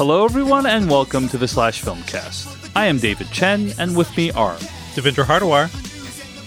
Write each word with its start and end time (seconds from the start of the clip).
Hello, 0.00 0.24
everyone, 0.24 0.64
and 0.64 0.88
welcome 0.88 1.28
to 1.28 1.36
the 1.36 1.46
Slash 1.46 1.82
Filmcast. 1.82 2.70
I 2.74 2.86
am 2.86 2.96
David 2.96 3.30
Chen, 3.32 3.74
and 3.78 3.94
with 3.94 4.16
me 4.16 4.30
are 4.30 4.56
Devindra 4.94 5.24
Hardwar 5.26 5.68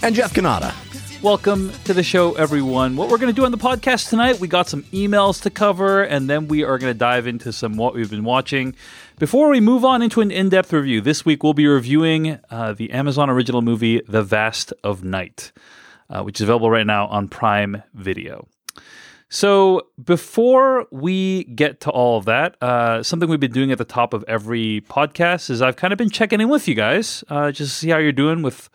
and 0.02 0.12
Jeff 0.12 0.34
Cannata. 0.34 0.74
Welcome 1.22 1.70
to 1.84 1.94
the 1.94 2.02
show, 2.02 2.32
everyone. 2.32 2.96
What 2.96 3.08
we're 3.10 3.18
going 3.18 3.32
to 3.32 3.40
do 3.40 3.44
on 3.44 3.52
the 3.52 3.56
podcast 3.56 4.10
tonight, 4.10 4.40
we 4.40 4.48
got 4.48 4.68
some 4.68 4.82
emails 4.92 5.40
to 5.42 5.50
cover, 5.50 6.02
and 6.02 6.28
then 6.28 6.48
we 6.48 6.64
are 6.64 6.78
going 6.78 6.92
to 6.92 6.98
dive 6.98 7.28
into 7.28 7.52
some 7.52 7.76
what 7.76 7.94
we've 7.94 8.10
been 8.10 8.24
watching. 8.24 8.74
Before 9.20 9.48
we 9.48 9.60
move 9.60 9.84
on 9.84 10.02
into 10.02 10.20
an 10.20 10.32
in 10.32 10.48
depth 10.48 10.72
review, 10.72 11.00
this 11.00 11.24
week 11.24 11.44
we'll 11.44 11.54
be 11.54 11.68
reviewing 11.68 12.40
uh, 12.50 12.72
the 12.72 12.90
Amazon 12.90 13.30
original 13.30 13.62
movie, 13.62 14.02
The 14.08 14.24
Vast 14.24 14.72
of 14.82 15.04
Night, 15.04 15.52
uh, 16.10 16.24
which 16.24 16.40
is 16.40 16.42
available 16.42 16.72
right 16.72 16.84
now 16.88 17.06
on 17.06 17.28
Prime 17.28 17.84
Video. 17.94 18.48
So, 19.28 19.88
before 20.02 20.86
we 20.92 21.44
get 21.44 21.80
to 21.80 21.90
all 21.90 22.18
of 22.18 22.24
that, 22.26 22.56
uh, 22.62 23.02
something 23.02 23.28
we've 23.28 23.40
been 23.40 23.52
doing 23.52 23.72
at 23.72 23.78
the 23.78 23.84
top 23.84 24.14
of 24.14 24.24
every 24.28 24.82
podcast 24.82 25.50
is 25.50 25.60
I've 25.62 25.76
kind 25.76 25.92
of 25.92 25.98
been 25.98 26.10
checking 26.10 26.40
in 26.40 26.48
with 26.48 26.68
you 26.68 26.74
guys 26.74 27.24
uh, 27.28 27.50
just 27.50 27.72
to 27.72 27.78
see 27.78 27.90
how 27.90 27.98
you're 27.98 28.12
doing 28.12 28.42
with 28.42 28.68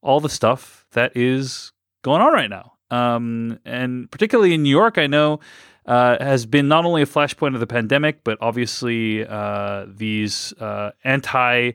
all 0.00 0.20
the 0.20 0.28
stuff 0.28 0.86
that 0.92 1.16
is 1.16 1.72
going 2.02 2.22
on 2.22 2.32
right 2.32 2.48
now. 2.48 2.74
Um, 2.90 3.58
and 3.64 4.10
particularly 4.10 4.54
in 4.54 4.62
New 4.62 4.70
York, 4.70 4.96
I 4.96 5.06
know 5.06 5.40
uh, 5.86 6.22
has 6.22 6.46
been 6.46 6.68
not 6.68 6.84
only 6.84 7.02
a 7.02 7.06
flashpoint 7.06 7.54
of 7.54 7.60
the 7.60 7.66
pandemic, 7.66 8.24
but 8.24 8.38
obviously 8.40 9.26
uh, 9.26 9.86
these 9.88 10.52
uh, 10.54 10.92
anti 11.04 11.72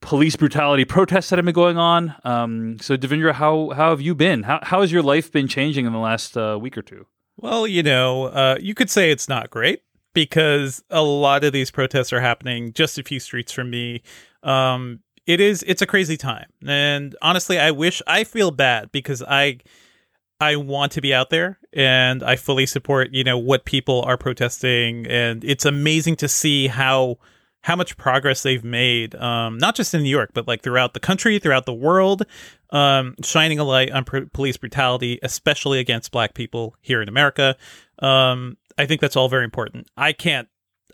police 0.00 0.36
brutality 0.36 0.84
protests 0.84 1.30
that 1.30 1.38
have 1.38 1.44
been 1.44 1.54
going 1.54 1.78
on. 1.78 2.14
Um, 2.24 2.78
so, 2.80 2.96
Devindra, 2.96 3.32
how 3.32 3.70
how 3.70 3.90
have 3.90 4.00
you 4.00 4.14
been? 4.14 4.44
How 4.44 4.60
how 4.62 4.80
has 4.80 4.92
your 4.92 5.02
life 5.02 5.32
been 5.32 5.48
changing 5.48 5.86
in 5.86 5.92
the 5.92 5.98
last 5.98 6.36
uh, 6.36 6.58
week 6.60 6.76
or 6.76 6.82
two? 6.82 7.06
Well, 7.40 7.68
you 7.68 7.84
know, 7.84 8.24
uh, 8.24 8.56
you 8.60 8.74
could 8.74 8.90
say 8.90 9.12
it's 9.12 9.28
not 9.28 9.48
great 9.48 9.82
because 10.12 10.82
a 10.90 11.02
lot 11.02 11.44
of 11.44 11.52
these 11.52 11.70
protests 11.70 12.12
are 12.12 12.20
happening 12.20 12.72
just 12.72 12.98
a 12.98 13.04
few 13.04 13.20
streets 13.20 13.52
from 13.52 13.70
me. 13.70 14.02
Um, 14.42 15.00
it 15.24 15.40
is 15.40 15.62
it's 15.66 15.80
a 15.80 15.86
crazy 15.86 16.16
time, 16.16 16.46
and 16.66 17.14
honestly, 17.22 17.58
I 17.58 17.70
wish 17.70 18.02
I 18.08 18.24
feel 18.24 18.50
bad 18.50 18.90
because 18.90 19.22
I 19.22 19.58
I 20.40 20.56
want 20.56 20.90
to 20.92 21.00
be 21.00 21.14
out 21.14 21.30
there 21.30 21.58
and 21.72 22.22
I 22.22 22.36
fully 22.36 22.66
support 22.66 23.12
you 23.12 23.22
know 23.22 23.38
what 23.38 23.64
people 23.64 24.02
are 24.02 24.16
protesting, 24.16 25.06
and 25.06 25.44
it's 25.44 25.64
amazing 25.64 26.16
to 26.16 26.28
see 26.28 26.66
how 26.66 27.18
how 27.68 27.76
much 27.76 27.98
progress 27.98 28.42
they've 28.42 28.64
made, 28.64 29.14
um, 29.16 29.58
not 29.58 29.76
just 29.76 29.92
in 29.92 30.02
New 30.02 30.08
York, 30.08 30.30
but 30.32 30.48
like 30.48 30.62
throughout 30.62 30.94
the 30.94 31.00
country, 31.00 31.38
throughout 31.38 31.66
the 31.66 31.74
world, 31.74 32.24
um, 32.70 33.14
shining 33.22 33.58
a 33.58 33.64
light 33.64 33.90
on 33.90 34.04
pr- 34.04 34.24
police 34.32 34.56
brutality, 34.56 35.18
especially 35.22 35.78
against 35.78 36.10
Black 36.10 36.32
people 36.32 36.74
here 36.80 37.02
in 37.02 37.10
America. 37.10 37.56
Um, 37.98 38.56
I 38.78 38.86
think 38.86 39.02
that's 39.02 39.16
all 39.16 39.28
very 39.28 39.44
important. 39.44 39.86
I 39.98 40.14
can't, 40.14 40.48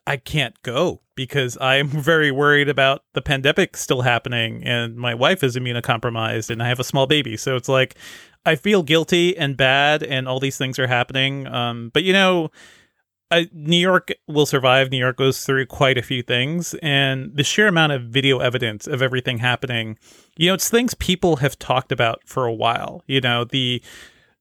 I 0.05 0.17
can't 0.17 0.61
go 0.63 1.01
because 1.15 1.57
I'm 1.61 1.87
very 2.11 2.33
worried 2.33 2.69
about 2.69 3.05
the 3.13 3.23
pandemic 3.23 3.77
still 3.77 4.03
happening, 4.03 4.65
and 4.65 4.97
my 4.97 5.15
wife 5.15 5.45
is 5.45 5.55
immunocompromised, 5.55 6.51
and 6.51 6.61
I 6.61 6.67
have 6.67 6.81
a 6.81 6.85
small 6.85 7.07
baby. 7.07 7.37
So 7.37 7.55
it's 7.55 7.69
like 7.69 7.95
I 8.45 8.57
feel 8.57 8.83
guilty 8.83 9.37
and 9.37 9.57
bad, 9.57 10.03
and 10.03 10.27
all 10.27 10.41
these 10.41 10.59
things 10.59 10.81
are 10.81 10.89
happening. 10.89 11.47
Um, 11.47 11.93
but 11.95 12.03
you 12.03 12.13
know 12.13 12.51
I, 13.31 13.49
New 13.53 13.79
York 13.79 14.13
will 14.29 14.47
survive. 14.47 14.91
New 14.91 14.99
York 14.99 15.17
goes 15.17 15.45
through 15.45 15.67
quite 15.67 15.99
a 15.99 16.03
few 16.03 16.23
things, 16.23 16.75
and 16.83 17.35
the 17.35 17.45
sheer 17.45 17.69
amount 17.69 17.93
of 17.93 18.03
video 18.03 18.39
evidence 18.39 18.87
of 18.87 19.03
everything 19.03 19.39
happening, 19.39 19.99
you 20.37 20.49
know, 20.49 20.55
it's 20.55 20.69
things 20.69 20.95
people 20.95 21.37
have 21.37 21.59
talked 21.59 21.91
about 21.91 22.23
for 22.27 22.47
a 22.47 22.53
while. 22.53 23.03
You 23.07 23.21
know, 23.21 23.45
the 23.45 23.83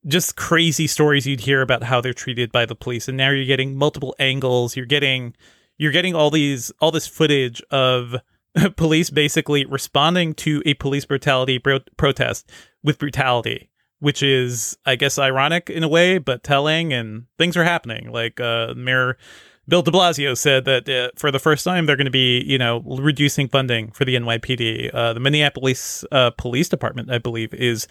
just 0.05 0.35
crazy 0.35 0.85
stories 0.87 1.25
you'd 1.25 1.41
hear 1.41 1.61
about 1.61 1.83
how 1.83 2.01
they're 2.01 2.13
treated 2.13 2.51
by 2.51 2.65
the 2.65 2.75
police, 2.75 3.07
and 3.07 3.17
now 3.17 3.29
you're 3.29 3.45
getting 3.45 3.75
multiple 3.75 4.15
angles. 4.19 4.75
You're 4.75 4.85
getting 4.85 5.33
you're 5.77 5.91
getting 5.91 6.13
all 6.13 6.29
these 6.29 6.71
all 6.79 6.91
this 6.91 7.07
footage 7.07 7.61
of 7.71 8.15
police 8.75 9.09
basically 9.09 9.65
responding 9.65 10.33
to 10.35 10.61
a 10.65 10.73
police 10.75 11.05
brutality 11.05 11.57
pro- 11.57 11.79
protest 11.97 12.51
with 12.83 12.99
brutality 12.99 13.69
which 14.03 14.21
is, 14.21 14.77
I 14.85 14.97
guess, 14.97 15.17
ironic 15.17 15.69
in 15.69 15.81
a 15.81 15.87
way, 15.87 16.17
but 16.17 16.43
telling. 16.43 16.91
And 16.91 17.27
things 17.37 17.55
are 17.55 17.63
happening. 17.63 18.11
Like 18.11 18.37
uh, 18.41 18.73
Mayor 18.75 19.17
Bill 19.65 19.81
De 19.81 19.91
Blasio 19.91 20.37
said 20.37 20.65
that 20.65 20.89
uh, 20.89 21.11
for 21.15 21.31
the 21.31 21.39
first 21.39 21.63
time 21.63 21.85
they're 21.85 21.95
going 21.95 22.03
to 22.03 22.11
be, 22.11 22.43
you 22.45 22.57
know, 22.57 22.81
reducing 22.81 23.47
funding 23.47 23.91
for 23.91 24.03
the 24.03 24.15
NYPD. 24.15 24.93
Uh, 24.93 25.13
the 25.13 25.21
Minneapolis 25.21 26.03
uh, 26.11 26.31
Police 26.31 26.67
Department, 26.67 27.09
I 27.09 27.17
believe, 27.17 27.53
is 27.53 27.87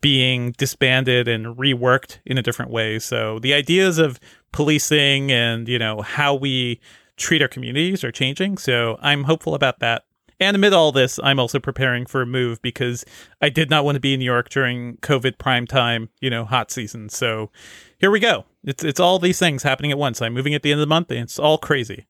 being 0.00 0.52
disbanded 0.52 1.26
and 1.26 1.46
reworked 1.56 2.20
in 2.24 2.38
a 2.38 2.42
different 2.42 2.70
way. 2.70 3.00
So 3.00 3.40
the 3.40 3.52
ideas 3.52 3.98
of 3.98 4.20
policing 4.52 5.32
and 5.32 5.68
you 5.68 5.80
know 5.80 6.00
how 6.00 6.32
we 6.36 6.80
treat 7.16 7.42
our 7.42 7.48
communities 7.48 8.04
are 8.04 8.12
changing. 8.12 8.58
So 8.58 8.98
I'm 9.02 9.24
hopeful 9.24 9.56
about 9.56 9.80
that. 9.80 10.04
And 10.38 10.54
amid 10.54 10.72
all 10.72 10.92
this, 10.92 11.18
I'm 11.22 11.38
also 11.38 11.58
preparing 11.58 12.04
for 12.04 12.22
a 12.22 12.26
move 12.26 12.60
because 12.60 13.04
I 13.40 13.48
did 13.48 13.70
not 13.70 13.84
want 13.84 13.96
to 13.96 14.00
be 14.00 14.12
in 14.12 14.20
New 14.20 14.26
York 14.26 14.50
during 14.50 14.98
COVID 14.98 15.38
prime 15.38 15.66
time, 15.66 16.10
you 16.20 16.28
know, 16.28 16.44
hot 16.44 16.70
season. 16.70 17.08
So 17.08 17.50
here 17.98 18.10
we 18.10 18.20
go. 18.20 18.44
It's 18.64 18.84
it's 18.84 19.00
all 19.00 19.18
these 19.18 19.38
things 19.38 19.62
happening 19.62 19.90
at 19.92 19.98
once. 19.98 20.20
I'm 20.20 20.34
moving 20.34 20.54
at 20.54 20.62
the 20.62 20.72
end 20.72 20.80
of 20.80 20.86
the 20.86 20.94
month, 20.94 21.10
and 21.10 21.20
it's 21.20 21.38
all 21.38 21.56
crazy. 21.56 22.06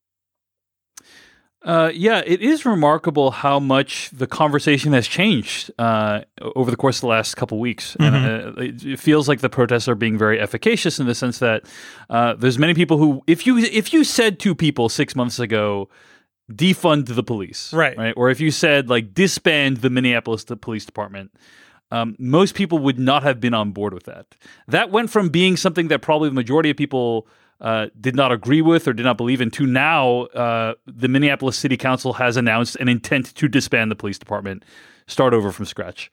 Uh, 1.62 1.91
yeah, 1.92 2.22
it 2.25 2.41
is 2.42 2.64
remarkable 2.64 3.32
how 3.32 3.59
much 3.59 4.09
the 4.10 4.26
conversation 4.28 4.93
has 4.93 5.08
changed 5.08 5.69
uh, 5.81 6.20
over 6.54 6.70
the 6.70 6.76
course 6.76 6.98
of 6.98 7.00
the 7.00 7.06
last 7.08 7.34
couple 7.34 7.58
weeks. 7.58 7.97
Mm-hmm. 7.98 8.14
And 8.14 8.87
uh, 8.87 8.88
it 8.88 9.00
feels 9.00 9.28
like 9.28 9.41
the 9.41 9.48
protests 9.48 9.88
are 9.88 9.97
being 9.97 10.16
very 10.16 10.38
efficacious 10.38 11.00
in 11.00 11.06
the 11.06 11.14
sense 11.14 11.41
that 11.41 11.64
uh, 12.08 12.34
there's 12.34 12.56
many 12.56 12.72
people 12.72 12.98
who, 12.98 13.22
if 13.26 13.48
you 13.48 13.58
if 13.58 13.93
you 13.93 14.04
said 14.04 14.38
to 14.41 14.54
people 14.54 14.88
six 14.88 15.16
months 15.16 15.41
ago, 15.41 15.88
defund 16.52 17.14
the 17.14 17.22
police, 17.22 17.72
right? 17.72 17.96
Right, 17.96 18.14
or 18.16 18.30
if 18.30 18.40
you 18.40 18.50
said 18.50 18.88
like 18.88 19.14
disband 19.14 19.78
the 19.78 19.90
Minneapolis 19.90 20.44
Police 20.44 20.84
Department, 20.84 21.32
um, 21.90 22.16
most 22.18 22.54
people 22.54 22.78
would 22.78 22.98
not 22.98 23.22
have 23.22 23.40
been 23.40 23.54
on 23.54 23.72
board 23.72 23.94
with 23.94 24.04
that. 24.04 24.26
That 24.68 24.90
went 24.90 25.10
from 25.10 25.28
being 25.28 25.56
something 25.56 25.88
that 25.88 26.02
probably 26.02 26.28
the 26.28 26.34
majority 26.34 26.70
of 26.70 26.76
people 26.76 27.26
uh, 27.60 27.86
did 28.00 28.14
not 28.14 28.32
agree 28.32 28.60
with 28.60 28.86
or 28.86 28.92
did 28.92 29.04
not 29.04 29.16
believe 29.16 29.40
in 29.40 29.50
to 29.52 29.66
now 29.66 30.22
uh, 30.26 30.74
the 30.86 31.08
Minneapolis 31.08 31.56
City 31.56 31.76
Council 31.76 32.14
has 32.14 32.36
announced 32.36 32.76
an 32.76 32.88
intent 32.88 33.34
to 33.34 33.48
disband 33.48 33.90
the 33.90 33.96
police 33.96 34.18
department, 34.18 34.64
start 35.06 35.32
over 35.32 35.52
from 35.52 35.64
scratch. 35.64 36.10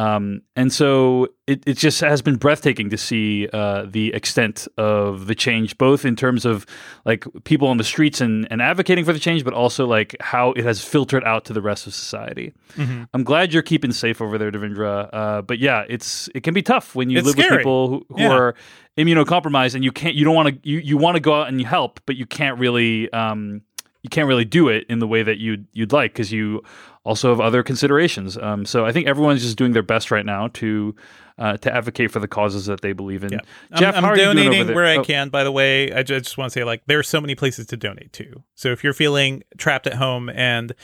Um, 0.00 0.40
and 0.56 0.72
so 0.72 1.28
it, 1.46 1.62
it 1.66 1.76
just 1.76 2.00
has 2.00 2.22
been 2.22 2.36
breathtaking 2.36 2.88
to 2.88 2.96
see 2.96 3.48
uh, 3.52 3.84
the 3.86 4.14
extent 4.14 4.66
of 4.78 5.26
the 5.26 5.34
change, 5.34 5.76
both 5.76 6.06
in 6.06 6.16
terms 6.16 6.46
of 6.46 6.64
like 7.04 7.26
people 7.44 7.68
on 7.68 7.76
the 7.76 7.84
streets 7.84 8.22
and, 8.22 8.48
and 8.50 8.62
advocating 8.62 9.04
for 9.04 9.12
the 9.12 9.18
change, 9.18 9.44
but 9.44 9.52
also 9.52 9.86
like 9.86 10.16
how 10.20 10.52
it 10.52 10.64
has 10.64 10.82
filtered 10.82 11.22
out 11.24 11.44
to 11.44 11.52
the 11.52 11.60
rest 11.60 11.86
of 11.86 11.92
society. 11.92 12.54
Mm-hmm. 12.76 13.04
I'm 13.12 13.24
glad 13.24 13.52
you're 13.52 13.62
keeping 13.62 13.92
safe 13.92 14.22
over 14.22 14.38
there, 14.38 14.50
Devindra. 14.50 15.10
Uh, 15.12 15.42
but 15.42 15.58
yeah, 15.58 15.84
it's 15.86 16.30
it 16.34 16.44
can 16.44 16.54
be 16.54 16.62
tough 16.62 16.94
when 16.94 17.10
you 17.10 17.18
it's 17.18 17.26
live 17.26 17.34
scary. 17.34 17.50
with 17.50 17.58
people 17.58 17.88
who, 17.88 18.06
who 18.08 18.22
yeah. 18.22 18.32
are 18.32 18.54
immunocompromised 18.96 19.74
and 19.74 19.84
you 19.84 19.92
can't 19.92 20.14
you 20.14 20.24
don't 20.24 20.34
want 20.34 20.48
to 20.48 20.68
you, 20.68 20.78
you 20.78 20.96
want 20.96 21.16
to 21.16 21.20
go 21.20 21.34
out 21.42 21.48
and 21.48 21.60
help, 21.60 22.00
but 22.06 22.16
you 22.16 22.24
can't 22.24 22.58
really 22.58 23.12
um, 23.12 23.60
you 24.02 24.10
can't 24.10 24.28
really 24.28 24.44
do 24.44 24.68
it 24.68 24.86
in 24.88 24.98
the 24.98 25.06
way 25.06 25.22
that 25.22 25.38
you'd 25.38 25.66
you'd 25.72 25.92
like 25.92 26.12
because 26.12 26.32
you 26.32 26.62
also 27.04 27.30
have 27.30 27.40
other 27.40 27.62
considerations. 27.62 28.36
Um, 28.38 28.64
so 28.64 28.84
I 28.84 28.92
think 28.92 29.06
everyone's 29.06 29.42
just 29.42 29.56
doing 29.56 29.72
their 29.72 29.82
best 29.82 30.10
right 30.10 30.24
now 30.24 30.48
to 30.54 30.94
uh, 31.38 31.56
to 31.58 31.74
advocate 31.74 32.10
for 32.10 32.20
the 32.20 32.28
causes 32.28 32.66
that 32.66 32.82
they 32.82 32.92
believe 32.92 33.24
in. 33.24 33.32
Yeah. 33.32 33.40
Jeff, 33.76 33.96
I'm, 33.96 34.04
I'm 34.04 34.16
donating 34.16 34.74
where 34.74 34.86
I 34.86 34.96
oh. 34.96 35.04
can. 35.04 35.30
By 35.30 35.44
the 35.44 35.52
way, 35.52 35.92
I 35.92 36.02
just 36.02 36.36
want 36.36 36.52
to 36.52 36.58
say 36.58 36.64
like 36.64 36.82
there's 36.86 37.08
so 37.08 37.20
many 37.20 37.34
places 37.34 37.66
to 37.66 37.76
donate 37.76 38.12
to. 38.14 38.42
So 38.54 38.70
if 38.72 38.84
you're 38.84 38.92
feeling 38.92 39.42
trapped 39.58 39.86
at 39.86 39.94
home 39.94 40.28
and 40.30 40.74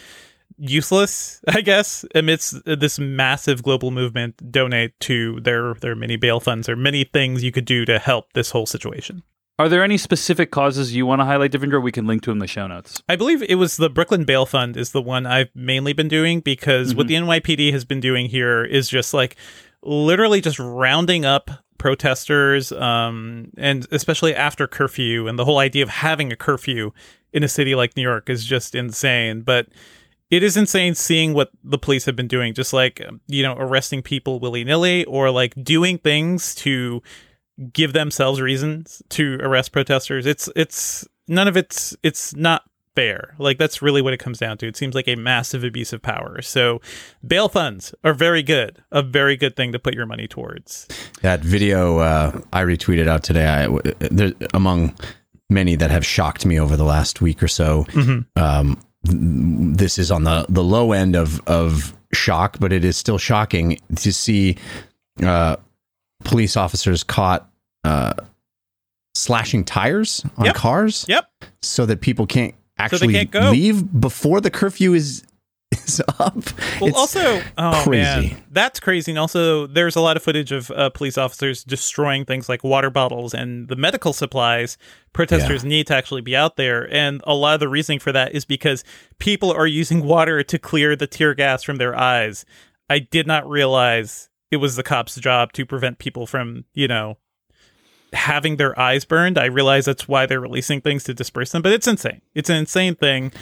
useless, 0.59 1.41
I 1.49 1.61
guess, 1.61 2.05
amidst 2.15 2.65
this 2.65 2.99
massive 2.99 3.63
global 3.63 3.91
movement, 3.91 4.51
donate 4.51 4.99
to 5.01 5.41
their 5.41 5.75
their 5.75 5.95
many 5.95 6.17
bail 6.17 6.41
funds. 6.41 6.67
There 6.67 6.75
are 6.75 6.79
many 6.79 7.05
things 7.05 7.43
you 7.43 7.53
could 7.53 7.67
do 7.67 7.85
to 7.85 7.99
help 7.99 8.33
this 8.33 8.51
whole 8.51 8.67
situation. 8.67 9.23
Are 9.59 9.71
there 9.71 9.83
any 9.83 9.97
specific 9.97 10.51
causes 10.51 10.95
you 10.95 11.07
want 11.07 11.21
to 11.21 11.25
highlight, 11.25 11.53
Devindra? 11.53 11.83
We 11.83 11.93
can 11.93 12.07
link 12.07 12.23
to 12.23 12.31
in 12.31 12.41
the 12.41 12.47
show 12.47 12.67
notes. 12.67 13.03
I 13.09 13.17
believe 13.17 13.43
it 13.43 13.55
was 13.55 13.79
the 13.79 13.89
Brooklyn 13.89 14.25
Bail 14.25 14.45
Fund 14.45 14.77
is 14.77 14.93
the 14.93 15.01
one 15.01 15.25
I've 15.25 15.49
mainly 15.55 15.95
been 15.95 16.09
doing 16.09 16.41
because 16.41 16.89
mm-hmm. 16.89 16.99
what 16.99 17.07
the 17.07 17.15
NYPD 17.15 17.73
has 17.73 17.87
been 17.87 18.01
doing 18.01 18.29
here 18.29 18.65
is 18.65 18.87
just 18.87 19.15
like 19.15 19.37
literally 19.83 20.43
just 20.43 20.59
rounding 20.59 21.25
up 21.25 21.51
protesters, 21.79 22.71
um, 22.73 23.51
and 23.57 23.87
especially 23.91 24.35
after 24.35 24.67
curfew, 24.67 25.27
and 25.27 25.39
the 25.39 25.45
whole 25.47 25.59
idea 25.59 25.83
of 25.83 25.89
having 25.89 26.33
a 26.33 26.37
curfew 26.37 26.93
in 27.33 27.43
a 27.43 27.49
city 27.49 27.75
like 27.75 27.97
New 27.97 28.03
York 28.03 28.29
is 28.29 28.45
just 28.45 28.75
insane. 28.75 29.41
But 29.41 29.69
it 30.31 30.43
is 30.43 30.59
insane 30.59 30.95
seeing 30.95 31.33
what 31.33 31.51
the 31.65 31.79
police 31.79 32.05
have 32.05 32.17
been 32.17 32.29
doing, 32.29 32.53
just 32.53 32.75
like 32.75 33.01
you 33.27 33.43
know 33.43 33.55
arresting 33.57 34.03
people 34.03 34.39
willy 34.39 34.65
nilly 34.65 35.07
or 35.07 35.31
like 35.31 35.55
doing 35.65 35.97
things 35.97 36.55
to 36.57 37.03
give 37.73 37.93
themselves 37.93 38.41
reasons 38.41 39.03
to 39.11 39.39
arrest 39.41 39.73
protesters. 39.73 40.27
It's 40.27 40.49
it's 40.57 41.07
none 41.29 41.49
of 41.49 41.57
it's 41.57 41.97
it's 42.03 42.35
not 42.35 42.63
fair. 42.95 43.35
Like 43.39 43.59
that's 43.59 43.83
really 43.83 44.03
what 44.03 44.13
it 44.13 44.19
comes 44.19 44.39
down 44.39 44.59
to. 44.59 44.67
It 44.67 44.77
seems 44.77 44.95
like 44.95 45.07
a 45.07 45.17
massive 45.17 45.63
abuse 45.63 45.93
of 45.93 46.03
power. 46.03 46.43
So 46.43 46.81
bail 47.27 47.49
funds 47.49 47.95
are 48.03 48.15
very 48.15 48.43
good, 48.43 48.83
a 48.91 49.03
very 49.03 49.37
good 49.37 49.55
thing 49.55 49.73
to 49.73 49.79
put 49.79 49.95
your 49.95 50.07
money 50.07 50.27
towards. 50.27 50.89
That 51.23 51.41
video 51.41 51.99
uh, 51.99 52.41
I 52.53 52.63
retweeted 52.63 53.07
out 53.07 53.23
today, 53.23 53.47
I, 53.47 53.69
there, 54.01 54.33
among 54.55 54.97
many 55.49 55.77
that 55.77 55.91
have 55.91 56.05
shocked 56.05 56.45
me 56.45 56.59
over 56.59 56.77
the 56.77 56.85
last 56.85 57.21
week 57.21 57.43
or 57.43 57.49
so. 57.49 57.85
Mm-hmm. 57.91 58.43
Um, 58.43 58.81
this 59.05 59.99
is 59.99 60.11
on 60.11 60.25
the 60.25 60.47
the 60.49 60.65
low 60.65 60.93
end 60.93 61.15
of 61.15 61.41
of 61.47 61.95
shock, 62.13 62.59
but 62.59 62.73
it 62.73 62.85
is 62.85 62.97
still 62.97 63.19
shocking 63.19 63.79
to 63.97 64.13
see 64.13 64.57
uh, 65.23 65.57
police 66.25 66.57
officers 66.57 67.05
caught 67.05 67.49
uh, 67.85 68.15
slashing 69.15 69.65
tires 69.65 70.25
on 70.37 70.47
Yep. 70.47 70.55
cars 70.55 71.05
Yep. 71.09 71.31
so 71.63 71.87
that 71.87 72.01
people 72.01 72.27
can't 72.27 72.55
actually 72.79 73.15
can't 73.15 73.31
go. 73.31 73.51
leave 73.51 74.01
before 74.01 74.41
the 74.41 74.51
curfew 74.51 74.93
is 74.95 75.25
is 75.73 76.01
up. 76.19 76.37
Well, 76.81 76.89
It's 76.91 76.97
also, 76.97 77.43
oh 77.59 77.81
crazy. 77.85 78.29
man, 78.31 78.43
that's 78.53 78.79
crazy. 78.79 79.11
And 79.13 79.19
also, 79.19 79.67
there's 79.67 79.97
a 79.97 80.01
lot 80.01 80.17
of 80.17 80.23
footage 80.23 80.53
of 80.53 80.71
uh, 80.71 80.91
police 80.91 81.19
officers 81.19 81.65
destroying 81.65 82.25
things 82.25 82.49
like 82.49 82.63
water 82.63 82.89
bottles 82.91 83.35
and 83.35 83.67
the 83.69 83.75
medical 83.77 84.13
supplies 84.13 84.79
protesters 85.13 85.65
need 85.65 85.87
to 85.89 85.95
actually 85.97 86.21
be 86.21 86.37
out 86.37 86.57
there. 86.57 86.89
And 86.93 87.21
a 87.27 87.35
lot 87.35 87.55
of 87.55 87.61
the 87.61 87.69
reasoning 87.69 87.99
for 87.99 88.13
that 88.13 88.33
is 88.35 88.45
because 88.45 88.85
people 89.19 89.51
are 89.51 89.67
using 89.67 90.05
water 90.05 90.43
to 90.45 90.59
clear 90.59 90.95
the 90.95 91.07
tear 91.09 91.35
gas 91.35 91.63
from 91.65 91.77
their 91.77 91.99
eyes. 91.99 92.45
I 92.89 93.01
did 93.01 93.27
not 93.27 93.49
realize 93.49 94.29
it 94.51 94.57
was 94.57 94.77
the 94.77 94.83
cops' 94.83 95.17
job 95.17 95.53
to 95.55 95.67
prevent 95.67 95.99
people 95.99 96.27
from, 96.27 96.65
you 96.75 96.89
know, 96.89 97.19
having 98.13 98.57
their 98.57 98.79
eyes 98.79 99.05
burned. 99.05 99.39
I 99.39 99.47
realize 99.47 99.85
that's 99.85 100.09
why 100.09 100.27
they're 100.27 100.41
releasing 100.41 100.81
things 100.81 101.05
to 101.05 101.15
disperse 101.15 101.53
them, 101.53 101.63
but 101.63 101.73
it's 101.73 101.87
insane. 101.87 102.23
It's 102.35 102.51
an 102.51 102.57
insane 102.57 102.95
thing. 102.95 103.33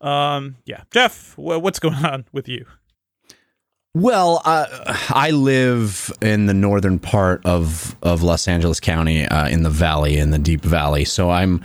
Um, 0.00 0.56
yeah, 0.64 0.82
Jeff, 0.90 1.34
wh- 1.34 1.60
what's 1.62 1.78
going 1.78 1.94
on 2.04 2.26
with 2.32 2.48
you? 2.48 2.66
Well, 3.94 4.40
uh, 4.46 4.96
I 5.10 5.32
live 5.32 6.10
in 6.22 6.46
the 6.46 6.54
northern 6.54 6.98
part 6.98 7.44
of 7.44 7.94
of 8.02 8.22
Los 8.22 8.48
Angeles 8.48 8.80
County, 8.80 9.26
uh, 9.26 9.48
in 9.48 9.64
the 9.64 9.70
valley, 9.70 10.16
in 10.16 10.30
the 10.30 10.38
deep 10.38 10.62
valley. 10.62 11.04
So 11.04 11.30
I'm 11.30 11.62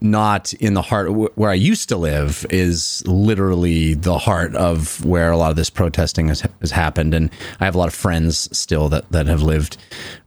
not 0.00 0.52
in 0.54 0.74
the 0.74 0.82
heart 0.82 1.36
where 1.36 1.50
I 1.50 1.54
used 1.54 1.88
to 1.90 1.96
live. 1.96 2.46
Is 2.50 3.02
literally 3.06 3.94
the 3.94 4.18
heart 4.18 4.54
of 4.56 5.04
where 5.04 5.30
a 5.30 5.36
lot 5.36 5.50
of 5.50 5.56
this 5.56 5.70
protesting 5.70 6.28
has, 6.28 6.42
has 6.60 6.70
happened, 6.70 7.14
and 7.14 7.30
I 7.60 7.64
have 7.64 7.74
a 7.74 7.78
lot 7.78 7.88
of 7.88 7.94
friends 7.94 8.48
still 8.56 8.88
that 8.90 9.10
that 9.12 9.26
have 9.26 9.42
lived. 9.42 9.76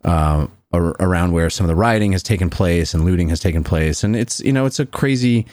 Uh, 0.04 0.48
ar- 0.72 0.96
around 1.00 1.32
where 1.32 1.50
some 1.50 1.66
of 1.66 1.68
the 1.68 1.76
rioting 1.76 2.12
has 2.12 2.24
taken 2.24 2.50
place 2.50 2.94
and 2.94 3.04
looting 3.04 3.30
has 3.30 3.40
taken 3.40 3.64
place 3.64 4.04
and 4.04 4.16
it's 4.16 4.40
you 4.42 4.54
know 4.54 4.68
it's 4.68 4.80
a 4.80 4.86
crazy 4.86 5.48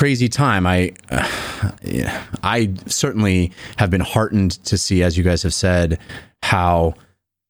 crazy 0.00 0.30
time. 0.30 0.66
I 0.66 0.94
uh, 1.10 1.70
yeah, 1.82 2.24
I 2.42 2.72
certainly 2.86 3.52
have 3.76 3.90
been 3.90 4.00
heartened 4.00 4.52
to 4.64 4.78
see, 4.78 5.02
as 5.02 5.18
you 5.18 5.22
guys 5.22 5.42
have 5.42 5.54
said, 5.54 5.98
how 6.42 6.94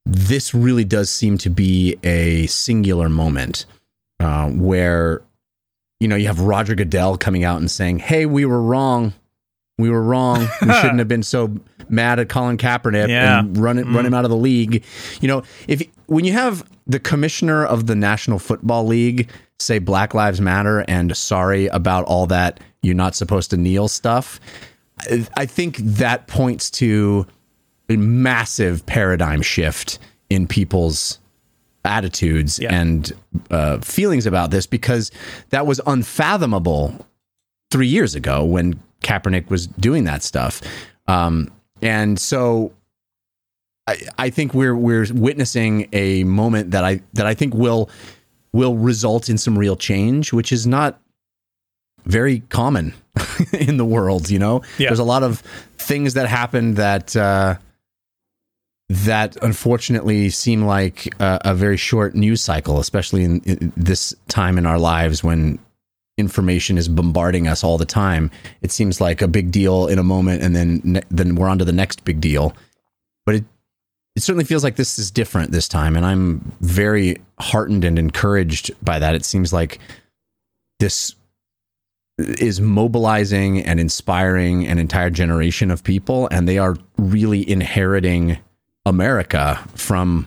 this 0.05 0.53
really 0.53 0.85
does 0.85 1.11
seem 1.11 1.39
to 1.39 1.49
be 1.49 1.97
a 2.03 2.47
singular 2.49 3.09
moment 3.09 3.67
uh, 4.19 4.51
where 4.51 5.23
you 6.01 6.09
know 6.09 6.17
you 6.17 6.27
have 6.27 6.41
Roger 6.41 6.75
Goodell 6.75 7.17
coming 7.17 7.45
out 7.45 7.61
and 7.61 7.71
saying, 7.71 8.01
"Hey, 8.01 8.27
we 8.27 8.45
were 8.45 8.63
wrong." 8.63 9.15
We 9.79 9.89
were 9.89 10.03
wrong. 10.03 10.41
We 10.61 10.73
shouldn't 10.81 10.99
have 10.99 11.09
been 11.09 11.23
so 11.23 11.57
mad 11.89 12.19
at 12.19 12.29
Colin 12.29 12.59
Kaepernick 12.59 13.09
Yeah. 13.09 13.41
and 13.41 13.57
run 13.57 13.79
it, 13.79 13.87
run 13.87 14.05
mm. 14.05 14.09
him 14.09 14.15
out 14.15 14.27
of 14.27 14.31
the 14.31 14.37
league. 14.37 14.85
You 15.23 15.29
know, 15.29 15.43
if 15.69 15.83
when 16.05 16.27
you 16.27 16.33
have 16.35 16.69
the 16.87 17.01
commissioner 17.01 17.65
of 17.65 17.87
the 17.87 17.95
National 17.95 18.39
Football 18.39 18.85
League 18.87 19.31
say 19.59 19.79
Black 19.79 20.13
Lives 20.13 20.39
Matter 20.39 20.85
and 20.87 21.17
sorry 21.17 21.67
about 21.69 22.05
all 22.05 22.27
that 22.27 22.61
you're 22.83 22.95
not 22.95 23.15
supposed 23.15 23.49
to 23.51 23.57
kneel 23.57 23.89
stuff, 23.89 24.39
I 25.35 25.47
think 25.47 25.79
that 25.79 26.27
points 26.27 26.71
to 26.73 27.27
a 27.89 27.97
massive 27.97 28.85
paradigm 28.85 29.41
shift 29.41 29.99
in 30.29 30.47
people's 30.47 31.19
attitudes 31.85 32.59
Yeah. 32.59 32.75
and 32.75 33.13
uh, 33.51 33.79
feelings 33.79 34.27
about 34.27 34.51
this 34.51 34.67
because 34.67 35.11
that 35.51 35.67
was 35.67 35.81
unfathomable 35.87 37.07
three 37.71 37.87
years 37.89 38.15
ago 38.15 38.45
when 38.45 38.81
Kaepernick 39.03 39.49
was 39.49 39.67
doing 39.67 40.05
that 40.05 40.23
stuff. 40.23 40.61
Um, 41.07 41.51
and 41.83 42.19
so 42.19 42.73
I, 43.87 43.97
I 44.19 44.31
think 44.31 44.53
we're 44.55 44.77
we're 44.77 45.07
witnessing 45.13 45.89
a 45.93 46.25
moment 46.25 46.73
that 46.73 46.85
I 46.85 47.01
that 47.15 47.27
I 47.27 47.35
think 47.35 47.55
will 47.55 47.89
will 48.53 48.77
result 48.77 49.29
in 49.29 49.39
some 49.39 49.57
real 49.59 49.77
change, 49.77 50.33
which 50.33 50.53
is 50.53 50.67
not 50.67 51.01
very 52.05 52.41
common 52.51 52.93
in 53.53 53.77
the 53.79 53.85
world. 53.85 54.29
You 54.29 54.39
know, 54.39 54.63
Yeah. 54.79 54.89
there's 54.89 54.99
a 54.99 55.05
lot 55.05 55.23
of 55.23 55.41
things 55.79 56.15
that 56.15 56.29
happen 56.29 56.75
that 56.75 57.17
uh, 57.17 57.57
that 58.91 59.37
unfortunately 59.41 60.31
seem 60.31 60.63
like 60.63 61.07
a, 61.21 61.39
a 61.45 61.55
very 61.55 61.77
short 61.77 62.17
news 62.17 62.43
cycle, 62.43 62.81
especially 62.81 63.23
in, 63.23 63.41
in 63.43 63.73
this 63.77 64.13
time 64.27 64.59
in 64.59 64.67
our 64.67 64.81
lives 64.81 65.23
when 65.23 65.61
information 66.19 66.77
is 66.77 66.89
bombarding 66.89 67.47
us 67.47 67.63
all 67.63 67.79
the 67.79 67.85
time. 67.85 68.33
It 68.63 68.73
seems 68.73 69.01
like 69.01 69.23
a 69.23 69.29
big 69.29 69.53
deal 69.53 69.87
in 69.87 70.01
a 70.01 70.03
moment, 70.03 70.43
and 70.43 70.57
then 70.57 70.81
ne- 70.83 71.03
then 71.09 71.37
we're 71.37 71.49
on 71.49 71.59
to 71.61 71.65
the 71.65 71.73
next 71.73 72.05
big 72.05 72.21
deal. 72.21 72.53
But 73.25 73.37
it 73.37 73.45
it 74.17 74.25
certainly 74.25 74.45
feels 74.45 74.65
like 74.65 74.75
this 74.75 74.99
is 74.99 75.13
different 75.13 75.53
this 75.53 75.69
time, 75.69 75.95
and 75.97 76.05
I'm 76.05 76.53
very 76.61 77.19
heartened 77.39 77.85
and 77.85 77.97
encouraged 77.97 78.73
by 78.85 78.99
that. 78.99 79.15
It 79.15 79.25
seems 79.25 79.53
like 79.53 79.79
this 80.81 81.15
is 82.19 82.61
mobilizing 82.61 83.65
and 83.65 83.79
inspiring 83.79 84.67
an 84.67 84.81
entire 84.81 85.11
generation 85.11 85.71
of 85.71 85.85
people, 85.85 86.27
and 86.33 86.49
they 86.49 86.59
are 86.59 86.77
really 86.99 87.49
inheriting 87.49 88.39
America 88.87 89.63
from 89.75 90.27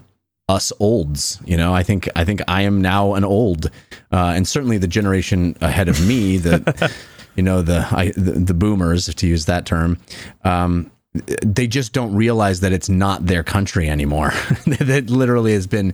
us 0.49 0.73
olds. 0.79 1.39
You 1.45 1.57
know, 1.57 1.73
I 1.73 1.83
think 1.83 2.09
I 2.15 2.25
think 2.25 2.41
I 2.47 2.63
am 2.63 2.81
now 2.81 3.13
an 3.13 3.23
old, 3.23 3.67
uh, 4.11 4.33
and 4.35 4.47
certainly 4.47 4.77
the 4.77 4.87
generation 4.87 5.55
ahead 5.61 5.89
of 5.89 6.05
me, 6.05 6.37
the 6.37 6.93
you 7.35 7.43
know 7.43 7.61
the, 7.61 7.87
I, 7.91 8.11
the 8.15 8.31
the 8.31 8.53
boomers, 8.53 9.13
to 9.13 9.27
use 9.27 9.45
that 9.45 9.65
term. 9.65 9.97
Um, 10.43 10.91
they 11.13 11.67
just 11.67 11.93
don't 11.93 12.15
realize 12.15 12.61
that 12.61 12.73
it's 12.73 12.89
not 12.89 13.25
their 13.25 13.43
country 13.43 13.89
anymore. 13.89 14.29
that 14.79 15.05
literally 15.09 15.53
has 15.53 15.67
been 15.67 15.93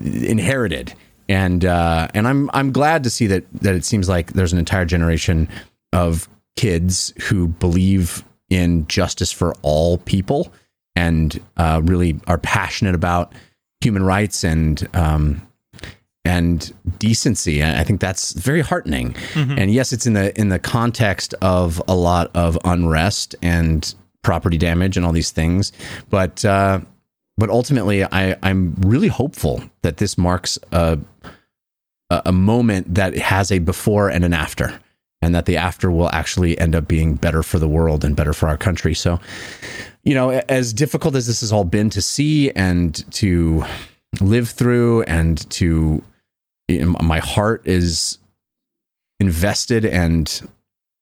inherited, 0.00 0.94
and 1.28 1.64
uh, 1.64 2.08
and 2.14 2.26
I'm 2.26 2.50
I'm 2.54 2.72
glad 2.72 3.04
to 3.04 3.10
see 3.10 3.26
that 3.28 3.44
that 3.60 3.74
it 3.74 3.84
seems 3.84 4.08
like 4.08 4.32
there's 4.32 4.52
an 4.52 4.58
entire 4.58 4.84
generation 4.84 5.48
of 5.92 6.28
kids 6.56 7.12
who 7.24 7.48
believe 7.48 8.24
in 8.48 8.86
justice 8.86 9.32
for 9.32 9.54
all 9.62 9.98
people 9.98 10.52
and 10.96 11.40
uh, 11.56 11.80
really 11.84 12.20
are 12.26 12.38
passionate 12.38 12.94
about 12.94 13.32
human 13.80 14.02
rights 14.02 14.44
and 14.44 14.88
um, 14.94 15.46
and 16.24 16.72
decency. 16.98 17.60
And 17.60 17.78
I 17.78 17.84
think 17.84 18.00
that's 18.00 18.32
very 18.32 18.62
heartening. 18.62 19.14
And 19.58 19.70
yes, 19.72 19.92
it's 19.92 20.06
in 20.06 20.14
the 20.14 20.38
in 20.40 20.48
the 20.48 20.58
context 20.58 21.34
of 21.42 21.82
a 21.86 21.94
lot 21.94 22.30
of 22.34 22.58
unrest 22.64 23.34
and 23.42 23.94
property 24.22 24.56
damage 24.56 24.96
and 24.96 25.04
all 25.04 25.12
these 25.12 25.30
things, 25.30 25.72
but 26.08 26.44
uh, 26.44 26.80
but 27.36 27.50
ultimately, 27.50 28.04
I 28.04 28.36
I'm 28.42 28.74
really 28.80 29.08
hopeful 29.08 29.62
that 29.82 29.98
this 29.98 30.16
marks 30.16 30.58
a 30.72 30.98
a 32.10 32.32
moment 32.32 32.94
that 32.94 33.16
has 33.16 33.50
a 33.50 33.58
before 33.58 34.08
and 34.08 34.24
an 34.24 34.32
after. 34.32 34.78
And 35.24 35.34
that 35.34 35.46
the 35.46 35.56
after 35.56 35.90
will 35.90 36.10
actually 36.10 36.58
end 36.58 36.74
up 36.74 36.86
being 36.86 37.14
better 37.14 37.42
for 37.42 37.58
the 37.58 37.66
world 37.68 38.04
and 38.04 38.14
better 38.14 38.34
for 38.34 38.46
our 38.46 38.58
country. 38.58 38.92
So, 38.94 39.18
you 40.02 40.14
know, 40.14 40.30
as 40.30 40.74
difficult 40.74 41.14
as 41.14 41.26
this 41.26 41.40
has 41.40 41.50
all 41.50 41.64
been 41.64 41.88
to 41.90 42.02
see 42.02 42.50
and 42.50 42.94
to 43.14 43.64
live 44.20 44.50
through, 44.50 45.02
and 45.04 45.50
to 45.52 46.02
you 46.68 46.84
know, 46.84 46.96
my 47.02 47.20
heart 47.20 47.66
is 47.66 48.18
invested, 49.18 49.86
and 49.86 50.46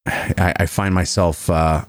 I, 0.07 0.55
I 0.57 0.67
find 0.67 0.95
myself 0.95 1.51
uh, 1.51 1.85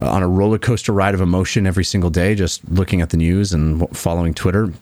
on 0.00 0.22
a 0.22 0.28
roller 0.28 0.58
coaster 0.58 0.92
ride 0.92 1.14
of 1.14 1.20
emotion 1.20 1.66
every 1.66 1.84
single 1.84 2.10
day, 2.10 2.34
just 2.34 2.66
looking 2.70 3.00
at 3.02 3.10
the 3.10 3.16
news 3.16 3.52
and 3.52 3.86
following 3.96 4.32
Twitter. 4.32 4.72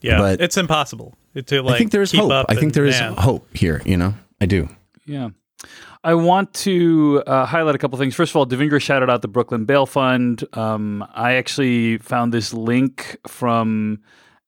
Yeah, 0.00 0.18
But- 0.18 0.40
it's 0.40 0.56
impossible 0.56 1.14
to 1.46 1.62
like. 1.62 1.74
I 1.74 1.78
think 1.78 1.90
there 1.90 2.02
is 2.02 2.12
hope. 2.12 2.46
I 2.48 2.54
think 2.54 2.72
there 2.74 2.84
is 2.84 3.00
man. 3.00 3.14
hope 3.14 3.48
here. 3.56 3.82
You 3.84 3.96
know, 3.96 4.14
I 4.40 4.46
do. 4.46 4.68
Yeah. 5.06 5.30
I 6.02 6.14
want 6.14 6.52
to 6.54 7.22
uh, 7.26 7.46
highlight 7.46 7.76
a 7.76 7.78
couple 7.78 7.96
things. 7.98 8.14
First 8.16 8.32
of 8.32 8.36
all, 8.36 8.46
Devindra 8.46 8.80
shouted 8.80 9.08
out 9.08 9.22
the 9.22 9.28
Brooklyn 9.28 9.64
Bail 9.64 9.86
Fund. 9.86 10.44
Um, 10.54 11.06
I 11.14 11.34
actually 11.34 11.98
found 11.98 12.32
this 12.34 12.52
link 12.52 13.16
from 13.28 14.00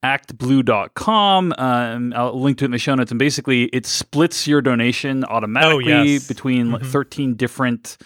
actblue.com. 0.02 1.52
Uh, 1.52 1.54
and 1.58 2.14
I'll 2.14 2.38
link 2.40 2.58
to 2.58 2.64
it 2.64 2.66
in 2.66 2.70
the 2.72 2.78
show 2.78 2.94
notes. 2.94 3.10
And 3.12 3.18
basically, 3.18 3.64
it 3.66 3.86
splits 3.86 4.46
your 4.46 4.60
donation 4.60 5.24
automatically 5.24 5.92
Oh, 5.92 6.02
yes. 6.04 6.26
between 6.26 6.72
like, 6.72 6.82
13 6.82 7.34
different 7.36 7.96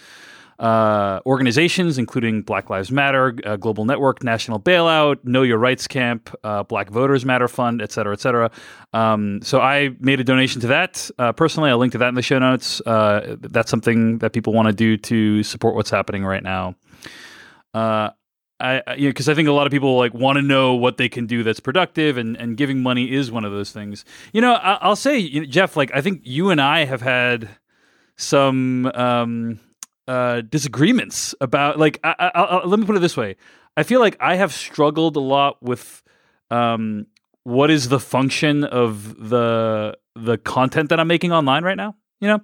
uh, 0.59 1.21
organizations, 1.25 1.99
including 1.99 2.43
Black 2.43 2.69
Lives 2.69 2.91
Matter, 2.91 3.37
uh, 3.45 3.57
Global 3.57 3.85
Network, 3.85 4.25
National 4.25 4.59
Bailout, 4.59 5.25
Know 5.25 5.43
Your 5.43 5.59
Rights 5.59 5.87
Camp, 5.87 6.35
uh, 6.43 6.65
Black 6.65 6.91
Voters 6.91 7.25
Matter 7.25 7.49
Fund, 7.49 7.81
et 7.81 7.93
cetera, 7.93 8.13
et 8.13 8.21
cetera. 8.21 8.51
Um, 8.93 9.41
so 9.43 9.61
I 9.61 9.91
made 10.01 10.21
a 10.21 10.25
donation 10.25 10.61
to 10.63 10.67
that. 10.69 11.11
Uh, 11.19 11.33
personally, 11.33 11.71
I'll 11.71 11.79
link 11.79 11.93
to 11.93 11.99
that 11.99 12.09
in 12.09 12.15
the 12.15 12.23
show 12.23 12.39
notes. 12.39 12.81
Uh, 12.85 13.37
that's 13.41 13.71
something 13.71 14.19
that 14.19 14.33
people 14.33 14.53
want 14.53 14.67
to 14.67 14.75
do 14.75 14.97
to 14.97 15.43
support 15.43 15.75
what's 15.75 15.91
happening 15.91 16.25
right 16.25 16.43
now. 16.43 16.75
Uh, 17.73 18.11
I, 18.61 18.83
you 18.97 19.05
know, 19.05 19.11
because 19.11 19.29
I 19.29 19.35
think 19.35 19.47
a 19.47 19.53
lot 19.53 19.69
of 19.69 19.71
people 19.71 19.97
like 19.97 20.13
want 20.15 20.37
to 20.37 20.43
know 20.43 20.75
what 20.75 20.97
they 20.97 21.09
can 21.09 21.27
do 21.27 21.45
that's 21.45 21.61
productive, 21.61 22.17
and 22.17 22.37
and 22.37 22.57
giving 22.57 22.83
money 22.83 23.13
is 23.13 23.31
one 23.31 23.45
of 23.45 23.53
those 23.53 23.71
things. 23.71 24.05
You 24.33 24.41
know, 24.41 24.55
I, 24.55 24.79
I'll 24.81 24.97
say, 24.97 25.17
you 25.17 25.43
know, 25.43 25.47
Jeff, 25.47 25.77
like 25.77 25.95
I 25.95 26.01
think 26.01 26.23
you 26.25 26.51
and 26.51 26.61
I 26.61 26.85
have 26.85 27.01
had 27.01 27.49
some 28.17 28.87
um, 28.87 29.61
uh, 30.09 30.41
disagreements 30.41 31.35
about 31.41 31.79
like. 31.79 32.01
I, 32.03 32.15
I, 32.19 32.29
I, 32.43 32.65
let 32.65 32.81
me 32.81 32.87
put 32.87 32.97
it 32.97 33.01
this 33.01 33.17
way: 33.17 33.37
I 33.77 33.83
feel 33.85 34.01
like 34.01 34.17
I 34.21 34.35
have 34.37 34.53
struggled 34.53 35.17
a 35.17 35.21
lot 35.21 35.63
with 35.63 36.03
um, 36.51 37.07
what 37.45 37.71
is 37.71 37.89
the 37.91 38.01
function 38.01 38.65
of 38.65 39.29
the 39.31 39.97
the 40.17 40.39
content 40.39 40.89
that 40.89 40.99
I'm 40.99 41.07
making 41.09 41.31
online 41.33 41.63
right 41.63 41.77
now. 41.77 41.95
You 42.21 42.29
know, 42.29 42.41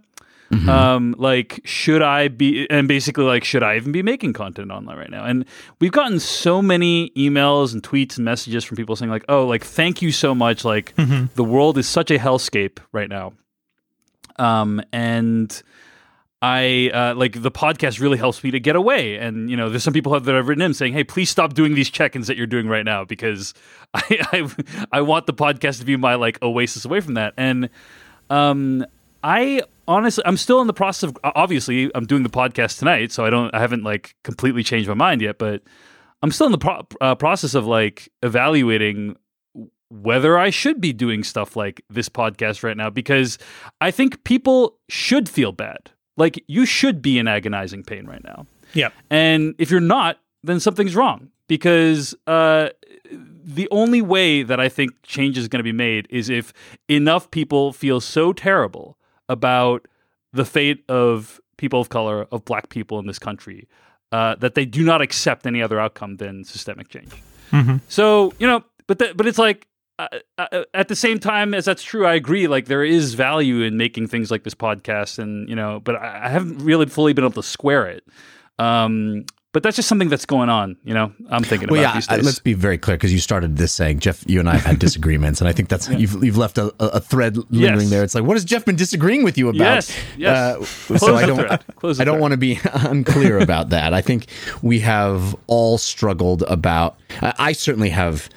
Mhm. 0.53 0.69
um, 0.69 1.15
like 1.19 1.61
should 1.65 2.03
I 2.03 2.29
be 2.29 2.69
and 2.71 2.87
basically 2.87 3.25
like 3.25 3.43
should 3.45 3.63
I 3.65 3.77
even 3.77 3.91
be 3.93 4.03
making 4.03 4.35
content 4.35 4.71
online 4.71 4.97
right 4.99 5.11
now? 5.11 5.25
And 5.25 5.45
we've 5.81 5.91
gotten 5.91 6.21
so 6.21 6.63
many 6.63 7.11
emails 7.17 7.73
and 7.73 7.83
tweets 7.83 8.17
and 8.17 8.25
messages 8.25 8.63
from 8.63 8.77
people 8.77 8.95
saying 8.95 9.11
like, 9.11 9.25
oh, 9.29 9.47
like 9.47 9.65
thank 9.65 10.01
you 10.03 10.13
so 10.13 10.35
much. 10.35 10.65
Like 10.65 10.95
Mhm. 10.97 11.31
the 11.35 11.45
world 11.45 11.79
is 11.79 11.89
such 11.89 12.11
a 12.11 12.19
hellscape 12.19 12.79
right 12.93 13.09
now. 13.09 13.33
Um, 14.37 14.83
and 14.93 15.63
I 16.45 16.91
uh, 16.93 17.15
like 17.15 17.41
the 17.41 17.51
podcast 17.51 18.01
really 18.01 18.19
helps 18.19 18.45
me 18.45 18.51
to 18.51 18.61
get 18.61 18.77
away. 18.77 19.17
And 19.17 19.49
you 19.49 19.57
know, 19.57 19.71
there's 19.71 19.83
some 19.83 19.95
people 19.95 20.21
that 20.21 20.35
I've 20.35 20.47
written 20.47 20.61
in 20.61 20.75
saying, 20.75 20.93
"Hey, 20.93 21.03
please 21.03 21.31
stop 21.31 21.55
doing 21.55 21.75
these 21.75 21.89
check-ins 21.89 22.27
that 22.27 22.37
you're 22.37 22.47
doing 22.47 22.69
right 22.69 22.85
now 22.85 23.03
because 23.03 23.55
I 23.95 24.19
I, 24.31 24.51
I 24.93 25.01
want 25.01 25.25
the 25.25 25.33
podcast 25.33 25.79
to 25.79 25.87
be 25.87 25.97
my 25.97 26.17
like 26.17 26.43
oasis 26.43 26.85
away 26.85 27.01
from 27.01 27.15
that." 27.15 27.33
And 27.39 27.71
um, 28.29 28.85
I 29.23 29.63
honestly, 29.89 30.23
I'm 30.27 30.37
still 30.37 30.61
in 30.61 30.67
the 30.67 30.75
process 30.75 31.09
of 31.09 31.17
obviously 31.25 31.91
I'm 31.95 32.05
doing 32.05 32.25
the 32.25 32.29
podcast 32.29 32.79
tonight, 32.79 33.11
so 33.11 33.25
I 33.25 33.31
don't 33.31 33.55
I 33.55 33.59
haven't 33.59 33.83
like 33.83 34.15
completely 34.23 34.63
changed 34.63 34.87
my 34.87 34.95
mind 34.95 35.23
yet, 35.23 35.39
but 35.39 35.63
I'm 36.23 36.31
still 36.31 36.47
in 36.47 36.53
the 36.53 36.59
pro- 36.59 36.87
uh, 37.01 37.15
process 37.15 37.55
of 37.55 37.65
like 37.65 38.11
evaluating 38.23 39.17
whether 39.89 40.37
I 40.37 40.51
should 40.51 40.79
be 40.79 40.93
doing 40.93 41.25
stuff 41.25 41.57
like 41.57 41.83
this 41.89 42.11
podcast 42.11 42.63
right 42.63 42.77
now 42.77 42.91
because 42.91 43.39
I 43.81 43.91
think 43.91 44.25
people 44.25 44.77
should 44.91 45.27
feel 45.27 45.53
bad. 45.53 45.91
Like 46.17 46.43
you 46.47 46.65
should 46.67 47.03
be 47.03 47.19
in 47.19 47.27
agonizing 47.29 47.83
pain 47.83 48.07
right 48.07 48.23
now. 48.23 48.47
Yeah. 48.73 48.91
And 49.11 49.55
if 49.59 49.71
you're 49.71 49.81
not, 49.81 50.19
then 50.43 50.61
something's 50.61 50.95
wrong 50.95 51.31
because 51.49 52.15
uh, 52.27 52.69
the 53.45 53.69
only 53.71 54.03
way 54.03 54.43
that 54.43 54.61
I 54.61 54.69
think 54.69 54.93
change 55.03 55.37
is 55.39 55.49
going 55.49 55.59
to 55.61 55.65
be 55.65 55.73
made 55.73 56.07
is 56.11 56.29
if 56.29 56.53
enough 56.89 57.31
people 57.31 57.73
feel 57.73 58.01
so 58.01 58.33
terrible 58.33 58.97
about 59.29 59.87
the 60.33 60.45
fate 60.45 60.85
of 60.89 61.41
people 61.57 61.81
of 61.81 61.89
color, 61.89 62.27
of 62.33 62.45
black 62.45 62.69
people 62.69 62.99
in 62.99 63.07
this 63.07 63.19
country, 63.19 63.69
uh, 64.13 64.35
that 64.37 64.55
they 64.55 64.65
do 64.65 64.85
not 64.85 65.01
accept 65.01 65.47
any 65.47 65.63
other 65.63 65.79
outcome 65.81 66.17
than 66.17 66.45
systemic 66.45 66.89
change. 66.89 67.13
Mhm. 67.51 67.81
So 67.89 68.33
you 68.39 68.47
know, 68.47 68.65
but 68.87 68.99
the, 68.99 69.13
but 69.15 69.27
it's 69.27 69.39
like 69.39 69.67
uh, 69.99 70.09
uh, 70.39 70.65
at 70.75 70.89
the 70.89 70.97
same 70.97 71.19
time 71.19 71.55
as 71.55 71.65
that's 71.65 71.83
true, 71.83 72.05
I 72.07 72.15
agree. 72.15 72.47
Like 72.49 72.67
there 72.67 72.85
is 72.85 73.15
value 73.15 73.63
in 73.63 73.77
making 73.77 74.09
things 74.09 74.31
like 74.31 74.43
this 74.45 74.55
podcast, 74.55 75.19
and 75.19 75.49
you 75.49 75.55
know, 75.57 75.81
but 75.85 75.97
I, 75.97 76.23
I 76.25 76.29
haven't 76.29 76.59
really 76.59 76.87
fully 76.87 77.13
been 77.13 77.25
able 77.25 77.33
to 77.35 77.43
square 77.43 77.87
it. 77.87 78.05
Um, 78.59 79.25
but 79.53 79.63
that's 79.63 79.77
just 79.77 79.89
something 79.89 80.09
that's 80.09 80.27
going 80.27 80.49
on. 80.49 80.77
You 80.83 80.95
know, 80.95 81.13
I'm 81.31 81.45
thinking 81.45 81.69
Well, 81.71 81.81
about 81.81 81.95
yeah. 82.11 82.17
uh. 82.17 82.21
Let's 82.21 82.41
be 82.41 82.55
very 82.55 82.77
clear 82.77 82.97
because 82.97 83.13
you 83.13 83.21
started 83.21 83.57
this 83.57 83.73
saying 83.73 84.01
Jeff, 84.01 84.25
you 84.29 84.41
and 84.41 84.49
I 84.49 84.55
have 84.55 84.65
had 84.65 84.79
disagreements, 84.81 85.41
and 85.41 85.47
I 85.47 85.53
think 85.53 85.69
that's 85.69 85.89
you've 86.01 86.25
you've 86.25 86.37
left 86.37 86.59
a, 86.59 86.75
a 86.81 86.99
thread 86.99 87.37
lingering 87.53 87.83
Yes. 87.83 87.91
there. 87.91 88.03
It's 88.03 88.17
like, 88.17 88.25
what 88.25 88.35
has 88.37 88.45
Jeff 88.45 88.65
been 88.65 88.75
disagreeing 88.75 89.23
with 89.23 89.39
you 89.39 89.49
about? 89.49 89.59
Yes, 89.61 89.97
yes. 90.17 90.37
Uh, 90.37 90.57
Close 90.89 91.01
so 91.01 91.15
I 91.15 91.25
don't. 91.27 91.37
thread. 91.39 91.65
Close 91.77 91.99
the 91.99 92.03
I 92.03 92.05
don't 92.05 92.19
want 92.19 92.33
to 92.33 92.37
be 92.37 92.59
unclear 92.75 93.39
about 93.39 93.69
that. 93.69 93.95
I 93.95 94.03
think 94.03 94.27
we 94.61 94.81
have 94.81 95.37
all 95.47 95.79
struggled 95.79 96.43
about. 96.49 96.99
I 97.23 97.35
I 97.39 97.53
certainly 97.53 97.91
have 97.91 98.29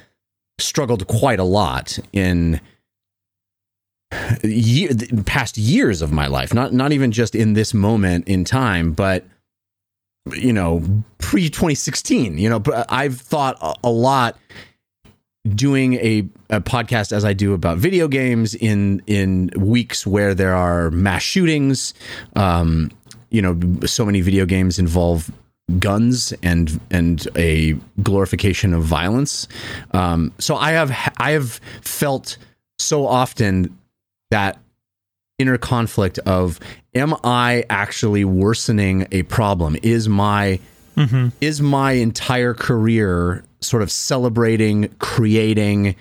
struggled 0.60 1.08
quite 1.08 1.40
a 1.40 1.44
lot 1.44 2.00
in 2.14 2.60
year, 4.44 4.90
past 5.26 5.58
years 5.58 6.02
of 6.02 6.12
my 6.12 6.28
life. 6.28 6.54
Not 6.54 6.74
not 6.74 6.92
even 6.92 7.12
just 7.12 7.36
in 7.36 7.54
this 7.54 7.74
moment 7.74 8.28
in 8.28 8.44
time, 8.44 8.94
but 8.94 9.26
you 10.34 10.54
know, 10.54 10.84
pre 11.18 11.50
2016. 11.50 12.38
You 12.38 12.50
know, 12.50 12.60
but 12.60 12.86
I've 12.90 13.20
thought 13.20 13.58
a, 13.62 13.76
a 13.84 13.92
lot 13.92 14.38
doing 15.48 15.94
a, 15.96 16.28
a 16.50 16.60
podcast 16.60 17.12
as 17.12 17.24
I 17.24 17.34
do 17.34 17.54
about 17.54 17.78
video 17.78 18.08
games 18.08 18.56
in 18.56 19.02
in 19.08 19.52
weeks 19.58 20.06
where 20.06 20.34
there 20.34 20.56
are 20.56 20.92
mass 20.92 21.22
shootings. 21.22 21.94
Um, 22.36 22.92
you 23.30 23.42
know, 23.42 23.60
so 23.86 24.06
many 24.06 24.22
video 24.22 24.46
games 24.46 24.80
involve 24.80 25.30
guns 25.80 26.34
and 26.44 26.80
and 26.90 27.28
a 27.36 27.74
glorification 28.02 28.74
of 28.74 28.84
violence. 28.84 29.48
Um, 29.92 30.32
so 30.40 30.56
I 30.56 30.72
have 30.72 30.92
I 31.18 31.32
have 31.32 31.60
felt 31.82 32.38
so 32.80 33.06
often 33.06 33.78
that 34.32 34.58
inner 35.40 35.58
conflict 35.58 36.20
of 36.20 36.60
am 36.96 37.14
I 37.24 37.64
actually 37.70 38.24
worsening 38.26 39.08
a 39.12 39.24
problem? 39.24 39.76
Is 39.84 40.08
my 40.10 40.60
Mhm. 40.96 41.32
is 41.42 41.62
my 41.62 41.92
entire 41.92 42.54
career 42.56 43.44
sort 43.62 43.84
of 43.84 43.92
celebrating 43.92 44.90
creating 45.00 45.96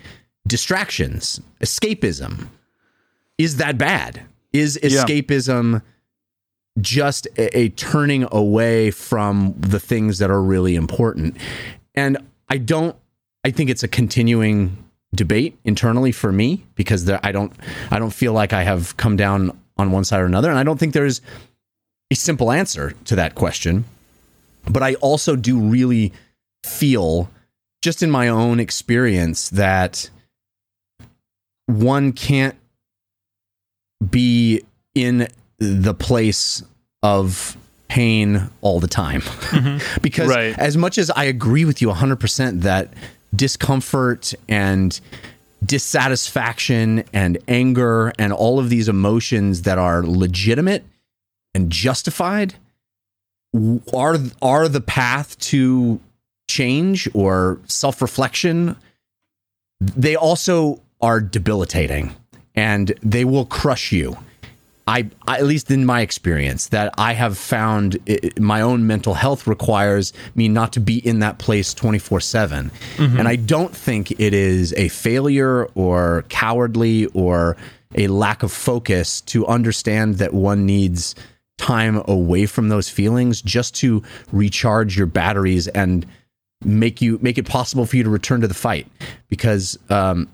distractions, 0.47 1.39
escapism? 1.61 2.47
Is 3.37 3.57
that 3.57 3.77
bad? 3.77 4.21
Is 4.53 4.79
Yeah. 4.81 5.03
Just 6.79 7.27
a, 7.37 7.57
a 7.57 7.69
turning 7.69 8.27
away 8.31 8.91
from 8.91 9.55
the 9.57 9.79
things 9.79 10.19
that 10.19 10.29
are 10.29 10.41
really 10.41 10.75
important? 10.75 11.37
And 11.95 12.17
I 12.49 12.57
don't 12.57 12.95
I 13.43 13.51
think 13.51 13.69
it's 13.69 13.83
a 13.83 13.87
continuing 13.87 14.83
debate 15.15 15.57
internally 15.63 16.11
for 16.11 16.31
me 16.31 16.65
because 16.75 17.05
there, 17.05 17.19
I 17.23 17.31
don't 17.31 17.53
I 17.91 17.99
don't 17.99 18.13
feel 18.13 18.33
like 18.33 18.53
I 18.53 18.63
have 18.63 18.97
come 18.97 19.15
down 19.15 19.57
on 19.77 19.91
one 19.91 20.03
side 20.03 20.21
or 20.21 20.25
another 20.25 20.49
and 20.49 20.59
I 20.59 20.63
don't 20.63 20.79
think 20.79 20.93
there's 20.93 21.21
a 22.11 22.15
simple 22.15 22.51
answer 22.51 22.93
to 23.05 23.15
that 23.15 23.35
question. 23.35 23.85
But 24.69 24.83
I 24.83 24.95
also 24.95 25.35
do 25.35 25.59
really 25.59 26.11
feel 26.65 27.29
just 27.81 28.03
in 28.03 28.11
my 28.11 28.27
own 28.27 28.59
experience 28.59 29.49
that 29.49 30.09
one 31.67 32.11
can't 32.11 32.55
be 34.09 34.63
in 34.93 35.27
the 35.59 35.93
place 35.93 36.63
of 37.03 37.57
pain 37.87 38.49
all 38.61 38.79
the 38.79 38.87
time. 38.87 39.21
because 40.01 40.29
Right. 40.29 40.57
as 40.57 40.77
much 40.77 40.97
as 40.97 41.09
I 41.11 41.25
agree 41.25 41.65
with 41.65 41.81
you 41.81 41.89
100% 41.89 42.61
that 42.61 42.93
discomfort 43.35 44.33
and 44.47 44.99
dissatisfaction 45.65 47.03
and 47.13 47.37
anger 47.47 48.13
and 48.19 48.31
all 48.33 48.59
of 48.59 48.69
these 48.69 48.87
emotions 48.87 49.63
that 49.63 49.77
are 49.77 50.03
legitimate 50.03 50.83
and 51.55 51.71
justified 51.71 52.53
are 53.93 54.17
are 54.41 54.67
the 54.67 54.81
path 54.81 55.37
to 55.39 55.99
change 56.47 57.09
or 57.13 57.59
self-reflection 57.65 58.75
they 59.81 60.15
also 60.15 60.79
are 61.01 61.19
debilitating 61.19 62.15
and 62.53 62.93
they 63.01 63.25
will 63.25 63.45
crush 63.45 63.91
you 63.91 64.15
I, 64.87 65.09
at 65.27 65.43
least 65.43 65.69
in 65.69 65.85
my 65.85 66.01
experience 66.01 66.69
that 66.69 66.93
I 66.97 67.13
have 67.13 67.37
found 67.37 67.99
i 68.09 68.31
my 68.39 68.61
own 68.61 68.87
mental 68.87 69.13
health 69.13 69.45
requires 69.45 70.13
me 70.35 70.47
not 70.47 70.73
to 70.73 70.79
be 70.79 71.05
in 71.05 71.19
that 71.19 71.39
place 71.39 71.73
24/7 71.73 72.71
and 72.97 73.27
I 73.27 73.35
don't 73.35 73.75
think 73.75 74.11
it 74.11 74.33
is 74.33 74.73
a 74.77 74.87
failure 74.89 75.65
or 75.75 76.23
cowardly 76.29 77.05
or 77.07 77.57
a 77.95 78.07
lack 78.07 78.43
of 78.43 78.51
focus 78.51 79.21
to 79.21 79.45
understand 79.47 80.15
that 80.15 80.33
one 80.33 80.65
needs 80.65 81.15
time 81.57 82.01
away 82.07 82.45
from 82.45 82.69
those 82.69 82.89
feelings 82.89 83.41
just 83.41 83.75
to 83.75 84.03
recharge 84.31 84.97
your 84.97 85.07
batteries 85.07 85.67
and 85.69 86.05
make 86.63 87.01
you 87.01 87.19
make 87.21 87.37
it 87.37 87.45
possible 87.45 87.85
for 87.85 87.97
you 87.97 88.03
to 88.03 88.09
return 88.09 88.41
to 88.41 88.47
the 88.47 88.53
fight. 88.53 88.87
Because 89.29 89.77
um 89.89 90.27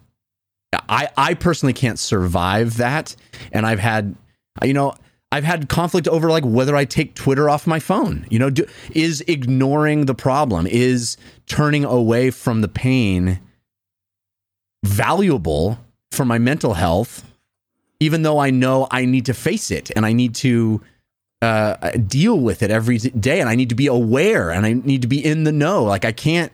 I 0.90 1.10
I 1.18 1.34
personally 1.34 1.74
can't 1.74 2.00
survive 2.00 2.78
that. 2.78 3.16
And 3.52 3.66
I've 3.66 3.80
had 3.80 4.16
you 4.64 4.74
know 4.74 4.94
I've 5.34 5.44
had 5.44 5.68
conflict 5.68 6.08
over 6.08 6.30
like 6.30 6.44
whether 6.46 6.76
I 6.76 6.86
take 6.86 7.16
Twitter 7.16 7.50
off 7.50 7.66
my 7.66 7.80
phone. 7.80 8.28
You 8.30 8.38
know, 8.38 8.52
do, 8.52 8.68
is 8.92 9.22
ignoring 9.22 10.06
the 10.06 10.14
problem, 10.14 10.68
is 10.68 11.18
turning 11.48 11.84
away 11.84 12.30
from 12.30 12.62
the 12.62 12.68
pain 12.68 13.40
valuable 14.86 15.80
for 16.12 16.24
my 16.24 16.38
mental 16.38 16.76
health, 16.76 17.24
even 18.00 18.22
though 18.22 18.38
I 18.38 18.52
know 18.52 18.88
I 18.92 19.06
need 19.06 19.26
to 19.26 19.34
face 19.34 19.72
it 19.72 19.90
and 19.96 20.06
I 20.06 20.14
need 20.14 20.36
to 20.36 20.82
uh, 21.42 21.92
deal 21.92 22.40
with 22.40 22.62
it 22.62 22.70
every 22.70 23.00
day 23.00 23.40
and 23.40 23.50
I 23.50 23.56
need 23.56 23.70
to 23.70 23.76
be 23.76 23.88
aware 23.88 24.52
and 24.52 24.68
I 24.68 24.74
need 24.74 25.02
to 25.02 25.08
be 25.08 25.24
in 25.24 25.46
the 25.46 25.52
know. 25.52 25.84
Like 25.84 26.06
I 26.06 26.12
can't. 26.12 26.54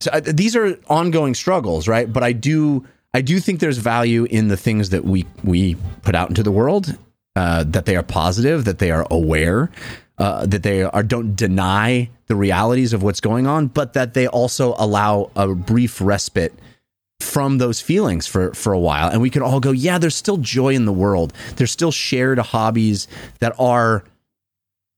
So 0.00 0.10
uh, 0.12 0.20
these 0.22 0.54
are 0.54 0.78
ongoing 0.88 1.34
struggles, 1.34 1.88
right? 1.88 2.12
But 2.12 2.22
I 2.22 2.32
do, 2.32 2.86
I 3.18 3.22
do 3.22 3.40
think 3.40 3.60
there's 3.60 3.78
value 3.78 4.24
in 4.30 4.48
the 4.48 4.56
things 4.56 4.90
that 4.90 5.04
we 5.04 5.26
we 5.42 5.76
put 6.02 6.14
out 6.14 6.28
into 6.30 6.42
the 6.42 6.52
world. 6.52 6.96
Uh, 7.36 7.62
that 7.74 7.84
they 7.86 7.94
are 7.94 8.02
positive, 8.02 8.64
that 8.64 8.78
they 8.78 8.90
are 8.90 9.06
aware. 9.10 9.70
uh, 10.18 10.46
that 10.46 10.62
they 10.62 10.82
are 10.82 11.02
don't 11.02 11.36
deny 11.36 12.10
the 12.26 12.36
realities 12.36 12.92
of 12.92 13.02
what's 13.02 13.20
going 13.20 13.46
on, 13.46 13.68
but 13.68 13.92
that 13.92 14.14
they 14.14 14.26
also 14.26 14.74
allow 14.76 15.30
a 15.36 15.54
brief 15.54 16.00
respite 16.00 16.52
from 17.20 17.58
those 17.58 17.80
feelings 17.80 18.26
for 18.26 18.52
for 18.54 18.72
a 18.72 18.78
while, 18.78 19.08
and 19.08 19.20
we 19.22 19.30
can 19.30 19.42
all 19.42 19.60
go, 19.60 19.70
yeah, 19.70 19.98
there's 19.98 20.16
still 20.16 20.36
joy 20.38 20.74
in 20.74 20.84
the 20.84 20.92
world. 20.92 21.32
There's 21.56 21.70
still 21.70 21.92
shared 21.92 22.38
hobbies 22.38 23.06
that 23.38 23.54
are 23.58 24.04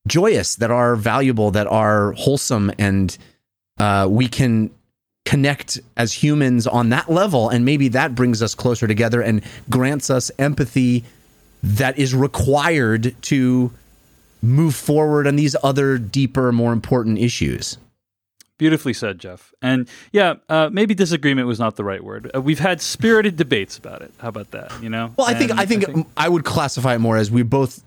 joyous, 0.09 0.57
that 0.57 0.71
are 0.71 0.97
valuable, 0.97 1.51
that 1.51 1.67
are 1.67 2.13
wholesome, 2.13 2.73
and 2.79 3.17
uh, 3.79 4.09
we 4.11 4.29
can 4.29 4.71
connect 5.31 5.79
as 5.97 6.13
humans 6.13 6.67
on 6.67 6.89
that 6.89 7.09
level, 7.09 7.49
and 7.49 7.65
maybe 7.65 7.87
that 7.87 8.17
brings 8.17 8.43
us 8.43 8.53
closer 8.53 8.89
together 8.89 9.23
and 9.23 9.45
grants 9.69 10.11
us 10.11 10.29
empathy 10.41 11.05
that 11.63 11.97
is 11.97 12.13
required 12.13 13.15
to 13.23 13.71
move 14.43 14.75
forward 14.75 15.29
on 15.29 15.37
these 15.37 15.55
other 15.63 15.99
deeper, 15.99 16.51
more 16.51 16.73
important 16.73 17.17
issues. 17.17 17.79
Beautifully 18.59 18.93
said, 18.93 19.21
Jeff. 19.21 19.55
And 19.63 19.89
yeah, 20.11 20.35
uh, 20.49 20.69
maybe 20.73 20.95
disagreement 20.95 21.47
was 21.47 21.61
not 21.61 21.77
the 21.77 21.85
right 21.85 22.03
word. 22.03 22.29
Uh, 22.35 22.41
we've 22.43 22.59
had 22.59 22.81
spirited 22.81 23.37
debates 23.37 23.79
about 23.79 24.03
it. 24.03 24.13
How 24.19 24.31
about 24.31 24.51
that? 24.51 24.73
You 24.83 24.91
know. 24.91 25.15
Well, 25.17 25.29
I 25.29 25.35
think 25.35 25.53
And 25.53 25.61
I 25.61 25.65
think 25.65 25.85
I 26.17 26.29
would 26.29 26.45
classify 26.45 26.97
it 26.97 26.99
more 26.99 27.17
as 27.17 27.31
we 27.31 27.45
both, 27.45 27.85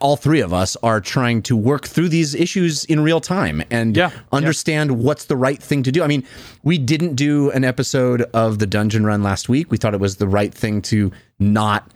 all 0.00 0.16
three 0.16 0.40
of 0.40 0.52
us, 0.52 0.76
are 0.82 1.00
trying 1.00 1.42
to 1.42 1.56
work 1.56 1.86
through 1.86 2.08
these 2.08 2.34
issues 2.34 2.84
in 2.86 3.00
real 3.00 3.20
time 3.20 3.62
and 3.70 3.96
Yeah, 3.96 4.10
understand 4.32 5.02
what's 5.02 5.26
the 5.26 5.36
right 5.36 5.62
thing 5.62 5.82
to 5.84 5.92
do. 5.92 6.02
I 6.02 6.06
mean, 6.06 6.24
we 6.62 6.78
didn't 6.78 7.14
do 7.14 7.50
an 7.52 7.64
episode 7.64 8.22
of 8.34 8.58
the 8.58 8.66
Dungeon 8.66 9.04
Run 9.06 9.22
last 9.22 9.48
week. 9.48 9.70
We 9.70 9.76
thought 9.76 9.94
it 9.94 10.00
was 10.00 10.16
the 10.16 10.28
right 10.28 10.52
thing 10.52 10.82
to 10.82 11.12
not 11.38 11.90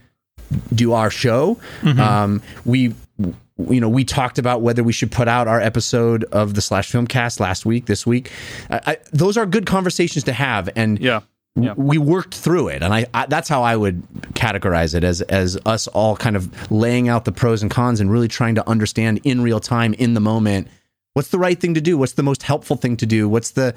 do 0.75 0.93
our 0.93 1.11
show. 1.11 1.59
Um, 1.85 2.41
we, 2.65 2.95
you 3.19 3.81
know, 3.81 3.89
we 3.89 4.05
talked 4.05 4.39
about 4.39 4.61
whether 4.63 4.85
we 4.85 4.93
should 4.93 5.11
put 5.11 5.27
out 5.29 5.49
our 5.49 5.61
episode 5.61 6.25
of 6.25 6.55
the 6.55 6.61
Slash 6.61 6.91
film 6.91 7.07
cast 7.07 7.41
last 7.41 7.67
week, 7.67 7.87
this 7.87 8.07
week. 8.07 8.31
I, 8.71 8.81
I, 8.87 8.97
those 9.13 9.37
are 9.37 9.47
good 9.47 9.67
conversations 9.67 10.25
to 10.25 10.33
have, 10.33 10.69
and 10.77 11.01
yeah, 11.01 11.21
yeah. 11.57 11.75
we 11.77 11.99
worked 11.99 12.35
through 12.35 12.69
it, 12.69 12.83
and 12.83 12.93
I, 12.93 13.07
I 13.15 13.27
that's 13.27 13.49
how 13.49 13.63
I 13.63 13.77
would 13.77 14.03
categorize 14.35 14.95
it 14.95 15.03
as 15.03 15.23
as 15.23 15.59
us 15.65 15.87
all 15.89 16.17
kind 16.17 16.37
of 16.37 16.71
laying 16.71 17.09
out 17.09 17.25
the 17.25 17.33
pros 17.33 17.63
and 17.63 17.71
cons 17.71 18.01
and 18.01 18.11
really 18.11 18.29
trying 18.29 18.55
to 18.57 18.69
understand 18.69 19.21
in 19.25 19.41
real 19.41 19.61
time, 19.61 19.95
in 19.95 20.15
the 20.15 20.21
moment, 20.21 20.69
what's 21.15 21.29
the 21.29 21.39
right 21.39 21.59
thing 21.59 21.75
to 21.75 21.81
do, 21.81 21.97
what's 21.97 22.13
the 22.13 22.23
most 22.23 22.43
helpful 22.43 22.77
thing 22.77 22.97
to 22.99 23.07
do, 23.07 23.29
what's 23.29 23.53
the 23.53 23.75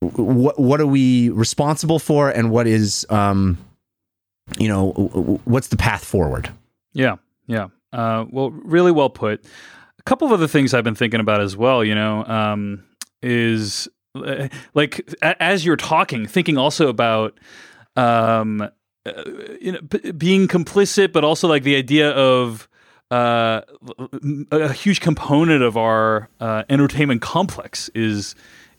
what 0.00 0.58
what 0.58 0.80
are 0.80 0.86
we 0.86 1.30
responsible 1.30 1.98
for, 1.98 2.28
and 2.28 2.50
what 2.50 2.66
is 2.66 3.06
um, 3.08 3.56
you 4.58 4.68
know, 4.68 4.90
what's 5.44 5.68
the 5.68 5.76
path 5.76 6.04
forward. 6.04 6.50
Yeah, 6.92 7.16
yeah. 7.46 7.68
Uh, 7.92 8.26
well, 8.30 8.50
really 8.50 8.92
well 8.92 9.10
put. 9.10 9.44
A 9.98 10.02
couple 10.02 10.26
of 10.26 10.32
other 10.32 10.46
things 10.46 10.74
I've 10.74 10.84
been 10.84 10.94
thinking 10.94 11.20
about 11.20 11.40
as 11.40 11.56
well. 11.56 11.84
You 11.84 11.94
know, 11.94 12.24
um, 12.24 12.84
is 13.22 13.88
like 14.74 15.14
as 15.22 15.64
you're 15.64 15.76
talking, 15.76 16.26
thinking 16.26 16.56
also 16.58 16.88
about 16.88 17.38
um, 17.96 18.60
uh, 18.60 18.68
you 19.60 19.72
know 19.72 19.80
b- 19.82 20.12
being 20.12 20.48
complicit, 20.48 21.12
but 21.12 21.24
also 21.24 21.48
like 21.48 21.62
the 21.62 21.76
idea 21.76 22.10
of 22.10 22.68
uh, 23.10 23.60
a 24.50 24.72
huge 24.72 25.00
component 25.00 25.62
of 25.62 25.76
our 25.76 26.28
uh, 26.40 26.64
entertainment 26.68 27.22
complex 27.22 27.88
is 27.94 28.34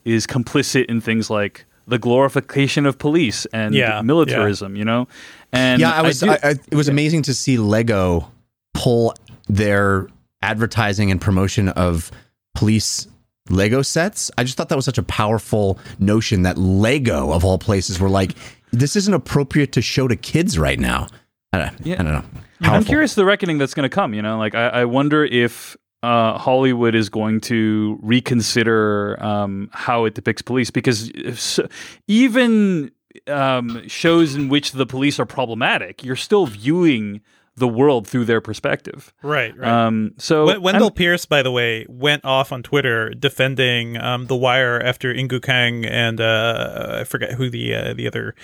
is 0.06 0.27
complicit 0.27 0.86
in 0.86 1.01
things 1.01 1.29
like 1.29 1.65
the 1.88 1.98
glorification 1.98 2.86
of 2.86 2.98
police 2.98 3.46
and 3.53 3.74
Yeah, 3.74 4.01
militarism. 4.01 4.75
You 4.75 4.86
know, 4.86 5.08
and 5.53 5.79
yeah, 5.79 5.91
I 5.94 6.01
was. 6.01 6.20
do- 6.20 6.29
I 6.29 6.39
I, 6.44 6.50
it 6.51 6.75
was 6.75 6.89
amazing 6.89 7.22
to 7.24 7.34
see 7.34 7.58
Lego 7.58 8.29
pull 8.74 9.13
their 9.48 10.08
advertising 10.41 11.10
and 11.10 11.19
promotion 11.21 11.69
of 11.69 12.12
police 12.54 13.08
Lego 13.49 13.81
sets. 13.81 14.31
I 14.38 14.43
just 14.43 14.57
thought 14.57 14.69
that 14.69 14.75
was 14.75 14.86
such 14.86 14.97
a 14.97 15.03
powerful 15.03 15.79
notion 15.99 16.43
that 16.43 16.57
Lego, 16.57 17.31
of 17.31 17.43
all 17.45 17.57
places, 17.57 17.99
were 17.99 18.10
like, 18.10 18.31
"This 18.71 18.95
isn't 18.95 19.13
appropriate 19.13 19.71
to 19.73 19.81
show 19.81 20.07
to 20.07 20.15
kids 20.15 20.57
right 20.57 20.79
now." 20.79 21.07
I 21.53 21.60
don't, 21.60 21.86
Yeah. 21.86 21.95
I 21.99 22.03
don't 22.03 22.13
know. 22.13 22.23
I'm 22.62 22.83
curious 22.83 23.15
the 23.15 23.25
reckoning 23.25 23.57
that's 23.57 23.73
going 23.73 23.89
to 23.89 23.93
come. 23.93 24.13
You 24.13 24.21
know, 24.21 24.38
like 24.38 24.55
I, 24.55 24.67
I 24.67 24.86
wonder 24.86 25.23
if 25.23 25.77
uh, 26.03 26.38
Hollywood 26.38 26.95
is 26.95 27.10
going 27.10 27.41
to 27.41 27.99
reconsider 28.01 29.21
um, 29.23 29.69
how 29.73 30.05
it 30.05 30.13
depicts 30.13 30.41
police 30.41 30.69
because 30.71 31.12
so, 31.39 31.67
even 32.07 32.91
um, 33.27 33.88
shows 33.88 34.36
in 34.36 34.49
which 34.49 34.73
the 34.73 34.86
police 34.86 35.19
are 35.19 35.25
problematic, 35.25 36.03
you're 36.03 36.15
still 36.15 36.45
viewing 36.45 37.21
the 37.58 37.67
world 37.67 38.08
through 38.08 38.26
their 38.26 38.39
perspective. 38.39 39.12
Right, 39.24 39.56
right. 39.58 39.67
Um, 39.70 40.13
so 40.17 40.46
Wen- 40.46 40.62
Wendell 40.62 40.86
I'm- 40.86 40.93
Pierce, 40.93 41.26
by 41.26 41.41
the 41.43 41.52
way, 41.52 41.86
went 41.89 42.24
off 42.24 42.52
on 42.52 42.63
Twitter 42.63 43.10
defending 43.10 43.98
um, 43.98 44.28
The 44.28 44.36
Wire 44.36 44.80
after 44.80 45.13
Inkoo 45.13 45.41
Kang 45.41 45.84
and 45.86 46.22
uh, 46.22 47.00
I 47.00 47.04
forget 47.04 47.34
who 47.34 47.50
the 47.50 47.74
uh, 47.74 47.93
the 47.93 48.08
other 48.08 48.36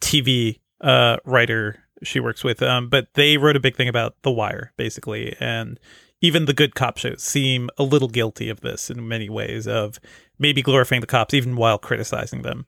TV 0.00 0.60
uh, 0.80 1.18
writer 1.24 1.78
she 2.02 2.18
works 2.18 2.42
with, 2.42 2.62
um, 2.62 2.88
but 2.88 3.08
they 3.14 3.36
wrote 3.36 3.54
a 3.56 3.60
big 3.60 3.76
thing 3.76 3.88
about 3.88 4.16
The 4.22 4.30
Wire, 4.32 4.72
basically, 4.76 5.36
and 5.38 5.78
even 6.20 6.46
the 6.46 6.54
good 6.54 6.74
cop 6.74 6.98
shows 6.98 7.22
seem 7.22 7.68
a 7.78 7.82
little 7.84 8.08
guilty 8.08 8.48
of 8.48 8.60
this 8.60 8.90
in 8.90 9.06
many 9.06 9.28
ways 9.28 9.68
of 9.68 10.00
maybe 10.38 10.62
glorifying 10.62 11.00
the 11.00 11.06
cops 11.06 11.34
even 11.34 11.54
while 11.56 11.78
criticizing 11.78 12.42
them. 12.42 12.66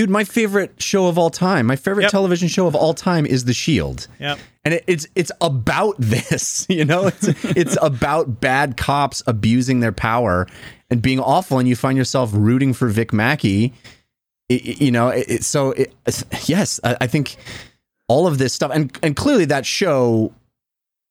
Dude, 0.00 0.08
my 0.08 0.24
favorite 0.24 0.80
show 0.80 1.08
of 1.08 1.18
all 1.18 1.28
time, 1.28 1.66
my 1.66 1.76
favorite 1.76 2.04
Yep. 2.04 2.10
television 2.12 2.48
show 2.48 2.66
of 2.66 2.74
all 2.74 2.94
time 2.94 3.26
is 3.26 3.44
The 3.44 3.52
Shield. 3.52 4.06
Yeah. 4.18 4.36
and 4.64 4.72
it, 4.72 4.84
it's 4.86 5.06
it's 5.14 5.30
about 5.42 5.96
this 5.98 6.64
you 6.70 6.84
know 6.86 7.08
it's 7.08 7.28
it's 7.44 7.76
about 7.82 8.40
bad 8.40 8.78
cops 8.78 9.22
abusing 9.26 9.80
their 9.80 9.92
power 9.92 10.46
and 10.90 11.02
being 11.02 11.20
awful 11.20 11.58
and 11.58 11.68
you 11.68 11.76
find 11.76 11.98
yourself 11.98 12.30
rooting 12.32 12.72
for 12.72 12.88
Vic 12.88 13.12
Mackey 13.12 13.74
I- 14.50 14.54
I- 14.54 14.76
you 14.84 14.90
know 14.90 15.08
it, 15.08 15.26
it- 15.28 15.44
so 15.44 15.72
it, 15.72 15.92
yes 16.46 16.80
I, 16.82 16.96
I 17.02 17.06
think 17.06 17.36
all 18.08 18.26
of 18.26 18.38
this 18.38 18.52
stuff 18.54 18.70
and 18.74 18.96
and 19.02 19.14
clearly 19.14 19.44
that 19.46 19.66
show 19.66 20.32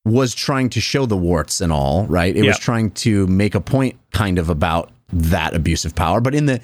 was 0.04 0.34
trying 0.34 0.68
to 0.70 0.80
show 0.80 1.06
the 1.06 1.16
warts 1.16 1.60
and 1.60 1.72
all 1.72 2.06
right 2.06 2.34
it 2.36 2.44
was 2.44 2.58
trying 2.58 2.90
to 2.92 3.26
make 3.28 3.54
a 3.54 3.60
point 3.60 3.96
kind 4.12 4.38
of 4.38 4.48
about 4.48 4.90
that 5.12 5.54
abuse 5.54 5.84
of 5.84 5.94
power 5.94 6.20
but 6.20 6.34
in 6.34 6.46
the 6.46 6.60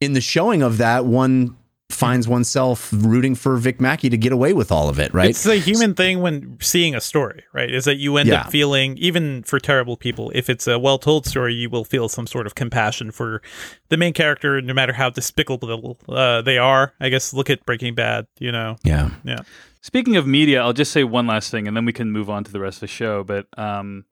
in 0.00 0.12
the 0.12 0.20
showing 0.20 0.62
of 0.62 0.78
that 0.78 1.04
one 1.06 1.56
finds 1.88 2.26
oneself 2.26 2.90
rooting 2.92 3.36
for 3.36 3.56
Vic 3.56 3.80
Mackey 3.80 4.10
to 4.10 4.16
get 4.18 4.32
away 4.32 4.52
with 4.52 4.72
all 4.72 4.88
of 4.88 4.98
it 4.98 5.14
right 5.14 5.30
It's 5.30 5.46
a 5.46 5.54
human 5.54 5.94
thing 5.94 6.20
when 6.20 6.58
seeing 6.60 6.96
a 6.96 7.00
story, 7.00 7.44
right? 7.52 7.72
Is 7.72 7.84
that 7.84 7.94
you 7.96 8.16
end 8.16 8.28
Yeah. 8.28 8.40
up 8.40 8.50
feeling, 8.50 8.98
even 8.98 9.44
for 9.44 9.60
terrible 9.60 9.96
people, 9.96 10.32
if 10.34 10.50
it's 10.50 10.66
a 10.66 10.80
well 10.80 10.98
told 10.98 11.26
story, 11.26 11.54
you 11.54 11.70
will 11.70 11.84
feel 11.84 12.08
some 12.08 12.26
sort 12.26 12.44
of 12.46 12.56
compassion 12.56 13.12
for 13.12 13.40
the 13.88 13.96
main 13.96 14.12
character, 14.12 14.60
no 14.60 14.74
matter 14.74 14.92
how 14.94 15.10
despicable 15.10 15.96
uh, 16.08 16.42
they 16.42 16.58
are. 16.58 16.92
I 17.00 17.08
guess 17.08 17.32
look 17.32 17.48
at 17.50 17.64
Breaking 17.64 17.94
Bad, 17.94 18.26
you 18.40 18.50
know? 18.50 18.76
yeah 18.82 19.10
Yeah. 19.24 19.42
Speaking 19.80 20.16
of 20.16 20.26
media, 20.26 20.60
I'll 20.62 20.72
just 20.72 20.90
say 20.90 21.04
one 21.04 21.28
last 21.28 21.52
thing, 21.52 21.68
and 21.68 21.76
then 21.76 21.84
we 21.84 21.92
can 21.92 22.10
move 22.10 22.28
on 22.28 22.42
to 22.42 22.50
the 22.50 22.58
rest 22.58 22.78
of 22.78 22.80
the 22.80 22.86
show. 22.88 23.22
But 23.22 23.46
um, 23.56 24.04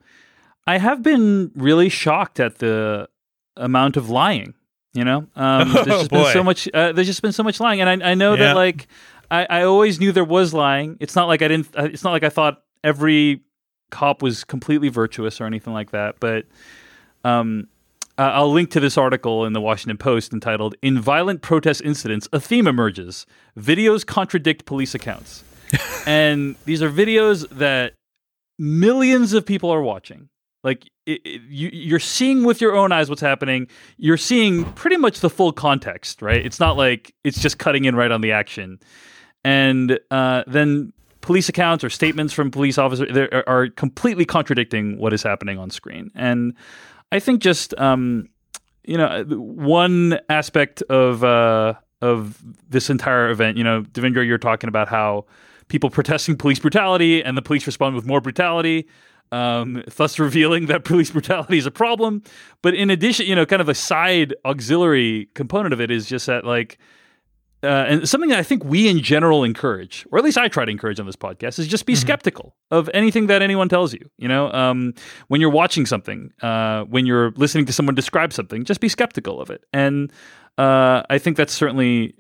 I 0.64 0.79
have 0.79 1.03
been 1.03 1.51
really 1.57 1.88
shocked 1.88 2.38
at 2.38 2.59
the 2.61 3.09
amount 3.57 3.97
of 3.97 4.09
lying. 4.09 4.55
You 4.94 5.04
know, 5.04 5.26
um, 5.37 5.72
there's 5.72 5.87
Oh, 5.88 5.98
just 5.98 6.11
been 6.11 6.33
so 6.33 6.42
much. 6.44 6.68
Uh, 6.72 6.92
there's 6.92 7.07
just 7.09 7.20
been 7.20 7.33
so 7.33 7.42
much 7.42 7.59
lying, 7.61 7.80
and 7.80 8.02
I, 8.02 8.12
I 8.12 8.14
know 8.14 8.33
Yeah. 8.35 8.44
that 8.46 8.57
like 8.57 8.87
I, 9.30 9.44
I 9.50 9.62
always 9.64 9.98
knew 10.00 10.12
there 10.12 10.24
was 10.24 10.54
lying. 10.54 10.96
It's 11.00 11.16
not 11.16 11.26
like 11.26 11.42
I 11.42 11.48
didn't. 11.48 11.68
uh, 11.76 11.88
It's 11.92 12.04
not 12.04 12.12
like 12.12 12.22
I 12.22 12.28
thought 12.28 12.62
every 12.85 13.42
cop 13.90 14.22
was 14.22 14.44
completely 14.44 14.88
virtuous 14.88 15.40
or 15.40 15.46
anything 15.46 15.72
like 15.72 15.90
that. 15.90 16.20
But 16.20 16.46
um, 17.24 17.66
uh, 18.18 18.22
I'll 18.35 18.52
link 18.52 18.70
to 18.70 18.80
this 18.80 18.96
article 18.96 19.44
in 19.44 19.52
the 19.52 19.61
Washington 19.61 19.96
Post 19.98 20.33
entitled 20.33 20.76
"In 20.80 21.00
Violent 21.00 21.42
Protest 21.42 21.80
Incidents, 21.83 22.28
a 22.33 22.38
Theme 22.38 22.68
Emerges: 22.68 23.26
Videos 23.59 24.07
Contradict 24.07 24.64
Police 24.64 24.94
Accounts." 24.94 25.42
and 26.07 26.54
these 26.66 26.83
are 26.83 26.90
videos 26.90 27.48
that 27.48 27.94
millions 28.59 29.33
of 29.33 29.44
people 29.44 29.70
are 29.70 29.83
watching. 29.83 30.28
Like 30.64 30.90
it, 31.07 31.20
it- 31.24 31.42
you, 31.48 31.68
you're 31.72 32.00
seeing 32.00 32.42
with 32.44 32.61
your 32.61 32.74
own 32.74 32.90
eyes 32.90 33.09
what's 33.09 33.20
happening. 33.20 33.68
You're 33.98 34.16
seeing 34.16 34.64
pretty 34.72 34.96
much 34.96 35.20
the 35.20 35.31
full 35.31 35.53
context, 35.53 36.22
right? 36.22 36.44
It's 36.44 36.59
not 36.59 36.77
like 36.77 37.14
it's 37.22 37.40
just 37.40 37.59
cutting 37.59 37.85
in 37.85 37.94
right 37.94 38.11
on 38.11 38.20
the 38.22 38.33
action. 38.33 38.81
And 39.44 39.98
uh, 40.11 40.42
then 40.46 40.92
police 41.20 41.48
accounts 41.48 41.85
or 41.85 41.90
statements 41.90 42.33
from 42.33 42.50
police 42.50 42.79
officers 42.79 43.16
are, 43.16 43.44
are 43.46 43.68
completely 43.68 44.24
contradicting 44.24 44.98
what 44.98 45.12
is 45.12 45.22
happening 45.22 45.59
on 45.59 45.70
screen. 45.70 46.11
And 46.14 46.55
I 47.12 47.20
think 47.20 47.40
just 47.42 47.79
um, 47.79 48.29
you 48.85 48.96
know 48.96 49.22
one 49.29 50.18
aspect 50.29 50.83
of 50.83 51.22
uh, 51.24 51.74
of 52.00 52.42
this 52.68 52.90
entire 52.90 53.29
event, 53.31 53.57
you 53.59 53.64
know, 53.64 53.83
Devindra, 53.83 54.27
you're 54.27 54.38
talking 54.38 54.68
about 54.68 54.88
how 54.88 55.27
people 55.68 55.88
protesting 55.90 56.37
police 56.37 56.59
brutality 56.59 57.22
and 57.22 57.37
the 57.37 57.42
police 57.42 57.66
respond 57.66 57.94
with 57.94 58.05
more 58.07 58.20
brutality, 58.20 58.87
um, 59.35 59.83
thus 59.97 60.18
revealing 60.18 60.66
that 60.66 60.85
police 60.85 61.11
brutality 61.11 61.59
is 61.59 61.66
a 61.66 61.70
problem. 61.70 62.23
But 62.62 62.75
in 62.75 62.88
addition, 62.90 63.27
you 63.27 63.35
know, 63.35 63.47
kind 63.47 63.62
of 63.62 63.68
a 63.68 63.75
side 63.75 64.35
auxiliary 64.44 65.29
component 65.35 65.73
of 65.73 65.81
it 65.81 65.90
is 65.90 66.07
just 66.07 66.27
that 66.27 66.44
like 66.44 66.79
uh, 67.62 67.87
and 67.88 68.07
something 68.09 68.29
that 68.29 68.38
I 68.38 68.42
think 68.42 68.62
we 68.62 68.88
in 68.88 68.99
general 69.01 69.42
encourage, 69.42 70.07
or 70.12 70.18
at 70.18 70.25
least 70.25 70.37
I 70.37 70.49
try 70.49 70.66
to 70.66 70.70
encourage 70.70 71.01
on 71.01 71.07
this 71.07 71.16
podcast, 71.16 71.59
is 71.59 71.66
just 71.66 71.87
be 71.87 71.94
skeptical 71.94 72.55
of 72.70 72.90
anything 72.92 73.27
that 73.29 73.40
anyone 73.40 73.70
tells 73.70 73.94
you. 73.94 74.01
You 74.18 74.29
know, 74.29 74.53
um, 74.53 74.92
when 75.29 75.40
you're 75.40 75.51
watching 75.62 75.87
something, 75.87 76.31
uh, 76.42 76.85
when 76.85 77.07
you're 77.07 77.31
listening 77.37 77.64
to 77.64 77.73
someone 77.73 77.94
describe 77.94 78.35
something, 78.35 78.64
just 78.64 78.81
be 78.81 78.88
skeptical 78.90 79.40
of 79.40 79.49
it. 79.51 79.64
And 79.73 80.12
uh, 80.59 81.03
I 81.09 81.16
think 81.18 81.38
that's 81.38 81.55
certainly 81.55 82.14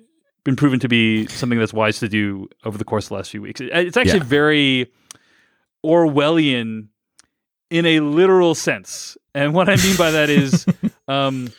been 0.44 0.56
proven 0.56 0.80
to 0.80 0.88
be 0.88 1.26
something 1.26 1.58
that's 1.58 1.74
wise 1.74 1.98
to 2.00 2.08
do 2.08 2.48
over 2.64 2.78
the 2.78 2.84
course 2.84 3.04
of 3.06 3.08
the 3.10 3.14
last 3.16 3.30
few 3.30 3.42
weeks. 3.42 3.60
It's 3.60 3.98
actually 3.98 4.20
Yeah. 4.20 4.24
very 4.24 4.92
Orwellian 5.84 6.88
in 7.74 7.86
a 7.86 7.98
literal 8.00 8.54
sense. 8.54 9.16
And 9.34 9.52
what 9.52 9.68
I 9.68 9.74
mean 9.76 9.96
by 9.96 10.12
that 10.12 10.30
is 10.30 10.64
um, 11.08 11.50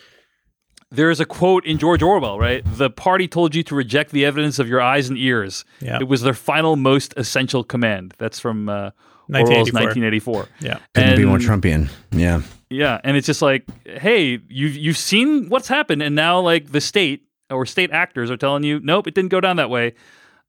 there 0.92 1.10
is 1.10 1.20
a 1.20 1.26
quote 1.26 1.66
in 1.66 1.78
George 1.78 2.02
Orwell, 2.02 2.40
right? 2.40 2.64
The 2.66 2.90
party 2.90 3.28
told 3.28 3.54
you 3.54 3.64
to 3.64 3.76
reject 3.76 4.12
the 4.12 4.24
evidence 4.24 4.58
of 4.58 4.70
your 4.70 4.82
eyes 4.82 5.10
and 5.10 5.18
ears. 5.18 5.66
Yeah. 5.82 5.98
It 6.00 6.08
was 6.08 6.22
their 6.22 6.34
final, 6.34 6.78
most 6.78 7.14
essential 7.18 7.66
command. 7.66 8.14
That's 8.18 8.40
from 8.40 8.70
uh, 8.70 8.92
Orwell's 9.30 9.74
1984. 9.74 10.34
1984. 10.34 10.48
Yeah. 10.62 10.78
Couldn't 10.94 11.18
be 11.18 11.26
more 11.26 11.36
And- 11.36 11.44
Trumpian. 11.46 11.90
Yeah. 12.12 12.42
Yeah, 12.70 13.00
and 13.04 13.16
it's 13.16 13.28
just 13.28 13.44
like, 13.44 13.64
hey, 13.86 14.40
you've 14.50 14.76
you've 14.76 14.98
seen 14.98 15.50
what's 15.50 15.68
happened, 15.68 16.02
and 16.02 16.16
now 16.16 16.40
like 16.40 16.72
the 16.72 16.82
state 16.82 17.22
or 17.52 17.68
state 17.68 17.92
actors 17.92 18.32
are 18.32 18.38
telling 18.38 18.64
you, 18.64 18.80
nope, 18.80 19.06
it 19.06 19.14
didn't 19.14 19.30
go 19.30 19.40
down 19.40 19.58
that 19.58 19.70
way. 19.70 19.94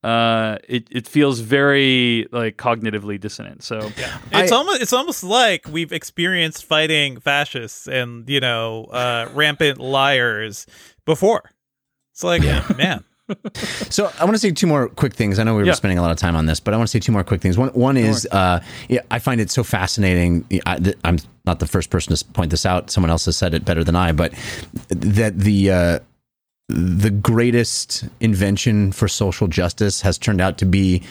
Uh, 0.06 0.58
it 0.68 0.86
it 0.90 1.08
feels 1.08 1.40
very 1.40 2.28
like 2.30 2.56
cognitively 2.56 3.18
dissonant. 3.18 3.64
So 3.64 3.78
It's 4.32 4.52
I- 4.52 4.56
almost 4.56 4.80
it's 4.82 4.92
almost 4.92 5.24
like 5.24 5.66
we've 5.68 5.90
experienced 5.92 6.64
fighting 6.64 7.18
fascists 7.18 7.88
and 7.88 8.28
you 8.28 8.38
know 8.40 8.84
uh, 8.84 9.28
rampant 9.34 9.78
liars 9.78 10.66
before. 11.04 11.50
It's 12.12 12.22
like 12.22 12.42
man, 12.76 13.02
So 13.90 14.10
I 14.20 14.24
want 14.24 14.34
to 14.36 14.38
say 14.38 14.52
two 14.52 14.68
more 14.68 14.88
quick 14.88 15.14
things. 15.14 15.40
I 15.40 15.42
know 15.42 15.54
we 15.56 15.62
were 15.62 15.66
Yeah. 15.66 15.72
spending 15.74 15.98
a 15.98 16.02
lot 16.02 16.12
of 16.12 16.18
time 16.18 16.36
on 16.36 16.46
this, 16.46 16.60
but 16.60 16.72
I 16.72 16.76
want 16.76 16.88
to 16.88 16.92
say 16.92 17.00
two 17.00 17.10
more 17.12 17.24
quick 17.24 17.40
things. 17.40 17.58
One, 17.58 17.70
one 17.70 17.96
is 17.96 18.28
uh, 18.30 18.60
yeah, 18.88 19.00
I 19.10 19.18
find 19.18 19.40
it 19.40 19.50
so 19.50 19.64
fascinating. 19.64 20.44
I, 20.66 20.76
th- 20.78 20.96
I'm 21.04 21.18
not 21.44 21.58
the 21.58 21.66
first 21.66 21.90
person 21.90 22.14
to 22.14 22.24
point 22.26 22.50
this 22.52 22.64
out. 22.64 22.90
Someone 22.92 23.10
else 23.10 23.24
has 23.24 23.36
said 23.36 23.52
it 23.54 23.64
better 23.64 23.82
than 23.82 23.96
I, 23.96 24.12
but 24.12 24.32
that 24.88 25.36
the 25.38 25.70
uh, 25.72 25.98
the 26.68 27.10
greatest 27.10 28.04
invention 28.20 28.92
for 28.92 29.06
social 29.08 29.46
justice 29.48 30.00
has 30.00 30.18
turned 30.18 30.40
out 30.40 30.58
to 30.58 30.64
be 30.66 31.02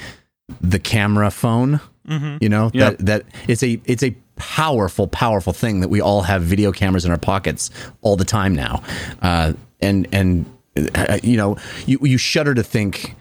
the 0.61 0.79
camera 0.79 1.31
phone. 1.31 1.79
You 2.07 2.49
know 2.49 2.69
Yeah. 2.73 2.91
that 2.91 2.99
that 3.05 3.23
it's 3.47 3.63
a 3.63 3.81
it's 3.85 4.03
a 4.03 4.15
powerful 4.35 5.07
powerful 5.07 5.53
thing 5.53 5.79
that 5.79 5.87
we 5.87 6.01
all 6.01 6.21
have 6.21 6.43
video 6.43 6.71
cameras 6.71 7.03
in 7.03 7.09
our 7.09 7.17
pockets 7.17 7.71
all 8.01 8.15
the 8.15 8.25
time 8.25 8.53
now, 8.53 8.83
uh, 9.23 9.53
and 9.81 10.07
and 10.11 10.45
uh, 10.93 11.17
you 11.23 11.35
know 11.35 11.57
you 11.87 11.97
you 12.03 12.19
shudder 12.19 12.53
to 12.53 12.61
think 12.61 13.15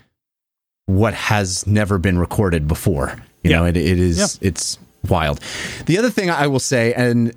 what 0.85 1.15
has 1.15 1.67
never 1.67 1.97
been 1.97 2.19
recorded 2.19 2.69
before. 2.69 3.17
You 3.43 3.53
Yeah. 3.53 3.61
know 3.61 3.65
it 3.65 3.77
it 3.79 3.99
is 3.99 4.39
it's 4.43 4.79
wild. 5.09 5.41
The 5.87 5.97
other 5.97 6.11
thing 6.11 6.29
I 6.29 6.47
will 6.47 6.61
say, 6.61 6.93
and 6.93 7.33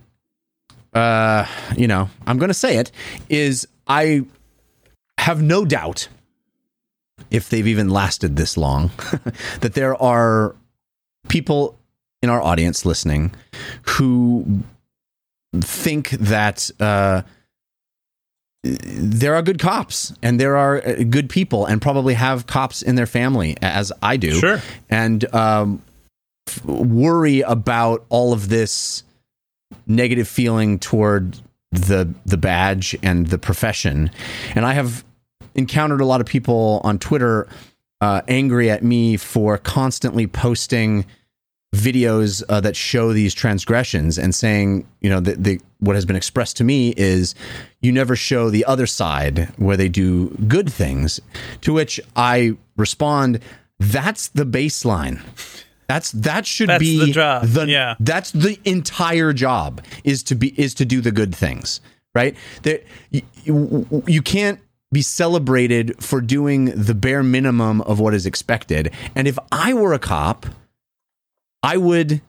uh, 0.93 1.45
you 1.77 1.88
know 1.88 2.10
I'm 2.25 2.38
going 2.39 2.49
to 2.49 2.53
say 2.53 2.75
it, 2.75 2.91
is 3.29 3.65
I 3.88 4.25
have 5.27 5.41
no 5.41 5.65
doubt 5.65 6.07
if 7.29 7.49
they've 7.49 7.67
even 7.67 7.89
lasted 7.89 8.35
this 8.37 8.55
long 8.57 8.89
that 9.61 9.73
there 9.73 9.95
are 10.01 10.55
people 11.27 11.77
in 12.21 12.29
our 12.29 12.41
audience 12.41 12.85
listening 12.85 13.31
who 13.83 14.61
think 15.61 16.09
that 16.11 16.69
uh, 16.79 17.21
there 18.63 19.35
are 19.35 19.41
good 19.41 19.59
cops 19.59 20.13
and 20.21 20.39
there 20.39 20.57
are 20.57 20.77
uh, 20.85 21.03
good 21.09 21.29
people 21.29 21.65
and 21.65 21.81
probably 21.81 22.13
have 22.15 22.47
cops 22.47 22.81
in 22.81 22.95
their 22.95 23.05
family 23.05 23.55
as 23.61 23.91
I 24.01 24.17
do 24.17 24.39
Sure. 24.39 24.61
and 24.89 25.23
um, 25.33 25.81
f- 26.47 26.63
worry 26.65 27.41
about 27.41 28.05
all 28.09 28.33
of 28.33 28.49
this 28.49 29.03
negative 29.85 30.27
feeling 30.27 30.79
toward 30.79 31.37
the 31.71 32.13
the 32.25 32.37
badge 32.37 32.95
and 33.03 33.27
the 33.27 33.37
profession. 33.37 34.09
And 34.55 34.65
I 34.65 34.73
have 34.73 35.03
encountered 35.58 36.02
a 36.02 36.06
lot 36.06 36.22
of 36.22 36.28
people 36.28 36.82
on 36.84 37.00
Twitter 37.00 37.48
uh, 38.00 38.22
angry 38.28 38.70
at 38.70 38.84
me 38.84 39.17
for 39.17 39.58
constantly 39.58 40.28
posting 40.28 41.06
videos 41.76 42.43
uh, 42.48 42.62
that 42.62 42.76
show 42.76 43.12
these 43.12 43.34
transgressions 43.34 44.17
and 44.17 44.34
saying, 44.34 44.88
you 45.02 45.10
know, 45.10 45.20
that 45.20 45.43
the 45.43 45.60
what 45.80 45.96
has 45.96 46.06
been 46.06 46.15
expressed 46.15 46.58
to 46.58 46.63
me 46.63 46.93
is 46.98 47.36
you 47.82 47.91
never 47.91 48.15
show 48.15 48.50
the 48.50 48.65
other 48.65 48.88
side 48.88 49.50
where 49.58 49.78
they 49.78 49.89
do 49.89 50.30
good 50.48 50.72
things. 50.72 51.20
To 51.62 51.74
which 51.74 52.00
I 52.15 52.56
respond, 52.78 53.41
that's 53.80 54.30
the 54.30 54.46
baseline. 54.46 55.22
That's 55.88 56.12
that 56.13 56.46
should 56.46 56.70
That's 56.70 56.82
be 56.82 57.00
the 57.00 57.12
job. 57.12 57.48
Yeah. 57.67 57.96
that's 58.00 58.32
the 58.32 58.60
entire 58.65 59.32
job 59.32 59.82
is 60.04 60.22
to 60.24 60.36
be 60.36 60.50
is 60.60 60.74
to 60.76 60.86
do 60.86 61.00
the 61.00 61.12
good 61.12 61.34
things, 61.34 61.80
right? 62.13 62.36
That 62.63 62.84
you, 63.10 64.04
you 64.06 64.22
can't 64.22 64.60
be 64.91 65.02
celebrated 65.02 66.02
for 66.02 66.21
doing 66.21 66.65
the 66.65 66.95
bare 66.95 67.23
minimum 67.23 67.82
of 67.82 68.00
what 68.00 68.13
is 68.13 68.26
expected. 68.26 68.93
And 69.15 69.28
if 69.28 69.38
I 69.52 69.73
were 69.73 69.93
a 69.93 70.00
cop, 70.00 70.45
I 71.62 71.78
would 71.78 72.21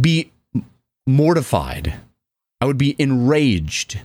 be 0.00 0.32
mortified. 1.06 1.94
I 2.60 2.66
would 2.66 2.78
be 2.78 2.96
enraged 2.98 4.00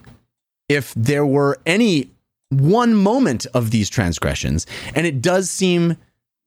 if 0.68 0.94
there 0.96 1.26
were 1.26 1.60
any 1.66 2.10
one 2.50 2.94
moment 2.94 3.46
of 3.54 3.72
these 3.72 3.90
transgressions. 3.90 4.66
And 4.96 5.08
it 5.08 5.22
does 5.22 5.50
seem 5.50 5.98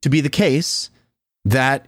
to 0.03 0.09
be 0.09 0.21
the 0.21 0.29
case 0.29 0.91
that 1.45 1.87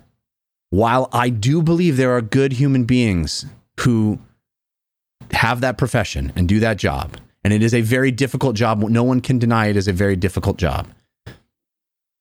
while 0.70 1.08
I 1.12 1.28
do 1.30 1.62
believe 1.62 1.96
there 1.96 2.16
are 2.16 2.22
good 2.22 2.52
human 2.54 2.84
beings 2.84 3.46
who 3.80 4.18
have 5.32 5.60
that 5.60 5.78
profession 5.78 6.32
and 6.36 6.48
do 6.48 6.60
that 6.60 6.78
job, 6.78 7.16
and 7.44 7.52
it 7.52 7.62
is 7.62 7.74
a 7.74 7.80
very 7.80 8.10
difficult 8.10 8.56
job, 8.56 8.82
no 8.82 9.02
one 9.02 9.20
can 9.20 9.38
deny 9.38 9.66
it 9.66 9.76
is 9.76 9.88
a 9.88 9.92
very 9.92 10.16
difficult 10.16 10.56
job. 10.56 10.88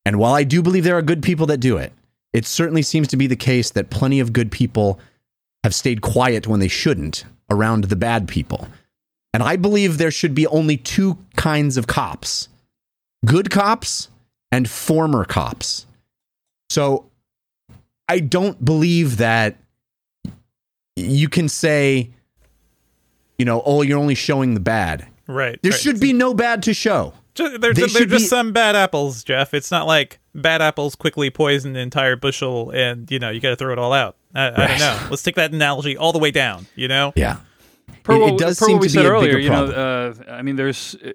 And 0.04 0.18
while 0.18 0.34
I 0.34 0.44
do 0.44 0.62
believe 0.62 0.84
there 0.84 0.96
are 0.96 1.02
good 1.02 1.22
people 1.22 1.46
that 1.46 1.58
do 1.58 1.76
it, 1.76 1.92
it 2.32 2.46
certainly 2.46 2.82
seems 2.82 3.08
to 3.08 3.16
be 3.16 3.26
the 3.26 3.36
case 3.36 3.70
that 3.70 3.90
plenty 3.90 4.20
of 4.20 4.32
good 4.32 4.50
people 4.50 5.00
have 5.64 5.74
stayed 5.74 6.00
quiet 6.00 6.46
when 6.46 6.60
they 6.60 6.68
shouldn't 6.68 7.24
around 7.50 7.84
the 7.84 7.96
bad 7.96 8.28
people. 8.28 8.68
And 9.34 9.42
I 9.42 9.56
believe 9.56 9.98
there 9.98 10.10
should 10.10 10.34
be 10.34 10.46
only 10.46 10.76
two 10.76 11.18
kinds 11.36 11.76
of 11.76 11.86
cops 11.86 12.48
good 13.24 13.50
cops 13.50 14.08
and 14.52 14.70
former 14.70 15.24
cops. 15.24 15.86
So 16.70 17.10
I 18.08 18.20
don't 18.20 18.64
believe 18.64 19.18
that 19.18 19.56
you 20.96 21.28
can 21.28 21.48
say, 21.48 22.10
you 23.38 23.44
know, 23.44 23.62
oh, 23.64 23.82
you're 23.82 23.98
only 23.98 24.14
showing 24.14 24.54
the 24.54 24.60
bad. 24.60 25.06
right. 25.26 25.58
There 25.62 25.70
right. 25.72 25.80
should 25.80 26.00
be 26.00 26.12
no 26.12 26.34
bad 26.34 26.62
to 26.64 26.74
show. 26.74 27.14
Ju- 27.34 27.56
They're, 27.58 27.72
They 27.72 27.86
they're 27.86 28.04
just 28.06 28.24
be- 28.24 28.26
some 28.26 28.52
bad 28.52 28.74
apples, 28.76 29.22
Jeff. 29.24 29.54
It's 29.54 29.70
not 29.70 29.86
like 29.86 30.18
bad 30.34 30.60
apples 30.60 30.94
quickly 30.96 31.30
poison 31.30 31.76
an 31.76 31.82
entire 31.82 32.16
bushel, 32.16 32.70
and 32.70 33.10
you 33.10 33.18
know 33.18 33.30
you 33.30 33.40
got 33.40 33.50
to 33.50 33.56
throw 33.56 33.72
it 33.72 33.78
all 33.78 33.92
out. 33.92 34.16
I, 34.34 34.48
I 34.48 34.66
don't 34.66 34.78
know. 34.78 35.06
Let's 35.10 35.22
take 35.22 35.36
that 35.36 35.52
analogy 35.52 35.96
all 35.96 36.12
the 36.12 36.18
way 36.18 36.30
down. 36.32 36.66
You 36.74 36.88
know, 36.88 37.12
Yeah. 37.14 37.36
per 38.02 38.14
It- 38.14 38.18
what, 38.20 38.32
it 38.32 38.38
does 38.38 38.58
per 38.58 38.66
seem 38.66 38.74
what 38.76 38.80
we 38.82 38.88
to 38.88 38.92
said 38.92 39.02
be 39.02 39.06
a 39.06 39.10
earlier, 39.12 39.28
bigger 39.30 39.38
you 39.38 39.50
know, 39.50 39.66
problem. 39.72 40.26
uh, 40.28 40.32
I 40.32 40.42
mean, 40.42 40.56
there's 40.56 40.96
uh, 40.96 41.12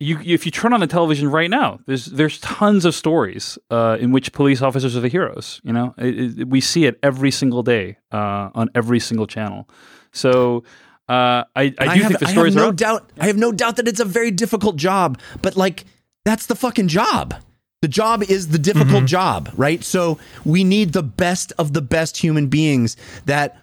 you 0.00 0.18
if 0.24 0.46
you 0.46 0.52
turn 0.52 0.72
on 0.72 0.80
the 0.80 0.86
television 0.86 1.30
right 1.30 1.50
now, 1.50 1.80
there's 1.86 2.06
there's 2.06 2.38
tons 2.40 2.86
of 2.86 2.94
stories 2.94 3.58
uh, 3.70 3.98
in 4.00 4.10
which 4.10 4.32
police 4.32 4.62
officers 4.62 4.96
are 4.96 5.00
the 5.00 5.08
heroes. 5.08 5.60
You 5.64 5.74
know, 5.74 5.94
it, 5.98 6.38
it, 6.40 6.48
we 6.48 6.62
see 6.62 6.86
it 6.86 6.98
every 7.02 7.30
single 7.30 7.62
day 7.62 7.98
uh, 8.10 8.48
on 8.54 8.70
every 8.74 9.00
single 9.00 9.26
channel. 9.26 9.68
So 10.12 10.64
uh, 11.08 11.12
I, 11.12 11.44
I 11.56 11.68
do 11.68 11.74
And 11.78 11.90
have, 11.90 12.08
think 12.08 12.18
the 12.20 12.26
I 12.26 12.28
have 12.28 12.30
stories 12.30 12.54
no 12.56 12.68
are 12.68 12.72
doubt. 12.72 13.10
I 13.18 13.26
have 13.26 13.36
no 13.36 13.52
doubt 13.52 13.76
that 13.76 13.88
it's 13.88 14.00
a 14.00 14.04
very 14.04 14.30
difficult 14.30 14.76
job, 14.76 15.18
but 15.42 15.56
like 15.56 15.84
that's 16.24 16.46
the 16.46 16.54
fucking 16.54 16.88
job. 16.88 17.34
The 17.80 17.88
job 17.88 18.22
is 18.24 18.48
the 18.48 18.58
difficult 18.58 18.88
Mm-hmm. 19.04 19.06
job, 19.06 19.50
right? 19.56 19.82
So 19.84 20.18
we 20.44 20.64
need 20.64 20.92
the 20.92 21.02
best 21.02 21.52
of 21.58 21.72
the 21.72 21.80
best 21.80 22.16
human 22.16 22.48
beings 22.48 22.96
that 23.26 23.56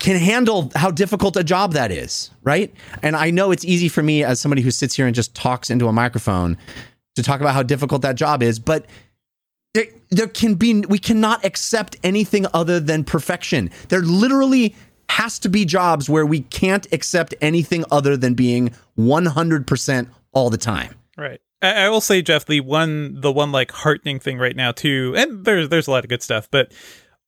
can 0.00 0.16
handle 0.16 0.72
how 0.74 0.90
difficult 0.90 1.36
a 1.36 1.44
job 1.44 1.74
that 1.74 1.92
is, 1.92 2.30
right? 2.42 2.72
And 3.02 3.14
I 3.14 3.30
know 3.30 3.50
it's 3.50 3.64
easy 3.64 3.88
for 3.88 4.02
me 4.02 4.24
as 4.24 4.40
somebody 4.40 4.62
who 4.62 4.70
sits 4.70 4.96
here 4.96 5.06
and 5.06 5.14
just 5.14 5.34
talks 5.34 5.68
into 5.68 5.86
a 5.86 5.92
microphone 5.92 6.56
to 7.14 7.22
talk 7.22 7.40
about 7.42 7.52
how 7.52 7.62
difficult 7.62 8.00
that 8.02 8.14
job 8.16 8.42
is, 8.42 8.58
but 8.58 8.86
there, 9.74 9.84
there 10.10 10.28
can 10.28 10.54
be 10.54 10.80
we 10.80 10.98
cannot 10.98 11.44
accept 11.44 11.96
anything 12.02 12.46
other 12.54 12.80
than 12.80 13.04
perfection. 13.04 13.70
There 13.88 14.00
literally 14.00 14.74
has 15.18 15.38
to 15.40 15.48
be 15.48 15.64
jobs 15.64 16.08
where 16.08 16.24
we 16.26 16.40
can't 16.40 16.86
accept 16.92 17.34
anything 17.40 17.84
other 17.90 18.16
than 18.16 18.34
being 18.34 18.70
100% 18.98 20.08
all 20.32 20.50
the 20.50 20.56
time. 20.58 20.94
right. 21.16 21.40
I, 21.60 21.84
I 21.84 21.88
will 21.90 22.00
say, 22.00 22.22
Jeff, 22.22 22.46
the 22.46 22.60
one 22.60 23.20
the 23.20 23.30
one 23.30 23.52
like 23.52 23.70
heartening 23.70 24.18
thing 24.18 24.38
right 24.38 24.56
now 24.56 24.72
too, 24.72 25.14
and 25.16 25.44
there's 25.44 25.68
there's 25.68 25.86
a 25.86 25.90
lot 25.92 26.04
of 26.04 26.10
good 26.10 26.22
stuff, 26.22 26.48
but 26.50 26.72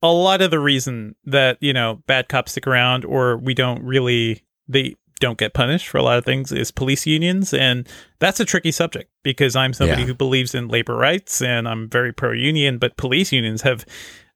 a 0.02 0.10
lot 0.10 0.42
of 0.42 0.50
the 0.50 0.58
reason 0.58 1.14
that 1.24 1.56
you 1.60 1.72
know 1.72 2.02
bad 2.08 2.28
cops 2.28 2.50
stick 2.52 2.66
around 2.66 3.04
or 3.04 3.36
we 3.36 3.54
don't 3.54 3.82
really 3.84 4.42
they 4.66 4.96
don't 5.20 5.38
get 5.38 5.54
punished 5.54 5.86
for 5.86 5.98
a 5.98 6.02
lot 6.02 6.18
of 6.18 6.24
things 6.24 6.50
is 6.50 6.72
police 6.72 7.06
unions. 7.06 7.54
And 7.54 7.88
that's 8.18 8.40
a 8.40 8.44
tricky 8.44 8.72
subject 8.72 9.08
because 9.22 9.54
I'm 9.54 9.72
somebody 9.72 10.02
Yeah. 10.02 10.08
who 10.08 10.14
believes 10.14 10.52
in 10.54 10.66
labor 10.66 10.96
rights 10.96 11.40
and 11.40 11.68
I'm 11.68 11.88
very 11.88 12.12
pro 12.12 12.32
union, 12.32 12.78
but 12.78 12.96
police 12.96 13.30
unions 13.30 13.62
have 13.62 13.86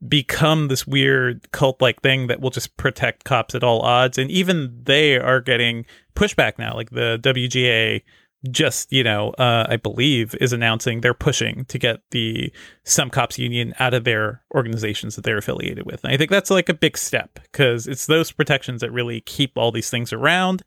become 0.06 0.68
this 0.68 0.86
weird 0.86 1.50
cult 1.52 1.80
like 1.82 2.00
thing 2.02 2.28
that 2.28 2.40
will 2.40 2.50
just 2.50 2.76
protect 2.76 3.24
cops 3.24 3.54
at 3.54 3.64
all 3.64 3.80
odds. 3.80 4.18
And 4.18 4.30
even 4.30 4.80
they 4.84 5.16
are 5.18 5.40
getting 5.40 5.86
pushback 6.14 6.58
now. 6.58 6.74
Like 6.74 6.90
the 6.90 7.18
WGA 7.22 8.02
just, 8.50 8.92
you 8.92 9.02
know, 9.02 9.30
uh, 9.30 9.66
I 9.68 9.76
believe 9.76 10.34
is 10.40 10.52
announcing 10.52 11.00
they're 11.00 11.14
pushing 11.14 11.64
to 11.66 11.78
get 11.78 12.00
the 12.10 12.52
some 12.84 13.10
cops 13.10 13.38
union 13.38 13.74
out 13.80 13.94
of 13.94 14.04
their 14.04 14.42
organizations 14.54 15.16
that 15.16 15.24
they're 15.24 15.38
affiliated 15.38 15.86
with. 15.86 16.04
And 16.04 16.12
I 16.12 16.16
think 16.16 16.30
that's 16.30 16.50
like 16.50 16.68
a 16.68 16.74
big 16.74 16.96
step 16.96 17.40
because 17.42 17.88
it's 17.88 18.06
those 18.06 18.30
protections 18.30 18.80
that 18.80 18.92
really 18.92 19.20
keep 19.22 19.58
all 19.58 19.72
these 19.72 19.90
things 19.90 20.12
around. 20.12 20.62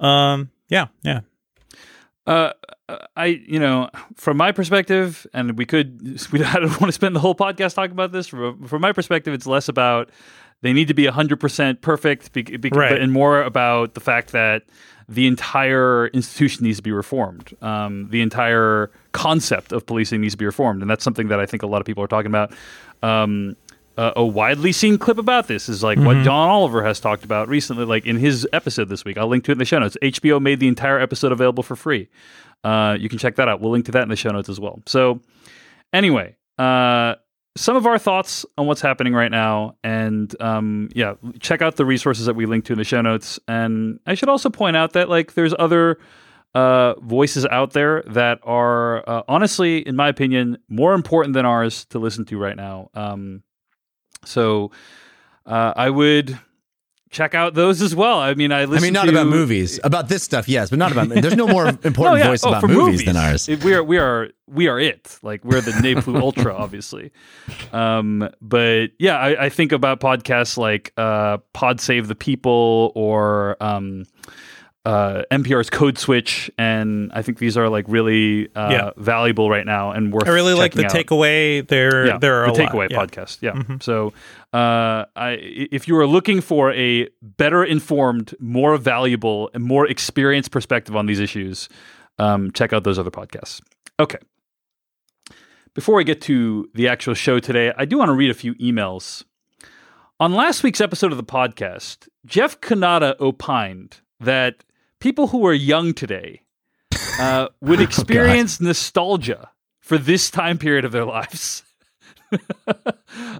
Um, 0.00 0.50
yeah, 0.68 0.88
yeah. 1.02 1.20
Uh, 2.26 2.52
I, 3.16 3.26
you 3.26 3.58
know, 3.58 3.90
from 4.14 4.36
my 4.36 4.52
perspective, 4.52 5.26
and 5.32 5.56
we 5.58 5.66
could, 5.66 6.00
we 6.32 6.44
I 6.44 6.54
don't 6.54 6.80
want 6.80 6.88
to 6.88 6.92
spend 6.92 7.16
the 7.16 7.20
whole 7.20 7.34
podcast 7.34 7.74
talking 7.74 7.92
about 7.92 8.12
this. 8.12 8.28
From, 8.28 8.66
from 8.66 8.80
my 8.80 8.92
perspective, 8.92 9.34
it's 9.34 9.46
less 9.46 9.68
about 9.68 10.10
they 10.60 10.72
need 10.72 10.88
to 10.88 10.94
be 10.94 11.06
100% 11.06 11.80
perfect 11.80 12.32
be, 12.32 12.42
be, 12.42 12.70
Right. 12.70 13.00
and 13.00 13.12
more 13.12 13.42
about 13.42 13.94
the 13.94 14.00
fact 14.00 14.30
that 14.32 14.62
the 15.08 15.26
entire 15.26 16.06
institution 16.08 16.64
needs 16.64 16.76
to 16.76 16.82
be 16.82 16.92
reformed. 16.92 17.52
Um, 17.60 18.08
the 18.10 18.22
entire 18.22 18.92
concept 19.10 19.72
of 19.72 19.84
policing 19.84 20.20
needs 20.20 20.34
to 20.34 20.38
be 20.38 20.46
reformed. 20.46 20.80
And 20.80 20.88
that's 20.90 21.02
something 21.02 21.28
that 21.28 21.40
I 21.40 21.46
think 21.46 21.64
a 21.64 21.66
lot 21.66 21.80
of 21.80 21.86
people 21.86 22.04
are 22.04 22.08
talking 22.08 22.30
about. 22.30 22.52
Um, 23.02 23.56
uh, 23.96 24.12
a 24.16 24.24
widely 24.24 24.72
seen 24.72 24.98
clip 24.98 25.18
about 25.18 25.48
this 25.48 25.68
is 25.68 25.82
like 25.82 25.98
what 25.98 26.22
John 26.24 26.48
Oliver 26.48 26.82
has 26.82 27.00
talked 27.00 27.24
about 27.24 27.48
recently, 27.48 27.84
like 27.84 28.06
in 28.06 28.16
his 28.16 28.46
episode 28.52 28.88
this 28.88 29.04
week. 29.04 29.18
I'll 29.18 29.28
link 29.28 29.44
to 29.44 29.50
it 29.50 29.54
in 29.54 29.58
the 29.58 29.64
show 29.64 29.78
notes. 29.78 29.96
HBO 30.02 30.40
made 30.40 30.60
the 30.60 30.68
entire 30.68 30.98
episode 30.98 31.32
available 31.32 31.62
for 31.62 31.76
free. 31.76 32.08
Uh, 32.64 32.96
you 32.98 33.08
can 33.08 33.18
check 33.18 33.36
that 33.36 33.48
out. 33.48 33.60
We'll 33.60 33.72
link 33.72 33.86
to 33.86 33.92
that 33.92 34.02
in 34.02 34.08
the 34.08 34.16
show 34.16 34.30
notes 34.30 34.48
as 34.48 34.58
well. 34.60 34.82
So, 34.86 35.20
anyway, 35.92 36.36
uh, 36.58 37.16
some 37.56 37.76
of 37.76 37.86
our 37.86 37.98
thoughts 37.98 38.46
on 38.56 38.66
what's 38.66 38.80
happening 38.80 39.14
right 39.14 39.30
now, 39.30 39.76
and 39.84 40.34
um, 40.40 40.88
yeah, 40.94 41.14
check 41.40 41.60
out 41.60 41.76
the 41.76 41.84
resources 41.84 42.26
that 42.26 42.34
we 42.34 42.46
link 42.46 42.64
to 42.66 42.72
in 42.72 42.78
the 42.78 42.84
show 42.84 43.02
notes. 43.02 43.38
And 43.46 44.00
I 44.06 44.14
should 44.14 44.28
also 44.28 44.48
point 44.48 44.76
out 44.76 44.94
that 44.94 45.08
like 45.08 45.34
there's 45.34 45.54
other 45.58 45.98
uh, 46.54 46.94
voices 47.00 47.46
out 47.46 47.72
there 47.72 48.02
that 48.06 48.38
are 48.42 49.08
uh, 49.08 49.22
honestly, 49.28 49.86
in 49.86 49.96
my 49.96 50.08
opinion, 50.08 50.58
more 50.68 50.94
important 50.94 51.34
than 51.34 51.44
ours 51.44 51.84
to 51.86 51.98
listen 51.98 52.24
to 52.26 52.38
right 52.38 52.56
now. 52.56 52.90
Um, 52.94 53.42
so 54.24 54.70
uh, 55.46 55.72
I 55.76 55.90
would 55.90 56.38
check 57.10 57.34
out 57.34 57.52
those 57.52 57.82
as 57.82 57.94
well. 57.94 58.18
I 58.18 58.32
mean, 58.32 58.52
I 58.52 58.64
listen 58.64 58.84
I 58.84 58.86
mean, 58.86 58.92
not 58.94 59.04
to, 59.04 59.10
about 59.10 59.26
movies. 59.26 59.78
About 59.84 60.08
this 60.08 60.22
stuff, 60.22 60.48
yes, 60.48 60.70
but 60.70 60.78
not 60.78 60.92
about. 60.92 61.08
There's 61.10 61.36
no 61.36 61.46
more 61.46 61.66
important 61.84 61.96
Oh, 62.06 62.14
yeah. 62.14 62.28
voice 62.28 62.42
Oh, 62.44 62.48
about 62.48 62.62
for 62.62 62.68
movies, 62.68 63.04
than 63.04 63.16
ours. 63.16 63.48
It- 63.48 63.62
we 63.62 63.74
are 63.74 63.82
we 63.84 63.98
are 63.98 64.30
we 64.46 64.66
are 64.68 64.80
it. 64.80 65.18
Like 65.22 65.44
we're 65.44 65.60
the 65.60 65.78
Ne 65.82 65.94
Plus 66.00 66.16
Ultra, 66.22 66.54
obviously. 66.54 67.10
Um, 67.72 68.28
but 68.40 68.92
yeah, 68.98 69.18
I, 69.18 69.44
I 69.44 69.48
think 69.50 69.72
about 69.72 70.00
podcasts 70.00 70.56
like 70.56 70.92
uh, 70.96 71.38
Pod 71.52 71.80
Save 71.80 72.08
the 72.08 72.14
People 72.14 72.92
or 72.94 73.56
um, 73.62 74.04
uh, 74.84 75.22
NPR's 75.30 75.70
Code 75.70 75.96
Switch, 75.96 76.50
and 76.58 77.12
I 77.14 77.22
think 77.22 77.38
these 77.38 77.56
are 77.56 77.68
like 77.68 77.84
really 77.88 78.48
uh, 78.56 78.68
Yeah. 78.70 78.90
valuable 78.96 79.48
right 79.48 79.64
now 79.64 79.92
and 79.92 80.12
worth. 80.12 80.26
I 80.26 80.30
really 80.32 80.54
like 80.54 80.72
the 80.72 80.86
out. 80.86 80.90
takeaway. 80.92 81.66
There, 81.66 82.06
Yeah, 82.06 82.18
there 82.18 82.42
are 82.44 82.52
the 82.52 82.62
a 82.62 82.64
lot, 82.64 82.72
takeaway 82.72 82.90
yeah. 82.90 82.98
podcast. 82.98 83.38
Yeah. 83.42 83.76
So, 83.80 84.12
uh, 84.52 85.04
I, 85.14 85.38
if 85.40 85.86
you 85.86 85.96
are 85.98 86.06
looking 86.06 86.40
for 86.40 86.72
a 86.72 87.08
better 87.22 87.62
informed, 87.64 88.34
more 88.40 88.76
valuable, 88.76 89.50
and 89.54 89.62
more 89.62 89.86
experienced 89.86 90.50
perspective 90.50 90.96
on 90.96 91.06
these 91.06 91.20
issues, 91.20 91.68
um, 92.18 92.50
check 92.50 92.72
out 92.72 92.82
those 92.82 92.98
other 92.98 93.10
podcasts. 93.12 93.60
Okay. 94.00 94.18
Before 95.74 96.00
I 96.00 96.02
get 96.02 96.20
to 96.22 96.68
the 96.74 96.88
actual 96.88 97.14
show 97.14 97.38
today, 97.38 97.72
I 97.78 97.84
do 97.84 97.98
want 97.98 98.08
to 98.08 98.14
read 98.14 98.30
a 98.30 98.34
few 98.34 98.54
emails. 98.56 99.24
On 100.20 100.32
last 100.34 100.62
week's 100.62 100.80
episode 100.80 101.12
of 101.12 101.16
the 101.18 101.24
podcast, 101.24 102.08
Jeff 102.26 102.60
Cannata 102.60 103.18
opined 103.20 104.00
that 104.20 104.64
people 105.02 105.26
who 105.26 105.44
are 105.44 105.52
young 105.52 105.92
today 105.92 106.42
uh, 107.18 107.48
would 107.60 107.80
experience 107.88 108.60
nostalgia 108.60 109.50
for 109.80 109.98
this 109.98 110.30
time 110.30 110.56
period 110.56 110.84
of 110.84 110.92
their 110.92 111.04
lives. 111.18 111.64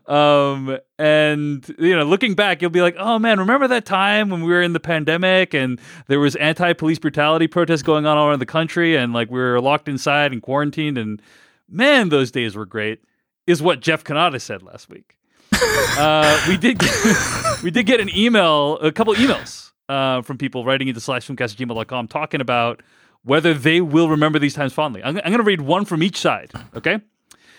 um, 0.07 0.77
and 0.99 1.75
you 1.79 1.97
know, 1.97 2.03
looking 2.03 2.35
back, 2.35 2.61
you'll 2.61 2.71
be 2.71 2.83
like, 2.83 2.97
"Oh 2.99 3.19
man, 3.19 3.39
remember 3.39 3.67
that 3.69 3.87
time 3.87 4.29
when 4.29 4.43
we 4.43 4.51
were 4.51 4.61
in 4.61 4.75
the 4.75 4.81
pandemic 4.81 5.55
and 5.55 5.81
there 6.09 6.21
was 6.21 6.37
anti-police 6.37 6.99
brutality 6.99 7.47
protests 7.47 7.83
going 7.83 8.05
on 8.05 8.19
all 8.19 8.29
around 8.29 8.41
the 8.41 8.47
country, 8.47 8.97
and 8.97 9.15
like 9.15 9.31
we 9.31 9.39
were 9.39 9.61
locked 9.63 9.89
inside 9.89 10.33
and 10.33 10.43
quarantined, 10.43 10.99
and 10.99 11.23
man, 11.71 12.11
those 12.11 12.31
days 12.31 12.55
were 12.55 12.67
great." 12.67 13.01
Is 13.47 13.63
what 13.63 13.81
Jeff 13.81 14.05
Cannata 14.05 14.41
said 14.41 14.63
last 14.63 14.89
week. 14.91 15.17
uh, 15.53 16.45
we 16.49 16.57
did 16.57 16.79
get, 16.79 16.95
we 17.63 17.71
did 17.71 17.87
get 17.87 17.99
an 17.99 18.09
email, 18.15 18.79
a 18.79 18.93
couple 18.93 19.15
emails 19.15 19.62
uh, 19.93 20.23
from 20.23 20.39
people 20.39 20.65
writing 20.65 20.89
into 20.89 21.01
slash 21.01 21.27
filmcast 21.27 21.61
at 21.61 21.69
gmail.com 21.69 22.09
talking 22.09 22.41
about 22.41 22.83
whether 23.25 23.53
they 23.55 23.81
will 23.81 24.09
remember 24.09 24.39
these 24.39 24.55
times 24.55 24.73
fondly. 24.73 25.03
I'm, 25.05 25.19
I'm 25.19 25.25
going 25.25 25.39
to 25.39 25.43
read 25.43 25.61
one 25.61 25.85
from 25.85 26.03
each 26.03 26.19
side. 26.19 26.51
Okay. 26.75 27.01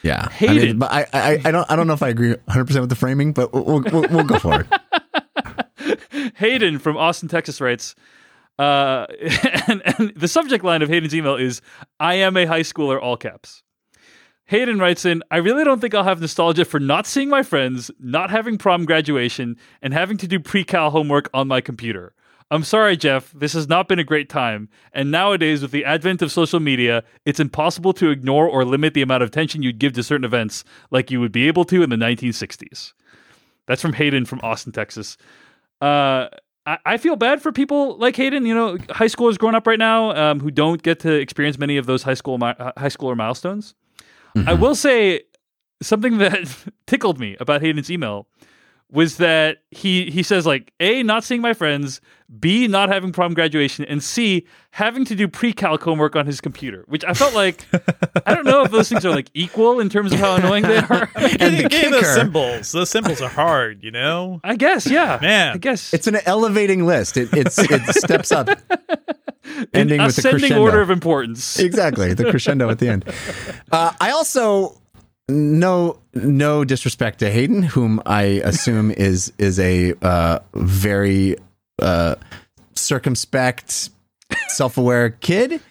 Yeah, 0.01 0.27
I 0.41 0.53
mean, 0.53 0.79
but 0.79 0.91
I, 0.91 1.07
I, 1.13 1.41
I 1.45 1.51
don't, 1.51 1.71
I 1.71 1.77
don't 1.77 1.87
know 1.87 1.93
if 1.93 2.03
I 2.03 2.09
agree 2.09 2.31
100 2.31 2.65
percent 2.65 2.81
with 2.81 2.89
the 2.89 2.95
framing, 2.97 3.31
but 3.31 3.53
we'll, 3.53 3.81
we'll, 3.81 4.07
we'll 4.09 4.23
go 4.25 4.37
for 4.37 4.65
it. 4.67 6.33
Hayden 6.35 6.77
from 6.77 6.97
Austin, 6.97 7.29
Texas 7.29 7.61
writes, 7.61 7.95
uh, 8.59 9.05
and, 9.67 9.81
and 9.85 10.13
the 10.13 10.27
subject 10.27 10.65
line 10.65 10.81
of 10.81 10.89
Hayden's 10.89 11.15
email 11.15 11.37
is 11.37 11.61
"I 12.01 12.15
am 12.15 12.35
a 12.35 12.43
high 12.43 12.63
schooler," 12.63 13.01
all 13.01 13.15
caps. 13.15 13.63
Hayden 14.47 14.77
writes 14.77 15.05
in, 15.05 15.23
I 15.31 15.37
really 15.37 15.63
don't 15.63 15.79
think 15.79 15.95
I'll 15.95 16.03
have 16.03 16.19
nostalgia 16.19 16.65
for 16.65 16.81
not 16.81 17.07
seeing 17.07 17.29
my 17.29 17.43
friends, 17.43 17.89
not 17.97 18.29
having 18.29 18.57
prom 18.57 18.83
graduation, 18.83 19.55
and 19.81 19.93
having 19.93 20.17
to 20.17 20.27
do 20.27 20.37
pre 20.37 20.65
cal 20.65 20.89
homework 20.89 21.29
on 21.33 21.47
my 21.47 21.61
computer. 21.61 22.13
I'm 22.53 22.63
sorry, 22.63 22.95
Jeff, 22.95 23.31
this 23.31 23.53
has 23.53 23.67
not 23.67 23.87
been 23.87 23.97
a 23.97 24.03
great 24.03 24.29
time. 24.29 24.69
And 24.93 25.09
nowadays, 25.09 25.63
with 25.63 25.71
the 25.71 25.83
advent 25.83 26.21
of 26.21 26.31
social 26.31 26.59
media, 26.59 27.03
it's 27.25 27.39
impossible 27.39 27.93
to 27.93 28.11
ignore 28.11 28.47
or 28.47 28.63
limit 28.63 28.93
the 28.93 29.01
amount 29.01 29.23
of 29.23 29.29
attention 29.29 29.63
you'd 29.63 29.79
give 29.79 29.93
to 29.93 30.03
certain 30.03 30.23
events 30.23 30.63
like 30.91 31.09
you 31.09 31.19
would 31.19 31.31
be 31.31 31.47
able 31.47 31.65
to 31.65 31.81
in 31.81 31.89
the 31.89 31.95
1960s. 31.95 32.93
That's 33.65 33.81
from 33.81 33.93
Hayden 33.93 34.25
from 34.25 34.39
Austin, 34.43 34.71
Texas. 34.71 35.17
Uh, 35.81 36.27
I, 36.67 36.77
I 36.85 36.97
feel 36.97 37.15
bad 37.15 37.41
for 37.41 37.51
people 37.51 37.97
like 37.97 38.15
Hayden, 38.17 38.45
you 38.45 38.53
know, 38.53 38.77
high 38.91 39.07
schoolers 39.07 39.39
growing 39.39 39.55
up 39.55 39.65
right 39.65 39.79
now 39.79 40.11
um, 40.11 40.39
who 40.39 40.51
don't 40.51 40.83
get 40.83 40.99
to 40.99 41.11
experience 41.11 41.57
many 41.57 41.77
of 41.77 41.87
those 41.87 42.03
high 42.03 42.13
school 42.13 42.37
mi- 42.37 42.53
uh, 42.59 42.71
high 42.77 42.89
schooler 42.89 43.17
milestones. 43.17 43.73
I 44.45 44.53
will 44.53 44.75
say 44.75 45.21
something 45.81 46.19
that 46.19 46.55
tickled 46.85 47.19
me 47.19 47.35
about 47.39 47.61
Hayden's 47.61 47.89
email 47.89 48.27
was 48.93 49.17
that 49.17 49.57
he 49.71 50.09
he 50.11 50.21
says 50.23 50.45
like 50.45 50.71
a 50.79 51.01
not 51.03 51.23
seeing 51.23 51.41
my 51.41 51.53
friends, 51.53 51.99
b 52.39 52.67
not 52.67 52.89
having 52.89 53.11
prom 53.11 53.33
graduation, 53.33 53.83
and 53.85 54.03
c 54.03 54.45
having 54.71 55.03
to 55.05 55.15
do 55.15 55.27
pre-calc 55.27 55.81
homework 55.81 56.15
on 56.15 56.27
his 56.27 56.39
computer. 56.39 56.85
Which 56.87 57.03
I 57.03 57.13
felt 57.15 57.33
like 57.33 57.65
I 58.27 58.35
don't 58.35 58.45
know 58.45 58.63
if 58.63 58.71
those 58.71 58.89
things 58.89 59.03
are 59.03 59.09
like 59.09 59.29
equal 59.33 59.79
in 59.79 59.89
terms 59.89 60.13
of 60.13 60.19
how 60.19 60.35
annoying 60.35 60.63
they 60.63 60.77
are. 60.77 61.09
And 61.15 61.57
the 61.57 61.67
Getting 61.69 61.91
those 61.91 62.13
symbols, 62.13 62.71
those 62.71 62.89
symbols 62.91 63.19
are 63.19 63.29
hard, 63.29 63.83
you 63.83 63.89
know. 63.91 64.39
I 64.43 64.55
guess, 64.55 64.85
yeah, 64.85 65.17
Man. 65.21 65.55
I 65.55 65.57
guess 65.57 65.91
It's 65.93 66.05
an 66.07 66.17
elevating 66.25 66.85
list. 66.85 67.17
It, 67.17 67.29
it's, 67.33 67.57
it 67.57 67.81
steps 67.95 68.31
up, 68.31 68.47
ending 69.73 70.01
with 70.01 70.15
the 70.15 70.19
ascending 70.19 70.39
crescendo. 70.41 70.61
order 70.61 70.81
of 70.81 70.89
importance. 70.91 71.57
exactly 71.59 72.13
the 72.13 72.29
crescendo 72.29 72.69
at 72.69 72.77
the 72.79 72.89
end. 72.89 73.05
Uh, 73.71 73.91
I 73.99 74.11
also 74.11 74.79
no 75.29 75.99
no 76.13 76.63
disrespect 76.63 77.19
to 77.19 77.29
Hayden, 77.29 77.63
whom 77.63 78.01
I 78.05 78.23
assume 78.43 78.91
is 78.97 79.33
is 79.37 79.59
a 79.59 79.93
uh, 80.01 80.39
very 80.53 81.37
uh, 81.79 82.15
circumspect, 82.73 83.89
self 84.47 84.77
aware 84.77 85.11
kid. 85.11 85.61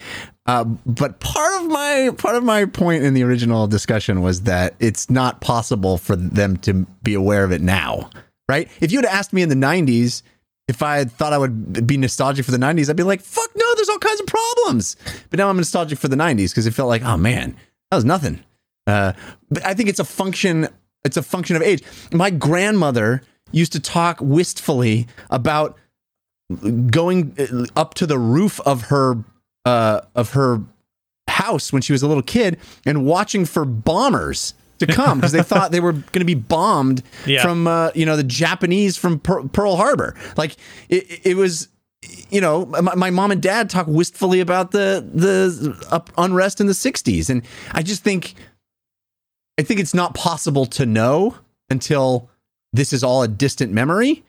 Uh, 0.45 0.65
but 0.85 1.21
part 1.21 1.61
of 1.61 1.69
my 1.69 2.11
part 2.17 2.35
of 2.35 2.43
my 2.43 2.65
point 2.65 3.03
in 3.03 3.13
the 3.13 3.23
original 3.23 3.67
discussion 3.67 4.21
was 4.21 4.41
that 4.41 4.75
it's 4.79 5.09
not 5.09 5.39
possible 5.39 5.97
for 5.97 6.17
them 6.17 6.57
to 6.57 6.85
be 7.01 7.13
aware 7.13 7.45
of 7.45 7.51
it 7.51 7.61
now, 7.61 8.09
right? 8.49 8.69
If 8.81 8.91
you 8.91 8.97
had 8.97 9.05
asked 9.05 9.31
me 9.31 9.41
in 9.41 9.49
the 9.49 9.55
'90s 9.55 10.21
if 10.67 10.81
I 10.81 10.97
had 10.97 11.11
thought 11.11 11.33
I 11.33 11.37
would 11.37 11.85
be 11.85 11.97
nostalgic 11.97 12.45
for 12.45 12.51
the 12.51 12.57
90s, 12.57 12.89
I'd 12.89 12.95
be 12.95 13.03
like, 13.03 13.21
fuck 13.21 13.49
no, 13.55 13.75
there's 13.75 13.89
all 13.89 13.99
kinds 13.99 14.21
of 14.21 14.27
problems. 14.27 14.95
But 15.29 15.37
now 15.37 15.49
I'm 15.49 15.57
nostalgic 15.57 15.99
for 15.99 16.07
the 16.07 16.15
90s 16.15 16.51
because 16.51 16.65
it 16.65 16.73
felt 16.73 16.87
like, 16.87 17.03
oh 17.03 17.17
man, 17.17 17.57
that 17.91 17.97
was 17.97 18.05
nothing. 18.05 18.43
Uh, 18.87 19.13
but 19.49 19.65
I 19.65 19.73
think 19.73 19.89
it's 19.89 19.99
a 19.99 20.03
function, 20.05 20.67
it's 21.05 21.17
a 21.17 21.23
function 21.23 21.55
of 21.55 21.61
age. 21.61 21.83
My 22.11 22.29
grandmother 22.29 23.21
used 23.51 23.71
to 23.73 23.79
talk 23.79 24.17
wistfully 24.21 25.07
about 25.29 25.77
going 26.91 27.35
uh, 27.39 27.65
up 27.79 27.93
to 27.95 28.05
the 28.05 28.17
roof 28.19 28.59
of 28.61 28.83
her 28.83 29.23
uh, 29.65 30.01
of 30.15 30.31
her 30.33 30.61
house 31.29 31.71
when 31.71 31.81
she 31.81 31.93
was 31.93 32.03
a 32.03 32.07
little 32.07 32.23
kid 32.23 32.59
and 32.85 33.05
watching 33.05 33.45
for 33.45 33.63
bombers 33.65 34.53
to 34.79 34.85
come 34.87 35.19
because 35.19 35.31
they 35.31 35.41
thought 35.41 35.71
they 35.71 35.79
were 35.79 35.93
going 35.93 36.19
to 36.19 36.25
be 36.25 36.35
bombed 36.35 37.01
Yeah. 37.25 37.41
from 37.41 37.67
uh, 37.67 37.91
you 37.95 38.05
know 38.05 38.17
the 38.17 38.23
Japanese 38.23 38.97
from 38.97 39.19
per- 39.19 39.43
Pearl 39.47 39.75
Harbor. 39.77 40.15
Like 40.35 40.57
it, 40.89 41.21
it 41.25 41.37
was 41.37 41.69
you 42.29 42.41
know, 42.41 42.65
my, 42.65 42.95
my 42.95 43.09
mom 43.09 43.31
and 43.31 43.41
dad 43.41 43.69
talk 43.69 43.87
wistfully 43.87 44.41
about 44.41 44.71
the 44.71 45.07
the 45.13 46.05
unrest 46.17 46.59
in 46.59 46.67
the 46.67 46.73
'60s, 46.73 47.29
and 47.29 47.43
I 47.71 47.81
just 47.81 48.03
think, 48.03 48.33
I 49.59 49.63
think 49.63 49.79
it's 49.79 49.93
not 49.93 50.13
possible 50.15 50.65
to 50.67 50.85
know 50.85 51.35
until 51.69 52.29
this 52.71 52.91
is 52.93 53.03
all 53.03 53.23
a 53.23 53.27
distant 53.27 53.71
memory. 53.71 54.23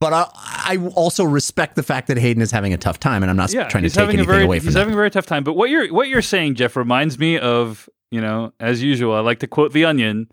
But 0.00 0.12
I, 0.12 0.26
I 0.34 0.90
also 0.96 1.24
respect 1.24 1.76
the 1.76 1.82
fact 1.82 2.08
that 2.08 2.18
Hayden 2.18 2.42
is 2.42 2.50
having 2.50 2.74
a 2.74 2.76
tough 2.76 3.00
time, 3.00 3.22
and 3.22 3.30
I'm 3.30 3.36
not 3.36 3.52
Yeah, 3.52 3.68
trying 3.68 3.84
to 3.84 3.90
take 3.90 4.08
anything 4.08 4.26
very 4.26 4.44
away 4.44 4.58
from 4.58 4.66
he's 4.66 4.74
that. 4.74 4.80
having 4.80 4.92
a 4.92 4.96
very 4.96 5.10
tough 5.10 5.24
time. 5.24 5.44
But 5.44 5.54
what 5.54 5.70
you're 5.70 5.90
what 5.94 6.08
you're 6.08 6.20
saying, 6.20 6.56
Jeff, 6.56 6.76
reminds 6.76 7.18
me 7.18 7.38
of 7.38 7.88
you 8.10 8.20
know, 8.20 8.52
as 8.60 8.82
usual. 8.82 9.14
I 9.14 9.20
like 9.20 9.38
to 9.38 9.46
quote 9.46 9.72
the 9.72 9.84
Onion. 9.86 10.28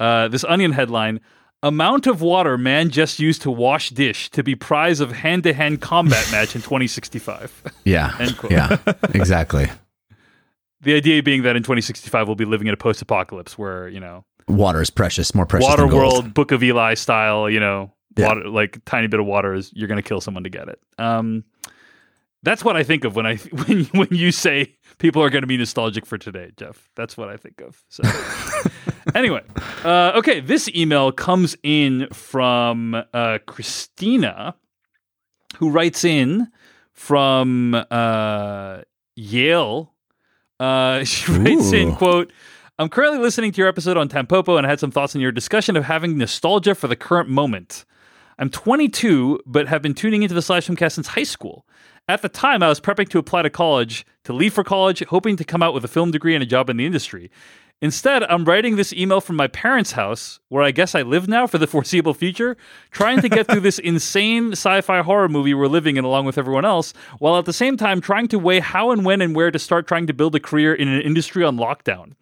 Uh, 0.00 0.28
this 0.28 0.44
Onion 0.44 0.72
headline: 0.72 1.20
Amount 1.62 2.06
of 2.06 2.22
water 2.22 2.56
man 2.56 2.88
just 2.90 3.18
used 3.18 3.42
to 3.42 3.50
wash 3.50 3.90
dish 3.90 4.30
to 4.30 4.42
be 4.42 4.54
prize 4.54 4.98
of 5.00 5.12
hand 5.12 5.42
to 5.42 5.52
hand 5.52 5.80
combat 5.82 6.26
match 6.30 6.54
in 6.56 6.62
2065. 6.62 7.62
yeah, 7.84 8.16
End 8.20 8.38
quote. 8.38 8.52
yeah, 8.52 8.78
exactly. 9.14 9.68
The 10.82 10.94
idea 10.94 11.22
being 11.22 11.42
that 11.42 11.56
in 11.56 11.62
2065 11.62 12.26
we'll 12.28 12.34
be 12.34 12.44
living 12.44 12.66
in 12.66 12.74
a 12.74 12.76
post 12.76 13.00
apocalypse 13.02 13.56
where 13.58 13.88
you 13.88 14.00
know 14.00 14.24
Water 14.48 14.82
is 14.82 14.90
precious, 14.90 15.34
more 15.34 15.46
precious 15.46 15.68
water 15.68 15.82
than 15.82 15.90
gold. 15.90 16.02
world 16.12 16.34
book 16.34 16.50
of 16.52 16.62
eli 16.62 16.94
style 16.94 17.48
you 17.48 17.60
know 17.60 17.92
Yeah. 18.16 18.28
water 18.28 18.48
like 18.48 18.84
tiny 18.84 19.06
bit 19.06 19.20
of 19.20 19.26
water 19.26 19.54
is 19.54 19.72
you're 19.74 19.88
going 19.88 20.02
to 20.02 20.06
kill 20.08 20.20
someone 20.20 20.44
to 20.44 20.50
get 20.50 20.68
it 20.68 20.80
um 20.98 21.44
that's 22.42 22.64
what 22.64 22.76
i 22.76 22.82
think 22.82 23.04
of 23.04 23.14
when 23.16 23.24
i 23.26 23.36
when 23.66 23.84
when 23.86 24.08
you 24.10 24.32
say 24.32 24.74
people 24.98 25.22
are 25.22 25.30
going 25.30 25.42
to 25.42 25.46
be 25.46 25.56
nostalgic 25.56 26.04
for 26.06 26.18
today 26.18 26.50
jeff 26.56 26.90
that's 26.96 27.16
what 27.16 27.28
i 27.28 27.36
think 27.36 27.60
of 27.60 27.82
so 27.88 28.02
anyway 29.14 29.42
uh 29.84 30.12
okay 30.16 30.40
this 30.40 30.68
email 30.74 31.12
comes 31.12 31.56
in 31.62 32.08
from 32.12 32.94
uh 33.14 33.38
christina 33.46 34.54
who 35.58 35.70
writes 35.70 36.04
in 36.04 36.48
from 36.92 37.74
uh 37.90 38.80
yale 39.14 39.94
uh 40.62 41.04
she 41.12 41.32
writes 41.32 41.72
in 41.72 41.94
quote 41.94 42.32
I'm 42.78 42.88
currently 42.88 43.18
listening 43.18 43.52
to 43.52 43.58
your 43.58 43.68
episode 43.68 43.96
on 43.96 44.08
Tampopo 44.08 44.56
and 44.56 44.66
I 44.66 44.70
had 44.70 44.80
some 44.80 44.90
thoughts 44.90 45.14
on 45.14 45.20
your 45.20 45.30
discussion 45.30 45.76
of 45.76 45.84
having 45.84 46.16
nostalgia 46.16 46.74
for 46.74 46.88
the 46.88 46.96
current 46.96 47.28
moment. 47.28 47.84
I'm 48.38 48.48
22, 48.48 49.40
but 49.44 49.68
have 49.68 49.82
been 49.82 49.94
tuning 49.94 50.22
into 50.22 50.34
the 50.34 50.42
Slash 50.42 50.66
Filmcast 50.66 50.92
since 50.92 51.08
high 51.08 51.22
school. 51.22 51.66
At 52.08 52.22
the 52.22 52.28
time, 52.28 52.62
I 52.62 52.68
was 52.68 52.80
prepping 52.80 53.08
to 53.10 53.18
apply 53.18 53.42
to 53.42 53.50
college, 53.50 54.04
to 54.24 54.32
leave 54.32 54.54
for 54.54 54.64
college, 54.64 55.02
hoping 55.04 55.36
to 55.36 55.44
come 55.44 55.62
out 55.62 55.74
with 55.74 55.84
a 55.84 55.88
film 55.88 56.10
degree 56.10 56.34
and 56.34 56.42
a 56.42 56.46
job 56.46 56.68
in 56.70 56.76
the 56.78 56.86
industry. 56.86 57.30
Instead, 57.82 58.22
I'm 58.22 58.44
writing 58.44 58.76
this 58.76 58.92
email 58.92 59.20
from 59.20 59.34
my 59.34 59.48
parents' 59.48 59.92
house, 59.92 60.38
where 60.48 60.62
I 60.62 60.70
guess 60.70 60.94
I 60.94 61.02
live 61.02 61.26
now 61.26 61.48
for 61.48 61.58
the 61.58 61.66
foreseeable 61.74 62.14
future, 62.14 62.56
trying 62.92 63.20
to 63.20 63.28
get 63.28 63.48
through 63.48 63.60
this 63.60 63.78
insane 63.80 64.52
sci 64.52 64.80
fi 64.82 65.02
horror 65.02 65.28
movie 65.28 65.52
we're 65.52 65.66
living 65.66 65.96
in 65.96 66.04
along 66.04 66.24
with 66.24 66.38
everyone 66.38 66.64
else, 66.64 66.94
while 67.18 67.36
at 67.36 67.44
the 67.44 67.52
same 67.52 67.76
time 67.76 68.00
trying 68.00 68.28
to 68.28 68.38
weigh 68.38 68.60
how 68.60 68.92
and 68.92 69.04
when 69.04 69.20
and 69.20 69.34
where 69.34 69.50
to 69.50 69.58
start 69.58 69.88
trying 69.88 70.06
to 70.06 70.14
build 70.14 70.36
a 70.36 70.40
career 70.40 70.72
in 70.72 70.86
an 70.86 71.00
industry 71.00 71.42
on 71.42 71.56
lockdown. 71.56 72.12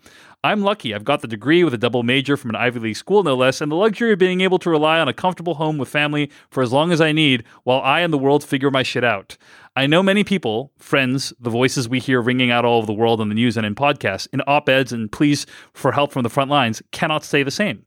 I'm 0.42 0.62
lucky. 0.62 0.94
I've 0.94 1.04
got 1.04 1.20
the 1.20 1.28
degree 1.28 1.62
with 1.64 1.74
a 1.74 1.78
double 1.78 2.02
major 2.02 2.38
from 2.38 2.48
an 2.48 2.56
Ivy 2.56 2.80
League 2.80 2.96
school, 2.96 3.22
no 3.22 3.34
less, 3.34 3.60
and 3.60 3.70
the 3.70 3.76
luxury 3.76 4.14
of 4.14 4.18
being 4.18 4.40
able 4.40 4.58
to 4.60 4.70
rely 4.70 4.98
on 4.98 5.08
a 5.08 5.12
comfortable 5.12 5.56
home 5.56 5.76
with 5.76 5.90
family 5.90 6.30
for 6.48 6.62
as 6.62 6.72
long 6.72 6.90
as 6.92 7.02
I 7.02 7.12
need 7.12 7.44
while 7.64 7.82
I 7.82 8.00
and 8.00 8.10
the 8.10 8.18
world 8.18 8.42
figure 8.42 8.70
my 8.70 8.82
shit 8.82 9.04
out. 9.04 9.36
I 9.76 9.86
know 9.86 10.02
many 10.02 10.24
people, 10.24 10.72
friends, 10.78 11.32
the 11.38 11.48
voices 11.48 11.88
we 11.88 12.00
hear 12.00 12.20
ringing 12.20 12.50
out 12.50 12.64
all 12.64 12.78
over 12.78 12.86
the 12.86 12.92
world 12.92 13.20
on 13.20 13.28
the 13.28 13.36
news 13.36 13.56
and 13.56 13.64
in 13.64 13.76
podcasts, 13.76 14.26
in 14.32 14.42
op 14.48 14.68
eds 14.68 14.92
and 14.92 15.10
pleas 15.10 15.46
for 15.72 15.92
help 15.92 16.10
from 16.10 16.24
the 16.24 16.28
front 16.28 16.50
lines 16.50 16.82
cannot 16.90 17.24
stay 17.24 17.44
the 17.44 17.52
same. 17.52 17.86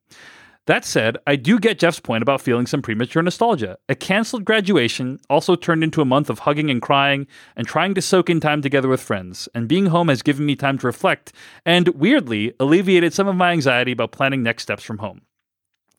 That 0.65 0.85
said, 0.85 1.17
I 1.27 1.35
do 1.35 1.59
get 1.59 1.79
Jeff's 1.79 1.99
point 1.99 2.21
about 2.21 2.39
feeling 2.39 2.67
some 2.67 2.81
premature 2.81 3.21
nostalgia. 3.21 3.77
A 3.89 3.95
canceled 3.95 4.45
graduation 4.45 5.19
also 5.29 5.57
turned 5.57 5.83
into 5.83 6.01
a 6.01 6.05
month 6.05 6.29
of 6.29 6.39
hugging 6.39 6.69
and 6.69 6.81
crying 6.81 7.27
and 7.57 7.67
trying 7.67 7.93
to 7.95 8.01
soak 8.01 8.29
in 8.29 8.39
time 8.39 8.61
together 8.61 8.87
with 8.87 9.01
friends. 9.01 9.49
And 9.53 9.67
being 9.67 9.87
home 9.87 10.07
has 10.07 10.21
given 10.21 10.45
me 10.45 10.55
time 10.55 10.77
to 10.77 10.87
reflect 10.87 11.33
and, 11.65 11.89
weirdly, 11.89 12.53
alleviated 12.61 13.13
some 13.13 13.27
of 13.27 13.35
my 13.35 13.51
anxiety 13.51 13.91
about 13.91 14.13
planning 14.13 14.41
next 14.41 14.63
steps 14.63 14.83
from 14.83 14.99
home. 14.99 15.23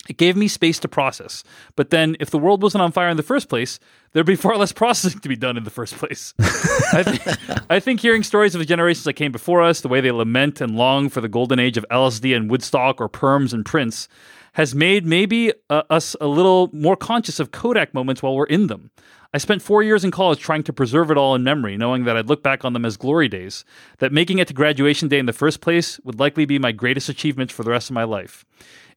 It 0.09 0.19
gave 0.19 0.37
me 0.37 0.49
space 0.49 0.79
to 0.81 0.89
process. 0.89 1.45
But 1.77 1.91
then, 1.91 2.17
if 2.21 2.31
the 2.31 2.39
world 2.39 2.63
wasn't 2.63 2.83
on 2.83 2.93
fire 2.93 3.09
in 3.09 3.17
the 3.17 3.23
first 3.23 3.49
place, 3.49 3.79
there'd 4.13 4.27
be 4.27 4.37
far 4.45 4.57
less 4.57 4.73
processing 4.73 5.21
to 5.21 5.29
be 5.29 5.37
done 5.37 5.57
in 5.57 5.65
the 5.65 5.71
first 5.71 5.95
place. 5.95 6.35
I, 6.39 7.03
th- 7.03 7.39
I 7.71 7.81
think 7.81 8.01
hearing 8.01 8.23
stories 8.23 8.55
of 8.55 8.59
the 8.59 8.67
generations 8.67 9.05
that 9.05 9.15
came 9.15 9.33
before 9.33 9.63
us, 9.63 9.81
the 9.81 9.89
way 9.89 10.01
they 10.01 10.11
lament 10.11 10.61
and 10.61 10.77
long 10.77 11.09
for 11.09 11.21
the 11.21 11.29
golden 11.29 11.59
age 11.59 11.77
of 11.77 11.87
LSD 11.91 12.37
and 12.37 12.51
Woodstock 12.51 13.01
or 13.01 13.09
Perms 13.09 13.53
and 13.53 13.65
Prince, 13.65 14.09
has 14.55 14.75
made 14.75 15.05
maybe 15.05 15.53
uh, 15.69 15.83
us 15.91 16.15
a 16.21 16.29
little 16.29 16.71
more 16.73 16.97
conscious 16.97 17.41
of 17.41 17.51
Kodak 17.51 17.93
moments 17.93 18.23
while 18.23 18.37
we're 18.37 18.45
in 18.47 18.69
them. 18.69 18.91
I 19.35 19.39
spent 19.39 19.63
four 19.63 19.83
years 19.83 20.05
in 20.05 20.13
college 20.13 20.39
trying 20.39 20.63
to 20.63 20.73
preserve 20.73 21.11
it 21.11 21.19
all 21.19 21.35
in 21.35 21.43
memory, 21.43 21.77
knowing 21.77 22.05
that 22.05 22.17
I'd 22.17 22.29
look 22.29 22.45
back 22.45 22.65
on 22.65 22.73
them 22.73 22.85
as 22.85 22.97
glory 22.97 23.29
days, 23.29 23.65
that 23.99 24.13
making 24.13 24.39
it 24.39 24.47
to 24.47 24.55
graduation 24.55 25.09
day 25.09 25.19
in 25.19 25.27
the 25.27 25.33
first 25.33 25.61
place 25.61 25.99
would 26.05 26.21
likely 26.21 26.45
be 26.45 26.61
my 26.61 26.71
greatest 26.71 27.09
achievement 27.09 27.51
for 27.51 27.65
the 27.65 27.73
rest 27.73 27.91
of 27.91 27.95
my 27.95 28.05
life. 28.05 28.45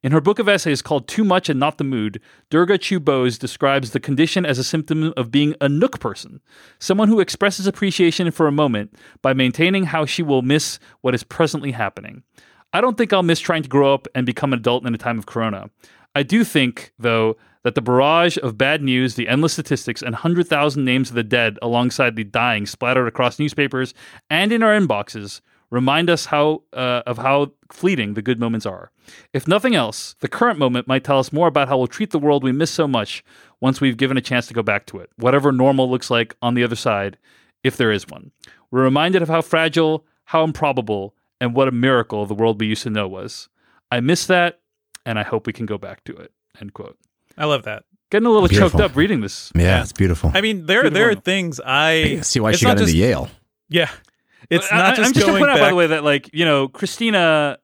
In 0.04 0.12
her 0.12 0.22
book 0.22 0.38
of 0.38 0.48
essays 0.48 0.84
called 0.84 1.08
Too 1.08 1.24
Much 1.24 1.50
and 1.50 1.60
Not 1.60 1.80
the 1.80 1.84
Mood, 1.84 2.22
Durga 2.50 2.78
Chew-Bose 2.78 3.38
describes 3.38 3.92
the 3.92 4.00
condition 4.00 4.46
as 4.46 4.60
a 4.60 4.64
symptom 4.64 5.12
of 5.18 5.32
being 5.32 5.56
a 5.60 5.68
nook 5.68 6.00
person, 6.00 6.40
someone 6.78 7.08
who 7.08 7.20
expresses 7.20 7.66
appreciation 7.66 8.30
for 8.30 8.48
a 8.48 8.52
moment 8.52 8.94
by 9.24 9.34
maintaining 9.34 9.86
how 9.86 10.06
she 10.06 10.22
will 10.22 10.44
miss 10.44 10.78
what 11.02 11.16
is 11.16 11.24
presently 11.24 11.72
happening. 11.72 12.22
I 12.74 12.82
don't 12.82 12.98
think 12.98 13.12
I'll 13.12 13.24
miss 13.24 13.40
trying 13.40 13.64
to 13.64 13.70
grow 13.70 13.94
up 13.94 14.08
and 14.14 14.26
become 14.26 14.54
an 14.54 14.60
adult 14.60 14.86
in 14.86 14.94
a 14.94 15.00
time 15.00 15.18
of 15.18 15.26
corona. 15.26 15.70
I 16.14 16.24
do 16.24 16.44
think, 16.44 16.94
though, 17.00 17.38
that 17.64 17.76
the 17.76 17.82
barrage 17.82 18.38
of 18.38 18.58
bad 18.58 18.84
news, 18.84 19.16
the 19.16 19.28
endless 19.28 19.54
statistics, 19.54 20.02
and 20.02 20.14
100,000 20.14 20.86
names 20.86 21.10
of 21.10 21.16
the 21.16 21.24
dead 21.24 21.58
alongside 21.62 22.16
the 22.16 22.24
dying 22.24 22.66
splattered 22.66 23.08
across 23.08 23.40
newspapers 23.40 23.94
and 24.30 24.52
in 24.52 24.62
our 24.62 24.80
inboxes 24.80 25.42
remind 25.70 26.10
us 26.10 26.26
how 26.28 26.64
uh, 26.74 27.02
of 27.06 27.18
how 27.18 27.52
fleeting 27.72 28.14
the 28.14 28.22
good 28.22 28.40
moments 28.40 28.66
are. 28.66 28.92
If 29.34 29.48
nothing 29.48 29.76
else, 29.76 30.16
the 30.20 30.28
current 30.28 30.60
moment 30.60 30.88
might 30.88 31.04
tell 31.04 31.20
us 31.20 31.32
more 31.34 31.48
about 31.48 31.68
how 31.68 31.78
we'll 31.78 31.88
treat 31.88 32.12
the 32.12 32.20
world 32.20 32.44
we 32.44 32.52
miss 32.52 32.72
so 32.72 32.88
much 32.88 33.24
once 33.62 33.80
we've 33.82 33.98
given 33.98 34.18
a 34.18 34.22
chance 34.22 34.48
to 34.48 34.54
go 34.54 34.62
back 34.64 34.86
to 34.88 35.00
it, 35.00 35.10
whatever 35.18 35.52
normal 35.52 35.90
looks 35.90 36.10
like 36.10 36.36
on 36.42 36.54
the 36.54 36.64
other 36.64 36.76
side, 36.76 37.18
if 37.64 37.78
there 37.78 37.92
is 37.92 38.08
one. 38.08 38.32
We're 38.72 38.84
reminded 38.84 39.22
of 39.22 39.30
how 39.30 39.42
fragile, 39.42 40.06
how 40.26 40.44
improbable, 40.44 41.16
and 41.40 41.56
what 41.56 41.68
a 41.68 41.72
miracle 41.72 42.26
the 42.26 42.34
world 42.34 42.60
we 42.60 42.68
used 42.68 42.84
to 42.84 42.90
know 42.90 43.08
was. 43.08 43.48
I 43.92 44.00
miss 44.02 44.26
that, 44.28 44.60
and 45.06 45.18
I 45.18 45.24
hope 45.24 45.48
we 45.48 45.54
can 45.54 45.66
go 45.66 45.78
back 45.78 46.04
to 46.06 46.16
it. 46.18 46.32
End 46.60 46.74
quote. 46.74 46.98
I 47.38 47.46
love 47.46 47.64
that. 47.64 47.84
Getting 48.10 48.26
a 48.26 48.30
little 48.32 48.48
Beautiful. 48.48 48.80
choked 48.80 48.92
up 48.92 48.96
reading 48.98 49.22
this. 49.22 49.52
Yeah, 49.56 49.82
it's 49.82 49.92
beautiful. 49.94 50.32
I 50.34 50.42
mean, 50.42 50.66
there 50.66 50.82
Beautiful. 50.84 50.94
there 51.00 51.10
are 51.12 51.16
things 51.16 51.60
I 51.66 52.20
See 52.24 52.40
why 52.40 52.52
she 52.54 52.66
got 52.66 52.72
into 52.74 52.84
just- 52.86 52.96
Yale. 52.96 53.30
Yeah, 53.70 53.90
it's 54.50 54.72
I- 54.72 54.78
not 54.78 54.86
I- 54.86 54.96
just 54.96 55.08
I'm 55.08 55.14
just 55.14 55.26
going 55.26 55.40
gonna 55.40 55.52
point 55.52 55.60
out, 55.60 55.64
by 55.66 55.70
the 55.70 55.76
way, 55.76 55.88
that 55.88 56.04
like 56.04 56.30
you 56.34 56.46
know, 56.46 56.68
Christina 56.68 57.58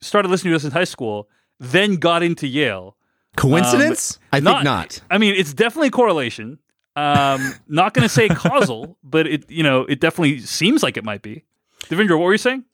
started 0.00 0.30
listening 0.30 0.52
to 0.52 0.56
us 0.56 0.64
in 0.64 0.70
high 0.70 0.84
school, 0.84 1.28
then 1.60 1.96
got 1.96 2.22
into 2.22 2.46
Yale. 2.46 2.96
Coincidence? 3.36 4.18
I 4.32 4.36
think 4.36 4.44
not- 4.44 4.64
not. 4.64 5.00
I 5.10 5.18
mean, 5.18 5.34
it's 5.34 5.52
definitely 5.52 5.90
correlation. 5.90 6.58
Um, 6.96 7.54
not 7.68 7.92
going 7.94 8.04
to 8.04 8.08
say 8.08 8.28
causal, 8.28 8.96
but 9.02 9.26
it 9.26 9.50
you 9.50 9.62
know 9.62 9.82
it 9.82 10.00
definitely 10.00 10.38
seems 10.40 10.82
like 10.82 10.96
it 10.96 11.04
might 11.04 11.22
be. 11.22 11.44
Devindra, 11.84 12.10
what 12.18 12.24
were 12.26 12.32
you 12.32 12.38
saying? 12.38 12.64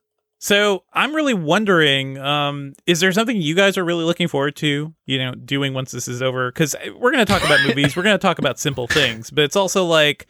So 0.42 0.84
I'm 0.94 1.14
really 1.14 1.34
wondering, 1.34 2.16
um, 2.16 2.72
is 2.86 3.00
there 3.00 3.12
something 3.12 3.36
you 3.36 3.54
guys 3.54 3.76
are 3.76 3.84
really 3.84 4.04
looking 4.04 4.26
forward 4.26 4.56
to, 4.56 4.94
you 5.04 5.18
know, 5.18 5.32
doing 5.32 5.74
once 5.74 5.90
this 5.90 6.08
is 6.08 6.22
over? 6.22 6.50
Because 6.50 6.74
we're 6.96 7.12
going 7.12 7.24
to 7.24 7.30
talk 7.30 7.44
about 7.44 7.60
movies, 7.66 7.94
we're 7.94 8.02
going 8.04 8.14
to 8.14 8.18
talk 8.22 8.38
about 8.38 8.58
simple 8.58 8.86
things, 8.86 9.30
but 9.30 9.44
it's 9.44 9.56
also 9.56 9.84
like, 9.84 10.26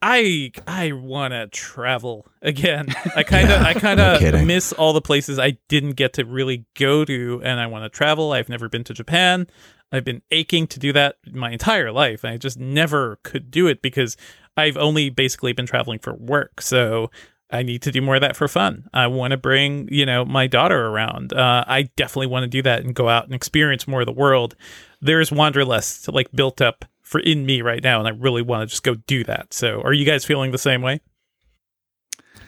I 0.00 0.52
I 0.66 0.92
want 0.92 1.32
to 1.32 1.48
travel 1.48 2.26
again. 2.42 2.88
I 3.16 3.22
kind 3.22 3.50
of 3.50 3.62
I 3.62 3.74
kind 3.80 4.00
of 4.00 4.20
kidding. 4.20 4.46
miss 4.46 4.72
all 4.72 4.92
the 4.92 5.00
places 5.00 5.38
I 5.38 5.58
didn't 5.68 5.92
get 5.92 6.12
to 6.14 6.24
really 6.24 6.66
go 6.78 7.04
to, 7.04 7.40
and 7.44 7.58
I 7.58 7.66
want 7.66 7.84
to 7.84 7.88
travel. 7.88 8.32
I've 8.32 8.48
never 8.48 8.68
been 8.68 8.84
to 8.84 8.94
Japan. 8.94 9.46
I've 9.90 10.04
been 10.04 10.22
aching 10.30 10.66
to 10.68 10.78
do 10.78 10.92
that 10.92 11.16
my 11.32 11.50
entire 11.50 11.90
life, 11.90 12.22
and 12.22 12.32
I 12.32 12.36
just 12.36 12.58
never 12.58 13.18
could 13.22 13.50
do 13.50 13.66
it 13.66 13.82
because 13.82 14.16
I've 14.56 14.76
only 14.76 15.10
basically 15.10 15.52
been 15.52 15.66
traveling 15.66 15.98
for 15.98 16.12
work. 16.14 16.60
So 16.60 17.10
I 17.50 17.62
need 17.62 17.80
to 17.82 17.90
do 17.90 18.02
more 18.02 18.16
of 18.16 18.20
that 18.20 18.36
for 18.36 18.46
fun. 18.48 18.88
I 18.92 19.06
want 19.06 19.30
to 19.30 19.38
bring, 19.38 19.88
you 19.90 20.04
know, 20.04 20.24
my 20.24 20.46
daughter 20.46 20.88
around. 20.88 21.32
Uh, 21.32 21.64
I 21.66 21.88
definitely 21.96 22.26
want 22.26 22.44
to 22.44 22.48
do 22.48 22.60
that 22.62 22.84
and 22.84 22.94
go 22.94 23.08
out 23.08 23.24
and 23.24 23.34
experience 23.34 23.88
more 23.88 24.00
of 24.00 24.06
the 24.06 24.12
world. 24.12 24.54
There's 25.00 25.32
wanderlust 25.32 26.12
like 26.12 26.30
built 26.32 26.60
up 26.60 26.84
for 27.08 27.18
in 27.20 27.46
me 27.46 27.62
right 27.62 27.82
now, 27.82 27.98
and 27.98 28.06
I 28.06 28.10
really 28.10 28.42
want 28.42 28.62
to 28.62 28.66
just 28.70 28.82
go 28.82 28.94
do 28.94 29.24
that. 29.24 29.54
So, 29.54 29.80
are 29.80 29.92
you 29.92 30.04
guys 30.04 30.24
feeling 30.24 30.52
the 30.52 30.58
same 30.58 30.82
way? 30.82 31.00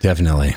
Definitely. 0.01 0.55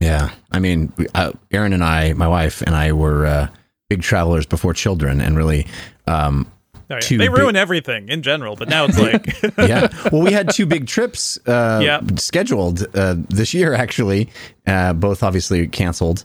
Yeah. 0.00 0.30
I 0.50 0.58
mean, 0.58 0.92
uh, 1.14 1.32
Aaron 1.52 1.72
and 1.72 1.84
I, 1.84 2.12
my 2.12 2.28
wife 2.28 2.62
and 2.62 2.74
I 2.74 2.92
were 2.92 3.26
uh, 3.26 3.48
big 3.88 4.02
travelers 4.02 4.46
before 4.46 4.74
children 4.74 5.20
and 5.20 5.36
really, 5.36 5.66
um, 6.06 6.50
Oh, 6.90 6.96
yeah. 6.96 7.00
They 7.10 7.28
big- 7.28 7.38
ruin 7.38 7.56
everything 7.56 8.08
in 8.10 8.22
general, 8.22 8.54
but 8.54 8.68
now 8.68 8.84
it's 8.84 8.98
like, 8.98 9.40
yeah. 9.58 9.88
Well, 10.12 10.20
we 10.22 10.32
had 10.32 10.50
two 10.50 10.66
big 10.66 10.86
trips 10.86 11.38
uh, 11.46 11.80
Yeah. 11.82 12.00
scheduled 12.16 12.84
uh, 12.94 13.14
this 13.30 13.54
year, 13.54 13.72
actually, 13.72 14.28
uh, 14.66 14.92
both 14.92 15.22
obviously 15.22 15.66
canceled. 15.68 16.22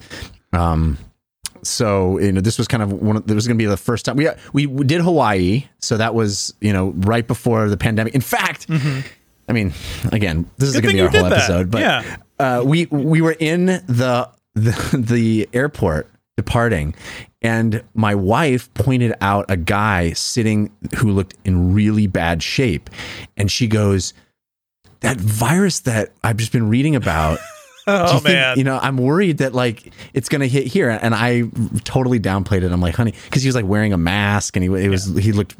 Um, 0.52 0.98
so 1.68 2.20
you 2.20 2.32
know, 2.32 2.42
this 2.42 2.58
was 2.58 2.68
kind 2.68 2.82
of 2.84 2.92
one. 2.94 3.18
Of, 3.18 3.28
this 3.28 3.36
was 3.36 3.48
going 3.48 3.58
to 3.58 3.62
be 3.62 3.68
the 3.68 3.78
first 3.78 4.06
time 4.06 4.16
we 4.18 4.30
we 4.66 4.86
did 4.86 5.02
Hawaii. 5.02 5.66
So 5.80 5.98
that 5.98 6.14
was 6.16 6.54
you 6.62 6.74
know 6.74 6.90
right 6.98 7.26
before 7.28 7.70
the 7.70 7.78
pandemic. 7.78 8.16
In 8.16 8.22
fact, 8.22 8.68
I 8.70 9.54
mean, 9.54 9.74
again, 10.12 10.50
this 10.58 10.74
Good 10.74 10.76
is 10.76 10.82
going 10.82 10.96
to 10.96 10.98
be 10.98 11.02
our 11.02 11.10
whole 11.10 11.30
that. 11.30 11.34
episode, 11.34 11.72
but 11.72 11.82
Yeah. 11.82 12.18
uh, 12.40 12.64
we 12.66 12.86
we 12.88 13.22
were 13.22 13.36
in 13.40 13.66
the, 13.68 14.30
the 14.56 14.98
the 14.98 15.50
airport 15.54 16.10
departing, 16.36 16.94
and 17.42 17.84
my 17.94 18.14
wife 18.14 18.72
pointed 18.74 19.14
out 19.22 19.46
a 19.50 19.58
guy 19.58 20.14
sitting 20.14 20.72
who 20.98 21.12
looked 21.12 21.34
in 21.46 21.74
really 21.74 22.08
bad 22.08 22.44
shape, 22.44 22.90
and 23.38 23.50
she 23.52 23.68
goes, 23.68 24.14
"That 25.00 25.18
virus 25.18 25.80
that 25.82 26.12
I've 26.24 26.38
just 26.38 26.52
been 26.52 26.70
reading 26.70 26.96
about." 26.96 27.40
Do 27.92 27.94
Oh 27.94 28.06
you 28.16 28.20
think- 28.20 28.24
man. 28.26 28.58
you 28.58 28.64
know, 28.66 28.78
I'm 28.82 28.98
worried 28.98 29.38
that 29.38 29.54
like 29.54 29.92
it's 30.14 30.28
gonna 30.30 30.48
hit 30.48 30.68
here, 30.68 30.90
and 30.90 31.16
I 31.16 31.44
totally 31.86 32.20
downplayed 32.20 32.64
it. 32.64 32.72
I'm 32.72 32.82
like, 32.82 32.96
honey, 32.96 33.14
because 33.26 33.42
he 33.44 33.48
was 33.48 33.56
like 33.56 33.66
wearing 33.66 33.94
a 33.94 33.98
mask, 33.98 34.56
and 34.58 34.64
he 34.64 34.86
it 34.86 34.90
was 34.90 35.06
he 35.18 35.32
looked 35.32 35.56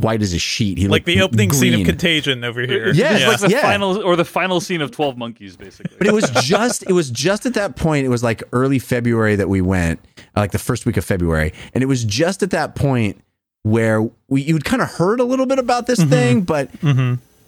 white 0.00 0.22
as 0.22 0.32
a 0.34 0.38
sheet. 0.38 0.78
He 0.78 0.88
like 0.88 1.04
the 1.06 1.20
opening 1.22 1.52
scene 1.52 1.80
of. 1.80 1.86
Contagion 1.86 2.44
over 2.44 2.60
here. 2.60 2.92
Yeah, 2.94 3.28
like 3.28 3.40
the 3.40 3.48
yeah. 3.50 3.62
final 3.62 4.02
or 4.02 4.14
the 4.16 4.24
final 4.24 4.60
scene 4.60 4.80
of 4.82 4.90
Twelve 4.90 5.16
Monkeys, 5.16 5.56
basically. 5.56 5.96
But 5.98 6.06
it 6.06 6.12
was 6.12 6.28
just 6.42 6.82
it 6.88 6.92
was 6.92 7.10
just 7.10 7.46
at 7.46 7.54
that 7.54 7.76
point. 7.76 8.04
It 8.04 8.08
was 8.10 8.22
like 8.22 8.42
early 8.52 8.78
February 8.78 9.36
that 9.36 9.48
we 9.48 9.60
went, 9.62 10.00
uh, 10.36 10.40
like 10.40 10.52
the 10.52 10.58
first 10.58 10.84
week 10.86 10.96
of 10.98 11.04
February, 11.04 11.52
and 11.72 11.82
it 11.82 11.86
was 11.86 12.04
just 12.04 12.42
at 12.42 12.50
that 12.50 12.74
point 12.74 13.22
where 13.62 14.08
we 14.28 14.42
you'd 14.42 14.64
kind 14.64 14.82
of 14.82 14.90
heard 14.90 15.20
a 15.20 15.24
little 15.24 15.46
bit 15.46 15.58
about 15.58 15.86
this 15.86 16.02
thing, 16.04 16.42
but 16.42 16.70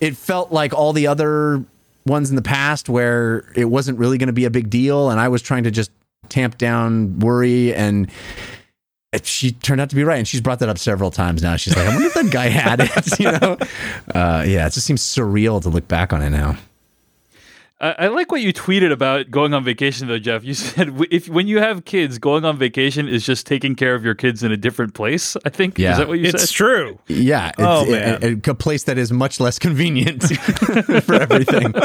it 0.01 0.17
felt 0.17 0.51
like 0.53 0.73
all 0.73 0.93
the 0.95 1.07
other 1.07 1.63
ones 2.07 2.31
in 2.31 2.37
the 2.37 2.43
past 2.43 2.89
where 2.89 3.45
it 3.55 3.67
wasn't 3.67 3.99
really 3.99 4.19
going 4.19 4.29
to 4.29 4.33
be 4.33 4.45
a 4.45 4.51
big 4.51 4.71
deal, 4.71 5.11
and 5.11 5.21
I 5.21 5.29
was 5.29 5.43
trying 5.43 5.65
to 5.65 5.71
just 5.71 5.91
tamp 6.29 6.59
down 6.59 7.19
worry 7.19 7.75
and. 7.75 8.11
She 9.25 9.51
turned 9.51 9.81
out 9.81 9.91
to 9.91 9.97
be 9.97 10.05
right, 10.05 10.19
and 10.19 10.29
she's 10.29 10.41
brought 10.41 10.61
that 10.61 10.69
up 10.69 10.79
several 10.79 11.11
times 11.11 11.43
now. 11.43 11.57
She's 11.57 11.77
like, 11.77 11.85
"I 11.85 11.89
wonder 11.89 12.07
if 12.07 12.15
that 12.15 12.31
guy 12.31 12.47
had 12.47 12.79
it." 12.79 12.91
You 13.19 13.33
know, 13.33 13.59
uh, 14.15 14.45
yeah, 14.47 14.69
it 14.69 14.73
just 14.73 14.87
seems 14.87 15.03
surreal 15.03 15.61
to 15.63 15.69
look 15.69 15.89
back 15.89 16.13
on 16.13 16.23
it 16.23 16.31
now. 16.31 16.57
I, 17.81 17.93
I 17.99 18.07
like 18.09 18.31
what 18.31 18.43
you 18.43 18.53
tweeted 18.53 18.93
about 18.93 19.31
going 19.31 19.55
on 19.55 19.64
vacation, 19.64 20.07
though, 20.09 20.18
Jeff. 20.18 20.45
You 20.45 20.55
said 20.55 20.91
if 21.11 21.28
when 21.28 21.49
you 21.49 21.59
have 21.59 21.85
kids, 21.85 22.18
going 22.18 22.45
on 22.45 22.59
vacation 22.59 23.09
is 23.09 23.24
just 23.24 23.47
taking 23.47 23.74
care 23.74 23.95
of 23.95 24.05
your 24.05 24.14
kids 24.14 24.43
in 24.43 24.53
a 24.53 24.57
different 24.57 24.95
place. 24.95 25.37
I 25.45 25.49
think 25.51 25.78
Yeah. 25.78 25.93
is 25.93 25.99
that 25.99 26.09
what 26.09 26.18
you 26.18 26.26
It's 26.28 26.43
said? 26.43 26.55
true. 26.55 26.99
Yeah, 27.09 27.49
it's 27.49 27.57
Oh, 27.59 27.87
a- 27.87 27.91
man. 27.91 28.41
a, 28.47 28.51
a 28.51 28.55
place 28.55 28.85
that 28.85 28.99
is 28.99 29.11
much 29.12 29.41
less 29.41 29.59
convenient 29.59 30.22
for 31.05 31.14
everything. 31.14 31.72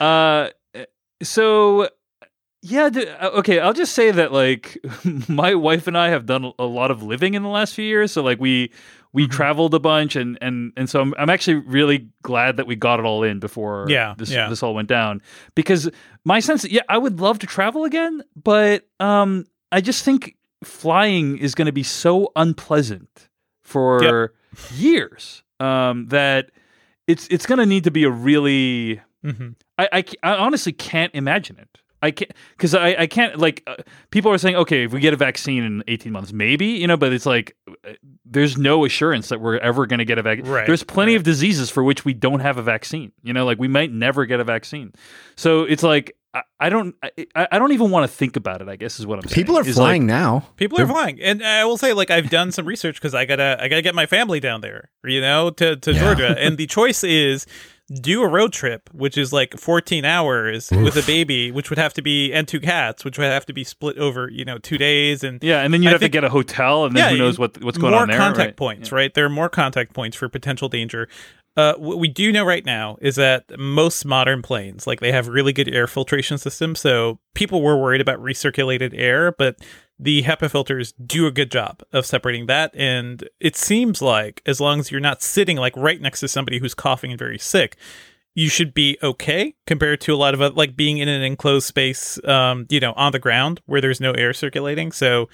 Uh, 0.00 0.48
so 1.22 1.86
yeah, 2.62 2.88
uh, 3.20 3.30
okay. 3.34 3.60
I'll 3.60 3.74
just 3.74 3.92
say 3.94 4.10
that 4.10 4.32
like 4.32 4.78
my 5.28 5.54
wife 5.54 5.86
and 5.86 5.98
I 5.98 6.08
have 6.08 6.24
done 6.24 6.52
a 6.58 6.64
lot 6.64 6.90
of 6.90 7.02
living 7.02 7.34
in 7.34 7.42
the 7.42 7.50
last 7.50 7.74
few 7.74 7.84
years. 7.84 8.12
So 8.12 8.22
like 8.22 8.40
we 8.40 8.72
we 9.12 9.24
Mm-hmm. 9.24 9.32
traveled 9.32 9.74
a 9.74 9.80
bunch, 9.80 10.14
and 10.16 10.38
and 10.40 10.72
and 10.76 10.88
so 10.88 11.00
I'm 11.00 11.14
I'm 11.18 11.30
actually 11.30 11.56
really 11.56 12.08
glad 12.22 12.56
that 12.58 12.66
we 12.66 12.76
got 12.76 13.00
it 13.00 13.04
all 13.06 13.22
in 13.24 13.40
before 13.40 13.86
Yeah, 13.88 14.14
this 14.18 14.30
yeah. 14.30 14.48
this 14.48 14.62
all 14.62 14.74
went 14.74 14.88
down 14.88 15.20
because 15.54 15.90
my 16.24 16.40
sense 16.40 16.64
yeah 16.64 16.82
I 16.88 16.96
would 16.98 17.20
love 17.20 17.38
to 17.40 17.46
travel 17.46 17.84
again, 17.84 18.22
but 18.36 18.86
um 19.00 19.46
I 19.72 19.80
just 19.80 20.04
think 20.04 20.36
flying 20.62 21.38
is 21.38 21.54
going 21.54 21.66
to 21.66 21.72
be 21.72 21.82
so 21.82 22.30
unpleasant 22.36 23.28
for 23.62 24.32
years 24.72 25.42
um 25.58 26.06
that 26.08 26.50
it's 27.06 27.26
it's 27.28 27.46
going 27.46 27.58
to 27.58 27.66
need 27.66 27.84
to 27.84 27.90
be 27.90 28.04
a 28.04 28.10
really 28.10 29.00
hmm 29.24 29.50
I, 29.78 29.88
I, 29.92 30.04
I 30.22 30.34
honestly 30.36 30.72
can't 30.72 31.14
imagine 31.14 31.58
it. 31.58 31.80
I 32.02 32.10
can't 32.12 32.32
because 32.56 32.74
I, 32.74 32.94
I 33.00 33.06
can't 33.06 33.38
like 33.38 33.62
uh, 33.66 33.76
people 34.10 34.30
are 34.32 34.38
saying 34.38 34.56
okay 34.56 34.84
if 34.84 34.92
we 34.92 35.00
get 35.00 35.12
a 35.12 35.16
vaccine 35.16 35.62
in 35.64 35.84
18 35.86 36.12
months 36.12 36.32
maybe 36.32 36.66
you 36.66 36.86
know 36.86 36.96
but 36.96 37.12
it's 37.12 37.26
like 37.26 37.56
uh, 37.68 37.92
there's 38.24 38.56
no 38.56 38.84
assurance 38.84 39.28
that 39.28 39.40
we're 39.40 39.58
ever 39.58 39.86
going 39.86 39.98
to 39.98 40.04
get 40.04 40.18
a 40.18 40.22
vaccine 40.22 40.50
Right, 40.50 40.66
there's 40.66 40.82
plenty 40.82 41.12
right. 41.12 41.16
of 41.18 41.22
diseases 41.24 41.68
for 41.70 41.82
which 41.84 42.04
we 42.04 42.14
don't 42.14 42.40
have 42.40 42.56
a 42.58 42.62
vaccine 42.62 43.12
you 43.22 43.32
know 43.32 43.44
like 43.44 43.58
we 43.58 43.68
might 43.68 43.92
never 43.92 44.24
get 44.24 44.40
a 44.40 44.44
vaccine 44.44 44.92
so 45.36 45.64
it's 45.64 45.82
like 45.82 46.16
I, 46.32 46.42
I 46.60 46.68
don't 46.70 46.94
I, 47.02 47.10
I 47.34 47.48
I 47.52 47.58
don't 47.58 47.72
even 47.72 47.90
want 47.90 48.08
to 48.10 48.16
think 48.16 48.36
about 48.36 48.62
it 48.62 48.68
I 48.68 48.76
guess 48.76 48.98
is 49.00 49.06
what 49.06 49.18
I'm 49.18 49.28
saying 49.28 49.34
People 49.34 49.58
are 49.58 49.66
Is 49.68 49.74
flying 49.74 50.02
like, 50.02 50.08
now. 50.08 50.46
People 50.56 50.80
are 50.80 50.86
flying, 50.86 51.20
and 51.20 51.42
I 51.44 51.64
will 51.64 51.76
say, 51.76 51.92
like, 51.92 52.10
I've 52.10 52.30
done 52.30 52.52
some 52.52 52.66
research 52.66 52.94
because 52.96 53.14
I 53.14 53.24
gotta, 53.24 53.56
I 53.60 53.66
gotta 53.68 53.82
get 53.82 53.94
my 53.96 54.06
family 54.06 54.38
down 54.38 54.60
there, 54.60 54.90
you 55.04 55.20
know, 55.20 55.50
to 55.50 55.74
to 55.76 55.92
Yeah. 55.92 56.00
Georgia, 56.00 56.36
and 56.38 56.56
the 56.56 56.66
choice 56.78 57.02
is 57.02 57.46
do 57.92 58.22
a 58.22 58.28
road 58.28 58.52
trip, 58.52 58.88
which 58.92 59.18
is 59.18 59.32
like 59.32 59.58
14 59.58 60.04
hours 60.04 60.70
with 60.70 60.96
a 60.96 61.02
baby, 61.06 61.50
which 61.50 61.70
would 61.70 61.78
have 61.78 61.92
to 61.94 62.02
be, 62.02 62.32
and 62.32 62.46
two 62.46 62.60
cats, 62.60 63.04
which 63.04 63.18
would 63.18 63.24
have 63.26 63.44
to 63.46 63.52
be 63.52 63.64
split 63.64 63.98
over, 63.98 64.30
you 64.30 64.44
know, 64.44 64.58
two 64.58 64.78
days, 64.78 65.24
and 65.24 65.42
yeah 65.42 65.62
and 65.62 65.74
then 65.74 65.82
you 65.82 65.88
I 65.88 65.92
have 65.92 66.00
to 66.00 66.08
get 66.08 66.22
a 66.24 66.28
hotel 66.28 66.84
and 66.84 66.94
then 66.96 67.04
Yeah, 67.04 67.10
who 67.10 67.18
knows 67.18 67.38
what 67.38 67.62
what's 67.64 67.78
going 67.78 67.92
on 67.94 68.08
there 68.08 68.16
More 68.18 68.26
contact 68.28 68.46
right? 68.50 68.56
points, 68.56 68.90
Yeah. 68.90 68.96
right? 68.96 69.14
There 69.14 69.24
are 69.24 69.28
more 69.30 69.48
contact 69.48 69.92
points 69.92 70.16
for 70.16 70.28
potential 70.28 70.68
danger. 70.68 71.08
Uh, 71.56 71.74
what 71.74 71.98
we 71.98 72.06
do 72.06 72.30
know 72.30 72.44
right 72.44 72.64
now 72.64 72.96
is 73.00 73.16
that 73.16 73.44
most 73.58 74.04
modern 74.04 74.40
planes, 74.40 74.86
like 74.86 75.00
they 75.00 75.10
have 75.10 75.26
really 75.26 75.52
good 75.52 75.68
air 75.68 75.88
filtration 75.88 76.38
systems. 76.38 76.78
So 76.78 77.18
people 77.34 77.60
were 77.60 77.76
worried 77.76 78.00
about 78.00 78.20
recirculated 78.20 78.92
air, 78.96 79.32
but 79.32 79.56
the 80.02 80.22
HEPA 80.22 80.50
filters 80.50 80.92
do 80.92 81.26
a 81.26 81.30
good 81.30 81.50
job 81.50 81.82
of 81.92 82.06
separating 82.06 82.46
that. 82.46 82.74
And 82.74 83.28
it 83.38 83.54
seems 83.54 84.00
like 84.00 84.40
as 84.46 84.60
long 84.60 84.80
as 84.80 84.90
you're 84.90 85.00
not 85.00 85.22
sitting 85.22 85.58
like 85.58 85.76
right 85.76 86.00
next 86.00 86.20
to 86.20 86.28
somebody 86.28 86.58
who's 86.58 86.74
coughing 86.74 87.10
and 87.10 87.18
very 87.18 87.38
sick, 87.38 87.76
you 88.34 88.48
should 88.48 88.72
be 88.72 88.96
okay 89.02 89.54
compared 89.66 90.00
to 90.02 90.14
a 90.14 90.16
lot 90.16 90.32
of 90.32 90.40
uh, 90.40 90.52
like 90.54 90.74
being 90.74 90.98
in 90.98 91.08
an 91.08 91.22
enclosed 91.22 91.66
space, 91.66 92.18
um, 92.24 92.66
you 92.70 92.80
know, 92.80 92.92
on 92.92 93.12
the 93.12 93.18
ground 93.18 93.60
where 93.66 93.82
there's 93.82 94.00
no 94.00 94.12
air 94.12 94.32
circulating. 94.32 94.90
So 94.90 95.28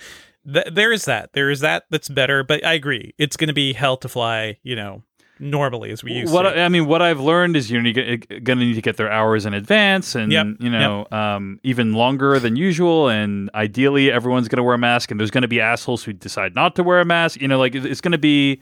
th- 0.53 0.67
there 0.73 0.93
is 0.93 1.05
that. 1.05 1.33
There 1.33 1.51
is 1.51 1.61
that 1.61 1.85
that's 1.91 2.09
better. 2.09 2.43
But 2.43 2.65
I 2.65 2.73
agree, 2.73 3.15
it's 3.19 3.37
going 3.37 3.49
to 3.49 3.55
be 3.55 3.73
hell 3.73 3.97
to 3.99 4.09
fly, 4.09 4.59
you 4.65 4.75
know, 4.75 5.03
normally 5.39 5.91
as 5.91 6.03
we 6.03 6.13
used 6.13 6.33
what 6.33 6.43
to. 6.43 6.49
I, 6.51 6.65
I 6.65 6.69
mean, 6.69 6.87
what 6.87 7.03
I've 7.03 7.21
learned 7.21 7.57
is 7.57 7.71
you're 7.71 7.83
going 7.83 8.21
to 8.45 8.55
need 8.57 8.75
to 8.75 8.83
get 8.83 8.97
their 8.97 9.11
hours 9.11 9.47
in 9.47 9.55
advance, 9.55 10.15
and 10.15 10.33
Yep, 10.33 10.47
you 10.61 10.71
know, 10.71 11.07
um, 11.13 11.61
even 11.63 11.93
longer 11.93 12.39
than 12.39 12.57
usual. 12.57 13.09
And 13.09 13.51
ideally, 13.55 14.11
everyone's 14.11 14.49
going 14.49 14.59
to 14.59 14.63
wear 14.63 14.75
a 14.75 14.79
mask, 14.79 15.11
and 15.11 15.21
there's 15.21 15.31
going 15.31 15.43
to 15.43 15.49
be 15.49 15.61
assholes 15.61 16.05
who 16.05 16.13
decide 16.13 16.55
not 16.55 16.75
to 16.77 16.83
wear 16.83 17.01
a 17.01 17.05
mask. 17.05 17.41
You 17.41 17.49
know, 17.49 17.59
like 17.59 17.75
it's 17.75 18.01
going 18.01 18.13
to 18.13 18.19
be 18.19 18.61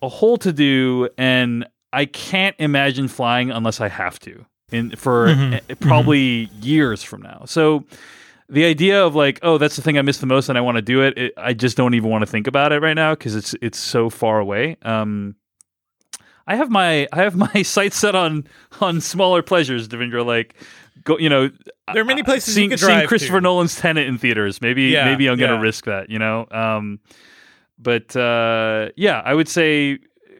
a 0.00 0.08
whole 0.08 0.36
to 0.38 0.52
do, 0.52 1.08
and 1.16 1.66
I 1.92 2.06
can't 2.06 2.56
imagine 2.58 3.08
flying 3.08 3.50
unless 3.50 3.80
I 3.80 3.88
have 3.88 4.18
to, 4.20 4.44
in 4.70 4.96
for 4.96 5.28
Mhm, 5.28 5.60
eh, 5.68 5.74
probably 5.80 6.50
years 6.60 7.02
from 7.02 7.22
now. 7.22 7.42
So. 7.46 7.84
The 8.48 8.66
idea 8.66 9.02
of 9.02 9.14
like, 9.14 9.38
oh, 9.42 9.56
that's 9.56 9.76
the 9.76 9.82
thing 9.82 9.96
I 9.96 10.02
miss 10.02 10.18
the 10.18 10.26
most, 10.26 10.50
and 10.50 10.58
I 10.58 10.60
want 10.60 10.76
to 10.76 10.82
do 10.82 11.00
it, 11.00 11.16
it. 11.16 11.32
I 11.38 11.54
just 11.54 11.74
don't 11.74 11.94
even 11.94 12.10
want 12.10 12.20
to 12.20 12.26
think 12.26 12.46
about 12.46 12.70
it 12.70 12.82
right 12.82 12.92
now 12.92 13.14
because 13.14 13.34
it's 13.34 13.54
it's 13.62 13.78
so 13.78 14.10
far 14.10 14.40
away. 14.40 14.76
Um, 14.82 15.36
I 16.46 16.56
have 16.56 16.70
my 16.70 17.06
I 17.12 17.22
have 17.22 17.36
my 17.36 17.62
sights 17.62 17.96
set 17.96 18.14
on 18.14 18.46
on 18.80 19.00
smaller 19.00 19.42
pleasures, 19.42 19.88
Devindra. 19.88 20.24
Like, 20.24 20.54
go, 21.04 21.18
you 21.18 21.28
know, 21.28 21.50
There 21.92 22.02
are 22.02 22.04
many 22.04 22.22
uh, 22.22 22.24
places 22.24 22.48
you 22.56 22.60
seeing, 22.62 22.70
could 22.70 22.80
seeing 22.80 23.06
Christopher 23.06 23.38
to. 23.38 23.42
Nolan's 23.42 23.76
Tenet 23.76 24.06
in 24.08 24.18
theaters. 24.18 24.60
Maybe 24.60 24.84
Yeah, 24.84 25.04
maybe 25.04 25.28
I'm 25.28 25.38
gonna 25.38 25.54
yeah. 25.54 25.60
risk 25.60 25.84
that. 25.86 26.10
You 26.10 26.18
know, 26.18 26.46
um, 26.50 26.98
but 27.78 28.14
uh, 28.16 28.90
yeah, 28.96 29.20
I 29.24 29.34
would 29.34 29.48
say 29.48 29.98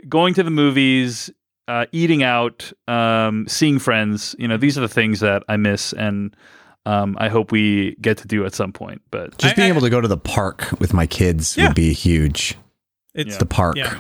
going 0.08 0.34
to 0.34 0.42
the 0.42 0.50
movies, 0.50 1.30
uh, 1.68 1.86
eating 1.92 2.22
out, 2.22 2.72
um, 2.88 3.46
seeing 3.48 3.78
friends. 3.78 4.34
You 4.38 4.48
know, 4.48 4.56
these 4.56 4.76
are 4.76 4.80
the 4.82 4.88
things 4.88 5.20
that 5.20 5.42
I 5.48 5.56
miss, 5.56 5.92
and 5.92 6.34
um, 6.84 7.16
I 7.20 7.28
hope 7.28 7.52
we 7.52 7.94
get 8.00 8.18
to 8.18 8.26
do 8.26 8.44
at 8.44 8.54
some 8.54 8.72
point. 8.72 9.02
But 9.12 9.38
Just 9.38 9.52
I- 9.54 9.56
being 9.56 9.66
I- 9.66 9.70
able 9.70 9.82
to 9.82 9.90
go 9.90 10.00
to 10.00 10.08
the 10.08 10.16
park 10.16 10.68
with 10.80 10.92
my 10.92 11.06
kids 11.06 11.56
Yeah. 11.56 11.68
would 11.68 11.76
be 11.76 11.92
huge. 11.92 12.56
It's 13.14 13.32
Yeah. 13.32 13.38
The 13.38 13.46
park. 13.46 13.76
Yeah. 13.76 13.98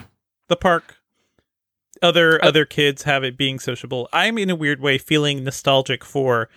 the 0.48 0.56
park. 0.56 0.96
Other 2.02 2.42
uh, 2.44 2.48
other 2.48 2.64
kids 2.64 3.04
have 3.04 3.24
it 3.24 3.36
being 3.36 3.58
sociable. 3.58 4.08
I'm 4.12 4.38
in 4.38 4.50
a 4.50 4.56
weird 4.56 4.80
way 4.80 4.98
feeling 4.98 5.44
nostalgic 5.44 6.04
for 6.04 6.48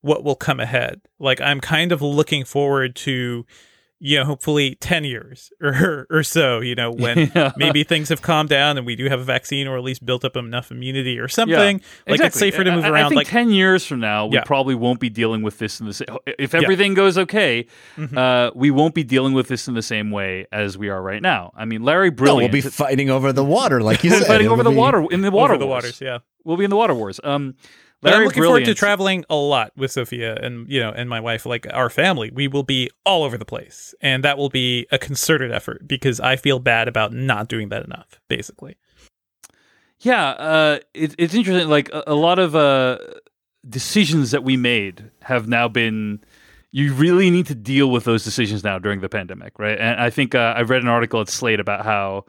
what 0.00 0.24
will 0.24 0.36
come 0.36 0.60
ahead. 0.60 1.00
Like 1.18 1.40
I'm 1.40 1.60
kind 1.60 1.92
of 1.92 2.02
looking 2.02 2.44
forward 2.44 2.94
to, 2.96 3.46
you 4.06 4.18
know, 4.18 4.24
hopefully 4.26 4.74
ten 4.80 5.02
years 5.02 5.50
or 5.62 6.06
or 6.10 6.22
so. 6.22 6.60
You 6.60 6.74
know, 6.74 6.90
when 6.92 7.30
Yeah. 7.34 7.52
maybe 7.56 7.84
things 7.84 8.10
have 8.10 8.20
calmed 8.20 8.50
down 8.50 8.76
and 8.76 8.86
we 8.86 8.96
do 8.96 9.08
have 9.08 9.18
a 9.20 9.24
vaccine 9.24 9.66
or 9.66 9.78
at 9.78 9.82
least 9.82 10.04
built 10.04 10.24
up 10.26 10.36
enough 10.36 10.70
immunity 10.70 11.18
or 11.18 11.26
something. 11.26 11.80
Like 12.06 12.20
it's 12.20 12.38
safer 12.38 12.62
to 12.64 12.70
move 12.70 12.84
I- 12.84 13.00
I 13.00 13.02
think 13.08 13.14
like 13.16 13.28
ten 13.28 13.50
years 13.50 13.86
from 13.86 14.00
now, 14.00 14.26
we 14.26 14.36
Yeah. 14.36 14.44
probably 14.44 14.74
won't 14.74 15.00
be 15.00 15.08
dealing 15.08 15.40
with 15.42 15.58
this 15.58 15.80
in 15.80 15.86
the 15.86 15.94
same. 15.94 16.08
If 16.38 16.54
everything 16.54 16.92
goes 16.92 17.16
okay, 17.16 17.66
Mhm. 17.96 18.16
uh, 18.16 18.50
we 18.54 18.70
won't 18.70 18.94
be 18.94 19.04
dealing 19.04 19.32
with 19.32 19.48
this 19.48 19.68
in 19.68 19.74
the 19.74 19.82
same 19.82 20.10
way 20.10 20.46
as 20.52 20.76
we 20.76 20.90
are 20.90 21.00
right 21.02 21.22
now. 21.22 21.52
I 21.56 21.64
mean, 21.64 21.82
Larry 21.82 22.10
No, 22.10 22.16
Brilliant. 22.16 22.52
we'll 22.52 22.62
be 22.62 22.68
fighting 22.68 23.08
over 23.08 23.32
the 23.32 23.44
water, 23.44 23.80
like 23.80 24.04
you 24.04 24.10
said. 24.18 24.26
fighting 24.26 24.48
over 24.48 24.62
the 24.62 24.70
be- 24.70 24.76
water 24.76 25.06
in 25.10 25.22
the 25.22 25.30
water 25.30 25.54
over 25.54 25.58
the 25.60 25.66
wars. 25.66 25.84
waters. 25.84 26.00
Yeah. 26.02 26.18
We'll 26.44 26.58
be 26.58 26.64
in 26.64 26.70
the 26.70 26.76
water 26.76 26.94
wars. 26.94 27.20
Um, 27.24 27.54
But 27.54 27.83
Larry 28.04 28.16
I'm 28.16 28.24
looking 28.26 28.42
forward 28.42 28.64
to 28.66 28.74
traveling 28.74 29.24
a 29.30 29.34
lot 29.34 29.72
with 29.76 29.90
Sophia 29.90 30.36
and 30.36 30.68
you 30.68 30.80
know 30.80 30.90
and 30.90 31.08
my 31.08 31.20
wife, 31.20 31.46
like 31.46 31.66
our 31.72 31.88
family. 31.88 32.30
We 32.30 32.48
will 32.48 32.62
be 32.62 32.90
all 33.04 33.24
over 33.24 33.38
the 33.38 33.44
place, 33.44 33.94
and 34.00 34.22
that 34.24 34.36
will 34.38 34.50
be 34.50 34.86
a 34.92 34.98
concerted 34.98 35.50
effort 35.50 35.86
because 35.86 36.20
I 36.20 36.36
feel 36.36 36.58
bad 36.58 36.88
about 36.88 37.12
not 37.12 37.48
doing 37.48 37.70
that 37.70 37.84
enough. 37.84 38.20
Basically, 38.28 38.76
Yeah, 40.00 40.30
uh, 40.30 40.78
it, 40.92 41.14
it's 41.18 41.34
interesting. 41.34 41.68
Like 41.68 41.88
a, 41.92 42.04
a 42.08 42.14
lot 42.14 42.38
of 42.38 42.54
uh, 42.54 42.98
decisions 43.68 44.32
that 44.32 44.44
we 44.44 44.56
made 44.56 45.10
have 45.22 45.48
now 45.48 45.68
been. 45.68 46.20
You 46.70 46.92
really 46.92 47.30
need 47.30 47.46
to 47.46 47.54
deal 47.54 47.88
with 47.88 48.02
those 48.02 48.24
decisions 48.24 48.64
now 48.64 48.80
during 48.80 49.00
the 49.00 49.08
pandemic, 49.08 49.60
right? 49.60 49.78
And 49.78 50.00
I 50.00 50.10
think 50.10 50.34
uh, 50.34 50.54
I 50.56 50.62
read 50.62 50.82
an 50.82 50.88
article 50.88 51.20
at 51.20 51.28
Slate 51.28 51.60
about 51.60 51.84
how 51.84 52.24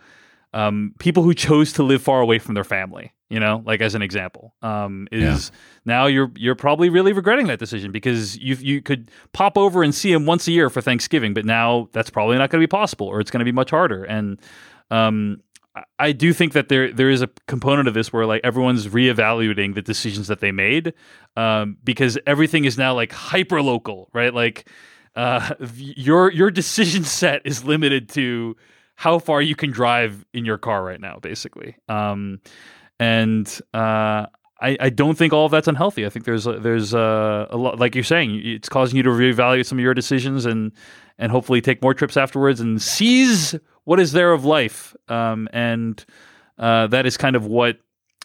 um, 0.54 0.94
people 1.00 1.24
who 1.24 1.34
chose 1.34 1.74
to 1.74 1.84
live 1.84 2.04
far 2.04 2.22
away 2.22 2.38
from 2.38 2.54
their 2.54 2.64
family 2.64 3.12
you 3.30 3.40
know, 3.40 3.64
like 3.66 3.82
as 3.82 3.96
an 3.96 4.02
example, 4.02 4.54
um, 4.62 5.08
is 5.12 5.52
yeah. 5.52 5.60
now 5.86 6.06
you're 6.06 6.32
you're 6.36 6.56
probably 6.56 6.90
really 6.90 7.12
regretting 7.12 7.48
that 7.48 7.60
decision 7.60 7.92
because 7.92 8.38
you 8.38 8.56
you 8.56 8.82
could 8.82 9.10
pop 9.34 9.58
over 9.58 9.82
and 9.82 9.96
see 9.96 10.12
him 10.12 10.26
once 10.26 10.48
a 10.48 10.52
year 10.52 10.70
for 10.70 10.82
Thanksgiving, 10.82 11.34
but 11.34 11.46
now 11.46 11.90
that's 11.92 12.10
probably 12.10 12.38
not 12.38 12.50
going 12.50 12.62
to 12.62 12.68
be 12.68 12.70
possible, 12.70 13.08
or 13.08 13.20
it's 13.20 13.32
going 13.32 13.40
to 13.40 13.46
be 13.46 13.52
much 13.52 13.72
harder. 13.72 14.04
And 14.04 14.40
um, 14.92 15.42
I 16.00 16.12
do 16.12 16.34
think 16.34 16.54
that 16.54 16.70
there 16.70 16.92
there 16.92 17.10
is 17.10 17.22
a 17.22 17.30
component 17.48 17.88
of 17.88 17.94
this 17.94 18.14
where 18.14 18.26
like 18.26 18.42
everyone's 18.44 18.88
reevaluating 18.88 19.74
the 19.74 19.82
decisions 19.82 20.28
that 20.28 20.40
they 20.40 20.52
made 20.52 20.94
um, 21.36 21.78
because 21.84 22.18
everything 22.26 22.66
is 22.66 22.78
now 22.78 22.94
like 22.94 23.12
hyper 23.12 23.62
local, 23.62 24.10
right? 24.14 24.34
Like 24.34 24.70
uh, 25.16 25.56
your 25.76 26.32
your 26.32 26.52
decision 26.52 27.04
set 27.04 27.42
is 27.44 27.64
limited 27.64 28.10
to 28.10 28.56
how 28.96 29.20
far 29.20 29.42
you 29.42 29.56
can 29.56 29.72
drive 29.72 30.26
in 30.34 30.46
your 30.46 30.58
car 30.58 30.84
right 30.84 31.02
now, 31.02 31.20
basically. 31.22 31.76
And 33.00 33.48
uh, 33.74 34.28
I, 34.62 34.78
I 34.80 34.90
don't 34.90 35.18
think 35.18 35.34
all 35.34 35.46
of 35.46 35.52
that's 35.52 35.68
unhealthy. 35.68 36.06
I 36.06 36.10
think 36.10 36.26
there's 36.26 36.48
a, 36.48 36.60
there's 36.60 36.94
a, 36.94 37.48
a 37.50 37.58
lot, 37.58 37.80
like 37.80 37.94
you're 37.94 38.04
saying, 38.04 38.42
it's 38.44 38.70
causing 38.70 38.98
you 38.98 39.04
to 39.04 39.10
reevaluate 39.10 39.66
some 39.66 39.78
of 39.78 39.84
your 39.84 39.94
decisions 39.94 40.46
and 40.46 40.72
and 41.18 41.32
hopefully 41.32 41.62
take 41.62 41.82
more 41.82 41.94
trips 41.94 42.18
afterwards 42.18 42.60
and 42.60 42.82
seize 42.82 43.56
what 43.86 44.00
is 44.00 44.12
there 44.12 44.34
of 44.34 44.44
life. 44.44 44.96
Um, 45.08 45.48
and 45.54 46.04
uh, 46.58 46.88
that 46.88 47.06
is 47.06 47.16
kind 47.16 47.36
of 47.36 47.46
what 47.46 47.78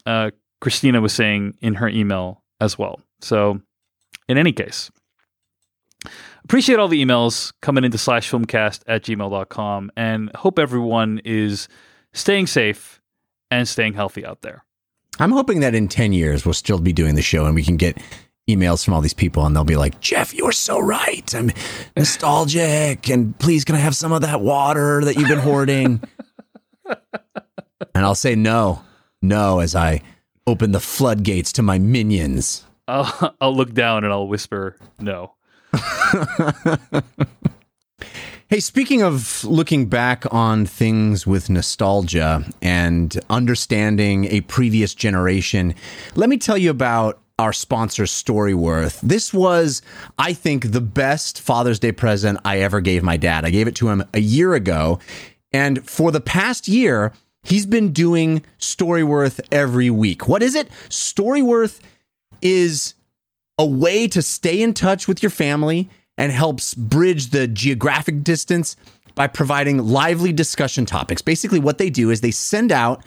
uh, 0.06 0.30
Christina 0.60 1.00
was 1.00 1.12
saying 1.12 1.54
in 1.60 1.74
her 1.74 1.88
email 1.88 2.42
as 2.60 2.78
well. 2.78 3.00
So, 3.20 3.60
in 4.28 4.38
any 4.38 4.52
case, 4.52 4.90
appreciate 6.44 6.78
all 6.78 6.88
the 6.88 7.04
emails 7.04 7.52
coming 7.62 7.84
into 7.84 7.98
slash 7.98 8.30
filmcast 8.30 8.82
at 8.86 9.04
gmail.com 9.04 9.92
and 9.96 10.34
hope 10.34 10.58
everyone 10.58 11.20
is 11.24 11.68
staying 12.12 12.46
safe 12.46 12.99
and 13.51 13.68
staying 13.68 13.94
healthy 13.94 14.24
out 14.24 14.42
there. 14.42 14.64
I'm 15.18 15.32
hoping 15.32 15.61
that 15.61 15.74
in 15.74 15.88
10 15.88 16.12
years 16.12 16.44
we'll 16.44 16.55
still 16.55 16.78
be 16.78 16.92
doing 16.92 17.14
the 17.14 17.22
show 17.22 17.44
and 17.44 17.55
we 17.55 17.62
can 17.62 17.76
get 17.76 17.98
emails 18.48 18.84
from 18.84 18.94
all 18.94 19.01
these 19.01 19.14
people 19.14 19.44
and 19.44 19.55
they'll 19.55 19.64
be 19.64 19.76
like, 19.76 20.01
Jeff, 20.01 20.34
you're 20.34 20.53
so 20.53 20.80
right. 20.80 21.34
I'm 21.34 21.51
nostalgic 21.96 23.09
and 23.11 23.38
please 23.38 23.64
can 23.64 23.74
I 23.74 23.78
have 23.78 23.94
some 23.94 24.12
of 24.12 24.22
that 24.22 24.40
water 24.40 25.05
that 25.05 25.16
you've 25.16 25.28
been 25.28 25.38
hoarding? 25.38 26.03
and 26.86 28.05
I'll 28.05 28.14
say 28.14 28.34
no, 28.34 28.82
no, 29.20 29.61
as 29.61 29.74
I 29.74 30.03
open 30.46 30.72
the 30.72 30.80
floodgates 30.80 31.53
to 31.53 31.62
my 31.62 31.78
minions. 31.78 32.64
I'll, 32.88 33.34
I'll 33.40 33.55
look 33.55 33.74
down 33.74 34.05
and 34.05 34.12
I'll 34.12 34.28
whisper 34.28 34.76
no. 34.98 35.34
Hey, 38.51 38.59
speaking 38.59 39.01
of 39.01 39.44
looking 39.44 39.86
back 39.86 40.24
on 40.34 40.66
things 40.66 41.24
with 41.24 41.48
nostalgia 41.48 42.44
and 42.61 43.16
understanding 43.30 44.24
a 44.24 44.40
previous 44.40 44.92
generation, 44.92 45.72
let 46.16 46.28
me 46.28 46.36
tell 46.36 46.59
you 46.59 46.70
about 46.70 47.20
our 47.38 47.53
sponsor, 47.53 48.07
Storyworth. 48.07 49.01
This 49.03 49.32
was, 49.32 49.82
I 50.18 50.32
think, 50.32 50.72
the 50.72 50.80
best 50.80 51.40
Father's 51.40 51.78
Day 51.78 51.92
present 51.92 52.40
I 52.44 52.59
ever 52.59 52.80
gave 52.80 53.05
my 53.05 53.16
dad. 53.16 53.44
I 53.44 53.51
gave 53.51 53.68
it 53.68 53.76
to 53.76 53.88
him 53.88 54.03
a 54.14 54.20
year 54.20 54.55
ago. 54.55 54.98
And 55.53 55.88
for 55.88 56.11
the 56.11 56.20
past 56.20 56.66
year, 56.66 57.12
he's 57.44 57.66
been 57.66 57.92
doing 57.92 58.44
Storyworth 58.59 59.38
every 59.53 59.90
week. 59.90 60.26
What 60.26 60.42
is 60.42 60.57
it? 60.57 60.68
Storyworth 60.88 61.78
is 62.42 62.94
a 63.59 63.64
way 63.64 64.09
to 64.09 64.20
stay 64.20 64.61
in 64.61 64.74
touch 64.74 65.07
with 65.07 65.22
your 65.22 65.30
family 65.30 65.88
and 66.20 66.30
helps 66.30 66.74
bridge 66.74 67.30
the 67.30 67.48
geographic 67.48 68.22
distance 68.22 68.76
by 69.14 69.26
providing 69.26 69.78
lively 69.78 70.34
discussion 70.34 70.84
topics. 70.84 71.22
Basically, 71.22 71.58
what 71.58 71.78
they 71.78 71.88
do 71.88 72.10
is 72.10 72.20
they 72.20 72.30
send 72.30 72.70
out 72.70 73.02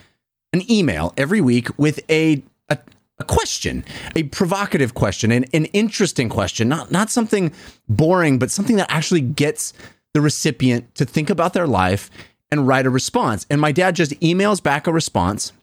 an 0.52 0.70
email 0.70 1.14
every 1.16 1.40
week 1.40 1.68
with 1.78 2.00
a, 2.10 2.42
a, 2.70 2.78
a 3.20 3.24
question, 3.24 3.86
a 4.16 4.24
provocative 4.24 4.96
question, 4.96 5.32
an, 5.32 5.46
an 5.54 5.66
interesting 5.66 6.28
question, 6.28 6.68
not, 6.68 6.92
not 6.92 7.12
something 7.12 7.54
boring, 7.88 8.40
but 8.40 8.50
something 8.50 8.78
that 8.78 8.92
actually 8.92 9.22
gets 9.22 9.74
the 10.16 10.22
recipient 10.22 10.96
to 10.96 11.06
think 11.06 11.30
about 11.30 11.54
their 11.54 11.68
life 11.68 12.10
and 12.52 12.68
write 12.68 12.88
a 12.88 12.90
response. 12.90 13.46
And 13.48 13.62
my 13.62 13.72
dad 13.72 13.96
just 13.96 14.20
emails 14.22 14.62
back 14.62 14.88
a 14.88 14.92
response 14.92 15.54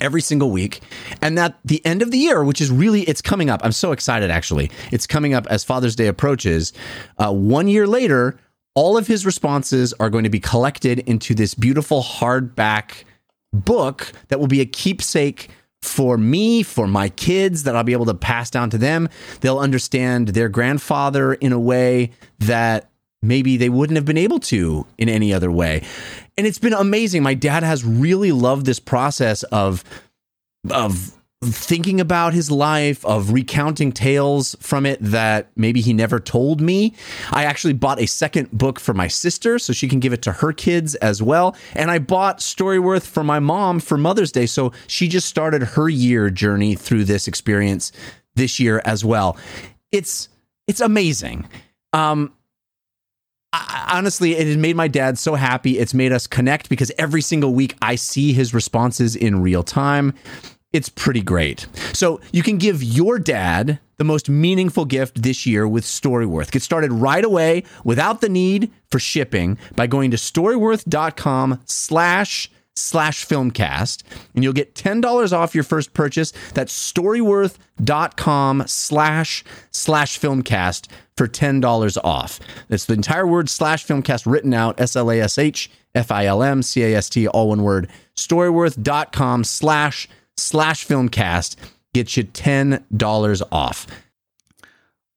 every 0.00 0.20
single 0.20 0.50
week. 0.50 0.80
And 1.20 1.36
that 1.38 1.58
the 1.64 1.84
end 1.84 2.02
of 2.02 2.10
the 2.10 2.18
year, 2.18 2.44
which 2.44 2.60
is 2.60 2.70
really, 2.70 3.02
it's 3.02 3.22
coming 3.22 3.50
up. 3.50 3.60
I'm 3.64 3.72
so 3.72 3.92
excited, 3.92 4.30
actually. 4.30 4.70
It's 4.92 5.06
coming 5.06 5.34
up 5.34 5.46
as 5.48 5.64
Father's 5.64 5.96
Day 5.96 6.06
approaches. 6.06 6.72
Uh, 7.18 7.32
one 7.32 7.68
year 7.68 7.86
later, 7.86 8.38
all 8.74 8.96
of 8.96 9.06
his 9.06 9.24
responses 9.24 9.94
are 10.00 10.10
going 10.10 10.24
to 10.24 10.30
be 10.30 10.40
collected 10.40 11.00
into 11.00 11.34
this 11.34 11.54
beautiful 11.54 12.02
hardback 12.02 13.04
book 13.52 14.12
that 14.28 14.40
will 14.40 14.48
be 14.48 14.60
a 14.60 14.66
keepsake 14.66 15.48
for 15.80 16.16
me, 16.16 16.62
for 16.62 16.86
my 16.86 17.10
kids 17.10 17.64
that 17.64 17.76
I'll 17.76 17.84
be 17.84 17.92
able 17.92 18.06
to 18.06 18.14
pass 18.14 18.50
down 18.50 18.70
to 18.70 18.78
them. 18.78 19.08
They'll 19.42 19.58
understand 19.58 20.28
their 20.28 20.48
grandfather 20.48 21.34
in 21.34 21.52
a 21.52 21.58
way 21.58 22.10
that 22.40 22.90
maybe 23.26 23.56
they 23.56 23.68
wouldn't 23.68 23.96
have 23.96 24.04
been 24.04 24.18
able 24.18 24.38
to 24.38 24.86
in 24.98 25.08
any 25.08 25.32
other 25.32 25.50
way 25.50 25.82
and 26.36 26.46
it's 26.46 26.58
been 26.58 26.72
amazing. 26.72 27.22
My 27.22 27.34
dad 27.34 27.62
has 27.62 27.84
really 27.84 28.32
loved 28.32 28.66
this 28.66 28.80
process 28.80 29.42
of 29.44 29.84
of 30.70 31.12
thinking 31.42 32.00
about 32.00 32.32
his 32.32 32.50
life, 32.50 33.04
of 33.04 33.30
recounting 33.30 33.92
tales 33.92 34.56
from 34.60 34.86
it 34.86 34.98
that 35.02 35.50
maybe 35.56 35.82
he 35.82 35.92
never 35.92 36.18
told 36.18 36.62
me. 36.62 36.94
I 37.32 37.44
actually 37.44 37.74
bought 37.74 38.00
a 38.00 38.06
second 38.06 38.50
book 38.50 38.80
for 38.80 38.94
my 38.94 39.08
sister 39.08 39.58
so 39.58 39.74
she 39.74 39.86
can 39.86 40.00
give 40.00 40.14
it 40.14 40.22
to 40.22 40.32
her 40.32 40.54
kids 40.54 40.94
as 40.96 41.22
well. 41.22 41.54
And 41.74 41.90
I 41.90 41.98
bought 41.98 42.38
Storyworth 42.38 43.06
for 43.06 43.22
my 43.22 43.40
mom 43.40 43.78
for 43.80 43.98
Mother's 43.98 44.32
Day. 44.32 44.46
So 44.46 44.72
she 44.86 45.06
just 45.06 45.28
started 45.28 45.62
her 45.62 45.90
year 45.90 46.30
journey 46.30 46.74
through 46.74 47.04
this 47.04 47.28
experience 47.28 47.92
this 48.36 48.58
year 48.58 48.80
as 48.86 49.04
well. 49.04 49.36
It's 49.92 50.30
it's 50.66 50.80
amazing. 50.80 51.46
Um, 51.92 52.32
Honestly, 53.88 54.36
it 54.36 54.46
has 54.46 54.56
made 54.56 54.76
my 54.76 54.88
dad 54.88 55.18
so 55.18 55.34
happy. 55.34 55.78
It's 55.78 55.94
made 55.94 56.12
us 56.12 56.26
connect 56.26 56.68
because 56.68 56.90
every 56.98 57.22
single 57.22 57.54
week 57.54 57.76
I 57.80 57.94
see 57.94 58.32
his 58.32 58.54
responses 58.54 59.14
in 59.16 59.42
real 59.42 59.62
time. 59.62 60.14
It's 60.72 60.88
pretty 60.88 61.22
great. 61.22 61.66
So 61.92 62.20
you 62.32 62.42
can 62.42 62.58
give 62.58 62.82
your 62.82 63.18
dad 63.18 63.78
the 63.96 64.04
most 64.04 64.28
meaningful 64.28 64.84
gift 64.84 65.22
this 65.22 65.46
year 65.46 65.68
with 65.68 65.84
Storyworth. 65.84 66.50
Get 66.50 66.62
started 66.62 66.92
right 66.92 67.24
away 67.24 67.62
without 67.84 68.20
the 68.20 68.28
need 68.28 68.72
for 68.90 68.98
shipping 68.98 69.56
by 69.76 69.86
going 69.86 70.10
to 70.10 70.16
storyworth.com 70.16 71.60
slash 71.64 72.50
slash 72.76 73.24
filmcast 73.24 74.02
and 74.34 74.42
you'll 74.42 74.52
get 74.52 74.74
$10 74.74 75.32
off 75.32 75.54
your 75.54 75.62
first 75.62 75.94
purchase 75.94 76.32
that's 76.54 76.92
storyworth.com 76.92 78.64
slash 78.66 79.44
slash 79.70 80.18
filmcast 80.18 80.88
for 81.16 81.28
$10 81.28 81.98
off 82.02 82.40
that's 82.68 82.86
the 82.86 82.94
entire 82.94 83.26
word 83.26 83.48
slash 83.48 83.86
filmcast 83.86 84.30
written 84.30 84.52
out 84.54 84.80
s-l-a-s-h 84.80 85.70
f-i-l-m 85.94 86.62
c-a-s-t 86.62 87.28
all 87.28 87.48
one 87.48 87.62
word 87.62 87.88
storyworth.com 88.16 89.44
slash 89.44 90.08
slash 90.36 90.86
filmcast 90.86 91.56
gets 91.92 92.16
you 92.16 92.24
$10 92.24 93.42
off 93.52 93.86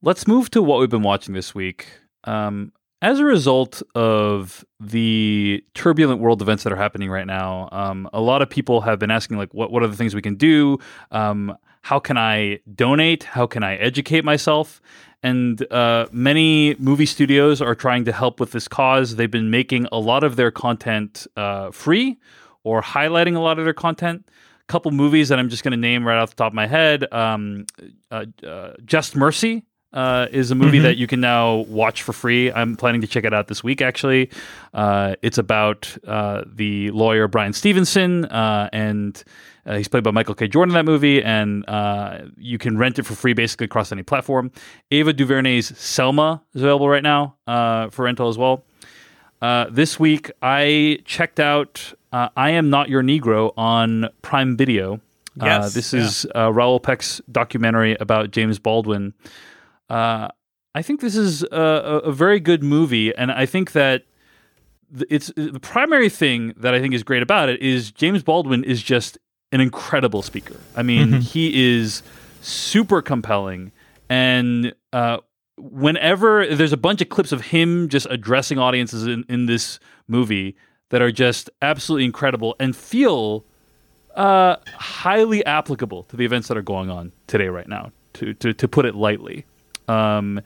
let's 0.02 0.28
move 0.28 0.50
to 0.52 0.62
what 0.62 0.80
we've 0.80 0.90
been 0.90 1.04
watching 1.04 1.34
this 1.34 1.56
week 1.56 1.88
um, 2.26 2.72
as 3.02 3.20
a 3.20 3.26
result 3.26 3.84
of 3.94 4.66
the 4.80 5.64
turbulent 5.76 6.20
world 6.20 6.42
events 6.42 6.64
that 6.64 6.74
are 6.74 6.78
happening 6.78 7.10
right 7.10 7.28
now, 7.28 7.70
um, 7.72 8.10
a 8.12 8.20
lot 8.20 8.42
of 8.42 8.50
people 8.50 8.82
have 8.82 8.98
been 8.98 9.12
asking, 9.12 9.38
like, 9.38 9.54
what, 9.54 9.72
what 9.72 9.84
are 9.84 9.88
the 9.88 9.96
things 9.96 10.16
we 10.16 10.22
can 10.22 10.36
do? 10.36 10.80
Um, 11.12 11.56
how 11.84 12.00
can 12.00 12.18
I 12.18 12.60
donate? 12.74 13.24
How 13.24 13.46
can 13.46 13.64
I 13.64 13.76
educate 13.76 14.26
myself? 14.26 14.82
And 15.24 15.72
uh, 15.72 16.08
many 16.12 16.76
movie 16.76 17.06
studios 17.06 17.62
are 17.62 17.76
trying 17.76 18.06
to 18.06 18.12
help 18.12 18.40
with 18.40 18.52
this 18.52 18.68
cause. 18.68 19.16
They've 19.16 19.32
been 19.32 19.50
making 19.50 19.88
a 19.92 20.00
lot 20.00 20.24
of 20.24 20.36
their 20.36 20.52
content 20.52 21.26
uh, 21.36 21.72
free 21.72 22.18
or 22.64 22.82
highlighting 22.82 23.36
a 23.36 23.40
lot 23.40 23.60
of 23.60 23.66
their 23.66 23.74
content. 23.74 24.30
A 24.62 24.66
couple 24.68 24.92
movies 24.92 25.30
that 25.30 25.40
I'm 25.40 25.50
just 25.50 25.64
going 25.64 25.72
to 25.72 25.78
name 25.78 26.06
right 26.06 26.18
off 26.18 26.30
the 26.32 26.36
top 26.36 26.52
of 26.52 26.54
my 26.54 26.68
head 26.68 27.12
um, 27.14 27.66
uh, 28.12 28.26
uh 28.46 28.74
Just 28.86 29.16
Mercy 29.16 29.64
uh, 29.94 30.28
is 30.32 30.52
a 30.52 30.56
movie 30.56 30.78
mm-hmm. 30.78 30.84
that 30.84 30.98
you 30.98 31.08
can 31.08 31.22
now 31.22 31.56
watch 31.56 32.04
for 32.04 32.14
free. 32.14 32.52
I'm 32.52 32.76
planning 32.76 33.02
to 33.02 33.08
check 33.08 33.24
it 33.24 33.34
out 33.34 33.48
this 33.48 33.64
week, 33.64 33.82
actually. 33.82 34.30
Uh, 34.74 35.16
it's 35.22 35.38
about 35.38 35.98
uh, 36.06 36.44
the 36.46 36.92
lawyer 36.92 37.28
Bryan 37.28 37.54
Stevenson, 37.54 38.26
uh, 38.26 38.70
and 38.74 39.24
uh, 39.68 39.78
he's 39.78 39.88
played 39.88 40.04
by 40.04 40.12
Michael 40.12 40.34
B. 40.34 40.48
Jordan 40.48 40.76
in 40.76 40.86
that 40.86 40.90
movie, 40.90 41.22
and 41.24 41.68
uh, 41.68 42.20
you 42.38 42.58
can 42.58 42.78
rent 42.78 42.98
it 42.98 43.04
for 43.04 43.14
free 43.14 43.34
basically 43.34 43.66
across 43.66 43.92
any 43.92 44.04
platform. 44.04 44.52
Ava 44.92 45.14
DuVernay's 45.14 45.78
Selma 45.78 46.42
is 46.54 46.62
available 46.62 46.90
right 46.90 47.04
now 47.04 47.36
for 47.46 48.04
rental 48.04 48.30
as 48.30 48.38
well. 48.38 48.64
this 49.72 50.00
week, 50.00 50.32
I 50.42 51.00
checked 51.06 51.40
out 51.40 51.94
I 52.12 52.52
Am 52.52 52.70
Not 52.70 52.90
Your 52.90 53.04
Negro 53.04 53.54
on 53.58 54.10
Prime 54.22 54.58
Video. 54.58 55.02
Yes, 55.36 55.74
this 55.74 55.94
yeah. 55.94 56.02
is 56.02 56.26
Raoul 56.34 56.80
Peck's 56.80 57.22
documentary 57.32 57.96
about 58.00 58.32
James 58.32 58.58
Baldwin. 58.58 59.14
Uh, 59.90 60.28
I 60.76 60.82
think 60.82 61.02
this 61.02 61.16
is 61.16 61.44
a, 61.44 62.02
a, 62.04 62.12
very 62.12 62.40
good 62.40 62.62
movie, 62.62 63.16
and 63.16 63.32
I 63.32 63.46
think 63.46 63.72
that 63.72 64.04
it's 65.10 65.32
the 65.36 65.60
primary 65.60 66.10
thing 66.10 66.54
that 66.58 66.74
I 66.74 66.80
think 66.80 66.94
is 66.94 67.04
great 67.04 67.24
about 67.24 67.50
it 67.50 67.62
is 67.62 67.92
James 67.92 68.22
Baldwin 68.22 68.64
is 68.64 68.84
just 68.84 69.18
an 69.52 69.62
incredible 69.62 70.22
speaker. 70.22 70.56
I 70.76 70.84
mean, 70.84 71.08
Mm-hmm. 71.08 71.20
he 71.22 71.76
is 71.78 72.04
super 72.42 73.02
compelling, 73.02 73.72
and 74.10 74.74
uh, 74.94 75.18
whenever 75.58 76.46
there's 76.56 76.74
a 76.74 76.78
bunch 76.78 77.02
of 77.02 77.10
clips 77.10 77.32
of 77.32 77.42
him 77.42 77.90
just 77.90 78.08
addressing 78.10 78.60
audiences 78.60 79.08
in, 79.08 79.26
in 79.30 79.46
this 79.48 79.80
movie 80.08 80.56
that 80.90 81.02
are 81.02 81.12
just 81.12 81.50
absolutely 81.62 82.06
incredible 82.06 82.56
and 82.60 82.76
feel 82.76 83.44
uh, 84.16 84.56
highly 84.76 85.46
applicable 85.46 86.04
to 86.04 86.16
the 86.18 86.26
events 86.26 86.48
that 86.48 86.58
are 86.58 86.62
going 86.62 86.90
on 86.90 87.12
today, 87.28 87.48
right 87.50 87.68
now. 87.68 87.92
To 88.14 88.34
to 88.36 88.54
to 88.54 88.68
put 88.68 88.86
it 88.86 88.96
lightly, 88.96 89.46
um, 89.88 90.42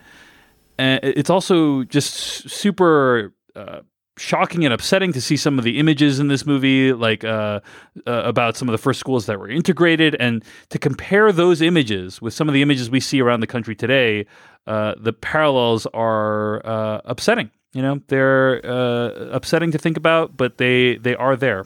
and 0.78 1.00
it's 1.04 1.30
also 1.30 1.84
just 1.84 2.50
super. 2.50 3.34
Uh, 3.56 3.82
shocking 4.22 4.64
and 4.64 4.74
upsetting 4.74 5.12
to 5.14 5.22
see 5.22 5.36
some 5.36 5.58
of 5.58 5.66
the 5.66 5.80
images 5.80 6.20
in 6.20 6.28
this 6.28 6.46
movie 6.46 6.94
like 6.94 7.24
uh, 7.24 7.60
uh, 8.08 8.12
about 8.24 8.56
some 8.56 8.70
of 8.70 8.72
the 8.72 8.78
first 8.78 9.00
schools 9.00 9.26
that 9.26 9.40
were 9.40 9.50
integrated. 9.50 10.16
And 10.20 10.44
to 10.70 10.80
compare 10.80 11.32
those 11.32 11.62
images 11.62 12.22
with 12.22 12.34
some 12.34 12.48
of 12.48 12.54
the 12.54 12.62
images 12.62 12.90
we 12.90 13.00
see 13.00 13.22
around 13.22 13.40
the 13.40 13.48
country 13.48 13.76
today 13.76 14.26
uh, 14.68 14.94
the 14.98 15.12
parallels 15.12 15.88
are 15.88 16.66
uh, 16.66 17.02
upsetting 17.06 17.50
you 17.74 17.82
know? 17.82 18.02
They're 18.08 18.66
uh, 18.66 19.30
upsetting 19.32 19.72
to 19.72 19.78
think 19.78 19.98
about 19.98 20.38
but 20.38 20.58
they 20.58 20.98
they 20.98 21.16
are 21.16 21.36
there. 21.36 21.66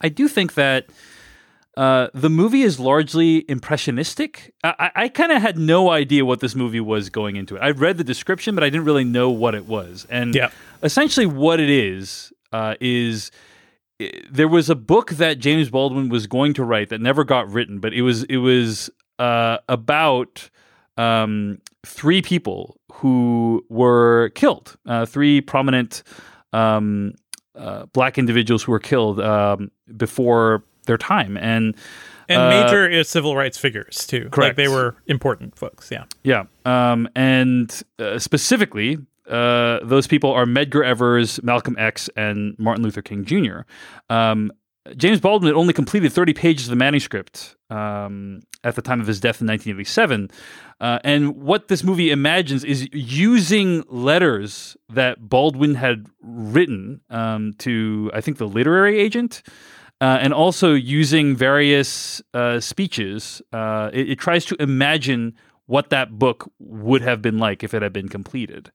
I 0.00 0.08
do 0.08 0.28
think 0.28 0.54
that 0.54 0.86
uh, 1.76 2.08
the 2.14 2.30
movie 2.30 2.62
is 2.62 2.80
largely 2.80 3.44
impressionistic. 3.48 4.54
I, 4.64 4.74
I, 4.78 4.90
I 5.04 5.08
kind 5.08 5.32
of 5.32 5.42
had 5.42 5.58
no 5.58 5.90
idea 5.90 6.24
what 6.24 6.40
this 6.40 6.54
movie 6.54 6.80
was 6.80 7.10
going 7.10 7.36
into 7.36 7.56
it. 7.56 7.60
I 7.60 7.70
read 7.70 7.98
the 7.98 8.04
description, 8.04 8.54
but 8.54 8.64
I 8.64 8.70
didn't 8.70 8.86
really 8.86 9.04
know 9.04 9.30
what 9.30 9.54
it 9.54 9.66
was. 9.66 10.06
And 10.08 10.34
Yeah. 10.34 10.50
essentially, 10.82 11.26
what 11.26 11.60
it 11.60 11.68
is 11.70 12.32
uh, 12.52 12.74
is 12.80 13.30
there 14.30 14.48
was 14.48 14.68
a 14.70 14.74
book 14.74 15.12
that 15.12 15.38
James 15.38 15.70
Baldwin 15.70 16.08
was 16.08 16.26
going 16.26 16.54
to 16.54 16.64
write 16.64 16.88
that 16.90 17.00
never 17.00 17.24
got 17.24 17.50
written, 17.50 17.78
but 17.80 17.92
it 17.92 18.02
was 18.02 18.24
it 18.24 18.36
was 18.38 18.90
uh, 19.18 19.58
about 19.68 20.50
um, 20.96 21.58
three 21.84 22.22
people 22.22 22.78
who 22.92 23.64
were 23.68 24.30
killed, 24.34 24.76
uh, 24.86 25.04
three 25.06 25.40
prominent 25.40 26.02
um, 26.52 27.12
uh, 27.54 27.86
black 27.92 28.18
individuals 28.18 28.62
who 28.62 28.72
were 28.72 28.78
killed 28.78 29.20
um, 29.20 29.70
before 29.96 30.62
their 30.86 30.98
time, 30.98 31.36
and 31.36 31.76
And 32.28 32.40
uh, 32.42 32.50
major 32.50 33.04
civil 33.04 33.36
rights 33.36 33.58
figures 33.58 34.06
too. 34.06 34.24
Like 34.24 34.32
correct. 34.32 34.56
they 34.56 34.68
were 34.68 34.96
important 35.06 35.56
folks. 35.56 35.90
Yeah. 35.90 36.04
Yeah, 36.24 36.44
um, 36.64 37.08
and 37.14 37.82
uh, 37.98 38.18
specifically, 38.18 38.98
uh, 39.28 39.80
those 39.82 40.06
people 40.06 40.32
are 40.32 40.46
Medgar 40.46 40.84
Evers, 40.84 41.42
Malcolm 41.42 41.76
X, 41.78 42.08
and 42.16 42.58
Martin 42.58 42.84
Luther 42.84 43.02
King 43.02 43.24
Jr. 43.24 43.60
Um, 44.10 44.52
James 44.96 45.20
Baldwin 45.20 45.48
had 45.48 45.58
only 45.58 45.72
completed 45.72 46.12
30 46.12 46.34
pages 46.34 46.66
of 46.66 46.70
the 46.70 46.76
manuscript 46.76 47.56
um, 47.70 48.42
at 48.62 48.76
the 48.76 48.82
time 48.82 49.00
of 49.00 49.06
his 49.06 49.18
death 49.18 49.40
in 49.40 49.46
1987. 49.48 50.30
Uh, 50.80 50.98
and 51.02 51.36
what 51.36 51.68
this 51.68 51.82
movie 51.82 52.10
imagines 52.10 52.62
is 52.62 52.88
using 52.92 53.82
letters 53.88 54.76
that 54.88 55.28
Baldwin 55.28 55.74
had 55.74 56.06
written 56.20 57.00
um, 57.10 57.54
to, 57.58 58.10
I 58.14 58.20
think, 58.20 58.38
the 58.38 58.46
literary 58.46 59.00
agent. 59.00 59.42
Uh, 60.00 60.18
and 60.20 60.34
also 60.34 60.74
using 60.74 61.34
various 61.34 62.20
uh, 62.34 62.60
speeches, 62.60 63.40
uh, 63.52 63.90
it, 63.94 64.10
it 64.10 64.18
tries 64.18 64.44
to 64.44 64.54
imagine 64.60 65.34
what 65.66 65.90
that 65.90 66.18
book 66.18 66.50
would 66.58 67.02
have 67.02 67.22
been 67.22 67.38
like 67.38 67.64
if 67.64 67.72
it 67.72 67.82
had 67.82 67.92
been 67.92 68.08
completed. 68.08 68.70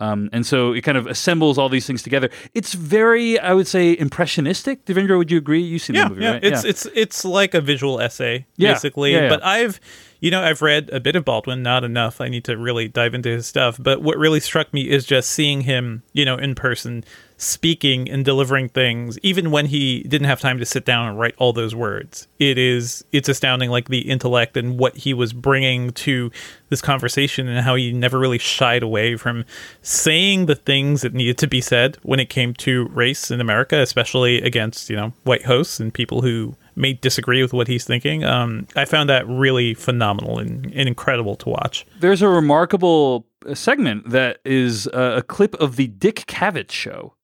Um, 0.00 0.30
and 0.32 0.44
so 0.44 0.72
it 0.72 0.80
kind 0.80 0.98
of 0.98 1.06
assembles 1.06 1.58
all 1.58 1.68
these 1.68 1.86
things 1.86 2.02
together. 2.02 2.28
It's 2.54 2.72
very, 2.74 3.38
I 3.38 3.54
would 3.54 3.68
say, 3.68 3.96
impressionistic. 3.96 4.84
Devindra, 4.84 5.16
would 5.16 5.30
you 5.30 5.38
agree? 5.38 5.60
You've 5.60 5.82
seen 5.82 5.94
yeah, 5.94 6.04
the 6.04 6.10
movie, 6.10 6.22
yeah. 6.22 6.32
right? 6.32 6.44
It's 6.44 6.64
it's 6.64 6.86
it's 6.86 7.24
like 7.24 7.54
a 7.54 7.60
visual 7.60 8.00
essay, 8.00 8.46
Yeah, 8.56 8.72
basically. 8.72 9.12
yeah, 9.12 9.22
yeah. 9.22 9.28
But 9.28 9.44
I've 9.44 9.78
you 10.18 10.32
know, 10.32 10.42
I've 10.42 10.60
read 10.60 10.90
a 10.92 10.98
bit 10.98 11.14
of 11.14 11.24
Baldwin, 11.24 11.62
not 11.62 11.84
enough. 11.84 12.20
I 12.20 12.28
need 12.28 12.44
to 12.44 12.56
really 12.56 12.88
dive 12.88 13.14
into 13.14 13.28
his 13.28 13.46
stuff. 13.46 13.76
But 13.80 14.02
what 14.02 14.18
really 14.18 14.40
struck 14.40 14.72
me 14.74 14.90
is 14.90 15.06
just 15.06 15.30
seeing 15.30 15.62
him, 15.62 16.02
you 16.12 16.24
know, 16.24 16.36
in 16.36 16.56
person 16.56 17.04
speaking 17.42 18.08
and 18.08 18.24
delivering 18.24 18.68
things, 18.68 19.18
even 19.22 19.50
when 19.50 19.66
he 19.66 20.04
didn't 20.04 20.28
have 20.28 20.40
time 20.40 20.58
to 20.58 20.64
sit 20.64 20.84
down 20.84 21.08
and 21.08 21.18
write 21.18 21.34
all 21.38 21.52
those 21.52 21.74
words. 21.74 22.28
It 22.38 22.56
is 22.56 23.04
it's 23.10 23.28
astounding 23.28 23.68
like 23.68 23.88
the 23.88 24.08
intellect 24.08 24.56
and 24.56 24.78
what 24.78 24.96
he 24.98 25.12
was 25.12 25.32
bringing 25.32 25.90
to 25.90 26.30
this 26.68 26.80
conversation 26.80 27.48
and 27.48 27.64
how 27.64 27.74
he 27.74 27.92
never 27.92 28.18
really 28.18 28.38
shied 28.38 28.82
away 28.82 29.16
from 29.16 29.44
saying 29.82 30.46
the 30.46 30.54
things 30.54 31.02
that 31.02 31.14
needed 31.14 31.36
to 31.38 31.48
be 31.48 31.60
said 31.60 31.98
when 32.02 32.20
it 32.20 32.28
came 32.28 32.54
to 32.54 32.86
race 32.88 33.30
in 33.30 33.40
America, 33.40 33.76
especially 33.80 34.40
against, 34.40 34.88
you 34.88 34.94
know, 34.94 35.12
white 35.24 35.44
hosts 35.44 35.80
and 35.80 35.92
people 35.92 36.22
who 36.22 36.54
may 36.76 36.92
disagree 36.92 37.42
with 37.42 37.52
what 37.52 37.66
he's 37.66 37.84
thinking. 37.84 38.22
Um, 38.22 38.68
I 38.76 38.84
found 38.84 39.10
that 39.10 39.26
really 39.26 39.74
phenomenal 39.74 40.38
and, 40.38 40.66
and 40.66 40.88
incredible 40.88 41.34
to 41.36 41.48
watch. 41.48 41.84
There's 41.98 42.22
a 42.22 42.28
remarkable 42.28 43.26
segment 43.52 44.10
that 44.10 44.38
is 44.44 44.86
a 44.86 45.24
clip 45.26 45.54
of 45.56 45.74
the 45.74 45.88
Dick 45.88 46.24
Cavett 46.28 46.70
show 46.70 47.14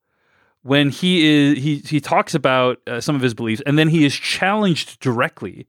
when 0.62 0.90
he 0.90 1.26
is 1.26 1.62
he 1.62 1.76
he 1.76 2.00
talks 2.00 2.34
about 2.34 2.78
uh, 2.86 3.00
some 3.00 3.14
of 3.16 3.22
his 3.22 3.34
beliefs 3.34 3.62
and 3.64 3.78
then 3.78 3.88
he 3.88 4.04
is 4.04 4.14
challenged 4.14 4.98
directly 5.00 5.66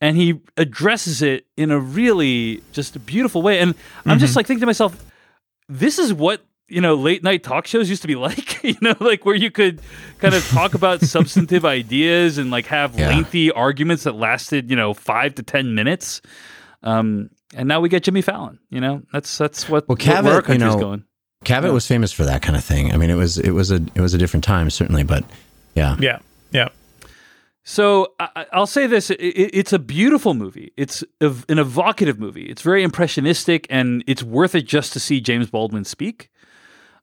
and 0.00 0.16
he 0.16 0.40
addresses 0.56 1.22
it 1.22 1.46
in 1.56 1.70
a 1.70 1.78
really 1.78 2.62
just 2.72 2.94
a 2.94 2.98
beautiful 3.00 3.42
way. 3.42 3.58
And 3.58 3.74
I'm 4.06 4.18
just 4.18 4.36
like 4.36 4.46
thinking 4.46 4.60
to 4.60 4.66
myself 4.66 5.02
this 5.68 5.98
is 5.98 6.12
what 6.14 6.44
you 6.68 6.80
know 6.80 6.94
late 6.94 7.22
night 7.24 7.42
talk 7.42 7.66
shows 7.66 7.88
used 7.88 8.02
to 8.02 8.08
be 8.08 8.14
like 8.28 8.62
you 8.62 8.76
know 8.82 8.94
like 9.00 9.24
where 9.24 9.34
you 9.34 9.50
could 9.50 9.80
kind 10.18 10.34
of 10.34 10.46
talk 10.48 10.74
about 10.74 11.00
substantive 11.16 11.64
ideas 11.64 12.38
and 12.38 12.50
like 12.50 12.66
have 12.66 12.98
Yeah. 12.98 13.08
lengthy 13.08 13.50
arguments 13.50 14.04
that 14.04 14.14
lasted 14.14 14.68
you 14.70 14.76
know 14.76 14.92
5 14.94 15.34
to 15.36 15.42
10 15.42 15.74
minutes. 15.74 16.20
Um 16.82 17.30
and 17.56 17.66
now 17.66 17.80
we 17.80 17.88
get 17.88 18.02
Jimmy 18.04 18.20
Fallon 18.22 18.58
you 18.70 18.80
know? 18.80 19.02
That's 19.12 19.36
that's 19.38 19.68
what, 19.68 19.88
Well, 19.88 19.96
what- 19.96 20.06
where 20.06 20.16
our 20.16 20.22
Cavett, 20.22 20.34
you 20.36 20.42
country's 20.58 20.74
know, 20.74 20.78
going 20.80 21.04
Cavett 21.44 21.72
was 21.72 21.86
famous 21.86 22.12
for 22.12 22.24
that 22.24 22.42
kind 22.42 22.56
of 22.56 22.64
thing. 22.64 22.92
I 22.92 22.96
mean, 22.96 23.10
it 23.10 23.14
was 23.14 23.38
it 23.38 23.52
was 23.52 23.70
a 23.70 23.76
it 23.94 24.00
was 24.00 24.12
a 24.14 24.18
different 24.18 24.44
time 24.44 24.70
certainly, 24.70 25.02
but 25.04 25.24
yeah, 25.74 25.96
Yeah. 25.98 26.18
Yeah. 26.50 26.68
So 27.64 28.14
I, 28.18 28.28
I- 28.34 28.46
I'll 28.52 28.66
say 28.66 28.86
this: 28.86 29.10
it- 29.10 29.16
it's 29.20 29.72
a 29.72 29.78
beautiful 29.78 30.34
movie. 30.34 30.72
It's 30.76 31.04
ev- 31.20 31.44
an 31.48 31.58
evocative 31.58 32.18
movie. 32.18 32.46
It's 32.46 32.62
very 32.62 32.82
impressionistic, 32.82 33.66
and 33.70 34.02
it's 34.06 34.22
worth 34.22 34.54
it 34.54 34.62
just 34.66 34.92
to 34.94 35.00
see 35.00 35.20
James 35.20 35.50
Baldwin 35.50 35.84
speak. 35.84 36.30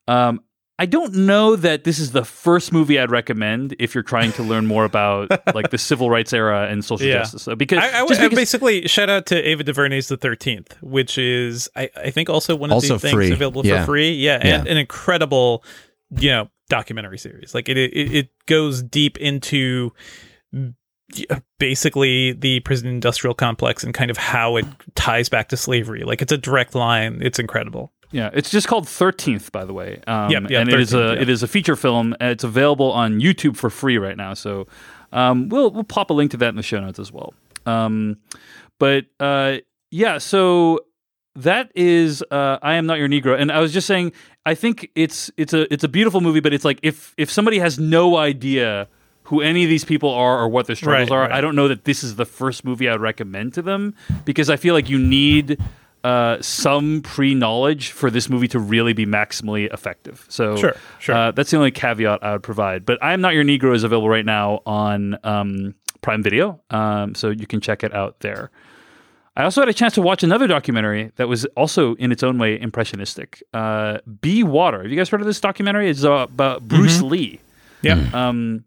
Um, 0.08 0.42
I 0.78 0.86
don't 0.86 1.14
know 1.16 1.56
that 1.56 1.86
this 1.86 2.00
is 2.00 2.12
the 2.12 2.26
first 2.26 2.74
movie 2.74 3.00
I'd 3.00 3.10
recommend 3.10 3.76
if 3.80 3.96
you're 3.96 4.04
trying 4.04 4.34
to 4.34 4.44
learn 4.44 4.66
more 4.66 4.84
about 4.84 5.30
like 5.56 5.70
the 5.70 5.78
civil 5.78 6.10
rights 6.10 6.34
era 6.34 6.68
and 6.70 6.84
social 6.84 7.08
Yeah. 7.08 7.20
justice. 7.20 7.48
Uh, 7.48 7.56
Because, 7.56 7.80
I, 7.80 8.02
I, 8.02 8.08
just 8.08 8.20
I 8.20 8.26
because- 8.26 8.38
basically 8.40 8.88
shout 8.88 9.10
out 9.10 9.26
to 9.28 9.42
Ava 9.50 9.64
DuVernay's 9.64 10.10
The 10.10 10.18
Thirteenth, 10.18 10.76
which 10.82 11.18
is 11.18 11.70
I, 11.78 11.90
I 11.96 12.10
think 12.10 12.30
also 12.30 12.56
one 12.58 12.72
of 12.72 12.76
Also 12.76 12.96
the 12.96 13.00
things 13.00 13.14
free. 13.14 13.32
available 13.32 13.66
Yeah. 13.66 13.82
for 13.82 13.94
free. 13.94 14.12
Yeah, 14.12 14.40
and 14.42 14.66
Yeah. 14.66 14.72
an 14.72 14.78
incredible, 14.78 15.64
you 16.20 16.30
know, 16.32 16.50
documentary 16.68 17.20
series. 17.20 17.56
Like 17.56 17.70
it, 17.70 17.78
it, 17.78 17.94
it 18.16 18.30
goes 18.46 18.84
deep 18.84 19.18
into 19.18 19.94
basically 21.60 22.34
the 22.34 22.60
prison 22.62 22.88
industrial 22.90 23.34
complex 23.34 23.84
and 23.84 23.94
kind 23.94 24.10
of 24.12 24.18
how 24.18 24.56
it 24.58 24.66
ties 24.96 25.30
back 25.30 25.50
to 25.50 25.58
slavery. 25.58 26.04
Like 26.04 26.22
it's 26.22 26.32
a 26.32 26.38
direct 26.38 26.76
line. 26.76 27.20
It's 27.22 27.40
incredible. 27.40 27.94
Yeah, 28.16 28.30
it's 28.34 28.50
just 28.50 28.68
called 28.68 28.88
Thirteenth, 28.88 29.52
by 29.52 29.66
the 29.66 29.74
way. 29.74 30.02
Um, 30.08 30.32
Yep, 30.32 30.50
yep, 30.50 30.62
and 30.62 30.70
it 30.70 30.80
is 30.80 30.94
a 30.94 30.98
yeah. 31.16 31.22
it 31.22 31.28
is 31.30 31.44
a 31.44 31.48
feature 31.48 31.76
film. 31.76 32.16
and 32.22 32.32
It's 32.32 32.46
available 32.46 32.92
on 32.94 33.20
YouTube 33.20 33.58
for 33.58 33.70
free 33.70 33.98
right 33.98 34.16
now. 34.16 34.34
So 34.34 34.68
um, 35.12 35.50
we'll 35.50 35.70
we'll 35.72 35.84
pop 35.84 36.10
a 36.10 36.14
link 36.14 36.32
to 36.32 36.38
that 36.38 36.50
in 36.50 36.56
the 36.56 36.64
show 36.64 36.80
notes 36.80 36.98
as 36.98 37.12
well. 37.12 37.34
Um, 37.66 38.18
but 38.80 39.06
uh, 39.20 39.58
yeah, 39.92 40.18
so 40.20 40.80
that 41.36 41.72
is 41.76 42.24
uh, 42.32 42.58
I 42.62 42.76
am 42.76 42.86
not 42.86 43.00
your 43.00 43.10
Negro, 43.10 43.38
and 43.38 43.52
I 43.52 43.60
was 43.60 43.74
just 43.74 43.86
saying 43.88 44.14
I 44.46 44.56
think 44.56 44.90
it's 44.96 45.30
it's 45.36 45.54
a 45.54 45.72
it's 45.74 45.84
a 45.84 45.90
beautiful 45.90 46.22
movie, 46.22 46.40
but 46.40 46.54
it's 46.54 46.64
like 46.64 46.80
if 46.84 47.14
if 47.18 47.30
somebody 47.30 47.60
has 47.60 47.78
no 47.78 48.16
idea 48.16 48.88
who 49.24 49.42
any 49.42 49.64
of 49.64 49.70
these 49.70 49.84
people 49.84 50.10
are 50.12 50.40
or 50.40 50.48
what 50.48 50.68
their 50.68 50.76
struggles 50.78 51.10
Right, 51.10 51.16
are, 51.18 51.22
right. 51.24 51.32
I 51.32 51.42
don't 51.42 51.56
know 51.56 51.68
that 51.68 51.84
this 51.84 52.04
is 52.04 52.16
the 52.16 52.26
first 52.26 52.64
movie 52.64 52.88
I 52.88 52.92
would 52.94 53.02
recommend 53.02 53.56
to 53.56 53.62
them 53.64 53.94
because 54.24 54.50
I 54.52 54.56
feel 54.56 54.74
like 54.76 54.88
you 54.90 55.00
need 55.00 55.60
uh, 56.06 56.40
some 56.40 57.02
pre 57.02 57.34
knowledge 57.34 57.90
for 57.90 58.12
this 58.12 58.30
movie 58.30 58.48
to 58.50 58.60
really 58.60 58.94
be 58.94 59.08
maximally 59.08 59.74
effective. 59.74 60.26
So 60.30 60.56
Sure, 60.56 60.76
sure. 61.00 61.16
Uh, 61.16 61.32
that's 61.32 61.50
the 61.50 61.58
only 61.58 61.72
caveat 61.72 62.24
I 62.24 62.34
would 62.34 62.44
provide. 62.44 62.86
But 62.86 63.04
I 63.04 63.14
am 63.14 63.22
not 63.22 63.34
your 63.34 63.44
Negro 63.44 63.74
is 63.74 63.84
available 63.84 64.08
right 64.08 64.26
now 64.26 64.62
on 64.68 65.18
um, 65.24 65.74
Prime 66.02 66.22
Video, 66.22 66.62
um, 66.70 67.16
so 67.16 67.32
you 67.32 67.48
can 67.48 67.60
check 67.60 67.84
it 67.84 67.92
out 67.92 68.20
there. 68.20 68.52
I 69.36 69.44
also 69.44 69.62
had 69.62 69.68
a 69.68 69.74
chance 69.74 69.96
to 69.96 70.02
watch 70.02 70.22
another 70.22 70.46
documentary 70.46 71.12
that 71.16 71.28
was 71.28 71.44
also 71.58 71.96
in 71.96 72.12
its 72.12 72.22
own 72.22 72.38
way 72.38 72.62
impressionistic. 72.62 73.42
Uh, 73.52 73.98
Be 74.22 74.44
Water. 74.44 74.84
Have 74.84 74.92
you 74.92 74.98
guys 74.98 75.10
heard 75.10 75.22
of 75.22 75.28
this 75.28 75.42
documentary? 75.42 75.90
It's 75.90 76.04
uh, 76.04 76.12
about 76.12 76.68
Bruce 76.68 77.02
Lee. 77.02 77.42
Yeah. 77.82 78.08
Um, 78.14 78.64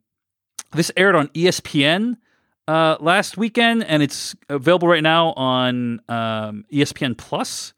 this 0.72 0.90
aired 0.96 1.14
on 1.14 1.28
ESPN 1.28 2.16
uh, 2.68 2.96
last 3.00 3.36
weekend, 3.36 3.82
and 3.84 4.02
it's 4.02 4.36
available 4.48 4.86
right 4.86 5.02
now 5.02 5.32
on 5.32 6.00
um, 6.08 6.64
ESPN 6.72 7.16
Plus. 7.16 7.72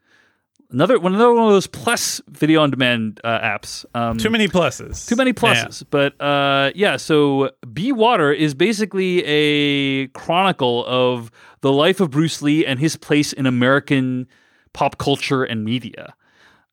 another 0.70 0.98
one 0.98 1.14
another 1.14 1.32
one 1.32 1.46
of 1.46 1.52
those 1.52 1.66
plus 1.66 2.20
video 2.28 2.60
on 2.62 2.70
demand 2.70 3.20
uh, 3.24 3.38
apps. 3.40 3.84
Um, 3.94 4.18
Too 4.18 4.30
many 4.30 4.48
pluses. 4.48 5.08
too 5.08 5.16
many 5.16 5.32
pluses, 5.32 5.82
but 5.90 6.20
uh, 6.20 6.70
yeah. 6.74 6.96
So 6.96 7.50
Be 7.72 7.92
Water 7.92 8.32
is 8.32 8.52
basically 8.54 9.24
a 9.24 10.08
chronicle 10.08 10.84
of 10.86 11.30
the 11.60 11.72
life 11.72 12.00
of 12.00 12.10
Bruce 12.10 12.42
Lee 12.42 12.66
and 12.66 12.78
his 12.80 12.96
place 12.96 13.32
in 13.32 13.46
American 13.46 14.26
pop 14.72 14.98
culture 14.98 15.44
and 15.44 15.64
media. 15.64 16.14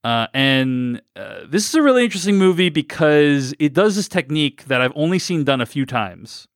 Uh, 0.03 0.27
and 0.33 1.01
uh, 1.15 1.41
this 1.49 1.67
is 1.67 1.75
a 1.75 1.81
really 1.81 2.03
interesting 2.03 2.37
movie 2.37 2.69
because 2.69 3.53
it 3.59 3.73
does 3.73 3.95
this 3.95 4.07
technique 4.07 4.65
that 4.65 4.79
I've 4.79 4.93
only 4.95 5.19
seen 5.19 5.43
done 5.43 5.59
a 5.59 5.65
few 5.65 5.85
times, 5.85 6.47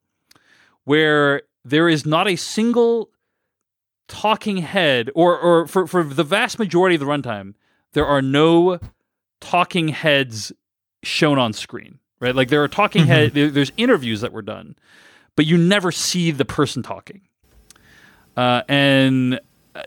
where 0.86 1.42
there 1.64 1.90
is 1.90 2.06
not 2.06 2.28
a 2.28 2.36
single 2.36 3.10
talking 4.08 4.58
head, 4.58 5.10
or 5.16 5.38
or 5.40 5.68
for 5.68 5.88
for 5.88 6.04
the 6.04 6.24
vast 6.24 6.60
majority 6.60 6.96
of 6.96 7.00
the 7.00 7.06
runtime, 7.06 7.54
there 7.94 8.06
are 8.06 8.22
no 8.22 8.80
talking 9.40 9.90
heads 9.90 10.52
shown 11.04 11.38
on 11.38 11.54
screen. 11.54 12.00
Right, 12.20 12.36
like 12.36 12.50
there 12.50 12.64
are 12.64 12.68
talking 12.68 13.08
head. 13.08 13.34
There, 13.34 13.50
there's 13.50 13.72
interviews 13.78 14.22
that 14.22 14.32
were 14.32 14.44
done, 14.44 14.76
but 15.36 15.46
you 15.46 15.58
never 15.58 15.92
see 15.92 16.30
the 16.30 16.46
person 16.46 16.84
talking, 16.84 17.22
uh, 18.38 18.62
and 18.68 19.40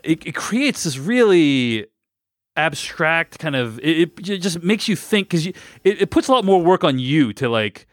it, 0.03 0.25
it 0.25 0.35
creates 0.35 0.83
this 0.83 0.97
really 0.97 1.87
abstract 2.57 3.37
kind 3.37 3.55
of 3.55 3.79
it, 3.79 4.11
it 4.17 4.37
just 4.37 4.63
makes 4.63 4.87
you 4.87 4.95
think 4.95 5.29
because 5.29 5.45
it, 5.47 5.55
it 5.83 6.09
puts 6.09 6.27
a 6.27 6.31
lot 6.31 6.45
more 6.45 6.61
work 6.61 6.83
on 6.83 6.97
you 6.99 7.33
to 7.33 7.49
like 7.49 7.85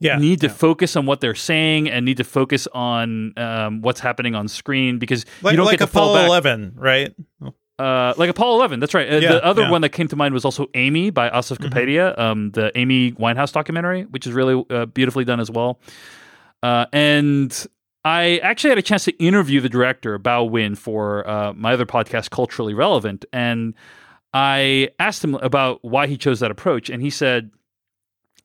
yeah. 0.00 0.18
need 0.18 0.40
to 0.40 0.46
yeah. 0.46 0.52
focus 0.52 0.96
on 0.96 1.06
what 1.06 1.20
they're 1.20 1.34
saying 1.34 1.90
and 1.90 2.04
need 2.04 2.18
to 2.18 2.24
focus 2.24 2.68
on 2.72 3.32
um, 3.36 3.82
what's 3.82 4.00
happening 4.00 4.34
on 4.34 4.48
screen 4.48 4.98
because 4.98 5.24
like, 5.42 5.52
you 5.52 5.56
don't 5.56 5.66
like 5.66 5.78
get 5.78 5.86
to 5.86 5.90
fall 5.92 6.14
back. 6.14 6.26
11, 6.26 6.74
right? 6.76 7.14
Uh, 7.78 8.12
like 8.16 8.28
Apollo 8.28 8.56
11, 8.56 8.80
that's 8.80 8.94
right. 8.94 9.10
Uh, 9.10 9.16
Yeah, 9.16 9.32
the 9.32 9.44
other 9.44 9.62
yeah. 9.62 9.70
one 9.70 9.82
that 9.82 9.90
came 9.90 10.08
to 10.08 10.16
mind 10.16 10.34
was 10.34 10.44
also 10.44 10.66
Amy 10.74 11.10
by 11.10 11.30
Asif 11.30 11.58
Kapadia, 11.58 12.18
um, 12.18 12.50
the 12.50 12.76
Amy 12.76 13.12
Winehouse 13.12 13.52
documentary, 13.52 14.02
which 14.04 14.26
is 14.26 14.32
really 14.32 14.64
uh, 14.70 14.86
beautifully 14.86 15.24
done 15.24 15.40
as 15.40 15.50
well. 15.50 15.80
Uh, 16.62 16.86
and 16.92 17.66
I 18.04 18.38
actually 18.38 18.70
had 18.70 18.78
a 18.78 18.82
chance 18.82 19.04
to 19.04 19.12
interview 19.22 19.60
the 19.60 19.68
director, 19.68 20.18
Bao 20.18 20.50
Nguyen, 20.50 20.76
for 20.76 21.28
uh, 21.28 21.52
my 21.52 21.72
other 21.72 21.86
podcast, 21.86 22.30
Culturally 22.30 22.74
Relevant. 22.74 23.24
And 23.32 23.74
I 24.32 24.90
asked 24.98 25.22
him 25.22 25.34
about 25.36 25.78
why 25.82 26.06
he 26.06 26.16
chose 26.16 26.40
that 26.40 26.50
approach. 26.50 26.90
And 26.90 27.02
he 27.02 27.10
said 27.10 27.50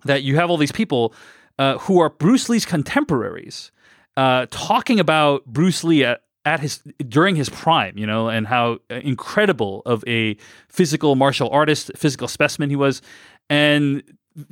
that 0.05 0.23
you 0.23 0.35
have 0.35 0.49
all 0.49 0.57
these 0.57 0.71
people 0.71 1.13
uh, 1.59 1.77
who 1.79 1.99
are 1.99 2.09
Bruce 2.09 2.49
Lee's 2.49 2.65
contemporaries 2.65 3.71
uh, 4.17 4.45
talking 4.51 4.99
about 4.99 5.45
Bruce 5.45 5.83
Lee 5.83 6.03
at, 6.03 6.21
at 6.45 6.59
his 6.59 6.77
during 7.07 7.35
his 7.35 7.49
prime, 7.49 7.97
you 7.97 8.05
know, 8.05 8.29
and 8.29 8.47
how 8.47 8.79
incredible 8.89 9.81
of 9.85 10.03
a 10.07 10.35
physical 10.69 11.15
martial 11.15 11.49
artist, 11.49 11.91
physical 11.95 12.27
specimen 12.27 12.69
he 12.69 12.75
was, 12.75 13.01
and 13.49 14.03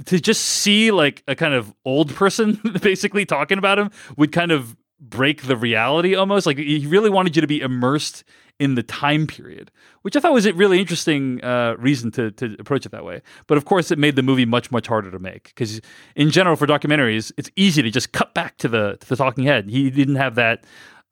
to 0.06 0.20
just 0.20 0.44
see 0.44 0.92
like 0.92 1.24
a 1.28 1.36
kind 1.36 1.54
of 1.54 1.74
old 1.86 2.14
person 2.14 2.60
basically 2.82 3.26
talking 3.26 3.58
about 3.58 3.80
him 3.80 3.90
would 4.18 4.32
kind 4.32 4.52
of 4.52 4.76
break 5.02 5.44
the 5.44 5.58
reality 5.58 6.16
almost. 6.16 6.46
Like 6.46 6.58
he 6.58 6.86
really 6.88 7.10
wanted 7.10 7.36
you 7.36 7.42
to 7.42 7.48
be 7.48 7.60
immersed 7.60 8.24
in 8.60 8.76
the 8.76 8.84
time 8.84 9.26
period, 9.26 9.72
which 10.04 10.16
I 10.16 10.20
thought 10.20 10.34
was 10.34 10.46
a 10.46 10.54
really 10.54 10.80
interesting 10.80 11.44
uh, 11.44 11.74
reason 11.80 12.12
to, 12.12 12.30
to 12.32 12.56
approach 12.60 12.86
it 12.86 12.92
that 12.92 13.04
way. 13.04 13.24
But 13.48 13.58
of 13.58 13.66
course, 13.66 13.90
it 13.90 13.98
made 13.98 14.16
the 14.16 14.22
movie 14.22 14.46
much 14.46 14.72
much 14.72 14.86
harder 14.88 15.10
to 15.10 15.18
make 15.20 15.46
because 15.46 15.82
in 16.16 16.30
general 16.30 16.56
for 16.56 16.68
documentaries, 16.68 17.32
it's 17.38 17.50
easy 17.56 17.82
to 17.82 17.90
just 17.90 18.12
cut 18.12 18.34
back 18.36 18.58
to 18.58 18.68
the 18.68 18.98
to 19.02 19.10
the 19.10 19.16
talking 19.16 19.46
head. 19.46 19.68
He 19.70 19.90
didn't 19.90 20.16
have 20.18 20.36
that. 20.36 20.64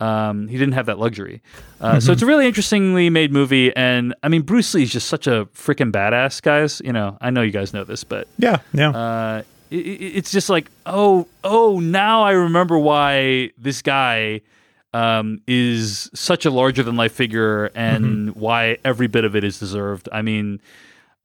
Um, 0.01 0.47
he 0.47 0.57
didn't 0.57 0.75
have 0.75 0.85
that 0.85 0.97
luxury, 0.97 1.41
uh, 1.81 1.99
so 1.99 2.13
it's 2.13 2.21
a 2.21 2.25
really 2.25 2.47
interestingly 2.47 3.09
made 3.09 3.33
movie. 3.33 3.75
And 3.75 4.15
I 4.23 4.29
mean, 4.29 4.43
Bruce 4.43 4.73
Lee 4.73 4.83
is 4.83 4.91
just 4.93 5.09
such 5.09 5.27
a 5.27 5.45
freaking 5.53 5.91
badass, 5.91 6.41
guys. 6.41 6.81
You 6.85 6.93
know, 6.93 7.17
I 7.19 7.31
know 7.31 7.41
you 7.41 7.51
guys 7.51 7.73
know 7.73 7.83
this, 7.83 8.05
but 8.05 8.25
Yeah, 8.37 8.59
yeah. 8.73 8.91
uh, 8.91 9.41
it's 9.71 10.31
just 10.31 10.49
like, 10.49 10.69
oh, 10.85 11.27
oh, 11.43 11.79
now 11.79 12.23
I 12.23 12.31
remember 12.31 12.77
why 12.77 13.51
this 13.57 13.81
guy 13.81 14.41
um, 14.93 15.41
is 15.47 16.09
such 16.13 16.45
a 16.45 16.51
larger 16.51 16.83
than 16.83 16.95
life 16.95 17.13
figure 17.13 17.65
and 17.75 18.35
why 18.35 18.77
every 18.83 19.07
bit 19.07 19.23
of 19.23 19.35
it 19.35 19.43
is 19.43 19.59
deserved. 19.59 20.09
I 20.11 20.21
mean, 20.21 20.61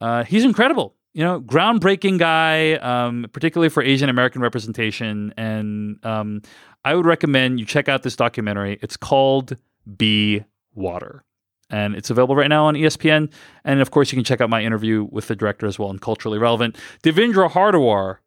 uh, 0.00 0.24
he's 0.24 0.44
incredible. 0.44 0.94
You 1.14 1.24
know, 1.24 1.40
groundbreaking 1.40 2.18
guy, 2.18 2.74
um, 2.74 3.26
particularly 3.32 3.68
for 3.68 3.82
Asian 3.82 4.08
American 4.08 4.42
representation. 4.42 5.32
And 5.36 6.04
um, 6.04 6.42
I 6.84 6.94
would 6.94 7.06
recommend 7.06 7.60
you 7.60 7.66
check 7.66 7.88
out 7.88 8.02
this 8.02 8.16
documentary. 8.16 8.78
It's 8.82 8.96
called 8.96 9.56
Be 9.96 10.44
Water. 10.74 11.24
And 11.70 11.94
it's 11.94 12.10
available 12.10 12.36
right 12.36 12.48
now 12.48 12.66
on 12.66 12.74
ESPN. 12.74 13.32
And 13.64 13.80
of 13.80 13.90
course, 13.90 14.12
you 14.12 14.16
can 14.16 14.24
check 14.24 14.40
out 14.40 14.50
my 14.50 14.62
interview 14.62 15.08
with 15.10 15.28
the 15.28 15.36
director 15.36 15.66
as 15.66 15.78
well 15.78 15.88
and 15.88 16.00
culturally 16.00 16.38
relevant. 16.38 16.76
Devindra 17.02 17.50
Hardawar, 17.50 18.18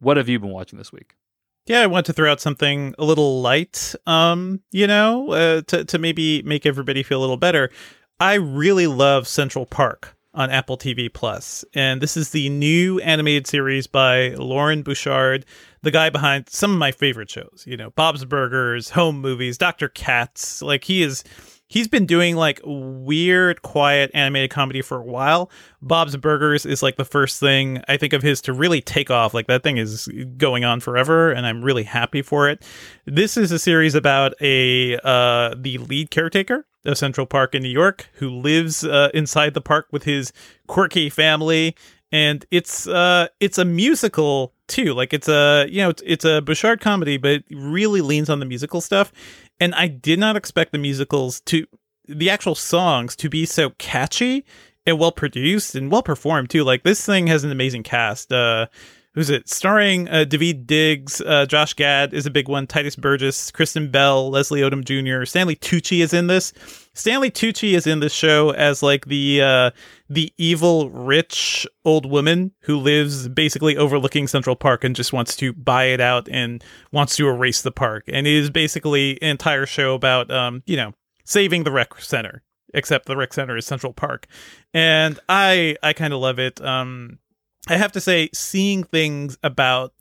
what 0.00 0.16
have 0.16 0.28
you 0.28 0.38
been 0.38 0.50
watching 0.50 0.78
this 0.78 0.92
week? 0.92 1.14
Yeah, 1.66 1.80
I 1.82 1.86
want 1.86 2.06
to 2.06 2.12
throw 2.12 2.30
out 2.30 2.40
something 2.40 2.94
a 2.98 3.04
little 3.04 3.42
light, 3.42 3.94
um, 4.06 4.60
you 4.72 4.86
know, 4.86 5.30
uh, 5.32 5.62
to 5.68 5.84
to 5.84 5.98
maybe 5.98 6.42
make 6.42 6.66
everybody 6.66 7.02
feel 7.02 7.20
a 7.20 7.22
little 7.22 7.36
better. 7.36 7.70
I 8.18 8.34
really 8.34 8.86
love 8.86 9.28
Central 9.28 9.66
Park 9.66 10.16
on 10.34 10.50
Apple 10.50 10.76
TV 10.76 11.12
Plus, 11.12 11.64
and 11.74 12.00
this 12.00 12.16
is 12.16 12.30
the 12.30 12.48
new 12.48 12.98
animated 13.00 13.46
series 13.46 13.86
by 13.86 14.30
Loren 14.30 14.82
Bouchard, 14.82 15.44
the 15.82 15.90
guy 15.90 16.10
behind 16.10 16.48
some 16.48 16.72
of 16.72 16.78
my 16.78 16.92
favorite 16.92 17.30
shows. 17.30 17.64
You 17.66 17.76
know, 17.76 17.90
Bob's 17.90 18.24
Burgers, 18.24 18.90
Home 18.90 19.20
Movies, 19.20 19.58
Doctor 19.58 19.88
Katz. 19.88 20.62
Like 20.62 20.84
he 20.84 21.02
is. 21.02 21.24
He's 21.70 21.86
been 21.86 22.04
doing 22.04 22.34
like 22.34 22.60
weird, 22.64 23.62
quiet 23.62 24.10
animated 24.12 24.50
comedy 24.50 24.82
for 24.82 24.98
a 24.98 25.04
while. 25.04 25.52
Bob's 25.80 26.16
Burgers 26.16 26.66
is 26.66 26.82
like 26.82 26.96
the 26.96 27.04
first 27.04 27.38
thing 27.38 27.80
I 27.86 27.96
think 27.96 28.12
of 28.12 28.22
his 28.22 28.40
to 28.42 28.52
really 28.52 28.80
take 28.80 29.08
off. 29.08 29.34
Like 29.34 29.46
that 29.46 29.62
thing 29.62 29.76
is 29.76 30.08
going 30.36 30.64
on 30.64 30.80
forever, 30.80 31.30
and 31.30 31.46
I'm 31.46 31.62
really 31.62 31.84
happy 31.84 32.22
for 32.22 32.48
it. 32.48 32.66
This 33.06 33.36
is 33.36 33.52
a 33.52 33.58
series 33.58 33.94
about 33.94 34.34
a 34.40 34.98
uh, 35.04 35.54
the 35.56 35.78
lead 35.78 36.10
caretaker 36.10 36.66
of 36.84 36.98
Central 36.98 37.24
Park 37.24 37.54
in 37.54 37.62
New 37.62 37.68
York 37.68 38.08
who 38.14 38.30
lives 38.30 38.82
uh, 38.82 39.10
inside 39.14 39.54
the 39.54 39.60
park 39.60 39.86
with 39.92 40.02
his 40.02 40.32
quirky 40.66 41.08
family, 41.08 41.76
and 42.10 42.44
it's 42.50 42.88
uh 42.88 43.28
it's 43.38 43.58
a 43.58 43.64
musical 43.64 44.54
too. 44.66 44.92
Like 44.92 45.12
it's 45.12 45.28
a 45.28 45.66
you 45.70 45.82
know 45.82 45.90
it's, 45.90 46.02
it's 46.04 46.24
a 46.24 46.40
Bouchard 46.40 46.80
comedy, 46.80 47.16
but 47.16 47.30
it 47.30 47.44
really 47.52 48.00
leans 48.00 48.28
on 48.28 48.40
the 48.40 48.46
musical 48.46 48.80
stuff. 48.80 49.12
And 49.60 49.74
I 49.74 49.86
did 49.86 50.18
not 50.18 50.36
expect 50.36 50.72
the 50.72 50.78
musicals 50.78 51.40
to 51.42 51.66
the 52.08 52.30
actual 52.30 52.54
songs 52.54 53.14
to 53.16 53.28
be 53.28 53.46
so 53.46 53.70
catchy 53.78 54.44
and 54.86 54.98
well 54.98 55.12
produced 55.12 55.74
and 55.74 55.90
well 55.90 56.02
performed 56.02 56.50
too. 56.50 56.64
Like 56.64 56.82
this 56.82 57.04
thing 57.04 57.26
has 57.26 57.44
an 57.44 57.52
amazing 57.52 57.82
cast. 57.82 58.32
Uh, 58.32 58.66
who's 59.14 59.30
it? 59.30 59.48
Starring 59.48 60.08
uh, 60.08 60.24
Daveed 60.26 60.66
Diggs, 60.66 61.20
uh, 61.20 61.46
Josh 61.46 61.74
Gad 61.74 62.14
is 62.14 62.26
a 62.26 62.30
big 62.30 62.48
one. 62.48 62.66
Tituss 62.66 62.98
Burgess, 62.98 63.50
Kristen 63.50 63.90
Bell, 63.90 64.30
Leslie 64.30 64.62
Odom 64.62 64.84
Jr., 64.84 65.24
Stanley 65.24 65.56
Tucci 65.56 66.00
is 66.00 66.12
in 66.12 66.26
this. 66.26 66.52
Stanley 67.00 67.30
Tucci 67.30 67.72
is 67.72 67.86
in 67.86 68.00
this 68.00 68.12
show 68.12 68.50
as 68.50 68.82
like 68.82 69.06
the 69.06 69.40
uh, 69.40 69.70
the 70.10 70.30
evil 70.36 70.90
rich 70.90 71.66
old 71.82 72.04
woman 72.04 72.52
who 72.60 72.76
lives 72.76 73.26
basically 73.26 73.74
overlooking 73.74 74.28
Central 74.28 74.54
Park 74.54 74.84
and 74.84 74.94
just 74.94 75.10
wants 75.10 75.34
to 75.36 75.54
buy 75.54 75.84
it 75.84 76.02
out 76.02 76.28
and 76.30 76.62
wants 76.92 77.16
to 77.16 77.26
erase 77.26 77.62
the 77.62 77.72
park. 77.72 78.04
And 78.06 78.26
it 78.26 78.34
is 78.34 78.50
basically 78.50 79.12
an 79.22 79.30
entire 79.30 79.64
show 79.64 79.94
about 79.94 80.30
um, 80.30 80.62
you 80.66 80.76
know 80.76 80.92
saving 81.24 81.64
the 81.64 81.70
rec 81.70 81.98
center 82.02 82.42
except 82.74 83.06
the 83.06 83.16
rec 83.16 83.32
center 83.32 83.56
is 83.56 83.64
central 83.64 83.92
park 83.94 84.26
and 84.74 85.18
i 85.28 85.76
i 85.82 85.92
kind 85.92 86.12
of 86.12 86.20
love 86.20 86.38
it 86.38 86.60
um 86.60 87.18
i 87.68 87.76
have 87.76 87.90
to 87.90 88.00
say 88.00 88.28
seeing 88.32 88.84
things 88.84 89.36
about 89.42 89.92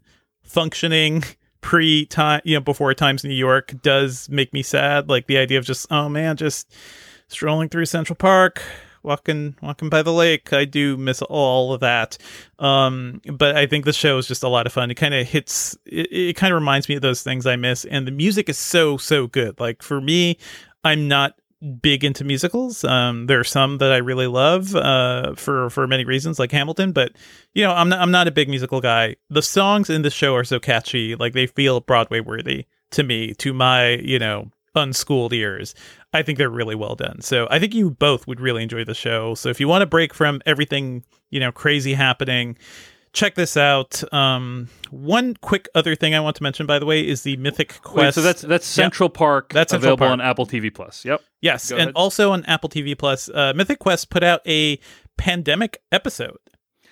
functioning 0.43 1.23
pre 1.61 2.05
time 2.05 2.41
you 2.43 2.55
know 2.55 2.61
before 2.61 2.93
times 2.93 3.23
new 3.23 3.33
york 3.33 3.73
does 3.81 4.29
make 4.29 4.53
me 4.53 4.63
sad 4.63 5.09
like 5.09 5.27
the 5.27 5.37
idea 5.37 5.57
of 5.57 5.65
just 5.65 5.85
oh 5.91 6.07
man 6.07 6.35
just 6.37 6.73
strolling 7.27 7.69
through 7.69 7.85
central 7.85 8.15
park 8.15 8.61
walking 9.03 9.55
walking 9.61 9.89
by 9.89 10.01
the 10.01 10.13
lake. 10.13 10.51
I 10.53 10.65
do 10.65 10.97
miss 10.97 11.21
all 11.23 11.73
of 11.73 11.79
that. 11.81 12.17
Um 12.59 13.21
but 13.31 13.55
i 13.55 13.65
think 13.65 13.85
the 13.85 13.93
show 13.93 14.17
is 14.17 14.27
just 14.27 14.43
a 14.43 14.49
lot 14.49 14.65
of 14.65 14.73
fun. 14.73 14.91
It 14.91 14.95
kind 14.95 15.13
of 15.13 15.27
hits 15.27 15.77
it, 15.85 16.11
it 16.11 16.35
kind 16.35 16.53
of 16.53 16.59
reminds 16.59 16.89
me 16.89 16.95
of 16.95 17.01
those 17.01 17.23
things 17.23 17.45
i 17.45 17.55
miss. 17.55 17.85
And 17.85 18.07
the 18.07 18.11
music 18.11 18.49
is 18.49 18.57
so 18.57 18.97
so 18.97 19.27
good. 19.27 19.59
Like 19.59 19.81
for 19.81 20.01
me 20.01 20.37
i'm 20.83 21.07
not 21.07 21.35
big 21.81 22.03
into 22.03 22.23
musicals. 22.23 22.83
Um 22.83 23.27
there 23.27 23.39
are 23.39 23.43
some 23.43 23.77
that 23.79 23.91
i 23.91 23.97
really 23.97 24.27
love 24.27 24.75
uh 24.75 25.33
for 25.35 25.69
for 25.69 25.87
many 25.87 26.05
reasons 26.05 26.39
like 26.39 26.51
hamilton 26.51 26.93
but 26.93 27.11
you 27.53 27.63
know 27.63 27.73
i'm 27.73 27.89
not 27.89 27.99
i'm 27.99 28.11
not 28.11 28.27
a 28.27 28.31
big 28.31 28.49
musical 28.49 28.81
guy. 28.81 29.15
The 29.29 29.41
songs 29.41 29.89
in 29.89 30.01
the 30.01 30.09
show 30.09 30.35
are 30.35 30.43
so 30.43 30.59
catchy 30.59 31.15
like 31.15 31.33
they 31.33 31.47
feel 31.47 31.81
broadway 31.81 32.21
worthy 32.21 32.65
to 32.91 33.03
me 33.03 33.33
to 33.35 33.53
my 33.53 33.95
you 33.95 34.19
know 34.19 34.49
unschooled 34.75 35.33
ears. 35.33 35.75
I 36.13 36.21
think 36.21 36.37
they're 36.37 36.49
really 36.49 36.75
well 36.75 36.95
done. 36.95 37.21
So 37.21 37.47
i 37.51 37.59
think 37.59 37.73
you 37.73 37.91
both 37.91 38.27
would 38.27 38.39
really 38.39 38.63
enjoy 38.63 38.85
the 38.85 38.93
show. 38.93 39.35
So 39.35 39.49
if 39.49 39.59
you 39.59 39.67
want 39.67 39.81
to 39.81 39.85
break 39.85 40.13
from 40.13 40.41
everything 40.45 41.03
you 41.29 41.39
know 41.39 41.51
crazy 41.51 41.93
happening 41.93 42.57
check 43.13 43.35
this 43.35 43.57
out. 43.57 44.03
Um, 44.13 44.69
one 44.91 45.35
quick 45.41 45.67
other 45.75 45.95
thing 45.95 46.13
I 46.15 46.19
want 46.19 46.35
to 46.37 46.43
mention, 46.43 46.65
by 46.65 46.79
the 46.79 46.85
way, 46.85 47.05
is 47.07 47.23
the 47.23 47.37
Mythic 47.37 47.81
Quest. 47.81 47.95
Wait, 48.05 48.13
so 48.13 48.21
that's 48.21 48.41
that's 48.41 48.65
Central 48.65 49.09
Park. 49.09 49.51
That's 49.53 49.71
Central 49.71 49.93
available 49.93 50.07
Park. 50.07 50.11
on 50.13 50.21
Apple 50.21 50.45
TV 50.45 50.73
Plus. 50.73 51.05
Yep. 51.05 51.21
yes, 51.41 51.69
Go 51.69 51.75
and 51.75 51.81
ahead. 51.83 51.95
also 51.95 52.31
on 52.31 52.45
Apple 52.45 52.69
TV 52.69 52.97
Plus. 52.97 53.29
Uh, 53.29 53.53
Mythic 53.55 53.79
Quest 53.79 54.09
put 54.09 54.23
out 54.23 54.41
a 54.47 54.79
pandemic 55.17 55.81
episode, 55.91 56.37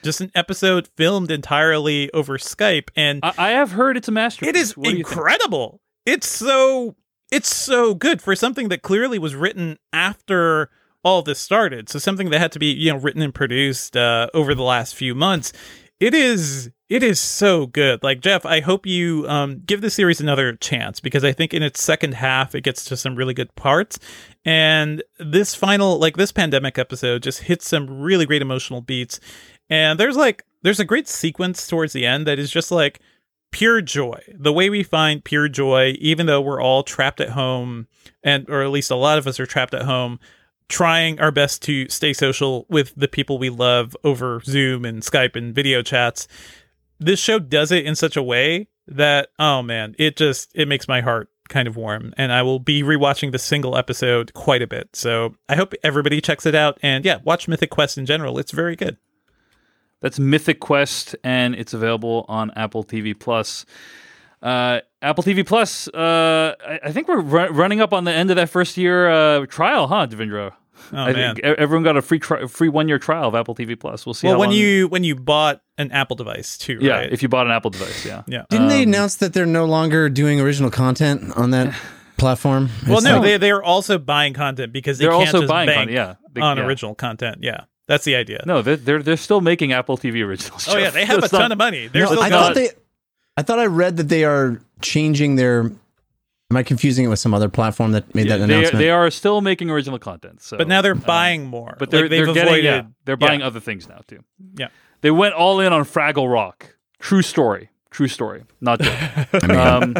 just 0.04 0.22
an 0.22 0.32
episode 0.36 0.90
filmed 0.98 1.32
entirely 1.32 2.12
over 2.12 2.38
Skype, 2.38 2.90
and 2.96 3.20
I, 3.24 3.34
I 3.38 3.50
have 3.52 3.72
heard 3.72 3.98
it's 3.98 4.08
a 4.08 4.12
masterpiece. 4.12 4.50
it 4.50 4.56
is 4.56 4.78
What 4.78 4.86
do 4.86 4.90
you 4.92 5.04
think? 5.04 5.08
incredible. 5.08 5.82
It's 6.06 6.28
so 6.28 6.96
it's 7.32 7.54
so 7.54 7.94
good 7.94 8.22
for 8.22 8.36
something 8.36 8.70
that 8.70 8.82
clearly 8.82 9.20
was 9.20 9.36
written 9.36 9.78
after 9.92 10.70
all 11.04 11.22
this 11.22 11.40
started. 11.40 11.90
So 11.90 12.00
something 12.00 12.30
that 12.32 12.40
had 12.40 12.52
to 12.54 12.60
be 12.60 12.68
you 12.68 12.92
know 12.92 12.98
written 13.00 13.22
and 13.22 13.34
produced 13.34 13.96
uh, 13.98 14.30
over 14.34 14.54
the 14.56 14.64
last 14.64 14.96
few 14.96 15.14
months. 15.16 15.52
It 16.00 16.14
is 16.14 16.70
it 16.90 17.04
is 17.04 17.20
so 17.20 17.66
good. 17.66 18.04
Like 18.04 18.22
Jeff, 18.22 18.46
I 18.46 18.60
hope 18.60 18.86
you 18.86 19.26
um, 19.28 19.62
give 19.66 19.82
the 19.82 19.90
series 19.90 20.22
another 20.22 20.54
chance 20.54 21.00
because 21.00 21.24
I 21.24 21.34
think 21.34 21.54
in 21.54 21.64
its 21.64 21.82
second 21.82 22.14
half 22.14 22.56
it 22.56 22.62
gets 22.62 22.86
to 22.86 22.98
some 22.98 23.16
really 23.16 23.34
good 23.34 23.54
parts, 23.56 24.00
and 24.46 25.04
this 25.20 25.56
final 25.56 25.98
like 25.98 26.16
this 26.16 26.32
pandemic 26.32 26.78
episode 26.78 27.24
just 27.24 27.44
hits 27.44 27.68
some 27.68 28.02
really 28.02 28.26
great 28.26 28.42
emotional 28.42 28.82
beats. 28.82 29.20
And 29.70 30.00
there's 30.00 30.16
like 30.16 30.46
there's 30.62 30.80
a 30.80 30.86
great 30.86 31.08
sequence 31.08 31.68
towards 31.68 31.94
the 31.94 32.06
end 32.06 32.28
that 32.28 32.40
is 32.40 32.52
just 32.52 32.72
like 32.72 33.00
pure 33.52 33.82
joy. 33.82 34.22
The 34.34 34.54
way 34.54 34.70
we 34.70 34.84
find 34.84 35.24
pure 35.24 35.50
joy, 35.50 35.96
even 36.00 36.28
though 36.28 36.42
we're 36.42 36.62
all 36.62 36.84
trapped 36.84 37.20
at 37.20 37.30
home, 37.30 37.88
and 38.24 38.48
or 38.50 38.62
at 38.62 38.70
least 38.70 38.92
a 38.92 38.96
lot 38.96 39.18
of 39.18 39.26
us 39.26 39.40
are 39.40 39.48
trapped 39.48 39.74
at 39.74 39.84
home, 39.84 40.20
trying 40.70 41.20
our 41.20 41.32
best 41.32 41.62
to 41.64 41.88
stay 41.90 42.14
social 42.14 42.66
with 42.70 42.94
the 42.96 43.08
people 43.08 43.38
we 43.38 43.50
love 43.50 43.96
over 44.04 44.42
Zoom 44.44 44.86
and 44.86 45.02
Skype 45.02 45.36
and 45.36 45.54
video 45.54 45.82
chats. 45.82 46.28
This 47.00 47.20
show 47.20 47.40
does 47.40 47.72
it 47.72 47.86
in 47.86 47.96
such 47.96 48.18
a 48.18 48.24
way 48.24 48.68
that 48.88 49.30
oh 49.40 49.62
man, 49.62 49.96
it 49.98 50.18
just 50.18 50.52
it 50.56 50.68
makes 50.68 50.88
my 50.88 51.02
heart 51.02 51.30
kind 51.50 51.68
of 51.68 51.78
warm 51.78 52.14
and 52.18 52.32
I 52.32 52.42
will 52.42 52.60
be 52.60 52.84
rewatching 52.84 53.32
the 53.32 53.40
single 53.40 53.78
episode 53.78 54.34
quite 54.34 54.62
a 54.62 54.68
bit. 54.68 54.96
So, 54.96 55.36
I 55.48 55.56
hope 55.56 55.74
everybody 55.84 56.20
checks 56.20 56.46
it 56.46 56.56
out 56.56 56.78
and 56.84 57.06
yeah, 57.06 57.20
watch 57.24 57.48
Mythic 57.48 57.70
Quest 57.70 57.98
in 57.98 58.06
general. 58.06 58.38
It's 58.38 58.52
very 58.52 58.76
good. 58.76 58.98
That's 60.00 60.20
Mythic 60.20 60.60
Quest, 60.60 61.16
and 61.24 61.56
it's 61.56 61.74
available 61.74 62.26
on 62.28 62.52
Apple 62.56 62.84
TV 62.84 63.20
Plus. 63.20 63.66
Uh, 64.42 64.82
Apple 65.02 65.24
TV 65.24 65.46
Plus. 65.46 65.88
Uh, 65.90 66.56
I, 66.66 66.80
I 66.86 66.92
think 66.92 67.08
we're 67.08 67.22
ru- 67.22 67.50
running 67.50 67.82
up 67.82 67.94
on 67.94 68.04
the 68.04 68.12
end 68.12 68.30
of 68.32 68.36
that 68.38 68.50
first 68.50 68.78
year 68.78 69.10
uh, 69.10 69.46
trial, 69.46 69.88
huh, 69.88 70.08
Devindra? 70.08 70.54
Oh 70.94 70.98
I 70.98 71.12
man. 71.14 71.36
think 71.36 71.46
everyone 71.46 71.84
got 71.84 71.98
a 71.98 72.02
free 72.02 72.20
tri- 72.20 72.46
free 72.46 72.70
one 72.70 72.88
year 72.88 73.00
trial 73.00 73.28
of 73.28 73.36
Apple 73.36 73.56
TV 73.56 73.78
Plus. 73.80 74.06
We'll 74.06 74.14
see. 74.14 74.28
well, 74.28 74.36
how 74.36 74.40
when 74.40 74.50
long- 74.50 74.58
you 74.58 74.88
when 74.88 75.04
you 75.04 75.16
bought 75.16 75.62
an 75.78 75.92
Apple 75.92 76.16
device 76.16 76.58
too, 76.58 76.78
yeah, 76.82 76.94
right? 77.00 77.12
if 77.12 77.22
you 77.24 77.30
bought 77.30 77.46
an 77.48 77.52
Apple 77.52 77.72
device, 77.72 78.06
yeah, 78.06 78.22
yeah. 78.28 78.44
Didn't 78.50 78.68
they 78.70 78.84
Um, 78.84 78.90
announce 78.90 79.16
that 79.16 79.34
they're 79.34 79.46
no 79.48 79.66
longer 79.66 80.08
doing 80.08 80.40
original 80.40 80.70
content 80.70 81.34
on 81.36 81.50
that 81.52 81.74
platform? 82.18 82.70
Well, 82.88 83.02
no, 83.02 83.14
like- 83.16 83.24
they 83.24 83.38
they're 83.38 83.64
also 83.64 83.98
buying 83.98 84.34
content 84.34 84.72
because 84.72 84.98
they 85.00 85.06
they're 85.06 85.12
can't 85.12 85.28
also 85.28 85.40
just 85.42 85.50
buying 85.50 85.68
bank 85.68 85.90
content. 85.90 85.96
Yeah, 85.96 86.16
They- 86.34 86.42
on 86.42 86.58
yeah. 86.58 86.66
original 86.66 86.94
content. 86.96 87.40
Yeah, 87.42 87.62
that's 87.88 88.06
the 88.06 88.16
idea. 88.16 88.44
No, 88.46 88.62
they're, 88.62 88.78
they're 88.78 89.02
they're 89.04 89.18
still 89.18 89.42
making 89.42 89.74
Apple 89.74 89.98
TV 89.98 90.24
originals. 90.24 90.68
oh 90.70 90.78
yeah, 90.78 90.92
they 90.92 91.06
have 91.12 91.24
a 91.24 91.28
ton 91.28 91.52
of 91.52 91.58
money. 91.58 91.88
They're 91.88 92.04
No, 92.04 92.12
still 92.12 92.22
I 92.24 92.30
thought 92.30 92.54
they. 92.56 92.70
I 93.38 93.44
thought 93.44 93.60
I 93.60 93.66
read 93.68 93.98
that 93.98 94.10
they 94.10 94.24
are 94.24 94.60
changing 94.82 95.36
their. 95.36 95.72
Am 96.50 96.56
I 96.56 96.64
confusing 96.64 97.04
it 97.06 97.10
with 97.10 97.20
some 97.20 97.34
other 97.34 97.50
platform 97.50 97.92
that 97.92 98.16
made 98.16 98.28
Yeah, 98.28 98.38
that 98.38 98.48
they, 98.48 98.54
announcement? 98.54 98.80
they 98.80 98.90
are 98.90 99.12
still 99.12 99.42
making 99.42 99.70
original 99.70 100.00
content. 100.00 100.42
So, 100.42 100.58
but 100.58 100.68
now 100.70 100.82
they're 100.82 100.94
um, 100.94 101.04
bing 101.06 101.46
more. 101.46 101.76
But 101.78 101.92
they're 101.92 102.04
Like, 102.04 102.10
they've 102.10 102.26
they're 102.26 102.34
getting 102.34 102.64
yeah, 102.66 102.84
they're 103.04 103.18
buying 103.18 103.42
yeah. 103.42 103.48
other 103.48 103.60
things 103.60 103.88
now 103.90 104.00
too. 104.08 104.24
Yeah. 104.56 104.70
They 105.02 105.12
went 105.12 105.36
all 105.36 105.60
in 105.60 105.74
on 105.74 105.84
Fraggle 105.84 106.32
Rock. 106.32 106.76
True 107.00 107.22
story. 107.22 107.70
True 107.92 108.08
story. 108.08 108.44
Not 108.62 108.80
joke. 108.82 108.94
I 109.44 109.48
mean, 109.48 109.58
um, 109.58 109.96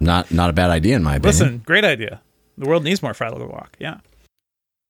not 0.00 0.30
not 0.30 0.50
a 0.50 0.52
bad 0.52 0.70
idea 0.70 0.96
in 0.96 1.02
my 1.02 1.16
opinion. 1.16 1.32
Listen, 1.32 1.58
great 1.64 1.84
idea. 1.84 2.20
The 2.58 2.66
world 2.68 2.84
needs 2.84 3.02
more 3.02 3.12
Fraggle 3.12 3.50
Rock. 3.50 3.74
Yeah. 3.78 3.98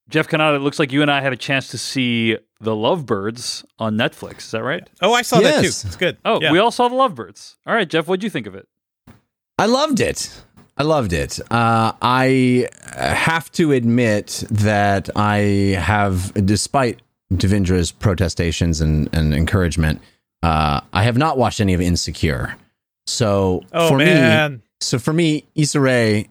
Jeff 0.08 0.28
Cannata, 0.28 0.56
it 0.56 0.60
looks 0.60 0.78
like 0.78 0.92
you 0.92 1.02
and 1.02 1.10
I 1.10 1.20
had 1.20 1.32
a 1.32 1.36
chance 1.36 1.68
to 1.68 1.78
see 1.78 2.36
The 2.60 2.74
Lovebirds 2.74 3.64
on 3.78 3.96
Netflix. 3.96 4.38
Is 4.38 4.50
that 4.52 4.62
right? 4.62 4.88
Oh, 5.02 5.12
I 5.12 5.22
saw 5.22 5.40
that 5.40 5.60
too. 5.60 5.66
It's 5.68 5.96
good. 5.96 6.16
Oh, 6.24 6.40
yeah. 6.40 6.52
we 6.52 6.58
all 6.58 6.70
saw 6.70 6.88
The 6.88 6.94
Lovebirds. 6.94 7.56
All 7.66 7.74
right, 7.74 7.88
Jeff, 7.88 8.06
what'd 8.08 8.22
you 8.24 8.30
think 8.30 8.46
of 8.46 8.54
it? 8.54 8.68
I 9.58 9.66
loved 9.66 10.00
it. 10.00 10.42
I 10.78 10.82
loved 10.82 11.12
it. 11.12 11.40
Uh, 11.50 11.92
I 12.02 12.68
have 12.94 13.50
to 13.52 13.72
admit 13.72 14.44
that 14.50 15.08
I 15.16 15.38
have, 15.80 16.32
despite 16.46 17.00
Devindra's 17.32 17.92
protestations 17.92 18.80
and, 18.80 19.08
and 19.14 19.34
encouragement, 19.34 20.00
uh, 20.42 20.80
I 20.92 21.02
have 21.02 21.16
not 21.16 21.38
watched 21.38 21.60
any 21.60 21.72
of 21.74 21.80
Insecure. 21.80 22.56
So 23.06 23.62
oh 23.72 23.88
for 23.88 23.98
me, 23.98 24.04
man, 24.04 24.62
so 24.80 24.98
for 24.98 25.12
me, 25.12 25.44
Issa 25.54 25.80
Rae 25.80 26.28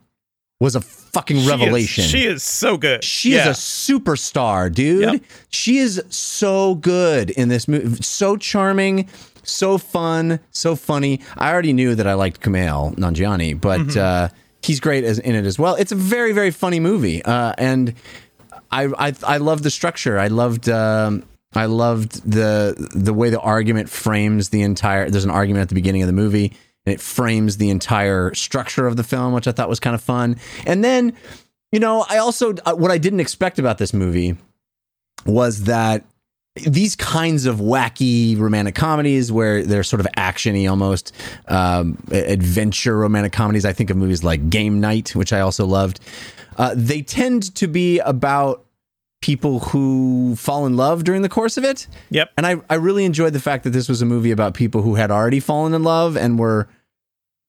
was 0.60 0.76
a 0.76 0.82
fucking 0.82 1.38
She 1.38 1.44
is- 1.44 1.50
revelation. 1.50 2.04
She 2.06 2.26
is, 2.26 2.44
so 2.44 2.78
good. 2.78 3.04
She 3.04 3.34
yeah. 3.36 3.50
is 3.50 3.58
a 3.58 3.60
superstar, 3.60 4.74
dude. 4.74 5.02
Yep. 5.14 5.22
She 5.50 5.78
is 5.78 6.02
so 6.10 6.76
good 6.76 7.30
in 7.32 7.50
this 7.50 7.68
movie. 7.68 8.02
So 8.02 8.38
charming, 8.38 9.10
so 9.44 9.78
fun, 9.78 10.40
so 10.52 10.76
funny. 10.76 11.20
I 11.38 11.52
already 11.52 11.74
knew 11.74 11.96
that 11.96 12.08
I 12.08 12.14
liked 12.14 12.42
Kumail 12.42 12.96
Nanjiani, 12.96 13.60
but 13.60 13.82
Mm-hmm. 13.82 14.00
uh, 14.00 14.28
he's 14.64 14.80
great 14.80 15.04
as, 15.04 15.20
in 15.20 15.36
it 15.36 15.46
as 15.46 15.60
well. 15.60 15.76
It's 15.76 15.92
a 15.92 15.96
very, 15.96 16.32
very 16.32 16.52
funny 16.52 16.80
movie, 16.80 17.24
uh, 17.24 17.54
and 17.58 17.94
I, 18.72 18.86
I, 18.98 19.14
I 19.28 19.38
love 19.38 19.62
the 19.64 19.70
structure. 19.72 20.18
I 20.18 20.28
loved. 20.28 20.70
Um, 20.70 21.24
I 21.54 21.68
loved 21.68 22.30
the 22.30 22.76
the 22.94 23.14
way 23.14 23.30
the 23.30 23.40
argument 23.40 23.90
frames 23.90 24.50
the 24.50 24.62
entire. 24.62 25.10
There's 25.10 25.24
an 25.24 25.30
argument 25.32 25.62
at 25.62 25.70
the 25.70 25.76
beginning 25.76 26.02
of 26.02 26.08
the 26.08 26.14
movie, 26.14 26.52
it 26.86 27.02
frames 27.02 27.58
the 27.58 27.70
entire 27.70 28.34
structure 28.34 28.86
of 28.88 28.96
the 28.96 29.04
film, 29.04 29.34
which 29.34 29.48
I 29.48 29.52
thought 29.52 29.70
was 29.70 29.80
kind 29.80 29.96
of 29.96 30.02
fun. 30.02 30.38
And 30.66 30.84
then, 30.84 31.14
you 31.72 31.80
know, 31.80 32.06
I 32.10 32.18
also 32.18 32.54
uh, 32.66 32.74
what 32.76 32.92
I 32.92 32.98
didn't 32.98 33.20
expect 33.20 33.60
about 33.60 33.78
this 33.78 33.94
movie 33.94 34.38
was 35.26 35.64
that 35.64 36.06
these 36.66 36.96
kinds 36.96 37.46
of 37.46 37.58
wacky 37.58 38.40
romantic 38.40 38.76
comedies 38.76 39.30
where 39.32 39.64
they're 39.64 39.84
sort 39.84 40.00
of 40.00 40.08
actiony 40.16 40.70
almost 40.70 41.12
um, 41.50 41.98
adventure 42.12 42.98
romantic 42.98 43.34
comedies 43.34 43.66
i 43.66 43.74
think 43.74 43.90
of 43.90 43.98
movies 43.98 44.24
like 44.24 44.50
game 44.50 44.80
night 44.80 45.14
which 45.16 45.34
i 45.34 45.42
also 45.42 45.66
loved 45.66 46.00
uh, 46.58 46.74
they 46.74 47.02
tend 47.02 47.54
to 47.56 47.68
be 47.68 48.00
about 48.00 48.64
people 49.22 49.60
who 49.60 50.34
fall 50.38 50.66
in 50.66 50.78
love 50.78 51.04
during 51.04 51.24
the 51.24 51.30
course 51.30 51.58
of 51.58 51.66
it 51.66 51.88
Yep. 52.12 52.30
and 52.38 52.46
I, 52.48 52.56
I 52.70 52.76
really 52.76 53.04
enjoyed 53.04 53.34
the 53.34 53.40
fact 53.42 53.66
that 53.66 53.72
this 53.72 53.90
was 53.90 54.02
a 54.02 54.06
movie 54.06 54.32
about 54.32 54.54
people 54.54 54.82
who 54.82 54.96
had 54.96 55.12
already 55.12 55.42
fallen 55.42 55.74
in 55.74 55.84
love 55.84 56.16
and 56.16 56.40
were 56.40 56.70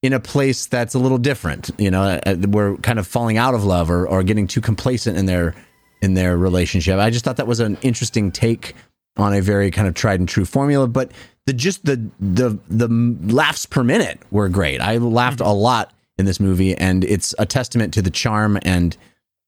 in 0.07 0.13
a 0.13 0.21
place 0.21 0.67
that's 0.67 0.95
a 0.95 0.99
little 0.99 1.19
different. 1.19 1.71
You 1.79 1.91
know, 1.91 2.21
uh, 2.25 2.37
were 2.49 2.77
kind 2.79 2.99
of 2.99 3.07
falling 3.07 3.37
out 3.37 3.55
of 3.55 3.65
love 3.65 3.91
or, 3.91 4.09
or 4.09 4.23
getting 4.23 4.47
too 4.47 4.61
complacent 4.61 5.19
in 5.19 5.27
their 5.27 5.55
in 6.01 6.15
their 6.15 6.37
relationship. 6.37 6.99
I 6.99 7.11
just 7.11 7.25
thought 7.25 7.37
that 7.37 7.47
was 7.47 7.61
an 7.61 7.77
interesting 7.83 8.31
take 8.31 8.75
on 9.17 9.35
a 9.35 9.41
very 9.41 9.71
kind 9.71 9.89
of 9.89 9.95
tried 9.95 10.21
and 10.21 10.29
true 10.29 10.45
formula. 10.45 10.87
But 10.87 11.13
the 11.47 11.53
just 11.53 11.85
the 11.85 12.11
the 12.21 12.59
the 12.69 12.89
laughs 13.33 13.67
per 13.67 13.83
minute 13.83 14.21
were 14.31 14.49
great. 14.49 14.81
I 14.81 14.99
laughed 14.99 15.41
a 15.41 15.49
lot 15.51 15.93
in 16.19 16.25
this 16.25 16.41
movie, 16.41 16.75
and 16.77 17.05
it's 17.05 17.35
a 17.39 17.47
testament 17.47 17.93
to 17.95 18.03
the 18.03 18.11
charm 18.11 18.59
and 18.63 18.97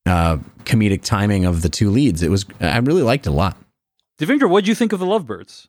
uh, 0.06 0.38
comedic 0.64 1.02
timing 1.02 1.44
of 1.44 1.62
the 1.62 1.68
two 1.68 1.90
leads. 1.90 2.22
It 2.22 2.30
was 2.30 2.44
I 2.60 2.78
really 2.78 3.02
liked 3.02 3.26
it 3.26 3.30
a 3.30 3.32
lot. 3.32 3.56
Devindra, 4.18 4.50
what 4.50 4.64
do 4.64 4.70
you 4.70 4.74
think 4.74 4.92
of 4.92 4.98
The 4.98 5.06
Lovebirds? 5.06 5.68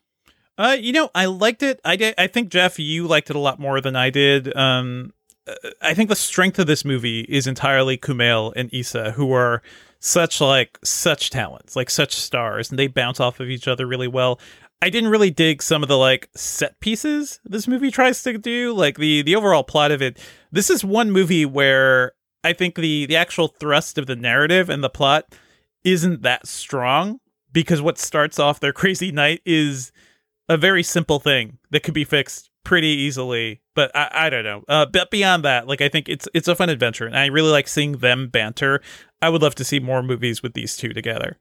Uh, 0.60 0.76
you 0.78 0.92
know, 0.92 1.10
I 1.16 1.26
liked 1.26 1.64
it. 1.64 1.80
I 1.86 1.96
did. 1.96 2.16
I 2.18 2.28
think 2.28 2.50
Jeff, 2.50 2.78
you 2.78 3.08
liked 3.08 3.30
it 3.30 3.38
a 3.38 3.40
lot 3.40 3.60
more 3.60 3.80
than 3.80 3.96
I 3.96 4.10
did. 4.10 4.54
Um, 4.58 5.14
uh, 5.48 5.54
I 5.82 5.94
think 5.94 6.10
the 6.10 6.18
strength 6.18 6.60
of 6.60 6.68
this 6.68 6.84
movie 6.84 7.22
is 7.22 7.48
entirely 7.48 7.98
Kumail 7.98 8.52
and 8.58 8.70
Issa, 8.74 9.12
who 9.12 9.32
are 9.32 9.62
such 10.02 10.42
like 10.42 10.78
such 10.84 11.30
talents, 11.30 11.78
like 11.78 11.90
such 11.90 12.14
stars, 12.14 12.70
and 12.70 12.78
they 12.78 12.88
bounce 12.88 13.22
off 13.22 13.40
of 13.40 13.50
each 13.50 13.70
other 13.70 13.88
really 13.88 14.10
well. 14.10 14.38
I 14.82 14.90
didn't 14.90 15.12
really 15.12 15.32
dig 15.32 15.64
some 15.64 15.82
of 15.82 15.88
the 15.88 15.98
like 15.98 16.30
set 16.36 16.78
pieces 16.82 17.40
this 17.46 17.66
movie 17.66 17.90
tries 17.90 18.22
to 18.24 18.38
do, 18.38 18.74
like 18.74 18.98
the 18.98 19.22
the 19.22 19.38
overall 19.38 19.64
plot 19.64 19.92
of 19.92 20.02
it. 20.02 20.20
This 20.52 20.70
is 20.70 20.84
one 20.84 21.10
movie 21.10 21.46
where 21.46 22.12
I 22.44 22.52
think 22.52 22.76
the 22.76 23.06
the 23.06 23.16
actual 23.16 23.48
thrust 23.48 23.98
of 23.98 24.08
the 24.08 24.16
narrative 24.18 24.70
and 24.70 24.84
the 24.84 24.90
plot 24.90 25.34
isn't 25.86 26.22
that 26.24 26.48
strong 26.48 27.22
because 27.54 27.82
what 27.82 27.98
starts 27.98 28.40
off 28.40 28.60
their 28.60 28.74
crazy 28.82 29.14
night 29.14 29.42
is 29.46 29.94
a 30.50 30.58
very 30.58 30.84
simple 30.84 31.20
thing 31.20 31.60
that 31.70 31.84
could 31.84 31.94
be 31.94 32.04
fixed 32.04 32.50
pretty 32.66 32.88
easily. 32.88 33.62
But 33.76 33.96
I, 33.96 34.10
I 34.14 34.30
don't 34.30 34.44
know. 34.44 34.64
Uh, 34.68 34.86
but 34.86 35.10
beyond 35.12 35.46
that, 35.46 35.68
like 35.68 35.82
I 35.82 35.88
think 35.88 36.10
it's 36.10 36.28
it's 36.34 36.48
a 36.48 36.56
fun 36.56 36.70
adventure, 36.70 37.06
and 37.06 37.18
I 37.18 37.28
really 37.28 37.52
like 37.52 37.68
seeing 37.68 37.94
them 37.94 38.28
banter. 38.28 38.82
I 39.22 39.30
would 39.30 39.42
love 39.42 39.56
to 39.56 39.64
see 39.64 39.80
more 39.80 40.04
movies 40.04 40.44
with 40.44 40.54
these 40.54 40.76
two 40.76 40.90
together. 40.90 41.38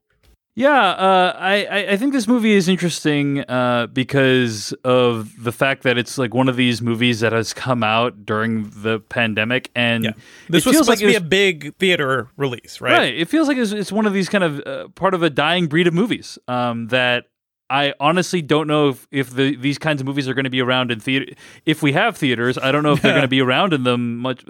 Yeah, 0.55 0.89
uh, 0.89 1.37
I, 1.39 1.87
I 1.91 1.97
think 1.97 2.11
this 2.11 2.27
movie 2.27 2.51
is 2.51 2.67
interesting 2.67 3.45
uh, 3.47 3.87
because 3.87 4.73
of 4.83 5.31
the 5.41 5.53
fact 5.53 5.83
that 5.83 5.97
it's 5.97 6.17
like 6.17 6.33
one 6.33 6.49
of 6.49 6.57
these 6.57 6.81
movies 6.81 7.21
that 7.21 7.31
has 7.31 7.53
come 7.53 7.81
out 7.81 8.25
during 8.25 8.69
the 8.75 8.99
pandemic, 8.99 9.71
and 9.73 10.03
Yeah. 10.03 10.11
This 10.49 10.65
was 10.65 10.73
feels 10.73 10.87
supposed 10.87 10.89
like 10.89 10.99
to 10.99 11.05
be 11.05 11.13
it 11.13 11.21
a 11.21 11.25
big 11.25 11.75
theater 11.77 12.27
release, 12.35 12.81
right? 12.81 12.91
Right. 12.91 13.15
It 13.15 13.29
feels 13.29 13.47
like 13.47 13.55
it's, 13.57 13.71
it's 13.71 13.91
one 13.91 14.05
of 14.05 14.11
these 14.11 14.27
kind 14.27 14.43
of 14.43 14.61
uh, 14.65 14.87
part 14.89 15.13
of 15.13 15.23
a 15.23 15.29
dying 15.29 15.67
breed 15.67 15.87
of 15.87 15.93
movies 15.93 16.37
um, 16.49 16.87
that 16.87 17.27
I 17.69 17.93
honestly 17.99 18.41
don't 18.41 18.67
know 18.67 18.89
if, 18.89 19.07
if 19.11 19.29
the, 19.29 19.55
these 19.55 19.77
kinds 19.77 20.01
of 20.01 20.07
movies 20.07 20.27
are 20.27 20.33
going 20.33 20.45
to 20.45 20.49
be 20.49 20.61
around 20.61 20.91
in 20.91 20.99
theater. 20.99 21.33
If 21.65 21.83
we 21.83 21.93
have 21.93 22.17
theaters, 22.17 22.57
I 22.57 22.71
don't 22.71 22.83
know 22.83 22.93
if 22.93 23.01
they're 23.01 23.13
going 23.13 23.21
to 23.21 23.27
be 23.27 23.41
around 23.41 23.73
in 23.73 23.83
them 23.83 24.17
much 24.17 24.43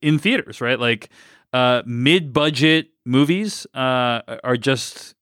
in 0.00 0.18
theaters, 0.18 0.60
right? 0.60 0.80
Like 0.80 1.10
uh, 1.52 1.82
mid-budget 1.84 2.88
movies 3.04 3.66
uh, 3.74 4.22
are 4.42 4.56
just 4.56 5.14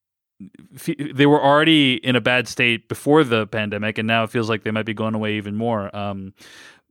they 1.15 1.27
were 1.27 1.41
already 1.41 1.95
in 1.95 2.17
a 2.17 2.21
bad 2.21 2.49
state 2.49 2.89
before 2.89 3.23
the 3.25 3.47
pandemic, 3.47 3.99
and 3.99 4.09
now 4.09 4.25
it 4.25 4.31
feels 4.31 4.49
like 4.49 4.65
they 4.65 4.71
might 4.71 4.87
be 4.87 4.95
going 4.95 5.15
away 5.15 5.35
even 5.35 5.55
more. 5.55 5.95
Um, 5.95 6.35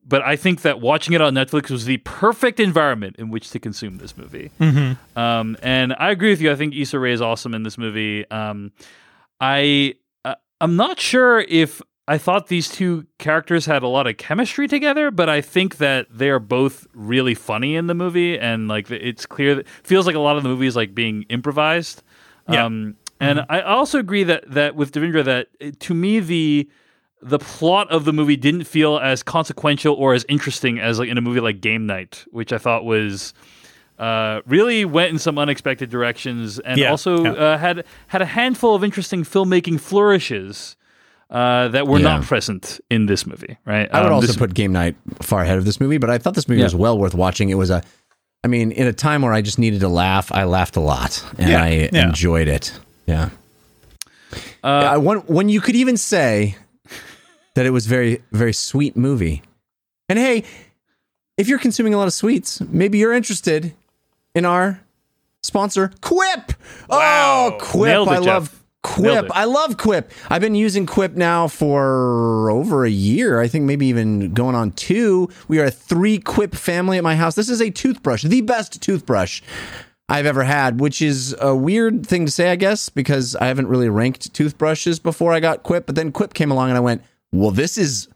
but 0.07 0.21
I 0.21 0.35
think 0.35 0.61
that 0.61 0.79
watching 0.79 1.13
it 1.13 1.21
on 1.21 1.33
Netflix 1.33 1.69
was 1.69 1.85
the 1.85 1.97
perfect 1.97 2.59
environment 2.59 3.17
in 3.19 3.29
which 3.29 3.51
to 3.51 3.59
consume 3.59 3.97
this 3.97 4.17
movie. 4.17 4.51
Mm-hmm. 4.59 5.17
Um, 5.17 5.57
and 5.61 5.93
I 5.97 6.11
agree 6.11 6.29
with 6.29 6.41
you. 6.41 6.51
I 6.51 6.55
think 6.55 6.75
Issa 6.75 6.97
Rae 6.97 7.11
is 7.11 7.21
awesome 7.21 7.53
in 7.53 7.63
this 7.63 7.77
movie. 7.77 8.29
Um, 8.31 8.71
I 9.39 9.95
I'm 10.61 10.75
not 10.75 10.99
sure 10.99 11.39
if 11.39 11.81
I 12.07 12.17
thought 12.17 12.47
these 12.47 12.69
two 12.69 13.07
characters 13.17 13.65
had 13.65 13.83
a 13.83 13.87
lot 13.87 14.05
of 14.05 14.17
chemistry 14.17 14.67
together, 14.67 15.09
but 15.11 15.27
I 15.27 15.41
think 15.41 15.77
that 15.77 16.07
they 16.09 16.29
are 16.29 16.39
both 16.39 16.85
really 16.93 17.33
funny 17.33 17.75
in 17.75 17.87
the 17.87 17.95
movie, 17.95 18.37
and 18.37 18.67
like 18.67 18.91
it's 18.91 19.25
clear 19.25 19.55
that 19.55 19.67
feels 19.67 20.05
like 20.05 20.15
a 20.15 20.19
lot 20.19 20.37
of 20.37 20.43
the 20.43 20.49
movie 20.49 20.67
is 20.67 20.75
like 20.75 20.93
being 20.93 21.23
improvised. 21.29 22.03
Yeah. 22.47 22.65
Um, 22.65 22.95
and 23.19 23.39
mm-hmm. 23.39 23.51
I 23.51 23.61
also 23.61 23.97
agree 23.97 24.23
that 24.23 24.51
that 24.51 24.75
with 24.75 24.91
Devindra 24.91 25.23
that 25.25 25.79
to 25.79 25.93
me 25.93 26.19
the 26.19 26.69
the 27.21 27.39
plot 27.39 27.89
of 27.91 28.05
the 28.05 28.13
movie 28.13 28.35
didn't 28.35 28.63
feel 28.63 28.97
as 28.97 29.23
consequential 29.23 29.95
or 29.95 30.13
as 30.13 30.25
interesting 30.27 30.79
as 30.79 30.99
like 30.99 31.09
in 31.09 31.17
a 31.17 31.21
movie 31.21 31.39
like 31.39 31.61
Game 31.61 31.85
Night, 31.85 32.25
which 32.31 32.53
I 32.53 32.57
thought 32.57 32.83
was 32.83 33.33
uh, 34.01 34.41
really 34.47 34.83
went 34.83 35.11
in 35.11 35.19
some 35.19 35.37
unexpected 35.37 35.89
directions 35.91 36.59
and 36.59 36.77
Yeah, 36.79 36.89
also 36.89 37.23
yeah. 37.23 37.31
Uh, 37.33 37.57
had 37.57 37.85
had 38.07 38.21
a 38.21 38.25
handful 38.25 38.73
of 38.75 38.83
interesting 38.83 39.23
filmmaking 39.23 39.79
flourishes 39.79 40.75
uh, 41.29 41.67
that 41.69 41.87
were 41.87 41.99
not 41.99 42.23
present 42.23 42.81
in 42.89 43.05
this 43.05 43.25
movie. 43.25 43.57
Right? 43.65 43.87
I 43.93 43.99
would 44.01 44.07
Um, 44.07 44.13
also 44.15 44.27
this- 44.27 44.35
put 44.37 44.53
Game 44.53 44.73
Night 44.73 44.95
far 45.21 45.43
ahead 45.43 45.57
of 45.57 45.65
this 45.65 45.79
movie, 45.79 45.97
but 45.99 46.09
I 46.09 46.17
thought 46.17 46.33
this 46.33 46.47
movie 46.49 46.59
Yeah. 46.59 46.65
was 46.65 46.75
well 46.75 46.97
worth 46.97 47.13
watching. 47.15 47.49
It 47.49 47.55
was 47.57 47.69
a, 47.69 47.81
I 48.43 48.47
mean, 48.47 48.71
in 48.71 48.87
a 48.87 48.91
time 48.93 49.21
where 49.21 49.33
I 49.33 49.41
just 49.41 49.59
needed 49.59 49.79
to 49.81 49.87
laugh, 49.87 50.31
I 50.31 50.43
laughed 50.45 50.75
a 50.75 50.81
lot 50.81 51.23
and 51.37 51.49
Yeah, 51.49 51.63
I 51.63 51.89
yeah. 51.93 52.07
enjoyed 52.07 52.47
it. 52.47 52.73
Yeah. 53.05 53.29
uh, 54.63 54.67
I, 54.67 54.97
when, 54.97 55.19
when 55.19 55.47
you 55.49 55.61
could 55.61 55.75
even 55.75 55.95
say 55.95 56.55
that 57.55 57.65
it 57.65 57.69
was 57.71 57.85
very, 57.85 58.21
very 58.31 58.53
sweet 58.53 58.95
movie. 58.97 59.41
And 60.09 60.17
hey, 60.19 60.43
if 61.37 61.47
you're 61.47 61.59
consuming 61.59 61.93
a 61.93 61.97
lot 61.97 62.07
of 62.07 62.13
sweets, 62.13 62.61
maybe 62.61 62.97
you're 62.97 63.13
interested 63.13 63.73
in 64.35 64.45
our 64.45 64.81
sponsor, 65.43 65.91
Quip. 66.01 66.53
Oh, 66.89 66.97
wow. 66.97 67.49
Oh, 67.53 67.57
Quip. 67.59 67.89
It, 67.89 68.07
I 68.07 68.17
love. 68.19 68.57
Quip. 68.83 69.29
I 69.31 69.43
love 69.43 69.77
Quip. 69.77 70.11
I've 70.31 70.41
been 70.41 70.55
using 70.55 70.87
Quip 70.87 71.13
now 71.13 71.47
for 71.47 72.49
over 72.49 72.83
a 72.83 72.89
year. 72.89 73.39
I 73.39 73.47
think 73.47 73.65
maybe 73.65 73.85
even 73.85 74.33
going 74.33 74.55
on 74.55 74.71
two. 74.71 75.29
We 75.47 75.59
are 75.59 75.65
a 75.65 75.71
three 75.71 76.17
Quip 76.17 76.55
family 76.55 76.97
at 76.97 77.03
my 77.03 77.15
house. 77.15 77.35
This 77.35 77.49
is 77.49 77.61
a 77.61 77.69
toothbrush, 77.69 78.23
the 78.23 78.41
best 78.41 78.81
toothbrush 78.81 79.43
I've 80.09 80.25
ever 80.25 80.43
had, 80.43 80.79
which 80.79 80.99
is 80.99 81.35
a 81.39 81.55
weird 81.55 82.07
thing 82.07 82.25
to 82.25 82.31
say, 82.31 82.49
I 82.49 82.55
guess, 82.55 82.89
because 82.89 83.35
I 83.35 83.45
haven't 83.45 83.67
really 83.67 83.87
ranked 83.87 84.33
toothbrushes 84.33 84.97
before 84.99 85.31
I 85.31 85.39
got 85.39 85.61
Quip. 85.61 85.85
But 85.85 85.93
then 85.93 86.11
Quip 86.11 86.33
came 86.33 86.49
along 86.49 86.69
and 86.69 86.77
I 86.77 86.81
went, 86.81 87.03
well, 87.31 87.51
this 87.51 87.77
is 87.77 88.07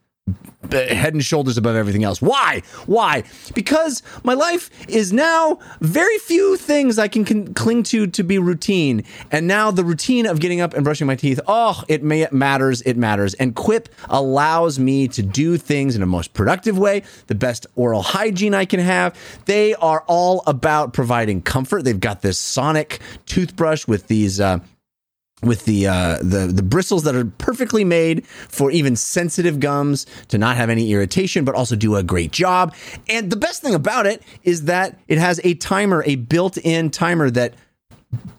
head 0.72 1.14
and 1.14 1.24
shoulders 1.24 1.58
above 1.58 1.76
everything 1.76 2.04
else. 2.04 2.22
Why? 2.22 2.62
Why? 2.86 3.24
Because 3.54 4.02
my 4.24 4.34
life 4.34 4.70
is 4.90 5.14
now 5.14 5.60
very 5.80 6.18
few 6.20 6.58
things 6.58 6.98
I 6.98 7.08
can, 7.08 7.54
cling 7.54 7.84
to 7.84 8.08
to 8.08 8.24
be 8.24 8.40
routine. 8.40 9.04
And 9.32 9.48
now 9.48 9.72
the 9.72 9.84
routine 9.84 10.26
of 10.26 10.40
getting 10.40 10.62
up 10.62 10.74
and 10.74 10.84
brushing 10.84 11.08
my 11.08 11.16
teeth, 11.16 11.40
oh, 11.48 11.84
it 11.88 12.04
may 12.04 12.22
it 12.22 12.34
matters, 12.34 12.82
it 12.82 12.98
matters. 12.98 13.34
And 13.36 13.56
Quip 13.56 13.90
allows 14.10 14.80
me 14.80 15.08
to 15.10 15.22
do 15.22 15.58
things 15.58 15.96
in 15.96 16.02
a 16.02 16.08
most 16.08 16.34
productive 16.34 16.78
way, 16.78 17.04
the 17.28 17.36
best 17.36 17.68
oral 17.76 18.02
hygiene 18.02 18.54
I 18.54 18.66
can 18.66 18.80
have. 18.80 19.18
They 19.46 19.76
are 19.76 20.04
all 20.08 20.44
about 20.48 20.94
providing 20.94 21.42
comfort. 21.42 21.84
They've 21.84 22.00
got 22.00 22.22
this 22.22 22.38
sonic 22.38 23.00
toothbrush 23.26 23.88
with 23.88 24.08
these 24.08 24.40
uh, 24.40 24.60
with 25.44 25.66
the 25.66 25.88
uh, 25.88 26.18
the 26.22 26.50
the 26.52 26.64
bristles 26.64 27.04
that 27.04 27.16
are 27.16 27.26
perfectly 27.26 27.84
made 27.84 28.26
for 28.26 28.72
even 28.72 28.96
sensitive 28.96 29.60
gums 29.60 30.06
to 30.30 30.38
not 30.38 30.56
have 30.56 30.70
any 30.70 30.92
irritation, 30.92 31.46
but 31.46 31.56
also 31.56 31.76
do 31.76 31.96
a 31.96 32.04
great 32.04 32.32
job. 32.32 32.74
And 33.10 33.30
the 33.30 33.36
best 33.36 33.62
thing 33.62 33.76
about 33.76 34.06
it 34.06 34.24
is 34.44 34.64
that 34.66 34.98
it 35.08 35.18
has 35.18 35.40
a 35.44 35.54
timer, 35.56 36.04
a 36.06 36.16
built-in 36.16 36.90
timer 36.90 37.30
that 37.32 37.54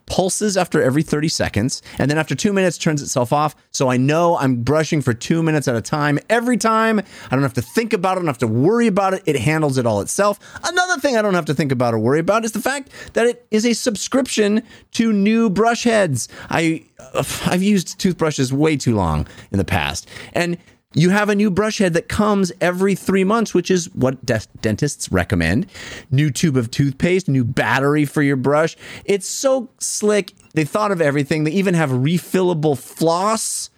pulses 0.06 0.56
after 0.56 0.82
every 0.82 1.02
30 1.02 1.28
seconds 1.28 1.82
and 1.98 2.10
then 2.10 2.18
after 2.18 2.34
two 2.34 2.52
minutes 2.52 2.78
turns 2.78 3.02
itself 3.02 3.32
off. 3.32 3.56
So 3.70 3.88
i 3.88 3.96
know 3.96 4.36
i'm 4.38 4.62
brushing 4.62 5.02
for 5.02 5.12
two 5.12 5.42
minutes 5.42 5.68
at 5.68 5.76
a 5.76 5.80
time. 5.80 6.18
Every 6.30 6.56
time 6.56 7.00
i 7.00 7.30
don't 7.30 7.42
have 7.42 7.54
to 7.54 7.62
think 7.62 7.92
about 7.92 8.12
it 8.12 8.20
i 8.20 8.20
don't 8.20 8.26
have 8.26 8.38
to 8.38 8.46
worry 8.46 8.86
about 8.86 9.14
it. 9.14 9.22
It 9.26 9.36
handles 9.36 9.78
it 9.78 9.86
all 9.86 10.00
itself. 10.00 10.38
Another 10.64 11.00
thing 11.00 11.16
i 11.16 11.22
don't 11.22 11.34
have 11.34 11.46
to 11.46 11.54
think 11.54 11.72
about 11.72 11.94
or 11.94 11.98
worry 11.98 12.20
about 12.20 12.44
is 12.44 12.52
the 12.52 12.60
fact 12.60 12.90
that 13.14 13.26
it 13.26 13.46
is 13.50 13.66
a 13.66 13.72
subscription 13.72 14.62
to 14.92 15.12
new 15.12 15.50
brush 15.50 15.84
heads. 15.84 16.28
I 16.50 16.84
uh, 16.98 17.24
i've 17.46 17.62
used 17.62 17.98
toothbrushes 17.98 18.52
way 18.52 18.76
too 18.76 18.94
long 18.94 19.26
in 19.50 19.58
the 19.58 19.64
past. 19.64 20.08
And 20.32 20.58
you 20.96 21.10
have 21.10 21.28
a 21.28 21.34
new 21.34 21.50
brush 21.50 21.76
head 21.76 21.92
that 21.92 22.08
comes 22.08 22.50
every 22.58 22.94
three 22.94 23.22
months, 23.22 23.52
which 23.52 23.70
is 23.70 23.94
what 23.94 24.24
de- 24.24 24.40
dentists 24.62 25.12
recommend. 25.12 25.66
New 26.10 26.30
tube 26.30 26.56
of 26.56 26.70
toothpaste, 26.70 27.28
new 27.28 27.44
battery 27.44 28.06
for 28.06 28.22
your 28.22 28.36
brush. 28.36 28.76
It's 29.04 29.28
so 29.28 29.68
slick. 29.78 30.32
They 30.54 30.64
thought 30.64 30.90
of 30.90 31.02
everything. 31.02 31.44
They 31.44 31.50
even 31.52 31.74
have 31.74 31.90
refillable 31.90 32.78
floss. 32.78 33.68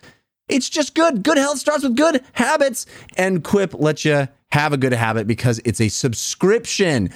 It's 0.48 0.68
just 0.68 0.94
good. 0.94 1.24
Good 1.24 1.38
health 1.38 1.58
starts 1.58 1.82
with 1.82 1.96
good 1.96 2.22
habits. 2.34 2.86
And 3.16 3.42
Quip 3.42 3.74
lets 3.74 4.04
you 4.04 4.28
have 4.52 4.72
a 4.72 4.76
good 4.78 4.92
habit 4.92 5.26
because 5.26 5.60
it's 5.64 5.80
a 5.80 5.88
subscription. 5.88 7.10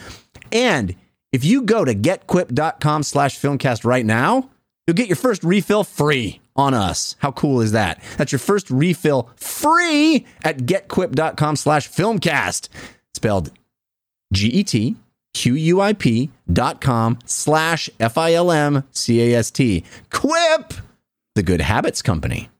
And 0.50 0.96
if 1.30 1.44
you 1.44 1.62
go 1.62 1.84
to 1.84 1.94
getquip.com 1.94 3.04
slash 3.04 3.38
filmcast 3.38 3.84
right 3.84 4.04
now, 4.04 4.50
you'll 4.86 4.96
get 4.96 5.06
your 5.06 5.16
first 5.16 5.44
refill 5.44 5.84
free 5.84 6.41
on 6.56 6.74
us. 6.74 7.16
How 7.20 7.32
cool 7.32 7.60
is 7.60 7.72
that? 7.72 8.02
That's 8.16 8.32
your 8.32 8.38
first 8.38 8.70
refill 8.70 9.30
free 9.36 10.26
at 10.44 10.58
getquip.com 10.58 11.56
slash 11.56 11.88
filmcast. 11.88 12.68
Spelled 13.14 13.50
G-E-T 14.32 14.96
Q-U-I-P 15.34 16.30
dot 16.52 16.80
com 16.82 17.18
slash 17.24 17.88
F-I-L-M-C-A-S-T. 17.98 19.84
Quip, 20.10 20.74
the 21.34 21.42
good 21.42 21.60
habits 21.62 22.02
company. 22.02 22.50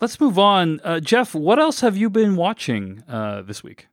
let's 0.00 0.20
move 0.20 0.38
on. 0.38 0.80
Uh, 0.84 1.00
Jeff, 1.00 1.34
what 1.34 1.58
else 1.58 1.80
have 1.80 1.96
you 1.96 2.08
been 2.08 2.36
watching 2.36 3.02
uh, 3.08 3.42
this 3.42 3.62
week? 3.64 3.88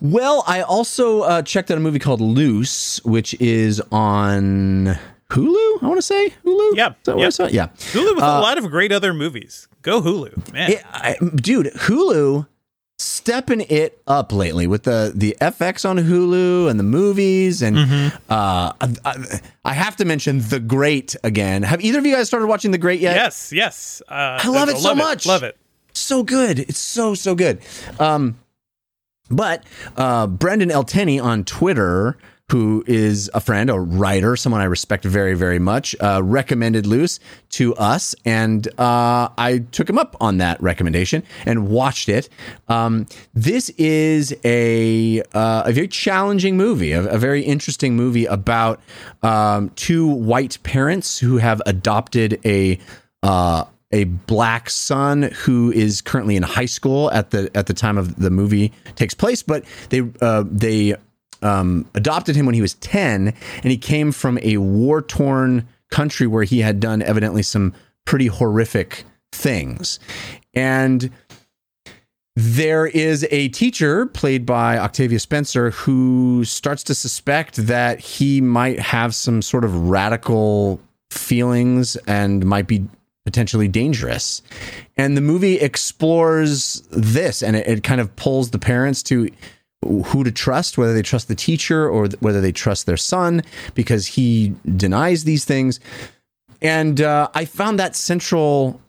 Well, 0.00 0.44
I 0.46 0.60
also 0.60 1.22
uh, 1.22 1.42
checked 1.42 1.70
out 1.70 1.78
a 1.78 1.80
movie 1.80 1.98
called 1.98 2.20
Luce, 2.20 3.02
which 3.04 3.32
is 3.40 3.80
on 3.90 4.98
Hulu. 5.30 5.82
I 5.82 5.86
want 5.86 5.98
to 5.98 6.02
say 6.02 6.30
Hulu. 6.44 6.76
Yeah, 6.76 6.88
Is 6.90 6.94
that 7.04 7.16
what 7.16 7.52
yeah. 7.52 7.64
Yeah. 7.66 7.66
Hulu 7.92 8.14
with 8.14 8.24
a 8.24 8.40
lot 8.40 8.58
of 8.58 8.70
great 8.70 8.92
other 8.92 9.12
movies. 9.14 9.68
Go 9.82 10.00
Hulu, 10.00 10.52
man. 10.52 10.72
It- 10.72 10.82
I, 10.92 11.16
dude, 11.34 11.66
Hulu 11.74 12.46
stepping 12.98 13.60
it 13.62 14.00
up 14.06 14.32
lately 14.32 14.66
with 14.68 14.84
the 14.84 15.12
the 15.14 15.36
FX 15.40 15.88
on 15.88 15.98
Hulu 15.98 16.70
and 16.70 16.78
the 16.78 16.84
movies 16.84 17.60
and 17.62 17.76
Mm-hmm. 17.76 18.16
uh, 18.30 18.72
I, 18.80 19.40
I 19.64 19.72
have 19.74 19.96
to 19.96 20.04
mention 20.04 20.40
The 20.48 20.60
Great 20.60 21.16
again. 21.24 21.64
Have 21.64 21.82
either 21.82 21.98
of 21.98 22.06
you 22.06 22.14
guys 22.14 22.28
started 22.28 22.46
watching 22.46 22.70
The 22.70 22.78
Great 22.78 23.00
yet? 23.00 23.16
yes, 23.16 23.52
yes. 23.52 24.00
Uh, 24.08 24.38
I 24.42 24.48
love 24.48 24.68
it 24.68 24.76
so 24.78 24.94
much. 24.94 25.26
Love 25.26 25.42
it. 25.42 25.56
so 25.92 26.22
good. 26.22 26.58
It's 26.60 26.78
so 26.78 27.14
so 27.14 27.34
good. 27.34 27.60
Um, 27.98 28.38
but 29.30 29.64
uh, 29.96 30.26
Brendan 30.28 30.70
El 30.70 30.84
on 31.20 31.44
Twitter, 31.44 32.16
who 32.50 32.84
is 32.86 33.30
a 33.32 33.40
friend, 33.40 33.70
a 33.70 33.78
writer, 33.78 34.36
someone 34.36 34.60
I 34.60 34.64
respect 34.64 35.04
very 35.04 35.34
very 35.34 35.58
much, 35.58 35.96
uh, 36.00 36.20
recommended 36.22 36.86
Luce 36.86 37.18
to 37.50 37.74
us, 37.76 38.14
and 38.24 38.66
uh, 38.78 39.28
I 39.38 39.64
took 39.72 39.88
him 39.88 39.98
up 39.98 40.16
on 40.20 40.38
that 40.38 40.62
recommendation 40.62 41.22
and 41.46 41.68
watched 41.68 42.08
it. 42.08 42.28
Um, 42.68 43.06
this 43.32 43.70
is 43.70 44.34
a 44.44 45.22
uh, 45.32 45.62
a 45.66 45.72
very 45.72 45.88
challenging 45.88 46.56
movie, 46.56 46.92
a, 46.92 47.04
a 47.04 47.18
very 47.18 47.42
interesting 47.42 47.96
movie 47.96 48.26
about 48.26 48.80
um, 49.22 49.70
two 49.70 50.06
white 50.06 50.58
parents 50.62 51.18
who 51.18 51.38
have 51.38 51.62
adopted 51.66 52.40
a 52.44 52.78
uh, 53.22 53.64
a 53.90 54.04
black 54.04 54.68
son 54.68 55.30
who 55.44 55.72
is 55.72 56.02
currently 56.02 56.36
in 56.36 56.42
high 56.42 56.66
school 56.66 57.10
at 57.12 57.30
the 57.30 57.50
at 57.54 57.66
the 57.66 57.74
time 57.74 57.96
of 57.96 58.16
the 58.16 58.30
movie 58.30 58.72
takes 58.96 59.14
place, 59.14 59.42
but 59.42 59.64
they 59.88 60.02
uh, 60.20 60.44
they 60.46 60.94
um, 61.44 61.88
adopted 61.94 62.34
him 62.36 62.46
when 62.46 62.54
he 62.54 62.60
was 62.60 62.74
ten, 62.74 63.34
and 63.62 63.70
he 63.70 63.76
came 63.76 64.12
from 64.12 64.38
a 64.42 64.56
war 64.56 65.02
torn 65.02 65.68
country 65.90 66.26
where 66.26 66.44
he 66.44 66.60
had 66.60 66.80
done 66.80 67.02
evidently 67.02 67.42
some 67.42 67.72
pretty 68.04 68.26
horrific 68.26 69.04
things, 69.32 70.00
and 70.54 71.10
there 72.36 72.86
is 72.86 73.24
a 73.30 73.48
teacher 73.50 74.06
played 74.06 74.44
by 74.44 74.76
Octavia 74.76 75.20
Spencer 75.20 75.70
who 75.70 76.44
starts 76.44 76.82
to 76.84 76.94
suspect 76.94 77.56
that 77.56 78.00
he 78.00 78.40
might 78.40 78.80
have 78.80 79.14
some 79.14 79.40
sort 79.40 79.64
of 79.64 79.88
radical 79.88 80.80
feelings 81.10 81.94
and 82.08 82.44
might 82.44 82.66
be 82.66 82.88
potentially 83.24 83.68
dangerous. 83.68 84.42
And 84.96 85.16
the 85.16 85.20
movie 85.20 85.60
explores 85.60 86.82
this 86.90 87.42
and 87.42 87.56
it, 87.56 87.68
it 87.68 87.84
kind 87.84 88.00
of 88.00 88.14
pulls 88.16 88.50
the 88.50 88.58
parents 88.58 89.02
to 89.04 89.30
who 89.84 90.24
to 90.24 90.32
trust, 90.32 90.78
whether 90.78 90.94
they 90.94 91.02
trust 91.02 91.28
the 91.28 91.34
teacher 91.34 91.88
or 91.88 92.08
th- 92.08 92.20
whether 92.20 92.40
they 92.40 92.52
trust 92.52 92.86
their 92.86 92.96
son 92.96 93.42
because 93.74 94.06
he 94.06 94.54
denies 94.76 95.24
these 95.24 95.44
things. 95.44 95.80
And 96.62 97.00
uh, 97.00 97.28
I 97.34 97.44
found 97.44 97.78
that 97.78 97.94
central 97.94 98.80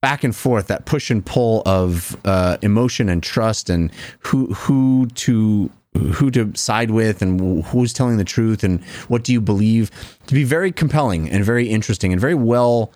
back 0.00 0.24
and 0.24 0.34
forth, 0.34 0.66
that 0.66 0.84
push 0.84 1.10
and 1.10 1.24
pull 1.24 1.62
of 1.64 2.16
uh, 2.24 2.58
emotion 2.62 3.08
and 3.08 3.22
trust, 3.22 3.70
and 3.70 3.90
who 4.20 4.46
who 4.54 5.06
to 5.14 5.70
who 6.12 6.30
to 6.30 6.52
side 6.54 6.90
with, 6.90 7.22
and 7.22 7.64
who's 7.64 7.92
telling 7.92 8.16
the 8.16 8.24
truth, 8.24 8.64
and 8.64 8.82
what 9.08 9.24
do 9.24 9.32
you 9.32 9.40
believe, 9.40 9.90
to 10.26 10.34
be 10.34 10.44
very 10.44 10.72
compelling 10.72 11.30
and 11.30 11.44
very 11.44 11.68
interesting 11.68 12.12
and 12.12 12.20
very 12.20 12.34
well 12.34 12.92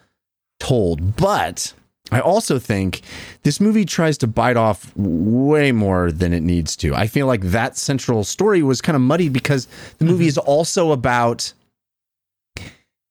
told. 0.61 1.17
But 1.17 1.73
I 2.13 2.21
also 2.21 2.59
think 2.59 3.01
this 3.43 3.61
movie 3.61 3.85
tries 3.85 4.17
to 4.19 4.27
bite 4.27 4.57
off 4.57 4.93
way 4.97 5.73
more 5.73 6.13
than 6.13 6.33
it 6.33 6.43
needs 6.43 6.77
to. 6.77 6.95
I 6.95 7.09
feel 7.09 7.27
like 7.27 7.41
that 7.43 7.77
central 7.77 8.23
story 8.23 8.63
was 8.63 8.81
kind 8.81 8.95
of 8.95 9.03
muddied 9.03 9.33
because 9.33 9.67
the 9.99 10.05
movie 10.05 10.25
mm-hmm. 10.25 10.29
is 10.29 10.39
also 10.39 10.93
about 10.93 11.53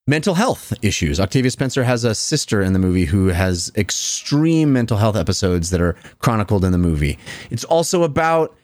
mental 0.07 0.35
health 0.35 0.71
issues. 0.81 1.19
Octavia 1.19 1.51
Spencer 1.51 1.83
has 1.83 2.03
a 2.03 2.15
sister 2.15 2.61
in 2.61 2.73
the 2.73 2.79
movie 2.79 3.05
who 3.05 3.27
has 3.27 3.71
extreme 3.75 4.71
mental 4.71 4.97
health 4.97 5.15
episodes 5.15 5.71
that 5.71 5.81
are 5.81 5.97
chronicled 6.19 6.63
in 6.63 6.71
the 6.71 6.77
movie. 6.77 7.17
It's 7.49 7.63
also 7.65 8.03
about 8.03 8.55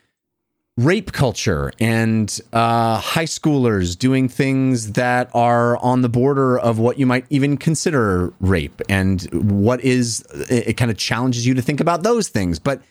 rape 0.86 1.11
culture 1.11 1.71
and 1.79 2.39
uh, 2.53 2.97
high 2.97 3.25
schoolers 3.25 3.97
doing 3.97 4.27
things 4.27 4.93
that 4.93 5.29
are 5.34 5.77
on 5.77 6.01
the 6.01 6.09
border 6.09 6.57
of 6.59 6.79
what 6.79 6.97
you 6.97 7.05
might 7.05 7.25
even 7.29 7.57
consider 7.57 8.34
rape 8.39 8.82
and 8.89 9.23
what 9.34 9.82
is 9.82 10.25
it, 10.49 10.69
it 10.69 10.73
kind 10.77 10.91
of 10.91 10.97
challenges 10.97 11.45
you 11.45 11.53
to 11.53 11.61
think 11.61 11.79
about 11.79 12.03
those 12.03 12.29
things. 12.29 12.59
But 12.59 12.82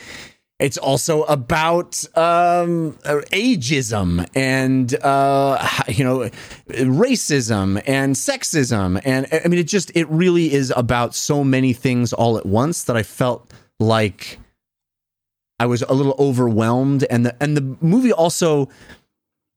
it's 0.58 0.76
also 0.76 1.22
about 1.22 2.04
um, 2.16 2.92
ageism 3.32 4.28
and 4.34 4.94
uh, 5.02 5.82
you 5.88 6.04
know 6.04 6.30
racism 6.68 7.82
and 7.86 8.14
sexism 8.14 9.00
and 9.04 9.26
i 9.32 9.48
mean 9.48 9.58
it 9.58 9.66
just 9.66 9.90
it 9.94 10.06
really 10.08 10.52
is 10.52 10.72
about 10.76 11.14
so 11.14 11.42
many 11.42 11.72
things 11.72 12.12
all 12.12 12.36
at 12.36 12.44
once 12.44 12.84
that 12.84 12.96
i 12.96 13.02
felt 13.02 13.50
like 13.78 14.38
I 15.60 15.66
was 15.66 15.82
a 15.82 15.92
little 15.92 16.16
overwhelmed, 16.18 17.04
and 17.04 17.26
the 17.26 17.36
and 17.40 17.56
the 17.56 17.76
movie 17.80 18.12
also 18.12 18.70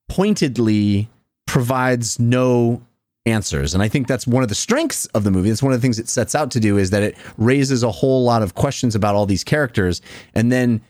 pointedly 0.10 1.10
provides 1.48 2.20
no 2.20 2.84
answers, 3.26 3.74
and 3.74 3.82
I 3.82 3.88
think 3.88 4.08
that's 4.08 4.28
one 4.28 4.44
of 4.44 4.50
the 4.50 4.56
strengths 4.56 5.06
of 5.08 5.24
the 5.24 5.32
movie. 5.32 5.50
It's 5.50 5.64
one 5.64 5.72
of 5.72 5.80
the 5.80 5.82
things 5.82 5.98
it 5.98 6.10
sets 6.10 6.36
out 6.36 6.52
to 6.52 6.60
do 6.60 6.78
is 6.78 6.90
that 6.90 7.04
it 7.04 7.18
raises 7.38 7.84
a 7.84 7.92
whole 7.92 8.26
lot 8.26 8.44
of 8.44 8.54
questions 8.54 8.96
about 8.96 9.16
all 9.16 9.26
these 9.26 9.46
characters, 9.46 10.02
and 10.36 10.52
then 10.52 10.82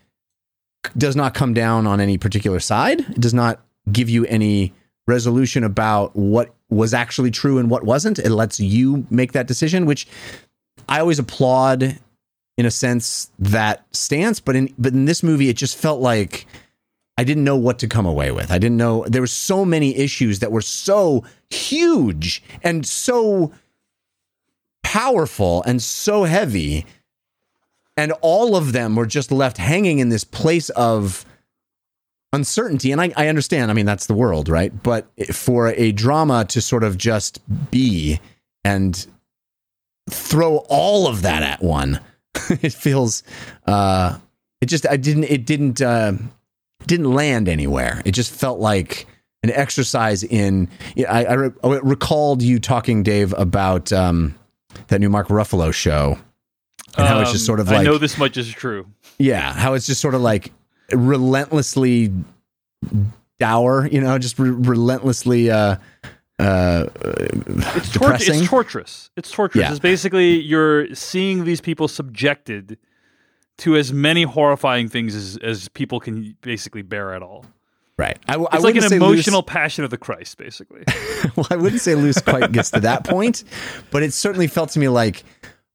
does 0.97 1.15
not 1.15 1.35
come 1.35 1.53
down 1.53 1.85
on 1.85 2.01
any 2.01 2.17
particular 2.17 2.59
side. 2.59 3.01
It 3.01 3.21
does 3.21 3.35
not 3.35 3.61
give 3.91 4.09
you 4.09 4.25
any 4.25 4.73
resolution 5.05 5.63
about 5.63 6.15
what 6.15 6.55
was 6.69 6.93
actually 6.93 7.29
true 7.29 7.59
and 7.59 7.69
what 7.69 7.83
wasn't. 7.83 8.17
It 8.17 8.31
lets 8.31 8.59
you 8.59 9.05
make 9.11 9.33
that 9.33 9.45
decision, 9.45 9.85
which 9.85 10.07
I 10.89 10.99
always 10.99 11.19
applaud 11.19 11.99
in 12.57 12.65
a 12.65 12.71
sense 12.71 13.31
that 13.39 13.85
stance 13.91 14.39
but 14.39 14.55
in 14.55 14.73
but 14.77 14.93
in 14.93 15.05
this 15.05 15.23
movie 15.23 15.49
it 15.49 15.57
just 15.57 15.77
felt 15.77 16.01
like 16.01 16.45
I 17.17 17.23
didn't 17.23 17.43
know 17.43 17.57
what 17.57 17.77
to 17.79 17.87
come 17.87 18.07
away 18.07 18.31
with. 18.31 18.51
I 18.51 18.57
didn't 18.57 18.77
know 18.77 19.05
there 19.07 19.21
were 19.21 19.27
so 19.27 19.63
many 19.63 19.95
issues 19.95 20.39
that 20.39 20.51
were 20.51 20.61
so 20.61 21.23
huge 21.47 22.41
and 22.63 22.87
so 22.87 23.51
powerful 24.83 25.63
and 25.63 25.81
so 25.81 26.23
heavy 26.23 26.85
and 27.95 28.11
all 28.21 28.55
of 28.55 28.73
them 28.73 28.95
were 28.95 29.05
just 29.05 29.31
left 29.31 29.57
hanging 29.57 29.99
in 29.99 30.09
this 30.09 30.23
place 30.23 30.69
of 30.71 31.25
uncertainty 32.31 32.91
and 32.91 32.99
I, 32.99 33.13
I 33.15 33.27
understand 33.27 33.69
i 33.69 33.75
mean 33.75 33.85
that's 33.85 34.07
the 34.07 34.13
world 34.15 34.49
right 34.49 34.83
but 34.83 35.07
for 35.33 35.69
a 35.69 35.91
drama 35.91 36.45
to 36.45 36.61
sort 36.61 36.83
of 36.83 36.97
just 36.97 37.39
be 37.69 38.19
and 38.65 39.05
throw 40.09 40.57
all 40.67 41.07
of 41.07 41.21
that 41.21 41.43
at 41.43 41.61
one 41.61 41.99
it 42.61 42.73
feels 42.73 43.23
uh 43.67 44.17
it 44.61 44.67
just 44.67 44.87
I 44.87 44.97
didn't 44.97 45.25
it 45.25 45.45
didn't 45.45 45.81
uh 45.81 46.13
didn't 46.87 47.13
land 47.13 47.47
anywhere. 47.47 48.01
It 48.05 48.11
just 48.11 48.31
felt 48.31 48.59
like 48.59 49.07
an 49.43 49.51
exercise 49.51 50.23
in 50.23 50.67
I, 51.09 51.25
I, 51.25 51.33
re- 51.33 51.51
I 51.63 51.67
recalled 51.83 52.41
you 52.41 52.59
talking 52.59 53.03
Dave 53.03 53.33
about 53.37 53.91
um 53.93 54.35
that 54.87 54.99
new 54.99 55.09
Mark 55.09 55.27
Ruffalo 55.27 55.73
show 55.73 56.17
and 56.97 57.07
how 57.07 57.19
it's 57.21 57.31
just 57.31 57.45
sort 57.45 57.59
of 57.59 57.67
like 57.67 57.75
Um, 57.75 57.81
I 57.81 57.83
know 57.83 57.97
this 57.97 58.17
much 58.17 58.37
is 58.37 58.49
true. 58.49 58.87
yeah, 59.17 59.53
how 59.53 59.73
it's 59.73 59.85
just 59.85 60.01
sort 60.01 60.15
of 60.15 60.21
like 60.21 60.51
relentlessly 60.91 62.11
dour, 63.39 63.87
you 63.91 64.01
know, 64.01 64.17
just 64.17 64.39
re- 64.39 64.49
relentlessly 64.49 65.49
uh 65.51 65.75
uh 66.39 66.87
It's, 66.95 67.91
tor- 67.91 68.13
it's 68.15 68.47
torturous. 68.47 69.09
It's 69.15 69.31
torturous. 69.31 69.63
Yeah. 69.63 69.71
It's 69.71 69.79
basically 69.79 70.39
you're 70.39 70.93
seeing 70.95 71.43
these 71.45 71.61
people 71.61 71.87
subjected 71.87 72.77
to 73.59 73.75
as 73.75 73.93
many 73.93 74.23
horrifying 74.23 74.89
things 74.89 75.13
as, 75.15 75.37
as 75.37 75.67
people 75.69 75.99
can 75.99 76.35
basically 76.41 76.81
bear 76.81 77.13
at 77.13 77.21
all. 77.21 77.45
right. 77.97 78.17
I, 78.27 78.31
w- 78.33 78.47
I 78.51 78.55
It's 78.55 78.63
like 78.63 78.75
an 78.75 78.91
emotional 78.93 79.43
passion 79.43 79.83
of 79.83 79.91
the 79.91 79.97
Christ, 79.97 80.37
basically. 80.39 80.83
well, 81.35 81.45
I 81.51 81.55
wouldn't 81.55 81.81
say 81.81 81.93
Luce 81.93 82.19
quite 82.19 82.51
gets 82.51 82.71
to 82.71 82.79
that 82.79 83.03
point, 83.03 83.43
but 83.91 84.01
it 84.01 84.11
certainly 84.11 84.47
felt 84.47 84.71
to 84.71 84.79
me 84.79 84.87
like, 84.89 85.23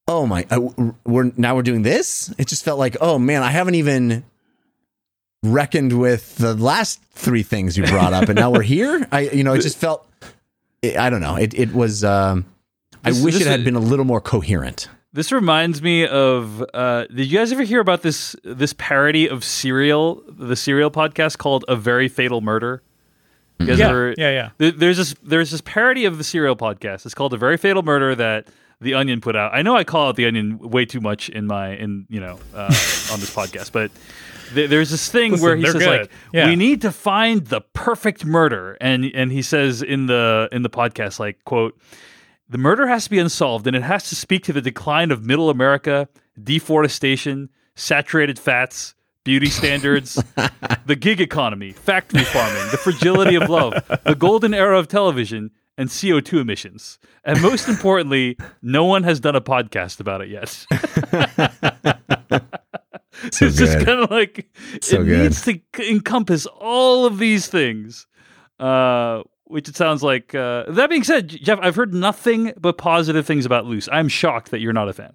oh 0.09 0.27
my, 0.27 0.45
uh, 0.51 0.59
we're 1.07 1.31
now 1.37 1.55
we're 1.55 1.63
doing 1.63 1.83
this. 1.83 2.35
It 2.37 2.49
just 2.49 2.65
felt 2.65 2.81
like, 2.81 2.97
oh 3.01 3.17
man, 3.19 3.45
I 3.45 3.51
haven't 3.51 3.77
even 3.77 4.25
reckoned 5.45 5.99
with 5.99 6.37
the 6.37 6.55
last 6.55 7.01
three 7.13 7.43
things 7.45 7.77
you 7.79 7.85
brought 7.85 8.13
up, 8.13 8.29
and 8.29 8.37
now 8.37 8.51
we're 8.51 8.63
here. 8.63 9.07
I, 9.13 9.21
you 9.21 9.45
know, 9.45 9.55
it 9.55 9.61
just 9.63 9.79
felt, 9.79 10.05
I 10.85 11.11
don't 11.11 11.21
know. 11.21 11.37
It 11.37 11.55
it 11.55 11.73
was. 11.73 12.05
Um, 12.05 12.45
I 13.05 13.11
This- 13.11 13.23
wish 13.23 13.35
this 13.35 13.43
it 13.47 13.49
had 13.49 13.61
is- 13.61 13.65
been 13.65 13.75
a 13.77 13.81
little 13.81 14.05
more 14.05 14.21
coherent. 14.21 14.89
This 15.13 15.33
reminds 15.33 15.81
me 15.83 16.07
of. 16.07 16.63
Uh, 16.75 17.07
did 17.07 17.31
you 17.31 17.39
guys 17.39 17.51
ever 17.53 17.63
hear 17.63 17.81
about 17.81 18.03
this 18.03 18.37
this 18.45 18.75
parody 18.75 19.29
of 19.29 19.43
Serial, 19.43 20.23
the 20.29 20.55
Serial 20.57 20.91
podcast 20.91 21.39
called 21.39 21.65
"A 21.67 21.75
Very 21.77 22.09
Fatal 22.09 22.41
Murder"? 22.41 22.83
Yeah, 23.61 23.89
ever- 23.89 24.15
yeah, 24.17 24.31
yeah. 24.31 24.49
There- 24.59 24.71
There's 24.71 24.99
this 24.99 25.15
there's 25.23 25.51
this 25.51 25.61
parody 25.63 26.05
of 26.05 26.19
the 26.19 26.25
Serial 26.25 26.55
podcast. 26.57 27.05
It's 27.07 27.15
called 27.15 27.33
"A 27.33 27.37
Very 27.39 27.57
Fatal 27.57 27.83
Murder" 27.83 28.15
that 28.15 28.47
the 28.81 28.95
Onion 28.95 29.21
put 29.21 29.35
out. 29.35 29.51
I 29.53 29.63
know 29.63 29.75
I 29.77 29.83
call 29.83 30.09
out 30.09 30.15
the 30.17 30.27
Onion 30.27 30.59
way 30.61 30.85
too 30.85 31.01
much 31.01 31.29
in 31.29 31.47
my 31.47 31.71
in 31.75 32.07
you 32.09 32.21
know 32.21 32.39
uh, 32.55 32.67
on 33.13 33.19
this 33.19 33.35
podcast, 33.41 33.73
but 33.73 33.91
th- 33.91 34.38
there's 34.53 34.91
this 34.91 35.11
thing 35.11 35.33
Listen, 35.33 35.45
where 35.47 35.57
he 35.57 35.65
says 35.67 35.75
good. 35.75 36.01
like 36.03 36.11
Yeah. 36.33 36.47
we 36.47 36.57
need 36.57 36.83
to 36.83 36.93
find 36.93 37.47
the 37.47 37.61
perfect 37.61 38.25
murder, 38.25 38.77
and 38.81 39.05
and 39.15 39.31
he 39.33 39.43
says 39.43 39.83
in 39.83 40.07
the 40.07 40.49
in 40.53 40.63
the 40.63 40.71
podcast 40.71 41.19
like 41.19 41.45
quote. 41.45 41.79
The 42.51 42.57
murder 42.57 42.87
has 42.87 43.05
to 43.05 43.11
be 43.11 43.19
unsolved, 43.19 43.67
and 43.67 43.77
it 43.77 43.83
has 43.83 44.09
to 44.09 44.17
speak 44.17 44.43
to 44.45 44.55
the 44.55 44.63
decline 44.63 45.11
of 45.11 45.23
middle 45.23 45.51
America, 45.51 46.09
deforestation, 46.43 47.51
saturated 47.75 48.39
fats, 48.39 48.95
beauty 49.23 49.51
standards, 49.51 50.15
the 50.87 50.97
gig 50.97 51.21
economy, 51.21 51.73
factory 51.73 52.25
farming, 52.25 52.71
the 52.71 52.79
fragility 52.79 53.35
of 53.35 53.51
love, 53.51 53.75
the 54.05 54.15
golden 54.15 54.55
era 54.55 54.79
of 54.79 54.89
television, 54.89 55.51
and 55.77 55.91
CO2 55.91 56.41
emissions. 56.41 56.99
And 57.23 57.43
most 57.43 57.69
importantly, 57.69 58.39
no 58.63 58.87
one 58.87 59.03
has 59.03 59.21
done 59.21 59.37
a 59.37 59.43
podcast 59.43 60.01
about 60.01 60.23
it 60.23 60.31
yet. 60.31 60.67
So 63.33 63.47
it's 63.47 63.57
just 63.57 63.79
kind 63.85 64.01
of 64.01 64.11
like 64.11 64.49
So 64.81 65.01
it 65.01 65.05
good. 65.07 65.23
needs 65.23 65.43
to 65.43 65.61
c- 65.77 65.91
encompass 65.91 66.47
all 66.47 67.07
of 67.07 67.19
these 67.19 67.47
things. 67.49 68.07
Uh, 68.61 69.23
which 69.45 69.69
it 69.69 69.77
sounds 69.77 70.03
like. 70.03 70.35
Uh, 70.35 70.65
that 70.69 70.91
being 70.91 71.05
said, 71.05 71.29
Jeff, 71.29 71.59
I've 71.63 71.75
heard 71.75 71.95
nothing 71.95 72.53
but 72.61 72.77
positive 72.77 73.25
things 73.27 73.47
about 73.47 73.65
Luce. 73.65 73.89
I'm 73.91 74.09
shocked 74.09 74.51
that 74.51 74.61
you're 74.61 74.75
not 74.75 74.89
a 74.89 74.93
fan. 74.93 75.15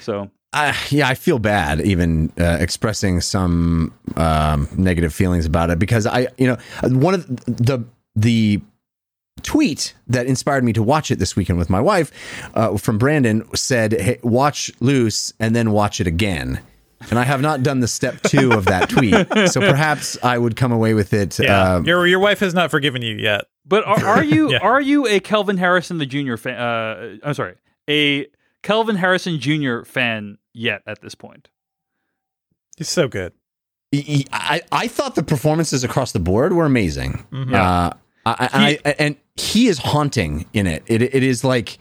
So 0.00 0.30
Uh, 0.54 0.72
yeah, 0.90 1.06
I 1.08 1.14
feel 1.14 1.38
bad 1.38 1.80
even 1.82 2.32
uh, 2.40 2.56
expressing 2.60 3.20
some 3.20 3.92
um, 4.16 4.68
negative 4.76 5.12
feelings 5.12 5.44
about 5.44 5.68
it 5.70 5.78
because 5.78 6.06
I, 6.06 6.28
you 6.38 6.46
know, 6.46 6.56
one 6.98 7.14
of 7.14 7.26
the 7.46 7.84
the 8.16 8.62
tweet 9.42 9.94
that 10.06 10.26
inspired 10.26 10.62
me 10.62 10.72
to 10.74 10.82
watch 10.82 11.10
it 11.10 11.18
this 11.18 11.34
weekend 11.36 11.58
with 11.58 11.68
my 11.70 11.80
wife 11.80 12.10
uh, 12.54 12.76
from 12.76 12.96
Brandon 12.98 13.42
said, 13.54 13.92
hey, 13.92 14.18
"Watch 14.22 14.70
Luce 14.80 15.32
and 15.40 15.54
then 15.56 15.72
watch 15.72 16.00
it 16.00 16.06
again." 16.06 16.60
And 17.10 17.18
I 17.18 17.24
have 17.24 17.40
not 17.40 17.62
done 17.62 17.80
the 17.80 17.88
step 17.88 18.20
two 18.22 18.52
of 18.52 18.64
that 18.66 18.88
tweet, 18.88 19.14
so 19.50 19.60
perhaps 19.68 20.16
I 20.22 20.38
would 20.38 20.56
come 20.56 20.72
away 20.72 20.94
with 20.94 21.12
it. 21.12 21.38
Yeah, 21.38 21.74
um, 21.74 21.84
your 21.86 22.06
your 22.06 22.20
wife 22.20 22.40
has 22.40 22.54
not 22.54 22.70
forgiven 22.70 23.02
you 23.02 23.14
yet. 23.16 23.44
But 23.66 23.84
are, 23.86 24.04
are 24.04 24.24
you 24.24 24.50
Yeah. 24.52 24.58
are 24.58 24.80
you 24.80 25.06
a 25.06 25.20
Kelvin 25.20 25.56
Harrison 25.58 25.98
the 25.98 26.06
Junior 26.06 26.36
fan? 26.36 26.58
Uh, 26.58 27.16
I'm 27.24 27.34
sorry, 27.34 27.54
a 27.88 28.26
Kelvin 28.62 28.96
Harrison 28.96 29.38
Jr. 29.38 29.82
fan 29.84 30.38
yet 30.52 30.82
at 30.86 31.00
this 31.02 31.14
point? 31.14 31.48
He's 32.76 32.88
so 32.88 33.08
good. 33.08 33.32
he- 33.90 34.26
I, 34.32 34.62
I 34.72 34.88
thought 34.88 35.14
the 35.14 35.22
performances 35.22 35.84
across 35.84 36.12
the 36.12 36.20
board 36.20 36.52
were 36.52 36.64
amazing. 36.64 37.26
Mhm. 37.32 37.54
Uh, 37.54 37.92
I, 38.24 38.78
I, 38.84 38.88
I, 38.88 38.94
and 38.98 39.16
he 39.36 39.66
is 39.66 39.78
haunting 39.78 40.46
in 40.52 40.66
it. 40.68 40.82
It, 40.86 41.02
it 41.02 41.22
is 41.22 41.42
like 41.44 41.78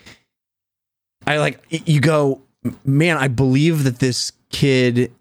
I 1.28 1.38
like 1.38 1.60
you 1.70 2.02
go, 2.02 2.42
man. 2.84 3.18
I 3.18 3.28
believe 3.28 3.84
that 3.84 4.00
this 4.00 4.32
kid 4.52 5.12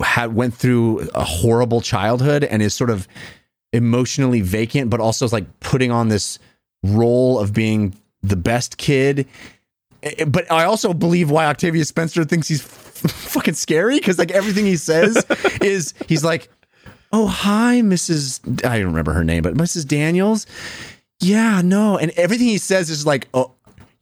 had 0.00 0.34
went 0.34 0.54
through 0.54 1.00
a 1.14 1.24
horrible 1.24 1.80
childhood 1.80 2.44
and 2.44 2.62
is 2.62 2.74
sort 2.74 2.90
of 2.90 3.08
emotionally 3.72 4.40
vacant, 4.40 4.90
but 4.90 5.00
also 5.00 5.24
is 5.24 5.32
like 5.32 5.46
putting 5.60 5.90
on 5.90 6.08
this 6.08 6.38
role 6.84 7.38
of 7.38 7.52
being 7.52 7.94
the 8.22 8.36
best 8.36 8.76
kid. 8.78 9.26
Eh, 10.02 10.24
But 10.24 10.50
I 10.52 10.64
also 10.64 10.92
believe 10.94 11.30
why 11.30 11.46
Octavia 11.46 11.84
Spencer 11.84 12.24
thinks 12.24 12.46
he's 12.46 12.62
f- 12.62 12.68
fucking 13.10 13.54
scary 13.54 13.98
because 13.98 14.18
like 14.18 14.30
everything 14.30 14.66
he 14.66 14.76
says 14.76 15.24
is 15.60 15.94
he's 16.06 16.22
like, 16.24 16.48
"Oh 17.12 17.26
hi, 17.26 17.80
Mrs. 17.82 18.64
I 18.64 18.78
don't 18.78 18.86
remember 18.88 19.12
her 19.14 19.24
name, 19.24 19.42
but 19.42 19.54
Mrs. 19.54 19.86
Daniels." 19.86 20.46
Yeah, 21.20 21.60
no, 21.64 21.96
and 21.98 22.12
everything 22.16 22.46
he 22.48 22.58
says 22.58 22.88
is 22.90 23.04
like, 23.06 23.26
"Oh." 23.34 23.53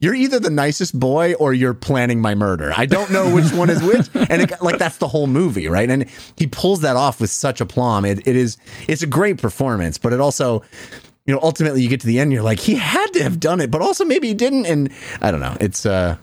You're 0.03 0.15
either 0.15 0.37
the 0.37 0.49
nicest 0.49 0.99
boy 0.99 1.33
or 1.35 1.53
you're 1.53 1.73
planning 1.73 2.19
my 2.19 2.35
murder. 2.35 2.73
I 2.75 2.85
don't 2.85 3.09
know 3.09 3.33
which 3.33 3.53
one 3.53 3.69
is 3.69 3.81
which, 3.81 4.09
and 4.29 4.41
it, 4.41 4.61
like 4.61 4.77
that's 4.77 4.97
the 4.97 5.07
whole 5.07 5.27
movie, 5.27 5.69
right? 5.69 5.89
And 5.89 6.09
he 6.35 6.45
pulls 6.45 6.81
that 6.81 6.97
off 6.97 7.21
with 7.21 7.29
such 7.29 7.61
aplomb. 7.61 8.03
It, 8.03 8.27
it 8.27 8.35
is, 8.35 8.57
it's 8.89 9.01
a 9.01 9.07
great 9.07 9.41
performance, 9.41 9.97
but 9.97 10.11
it 10.11 10.19
also, 10.19 10.61
you 11.25 11.33
know, 11.33 11.39
ultimately 11.41 11.81
you 11.81 11.87
get 11.87 12.01
to 12.01 12.07
the 12.07 12.19
end, 12.19 12.33
you're 12.33 12.43
like, 12.43 12.59
he 12.59 12.75
had 12.75 13.13
to 13.13 13.23
have 13.23 13.39
done 13.39 13.61
it, 13.61 13.71
but 13.71 13.81
also 13.81 14.03
maybe 14.03 14.27
he 14.27 14.33
didn't. 14.33 14.65
And 14.65 14.91
I 15.21 15.31
don't 15.31 15.39
know. 15.39 15.55
It's 15.61 15.85
uh, 15.85 16.17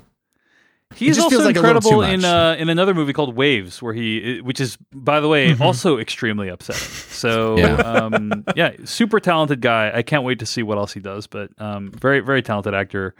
He's 0.95 1.19
also 1.19 1.45
like 1.45 1.57
incredible 1.57 2.03
in 2.03 2.25
uh, 2.25 2.57
in 2.59 2.69
another 2.69 2.95
movie 2.95 3.13
called 3.13 3.37
Waves, 3.37 3.81
where 3.81 3.95
he, 3.95 4.41
which 4.43 4.61
is 4.61 4.77
by 4.93 5.21
the 5.21 5.29
way 5.29 5.57
also 5.57 5.99
extremely 5.99 6.49
upsetting. 6.49 6.83
So 6.83 7.57
Yeah. 7.57 7.77
um, 7.77 8.45
yeah, 8.57 8.73
super 8.85 9.21
talented 9.21 9.61
guy. 9.61 9.93
I 9.95 10.03
can't 10.03 10.25
wait 10.25 10.41
to 10.41 10.47
see 10.47 10.63
what 10.65 10.79
else 10.79 10.93
he 10.93 11.01
does. 11.01 11.29
But 11.29 11.51
um, 11.59 11.93
very 11.93 12.21
very 12.21 12.43
talented 12.43 12.75
actor. 12.75 13.15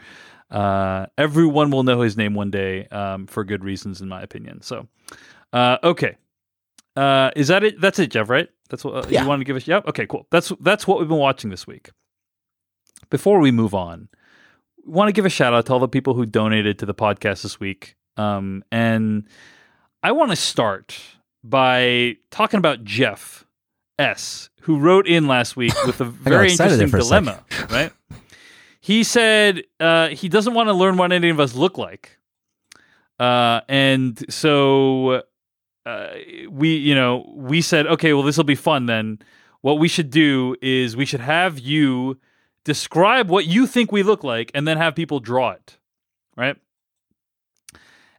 Uh, 0.51 1.05
everyone 1.17 1.71
will 1.71 1.83
know 1.83 2.01
his 2.01 2.17
name 2.17 2.33
one 2.33 2.51
day 2.51 2.85
um, 2.87 3.25
for 3.27 3.43
good 3.43 3.63
reasons, 3.63 4.01
in 4.01 4.09
my 4.09 4.21
opinion. 4.21 4.61
So 4.61 4.87
uh, 5.53 5.77
okay, 5.83 6.17
uh, 6.95 7.31
is 7.35 7.47
that 7.47 7.63
it? 7.63 7.79
That's 7.79 7.99
it, 7.99 8.11
Jeff. 8.11 8.29
Right? 8.29 8.49
That's 8.69 8.83
what 8.83 9.05
uh, 9.05 9.07
Yeah. 9.09 9.23
you 9.23 9.27
want 9.29 9.39
to 9.39 9.45
give 9.45 9.55
us. 9.55 9.67
Yep. 9.67 9.87
Okay, 9.87 10.05
cool. 10.07 10.27
That's 10.31 10.51
that's 10.59 10.85
what 10.85 10.99
we've 10.99 11.07
been 11.07 11.17
watching 11.17 11.49
this 11.49 11.65
week. 11.65 11.89
Before 13.09 13.39
we 13.39 13.51
move 13.51 13.73
on, 13.73 14.09
we 14.85 14.93
want 14.93 15.07
to 15.09 15.13
give 15.13 15.25
a 15.25 15.29
shout 15.29 15.53
out 15.53 15.65
to 15.67 15.73
all 15.73 15.79
the 15.79 15.87
people 15.87 16.13
who 16.13 16.25
donated 16.25 16.79
to 16.79 16.85
the 16.85 16.93
podcast 16.93 17.43
this 17.43 17.59
week. 17.59 17.95
Um, 18.17 18.63
and 18.71 19.27
I 20.03 20.11
want 20.11 20.31
to 20.31 20.35
start 20.35 20.99
by 21.43 22.17
talking 22.29 22.57
about 22.57 22.83
Jeff 22.83 23.45
S, 23.99 24.49
who 24.61 24.79
wrote 24.79 25.07
in 25.07 25.27
last 25.27 25.55
week 25.55 25.73
with 25.85 26.01
a 26.01 26.05
very 26.05 26.51
interesting 26.51 26.89
dilemma, 26.89 27.43
right? 27.69 27.91
He 28.81 29.03
said 29.03 29.63
uh, 29.79 30.09
he 30.09 30.27
doesn't 30.27 30.53
want 30.55 30.67
to 30.67 30.73
learn 30.73 30.97
what 30.97 31.11
any 31.11 31.29
of 31.29 31.39
us 31.39 31.55
look 31.55 31.77
like. 31.77 32.17
Uh, 33.19 33.61
and 33.69 34.25
so 34.33 35.21
uh, 35.85 36.07
we, 36.49 36.75
you 36.75 36.95
know, 36.95 37.31
we 37.35 37.61
said, 37.61 37.85
okay, 37.85 38.13
well, 38.13 38.23
this 38.23 38.37
will 38.37 38.43
be 38.43 38.55
fun 38.55 38.87
then. 38.87 39.19
What 39.61 39.77
we 39.77 39.87
should 39.87 40.09
do 40.09 40.55
is 40.61 40.97
we 40.97 41.05
should 41.05 41.19
have 41.19 41.59
you 41.59 42.19
describe 42.63 43.29
what 43.29 43.45
you 43.45 43.67
think 43.67 43.91
we 43.91 44.01
look 44.01 44.23
like 44.23 44.51
and 44.55 44.67
then 44.67 44.77
have 44.77 44.95
people 44.95 45.19
draw 45.19 45.51
it, 45.51 45.77
right? 46.35 46.57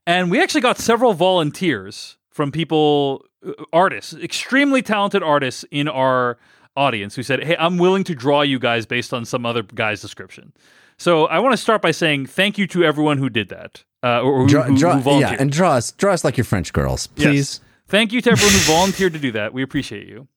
And 0.06 0.30
we 0.30 0.40
actually 0.40 0.60
got 0.60 0.78
several 0.78 1.14
volunteers 1.14 2.16
from 2.30 2.52
people, 2.52 3.24
uh, 3.44 3.52
artists, 3.72 4.14
extremely 4.14 4.82
talented 4.82 5.24
artists 5.24 5.64
in 5.72 5.89
our 5.89 6.39
audience 6.77 7.15
who 7.16 7.23
said, 7.23 7.43
Hey, 7.44 7.57
I'm 7.59 7.78
willing 7.78 8.05
to 8.05 8.15
draw 8.15 8.43
you 8.43 8.59
guys 8.59 8.86
based 8.86 9.12
on 9.12 9.24
some 9.24 9.44
other 9.47 9.62
guy's 9.62 10.01
description. 10.01 10.53
So 10.99 11.27
I 11.27 11.39
want 11.39 11.53
to 11.53 11.57
start 11.57 11.82
by 11.82 11.90
saying 11.90 12.27
thank 12.27 12.59
you 12.59 12.66
to 12.69 12.85
everyone 12.85 13.19
who 13.19 13.28
did 13.28 13.49
that, 13.49 13.85
uh, 14.03 14.20
or 14.20 14.43
who, 14.43 14.49
draw, 14.49 14.62
who, 14.65 14.77
draw, 14.77 14.99
who 14.99 15.20
yeah, 15.20 15.36
and 15.39 15.51
draw 15.51 15.73
us, 15.73 15.90
draw 15.93 16.12
us 16.12 16.24
like 16.24 16.36
your 16.36 16.44
French 16.44 16.73
girls, 16.73 17.09
Yes. 17.16 17.27
please. 17.27 17.61
Thank 17.89 18.12
you 18.12 18.20
to 18.23 18.31
everyone 18.31 18.53
who 18.53 18.59
volunteered 18.73 19.12
to 19.15 19.19
do 19.19 19.32
that. 19.32 19.53
We 19.53 19.62
appreciate 19.62 20.07
you. 20.07 20.28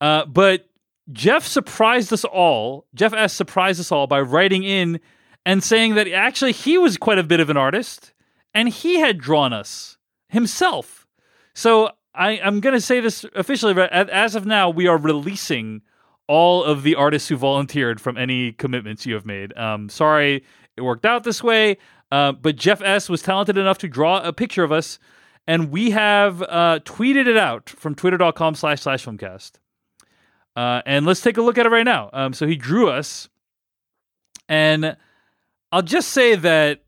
Uh, 0.00 0.24
but 0.24 0.68
Jeff 1.12 1.46
surprised 1.46 2.12
us 2.12 2.24
all. 2.24 2.86
Jeff 2.94 3.12
S 3.12 3.32
surprised 3.32 3.78
us 3.80 3.92
all 3.92 4.06
by 4.06 4.20
writing 4.20 4.62
in 4.64 5.00
and 5.44 5.62
saying 5.62 5.94
that 5.94 6.08
actually 6.08 6.52
he 6.52 6.76
was 6.78 6.96
quite 6.96 7.18
a 7.18 7.22
bit 7.22 7.38
of 7.40 7.50
an 7.50 7.56
artist 7.56 8.12
and 8.52 8.68
he 8.68 8.98
had 9.00 9.18
drawn 9.18 9.52
us 9.52 9.96
himself. 10.28 11.06
So 11.54 11.90
I, 12.16 12.40
I'm 12.42 12.60
going 12.60 12.74
to 12.74 12.80
say 12.80 13.00
this 13.00 13.24
officially. 13.34 13.74
but 13.74 13.92
As 13.92 14.34
of 14.34 14.46
now, 14.46 14.70
we 14.70 14.86
are 14.86 14.96
releasing 14.96 15.82
all 16.28 16.64
of 16.64 16.82
the 16.82 16.94
artists 16.94 17.28
who 17.28 17.36
volunteered 17.36 18.00
from 18.00 18.16
any 18.16 18.52
commitments 18.52 19.06
you 19.06 19.14
have 19.14 19.26
made. 19.26 19.56
Um, 19.56 19.88
sorry 19.88 20.44
it 20.76 20.82
worked 20.82 21.06
out 21.06 21.24
this 21.24 21.42
way, 21.42 21.78
uh, 22.12 22.32
but 22.32 22.56
Jeff 22.56 22.82
S 22.82 23.08
was 23.08 23.22
talented 23.22 23.56
enough 23.56 23.78
to 23.78 23.88
draw 23.88 24.20
a 24.20 24.32
picture 24.32 24.62
of 24.62 24.72
us, 24.72 24.98
and 25.46 25.70
we 25.70 25.90
have 25.90 26.42
uh, 26.42 26.80
tweeted 26.84 27.26
it 27.26 27.36
out 27.36 27.70
from 27.70 27.94
twitter.com 27.94 28.54
slash 28.54 28.82
slash 28.82 29.04
filmcast. 29.04 29.52
Uh, 30.54 30.82
and 30.86 31.06
let's 31.06 31.20
take 31.20 31.36
a 31.36 31.42
look 31.42 31.58
at 31.58 31.66
it 31.66 31.70
right 31.70 31.84
now. 31.84 32.10
Um, 32.12 32.32
so 32.32 32.46
he 32.46 32.56
drew 32.56 32.88
us, 32.88 33.28
and 34.48 34.96
I'll 35.72 35.82
just 35.82 36.10
say 36.10 36.34
that 36.36 36.82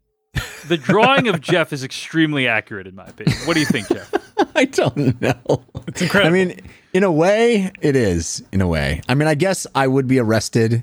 the 0.67 0.77
drawing 0.77 1.29
of 1.29 1.41
Jeff 1.41 1.73
is 1.73 1.85
extremely 1.85 2.47
accurate, 2.47 2.87
in 2.87 2.95
my 2.95 3.07
opinion. 3.07 3.39
What 3.47 3.55
do 3.55 3.61
you 3.61 3.67
think, 3.67 3.89
Jeff? 3.89 4.13
I 4.59 4.65
don't 4.65 5.21
know. 5.21 5.63
It's 5.87 6.03
incredible. 6.03 6.29
I 6.29 6.45
mean, 6.45 6.61
in 6.93 7.05
a 7.05 7.13
way, 7.13 7.71
it 7.81 7.97
is. 7.97 8.43
In 8.53 8.61
a 8.61 8.67
way, 8.67 9.01
I 9.09 9.15
mean, 9.15 9.29
I 9.29 9.35
guess 9.35 9.67
I 9.75 9.87
would 9.87 10.07
be 10.09 10.19
arrested 10.19 10.83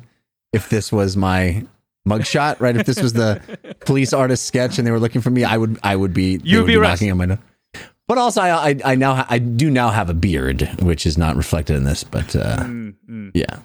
if 0.53 0.69
this 0.69 0.91
was 0.91 1.17
my 1.17 1.65
mugshot, 2.07 2.59
right? 2.59 2.75
If 2.77 2.85
this 2.85 3.01
was 3.01 3.13
the 3.13 3.41
police 3.81 4.13
artist 4.13 4.45
sketch 4.45 4.77
and 4.77 4.87
they 4.87 4.91
were 4.91 4.99
looking 4.99 5.21
for 5.21 5.29
me, 5.29 5.43
I 5.43 5.57
would, 5.57 5.77
I 5.83 5.95
would 5.95 6.13
be. 6.13 6.39
You 6.43 6.57
would 6.59 6.63
would 6.63 6.67
be 6.67 6.79
knocking 6.79 7.11
on 7.11 7.17
my 7.17 7.25
door. 7.25 7.39
But 8.07 8.19
also, 8.19 8.41
I, 8.41 8.69
I, 8.69 8.79
I 8.85 8.95
now, 8.95 9.15
ha- 9.15 9.27
I 9.29 9.39
do 9.39 9.71
now 9.71 9.89
have 9.89 10.09
a 10.11 10.13
beard, 10.13 10.69
which 10.81 11.05
is 11.07 11.17
not 11.17 11.35
reflected 11.35 11.75
in 11.75 11.83
this. 11.85 12.03
But 12.03 12.35
uh, 12.35 12.57
Mm, 12.59 13.31
yeah, 13.33 13.59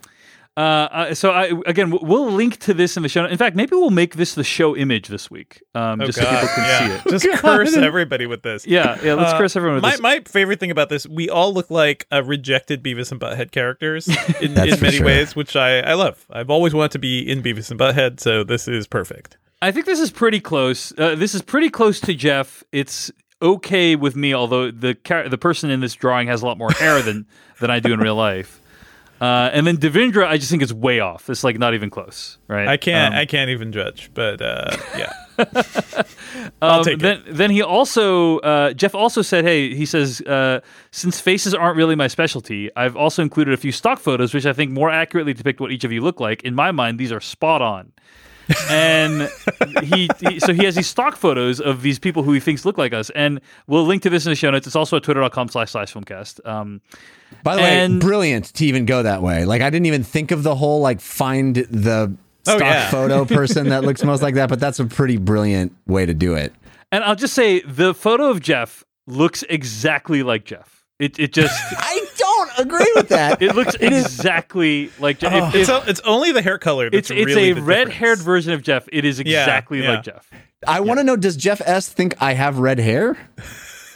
Uh, 0.61 0.89
uh, 0.93 1.15
so 1.15 1.31
I, 1.31 1.53
again, 1.67 1.91
we'll 1.91 2.31
link 2.31 2.59
to 2.59 2.75
this 2.75 2.97
in 2.99 3.03
the 3.03 3.09
show. 3.09 3.25
In 3.25 3.39
fact, 3.39 3.57
maybe 3.57 3.71
we'll 3.77 3.89
make 3.89 4.17
this 4.17 4.35
the 4.35 4.45
show 4.45 4.77
image 4.77 5.09
this 5.09 5.31
week, 5.31 5.63
um, 5.75 6.03
Oh, 6.03 6.07
just 6.07 6.19
God. 6.21 6.27
so 6.27 6.31
people 6.41 6.49
can 6.55 6.65
yeah. 6.65 6.79
see 6.79 6.95
it. 7.09 7.11
Just 7.21 7.29
curse 7.41 7.77
everybody 7.77 8.27
with 8.27 8.43
this. 8.43 8.67
Yeah, 8.67 8.99
yeah. 9.03 9.15
Let's 9.15 9.33
Uh, 9.33 9.39
curse 9.39 9.57
everyone 9.57 9.77
with 9.77 9.83
my, 9.83 9.93
this. 9.93 10.01
my 10.01 10.21
favorite 10.27 10.61
thing 10.61 10.71
about 10.71 10.91
this, 10.91 11.07
we 11.07 11.31
all 11.31 11.55
look 11.55 11.71
like 11.71 12.07
uh, 12.13 12.23
rejected 12.23 12.83
Beavis 12.83 13.11
and 13.11 13.19
Butthead 13.19 13.53
characters 13.53 14.07
in, 14.43 14.51
in 14.59 14.81
many 14.81 14.99
sure. 14.99 15.07
ways, 15.07 15.35
which 15.35 15.57
I, 15.57 15.81
I 15.81 15.95
love. 15.95 16.27
I've 16.31 16.51
always 16.51 16.75
wanted 16.75 16.91
to 16.93 16.99
be 16.99 17.21
in 17.21 17.43
Beavis 17.43 17.71
and 17.71 17.81
Butthead, 17.81 18.21
so 18.21 18.45
this 18.45 18.69
is 18.69 18.87
perfect. 18.87 19.39
I 19.63 19.73
think 19.73 19.87
this 19.87 20.01
is 20.01 20.11
pretty 20.11 20.41
close. 20.41 20.93
Uh, 20.99 21.15
this 21.15 21.35
is 21.35 21.41
pretty 21.41 21.71
close 21.71 22.01
to 22.01 22.13
Jeff. 22.15 22.63
It's 22.71 23.11
okay 23.41 23.97
with 23.97 24.15
me, 24.15 24.35
although 24.35 24.71
the 24.71 24.93
char- 24.95 25.29
the 25.31 25.39
person 25.39 25.71
in 25.71 25.81
this 25.81 25.95
drawing 25.95 26.29
has 26.29 26.43
a 26.43 26.47
lot 26.47 26.59
more 26.59 26.71
hair 26.73 27.01
than 27.01 27.27
than 27.61 27.71
I 27.71 27.81
do 27.81 27.95
in 27.95 28.01
real 28.01 28.15
life. 28.15 28.60
Uh, 29.21 29.51
and 29.53 29.67
then 29.67 29.77
Devindra, 29.77 30.27
I 30.27 30.39
just 30.39 30.51
think 30.51 30.63
it's 30.63 30.73
way 30.73 31.01
off. 31.01 31.29
It's 31.29 31.45
like 31.45 31.59
not 31.59 31.75
even 31.75 31.91
close, 31.91 32.39
right? 32.49 32.67
I 32.67 32.77
can't 32.79 33.15
Um, 33.15 33.21
I 33.21 33.27
can't 33.27 33.51
even 33.51 33.71
judge, 33.71 34.11
but 34.15 34.41
uh, 34.41 34.77
yeah. 34.97 35.13
Um, 36.63 36.85
take 36.85 36.95
it. 36.95 37.01
then, 37.01 37.23
then 37.27 37.51
he 37.51 37.63
also 37.63 38.39
uh, 38.41 38.73
Jeff 38.75 38.95
also 38.95 39.23
said, 39.23 39.45
"Hey, 39.45 39.75
he 39.75 39.87
says 39.87 40.21
uh, 40.23 40.61
since 40.91 41.21
faces 41.21 41.55
aren't 41.55 41.77
really 41.77 41.95
my 41.97 42.07
specialty, 42.09 42.71
I've 42.77 42.97
also 42.97 43.23
included 43.23 43.55
a 43.55 43.57
few 43.57 43.73
stock 43.73 43.99
photos, 43.99 44.33
which 44.35 44.47
I 44.47 44.53
think 44.53 44.71
more 44.71 44.91
accurately 44.91 45.33
depict 45.33 45.61
what 45.61 45.73
each 45.73 45.85
of 45.85 45.93
you 45.93 46.03
look 46.03 46.21
like. 46.21 46.43
In 46.43 46.55
my 46.55 46.71
mind, 46.73 46.99
these 46.99 47.13
are 47.13 47.21
spot 47.21 47.63
on." 47.63 47.93
And 48.71 49.31
he, 49.83 50.09
he 50.21 50.41
so 50.41 50.53
he 50.53 50.65
has 50.65 50.75
these 50.75 50.87
stock 50.87 51.17
photos 51.17 51.61
of 51.61 51.83
these 51.83 51.99
people 51.99 52.23
who 52.23 52.33
he 52.33 52.41
thinks 52.41 52.65
look 52.65 52.79
like 52.79 52.93
us, 52.93 53.11
and 53.11 53.41
we'll 53.67 53.85
link 53.85 54.03
to 54.03 54.11
this 54.11 54.27
in 54.27 54.31
the 54.31 54.37
show 54.37 54.51
notes. 54.51 54.67
It's 54.67 54.77
also 54.77 54.97
at 54.97 55.03
twitter.com 55.03 55.49
slash 55.49 55.71
slash 55.73 55.93
filmcast. 55.93 56.47
Um, 56.47 56.81
By 57.43 57.57
the 57.57 57.63
And- 57.63 57.95
way, 57.95 57.99
brilliant 58.09 58.47
to 58.55 58.67
even 58.67 58.85
go 58.87 59.03
that 59.03 59.23
way. 59.23 59.45
Like 59.45 59.63
I 59.63 59.71
didn't 59.71 59.87
even 59.87 60.03
think 60.03 60.31
of 60.31 60.43
the 60.43 60.55
whole 60.55 60.81
like 60.81 61.01
find 61.01 61.57
the 61.57 62.17
Oh, 62.47 62.57
stock 62.57 62.61
yeah. 62.63 62.91
photo 62.91 63.25
person 63.37 63.69
that 63.69 63.85
looks 63.85 64.03
most 64.03 64.23
like 64.23 64.35
that, 64.37 64.49
but 64.49 64.59
that's 64.59 64.81
a 64.81 64.87
pretty 64.87 65.19
brilliant 65.19 65.77
way 65.87 66.07
to 66.07 66.15
do 66.15 66.35
it. 66.35 66.55
and 66.91 67.05
I'll 67.05 67.15
just 67.15 67.35
say 67.35 67.61
the 67.61 67.93
photo 67.95 68.31
of 68.31 68.41
Jeff 68.41 68.83
looks 69.07 69.43
exactly 69.51 70.23
like 70.23 70.45
Jeff. 70.47 70.85
It 70.99 71.19
it 71.19 71.33
just 71.35 71.55
I 71.79 72.07
don't 72.57 72.67
agree 72.67 72.93
with 72.95 73.09
that. 73.09 73.43
it 73.43 73.55
looks 73.55 73.75
exactly 73.75 74.91
like 74.99 75.19
Jeff. 75.19 75.33
If- 75.33 75.55
it's, 75.55 75.69
if- 75.69 75.75
o- 75.75 75.85
it's 75.89 76.01
only 76.01 76.33
the 76.33 76.43
hair 76.43 76.59
color 76.59 76.87
it's 76.87 77.09
that's 77.09 77.11
it's 77.11 77.27
really 77.27 77.51
a 77.51 77.55
the 77.55 77.63
red 77.63 77.89
haired 77.89 78.19
version 78.19 78.53
of 78.53 78.63
Jeff. 78.63 78.89
It 78.93 79.05
is 79.05 79.21
exactly 79.21 79.83
yeah. 79.83 79.91
like 79.91 80.03
Jeff. 80.05 80.31
I 80.67 80.81
want 80.81 80.99
to 81.01 81.05
know 81.05 81.17
does 81.17 81.37
Jeff 81.37 81.61
S 81.65 81.89
think 81.89 82.21
I 82.21 82.35
have 82.35 82.59
red 82.59 82.79
hair? 82.79 83.17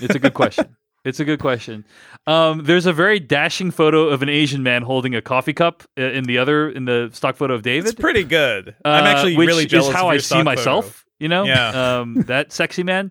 It's 0.00 0.14
a 0.14 0.18
good 0.18 0.34
question. 0.34 0.76
It's 1.04 1.20
a 1.20 1.24
good 1.26 1.38
question. 1.38 1.84
Um, 2.26 2.64
there's 2.64 2.86
a 2.86 2.92
very 2.92 3.20
dashing 3.20 3.70
photo 3.70 4.08
of 4.08 4.22
an 4.22 4.30
Asian 4.30 4.62
man 4.62 4.80
holding 4.80 5.14
a 5.14 5.20
coffee 5.20 5.52
cup 5.52 5.82
uh, 5.98 6.02
in 6.02 6.24
the 6.24 6.38
other 6.38 6.70
in 6.70 6.86
the 6.86 7.10
stock 7.12 7.36
photo 7.36 7.52
of 7.52 7.60
David. 7.60 7.90
It's 7.90 8.00
pretty 8.00 8.24
good. 8.24 8.74
I'm 8.86 9.04
uh, 9.04 9.08
actually 9.08 9.36
which 9.36 9.46
really 9.46 9.66
jealous 9.66 9.88
is 9.88 9.94
how 9.94 10.06
of 10.06 10.10
I 10.10 10.12
your 10.14 10.20
see 10.20 10.26
stock 10.28 10.44
myself. 10.46 11.03
Photo. 11.28 11.44
You 11.44 11.44
know, 11.44 11.44
Yeah. 11.44 11.98
um, 12.00 12.14
that 12.26 12.52
sexy 12.52 12.82
man. 12.82 13.10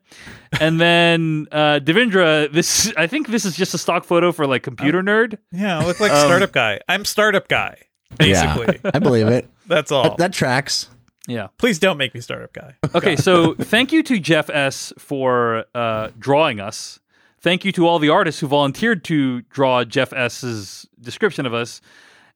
And 0.60 0.80
then 0.80 1.48
uh, 1.52 1.80
Devindra, 1.84 2.52
this 2.52 2.94
I 2.95 3.07
think 3.07 3.27
this 3.27 3.45
is 3.45 3.56
just 3.56 3.73
a 3.73 3.77
stock 3.77 4.03
photo 4.06 4.31
for 4.31 4.45
like 4.48 4.64
computer 4.64 5.02
nerd. 5.02 5.38
Yeah, 5.52 5.80
I 5.80 5.85
look 5.85 5.99
like 5.99 6.11
Um, 6.11 6.26
startup 6.27 6.52
guy. 6.52 6.80
I'm 6.88 7.06
startup 7.06 7.48
guy. 7.48 7.77
Basically, 8.18 8.80
Yeah, 8.84 8.91
I 8.94 8.99
believe 8.99 9.27
it. 9.27 9.49
that's 9.68 9.91
all. 9.91 10.03
That, 10.03 10.18
that 10.18 10.34
tracks. 10.34 10.90
Yeah. 11.27 11.48
Please 11.57 11.80
don't 11.80 11.98
make 11.98 12.14
me 12.14 12.22
startup 12.22 12.53
guy. 12.53 12.76
Okay, 12.94 13.15
so 13.15 13.53
thank 13.56 13.91
you 13.91 14.03
to 14.03 14.19
Jeff 14.19 14.49
S 14.49 14.91
for 14.99 15.65
uh, 15.73 16.10
drawing 16.19 16.60
us. 16.60 16.99
Thank 17.40 17.65
you 17.65 17.72
to 17.73 17.88
all 17.88 17.98
the 17.99 18.10
artists 18.10 18.40
who 18.41 18.48
volunteered 18.48 19.03
to 19.06 19.41
draw 19.44 19.84
Jeff 19.84 20.14
S's 20.14 20.85
description 21.02 21.45
of 21.45 21.53
us. 21.53 21.81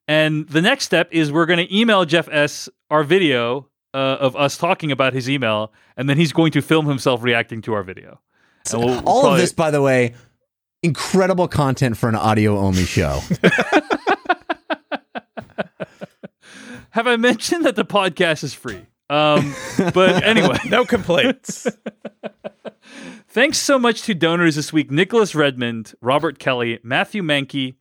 And 0.08 0.48
the 0.48 0.62
next 0.62 0.84
step 0.84 1.08
is 1.12 1.30
we're 1.30 1.46
going 1.46 1.64
to 1.64 1.76
email 1.76 2.04
Jeff 2.06 2.28
S 2.32 2.68
our 2.90 3.04
video 3.04 3.67
uh, 3.94 3.96
of 4.20 4.36
us 4.36 4.56
talking 4.56 4.92
about 4.92 5.12
his 5.12 5.28
email, 5.30 5.72
and 5.96 6.08
then 6.08 6.16
he's 6.16 6.32
going 6.32 6.52
to 6.52 6.60
film 6.62 6.86
himself 6.86 7.22
reacting 7.22 7.62
to 7.62 7.72
our 7.74 7.82
video. 7.82 8.20
And 8.72 8.80
we'll- 8.84 8.88
we'll 8.94 9.08
All 9.08 9.20
probably- 9.22 9.38
of 9.38 9.40
this, 9.42 9.52
by 9.52 9.70
the 9.70 9.80
way, 9.82 10.14
incredible 10.82 11.48
content 11.48 11.96
for 11.96 12.08
an 12.08 12.14
audio 12.14 12.58
only 12.58 12.84
show. 12.84 13.20
Have 16.90 17.06
I 17.06 17.16
mentioned 17.16 17.64
that 17.64 17.76
the 17.76 17.84
podcast 17.84 18.42
is 18.44 18.54
free? 18.54 18.86
Um, 19.10 19.54
but 19.94 20.22
anyway, 20.24 20.58
No 20.68 20.84
complaints. 20.84 21.66
Thanks 23.28 23.58
so 23.58 23.78
much 23.78 24.02
to 24.02 24.14
donors 24.14 24.56
this 24.56 24.72
week 24.72 24.90
Nicholas 24.90 25.34
Redmond, 25.34 25.94
Robert 26.00 26.38
Kelly, 26.38 26.78
Matthew 26.82 27.22
Mankey, 27.22 27.74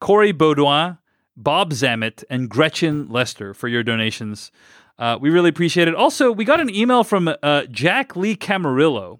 Corey 0.00 0.32
Baudouin, 0.32 0.98
Bob 1.36 1.70
Zammit, 1.72 2.24
and 2.30 2.48
Gretchen 2.48 3.08
Lester 3.08 3.54
for 3.54 3.68
your 3.68 3.82
donations. 3.82 4.50
Uh, 4.98 5.18
we 5.20 5.30
really 5.30 5.48
appreciate 5.48 5.88
it. 5.88 5.94
Also, 5.94 6.30
we 6.30 6.44
got 6.44 6.60
an 6.60 6.74
email 6.74 7.02
from 7.04 7.34
uh, 7.42 7.62
Jack 7.70 8.14
Lee 8.16 8.36
Camarillo, 8.36 9.18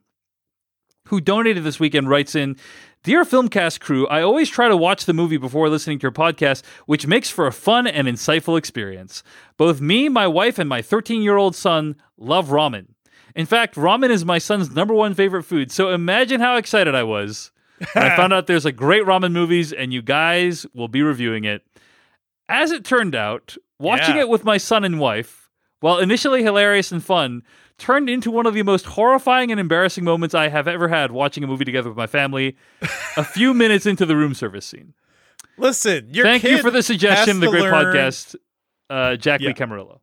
who 1.09 1.21
donated 1.21 1.65
this 1.65 1.81
weekend, 1.81 2.09
writes 2.09 2.35
in 2.35 2.57
Dear 3.03 3.25
Filmcast 3.25 3.81
crew, 3.81 4.07
I 4.07 4.23
always 4.23 4.49
try 4.49 4.69
to 4.69 4.77
watch 4.77 5.05
the 5.05 5.13
movie 5.13 5.37
before 5.37 5.69
listening 5.69 5.99
to 5.99 6.03
your 6.05 6.13
podcast, 6.13 6.63
which 6.87 7.07
makes 7.07 7.29
for 7.29 7.47
a 7.47 7.53
fun 7.53 7.87
and 7.87 8.09
insightful 8.09 8.57
experience. 8.57 9.23
Both 9.59 9.81
me, 9.81 10.09
my 10.09 10.27
wife, 10.27 10.59
and 10.59 10.69
my 10.69 10.81
13 10.81 11.21
year 11.21 11.37
old 11.37 11.55
son 11.55 11.97
love 12.17 12.49
ramen. 12.49 12.87
In 13.37 13.45
fact, 13.47 13.75
ramen 13.75 14.11
is 14.11 14.25
my 14.25 14.39
son's 14.39 14.71
number 14.75 14.95
one 14.95 15.13
favorite 15.13 15.43
food. 15.43 15.71
So 15.73 15.91
imagine 15.91 16.41
how 16.41 16.57
excited 16.57 16.95
I 16.95 17.03
was 17.03 17.51
when 17.93 18.05
I 18.07 18.17
found 18.17 18.33
out 18.33 18.47
there's 18.47 18.65
a 18.65 18.73
great 18.73 19.03
ramen 19.03 19.33
movies 19.33 19.73
and 19.73 19.93
you 19.93 20.01
guys 20.01 20.65
will 20.73 20.89
be 20.89 21.03
reviewing 21.03 21.45
it. 21.45 21.63
As 22.49 22.71
it 22.71 22.85
turned 22.85 23.15
out, 23.15 23.57
watching 23.79 24.15
Yeah. 24.17 24.23
it 24.23 24.29
with 24.31 24.45
my 24.45 24.57
son 24.57 24.85
and 24.85 24.99
wife, 25.01 25.44
while 25.85 25.99
initially 25.99 26.43
hilarious 26.43 26.91
and 26.91 27.05
fun, 27.05 27.43
turned 27.77 28.09
into 28.09 28.31
one 28.31 28.47
of 28.47 28.55
the 28.55 28.63
most 28.63 28.87
horrifying 28.87 29.51
and 29.51 29.61
embarrassing 29.61 30.03
moments 30.03 30.35
I 30.35 30.49
have 30.49 30.67
ever 30.67 30.89
had 30.89 31.13
watching 31.13 31.45
a 31.45 31.47
movie 31.47 31.67
together 31.67 31.91
with 31.91 31.97
my 31.99 32.07
family. 32.07 32.57
a 33.19 33.23
few 33.37 33.53
minutes 33.53 33.85
into 33.85 34.07
the 34.07 34.17
room 34.17 34.33
service 34.33 34.65
scene. 34.65 34.95
Listen, 35.59 36.09
your 36.11 36.25
Thank 36.25 36.43
you 36.43 36.57
for 36.63 36.71
the 36.71 36.83
suggestion, 36.83 37.41
the 37.41 37.49
great 37.51 37.65
learn- 37.65 37.75
podcast, 37.75 38.35
uh, 38.89 39.17
Jack 39.17 39.43
Yeah. 39.43 39.49
Lee 39.49 39.55
Camarillo. 39.55 40.01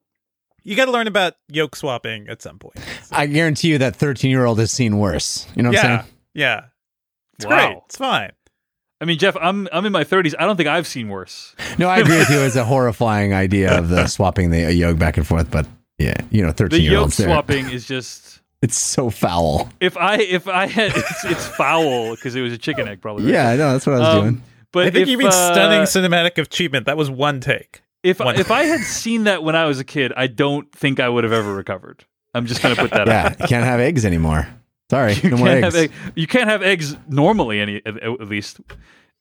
You 0.62 0.76
got 0.76 0.86
to 0.86 0.92
learn 0.92 1.08
about 1.08 1.34
yolk 1.48 1.76
swapping 1.76 2.28
at 2.30 2.44
some 2.44 2.60
point. 2.60 2.76
I 3.12 3.26
guarantee 3.26 3.70
you 3.70 3.80
that 3.80 3.96
13 3.96 4.30
year 4.30 4.46
old 4.46 4.60
has 4.60 4.72
seen 4.72 5.00
worse. 5.00 5.48
You 5.56 5.64
know 5.64 5.70
what 5.70 5.80
I'm 5.80 5.84
saying? 6.04 6.14
yeah. 6.36 6.66
It's 7.38 7.46
Wow. 7.48 7.52
great. 7.70 7.78
It's 7.88 7.98
fine. 7.98 8.32
I 9.02 9.06
mean, 9.06 9.18
Jeff, 9.18 9.36
I'm 9.42 9.68
I'm 9.74 9.86
in 9.86 9.92
my 9.92 10.04
30s. 10.04 10.36
I 10.40 10.46
don't 10.46 10.56
think 10.58 10.70
I've 10.70 10.86
seen 10.88 11.10
worse. 11.10 11.56
No, 11.80 11.90
I 11.90 11.98
agree 12.00 12.18
with 12.18 12.30
you. 12.30 12.40
It's 12.42 12.56
a 12.56 12.64
horrifying 12.64 13.34
idea 13.34 13.78
of 13.78 13.90
the 13.90 14.06
swapping 14.16 14.52
the 14.52 14.72
yolk 14.74 15.00
back 15.00 15.18
and 15.18 15.26
forth, 15.26 15.50
but 15.50 15.66
yeah, 15.98 16.14
you 16.30 16.42
know, 16.44 16.50
The 16.50 16.70
13 16.70 16.82
year 16.84 16.92
yolk 16.94 17.02
olds 17.04 17.18
there. 17.18 17.28
swapping 17.28 17.70
is 17.70 17.86
just 17.88 18.40
It's 18.62 18.80
so 18.80 19.10
foul. 19.10 19.70
if 19.80 19.98
I 19.98 20.18
if 20.18 20.48
I 20.48 20.68
had 20.68 20.92
it's, 20.96 21.26
it's 21.26 21.48
foul 21.48 22.12
because 22.16 22.36
it 22.36 22.42
was 22.42 22.54
a 22.54 22.58
chicken 22.60 22.88
egg 22.88 23.02
probably. 23.02 23.26
right? 23.26 23.34
Yeah, 23.34 23.50
I 23.50 23.56
know. 23.56 23.72
That's 23.74 23.88
what 23.88 23.96
I 23.96 24.00
was 24.00 24.08
Um, 24.08 24.22
doing. 24.22 24.44
But 24.72 24.86
I 24.86 24.92
think 24.92 25.04
if, 25.04 25.10
you 25.10 25.18
mean 25.18 25.28
uh, 25.28 25.32
stunning 25.32 25.82
cinematic 25.82 26.38
achievement. 26.38 26.86
That 26.86 26.96
was 26.96 27.10
one 27.10 27.40
take. 27.42 27.82
If 28.04 28.20
One- 28.20 28.36
if 28.40 28.52
I 28.52 28.64
had 28.64 28.82
seen 29.02 29.24
that 29.26 29.44
when 29.44 29.56
I 29.56 29.66
was 29.66 29.80
a 29.80 29.84
kid, 29.84 30.14
I 30.16 30.28
don't 30.28 30.72
think 30.72 31.00
I 31.00 31.10
would 31.10 31.24
have 31.24 31.34
ever 31.34 31.54
recovered. 31.54 32.06
I'm 32.36 32.46
just 32.46 32.62
gonna 32.62 32.76
put 32.76 32.92
that 32.92 33.08
Yeah, 33.08 33.26
out. 33.26 33.40
you 33.40 33.48
can't 33.48 33.66
have 33.66 33.80
eggs 33.80 34.06
anymore. 34.06 34.48
Sorry, 34.92 35.14
You 35.14 35.30
no 35.30 35.38
more 35.38 35.48
can't 35.48 35.64
eggs. 35.64 35.74
have 35.76 35.84
egg, 35.86 35.92
you 36.16 36.28
can't 36.28 36.50
have 36.50 36.62
eggs 36.64 36.98
normally 37.08 37.62
any 37.62 37.82
at, 37.86 37.96
at 38.04 38.28
least. 38.28 38.60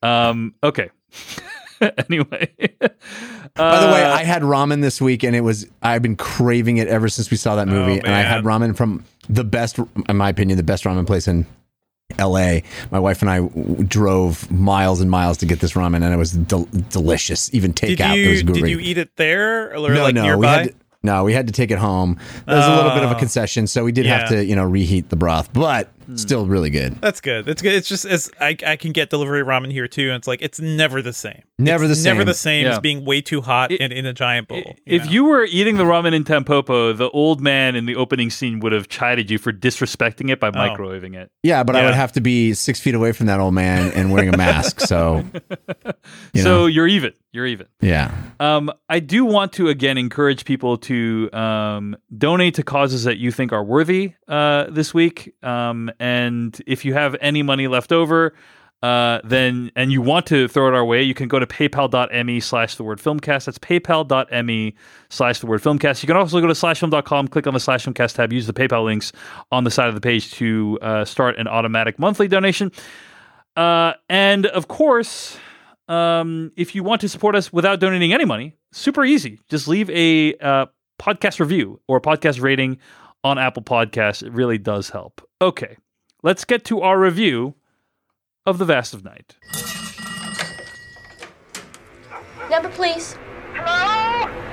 Um, 0.03 0.53
okay. 0.65 0.91
anyway. 2.09 2.51
By 3.55 3.81
the 3.81 3.93
way, 3.93 4.03
Uh, 4.05 4.13
I 4.15 4.25
had 4.25 4.43
ramen 4.43 4.83
this 4.83 5.01
week, 5.01 5.23
and 5.23 5.37
it 5.37 5.43
was 5.43 5.67
I've 5.81 6.03
been 6.03 6.17
craving 6.17 6.79
it 6.79 6.89
ever 6.89 7.09
since 7.09 7.31
we 7.31 7.37
saw 7.37 7.55
that 7.55 7.69
movie. 7.69 7.99
and 8.01 8.09
I 8.13 8.23
had 8.23 8.43
ramen 8.43 8.77
from 8.77 9.05
the 9.29 9.45
best, 9.45 9.79
in 10.09 10.17
my 10.17 10.29
opinion, 10.29 10.57
the 10.57 10.63
best 10.65 10.83
ramen 10.83 11.07
place 11.07 11.29
in 11.29 11.47
L.A. 12.19 12.65
My 12.91 12.99
wife 12.99 13.23
and 13.23 13.31
I 13.31 13.37
w- 13.39 13.85
drove 13.85 14.51
miles 14.51 15.01
and 15.01 15.09
miles 15.09 15.39
to 15.39 15.47
get 15.47 15.61
this 15.61 15.75
ramen, 15.75 16.03
and 16.03 16.13
it 16.13 16.17
was 16.17 16.33
del- 16.33 16.69
delicious. 16.91 17.49
Even 17.55 17.71
Did 17.71 17.97
takeout, 18.01 18.17
it 18.17 18.29
was 18.29 18.43
you 18.43 18.47
did 18.49 18.69
you 18.69 18.81
eat 18.81 18.99
it 18.99 19.15
there 19.15 19.71
or 19.73 19.89
no, 19.95 20.03
like 20.03 20.15
no, 20.17 20.23
we 20.23 20.27
nearby? 20.27 20.71
No, 21.03 21.25
we 21.25 21.33
had 21.33 21.47
to 21.47 21.53
take 21.53 21.71
it 21.71 21.79
home. 21.79 22.19
There 22.47 22.57
was 22.57 22.67
a 22.67 22.75
little 22.77 22.91
bit 22.93 23.03
of 23.05 23.11
a 23.11 23.17
Oh. 23.17 23.19
concession, 23.19 23.67
so 23.67 23.85
we 23.85 23.93
did 23.93 24.07
have 24.07 24.29
to, 24.31 24.45
you 24.45 24.55
know, 24.57 24.65
reheat 24.65 25.09
the 25.09 25.17
broth, 25.17 25.53
but. 25.53 25.89
Still 26.17 26.47
really 26.47 26.71
good. 26.71 26.97
That's 27.01 27.21
good. 27.21 27.45
That's 27.45 27.63
good. 27.63 27.75
It's 27.75 27.89
just 27.89 28.05
as 28.05 28.31
I, 28.41 28.57
I 28.67 28.77
can 28.77 28.93
get 28.93 29.11
delivery 29.11 29.43
ramen 29.43 29.71
here 29.73 29.89
too, 29.89 30.09
and 30.09 30.17
it's 30.17 30.27
like 30.29 30.43
it's 30.43 30.61
never 30.61 31.03
the 31.03 31.13
same. 31.13 31.43
Never 31.59 31.85
It's 31.85 32.03
the 32.03 32.09
Never 32.09 32.21
same. 32.21 32.27
the 32.27 32.35
same 32.35 32.65
Yeah. 32.67 32.73
as 32.73 32.79
being 32.79 33.05
way 33.05 33.21
too 33.21 33.41
hot 33.43 33.71
It- 33.71 33.81
and 33.81 33.93
in 33.93 34.07
a 34.07 34.13
giant 34.13 34.49
bowl. 34.49 34.77
if 34.87 35.05
know? 35.05 35.11
you 35.11 35.25
were 35.25 35.45
eating 35.45 35.77
the 35.77 35.85
ramen 35.85 36.15
in 36.15 36.25
Tampopo, 36.25 36.97
the 36.97 37.11
old 37.11 37.41
man 37.41 37.77
in 37.77 37.85
the 37.87 37.97
opening 37.97 38.31
scene 38.31 38.61
would 38.61 38.73
have 38.73 38.89
chided 38.89 39.31
you 39.31 39.39
for 39.39 39.53
disrespecting 39.53 40.31
it 40.31 40.41
by 40.41 40.51
microwaving 40.51 41.15
it. 41.15 41.31
Yeah, 41.43 41.63
but 41.63 41.77
I 41.77 41.85
would 41.85 41.95
have 41.95 42.13
to 42.13 42.21
be 42.21 42.55
six 42.55 42.81
feet 42.81 42.95
away 42.95 43.13
from 43.13 43.27
that 43.27 43.41
old 43.41 43.55
man 43.55 43.93
and 43.93 44.11
wearing 44.11 44.33
a 44.33 44.37
mask. 44.37 44.81
So, 44.81 45.25
you 46.33 46.43
so 46.43 46.49
know, 46.61 46.67
you're 46.67 46.89
even. 46.89 47.13
You're 47.33 47.47
even. 47.47 47.67
yeah. 47.81 48.13
Um, 48.41 48.73
I 48.89 48.99
do 48.99 49.25
want 49.25 49.53
to 49.53 49.69
again 49.69 49.97
encourage 49.99 50.45
people 50.45 50.77
to 50.79 51.31
um, 51.33 51.97
donate 52.19 52.55
to 52.55 52.65
causes 52.65 53.05
that 53.05 53.19
you 53.19 53.31
think 53.31 53.53
are 53.53 53.63
worthy 53.63 54.15
uh, 54.27 54.65
this 54.69 54.93
week. 54.93 55.33
Um, 55.41 55.93
and 56.01 56.61
if 56.67 56.85
you 56.85 56.95
have 56.95 57.15
any 57.21 57.43
money 57.43 57.69
left 57.69 57.93
over, 57.93 58.35
uh, 58.83 59.21
then 59.23 59.71
and 59.77 59.93
you 59.93 60.01
want 60.01 60.27
to 60.27 60.49
throw 60.49 60.67
it 60.67 60.75
our 60.75 60.85
way, 60.85 61.03
you 61.03 61.13
can 61.13 61.29
go 61.29 61.39
to 61.39 61.47
paypal.me 61.47 62.41
slash 62.41 62.77
the 62.77 62.83
word 62.83 62.99
filmcast. 62.99 63.45
That's 63.45 63.59
paypal.me 63.59 64.75
slash 65.11 65.41
the 65.41 65.47
word 65.47 65.63
filmcast. 65.63 66.03
You 66.03 66.07
can 66.07 66.17
also 66.17 66.41
go 66.41 66.47
to 66.47 66.55
slashfilm.com, 66.55 67.29
click 67.29 67.47
on 67.47 67.53
the 67.53 67.61
slash 67.61 67.85
filmcast 67.85 68.15
tab, 68.15 68.33
use 68.33 68.47
the 68.47 68.55
PayPal 68.55 68.85
links 68.85 69.13
on 69.53 69.65
the 69.65 69.71
side 69.71 69.89
of 69.89 69.95
the 69.95 70.01
page 70.01 70.33
to 70.33 70.79
uh, 70.81 71.05
start 71.05 71.39
an 71.39 71.47
automatic 71.47 71.99
monthly 71.99 72.27
donation. 72.27 72.73
Uh, 73.55 73.93
and 74.09 74.47
of 74.47 74.69
course, 74.69 75.37
um, 75.89 76.51
if 76.57 76.75
you 76.75 76.83
want 76.83 77.03
to 77.03 77.09
support 77.09 77.37
us 77.37 77.53
without 77.53 77.81
donating 77.81 78.15
any 78.15 78.25
money, 78.25 78.57
super 78.73 79.05
easy. 79.05 79.39
Just 79.51 79.69
leave 79.69 79.91
a 79.91 80.35
uh, 80.37 80.67
podcast 80.99 81.39
review 81.39 81.81
or 81.87 81.99
a 81.99 82.01
podcast 82.01 82.41
rating 82.41 82.79
on 83.25 83.39
Apple 83.39 83.63
Podcasts. 83.63 84.23
It 84.23 84.33
really 84.33 84.57
does 84.57 84.89
help. 84.89 85.21
Okay, 85.43 85.77
let's 86.23 86.45
get 86.45 86.65
to 86.67 86.81
our 86.81 86.99
review 86.99 87.55
of 88.47 88.59
The 88.59 88.65
Vast 88.65 88.95
of 88.95 89.05
Night. 89.05 89.37
Number, 92.51 92.69
please. 92.71 93.17
Hello? 93.55 94.50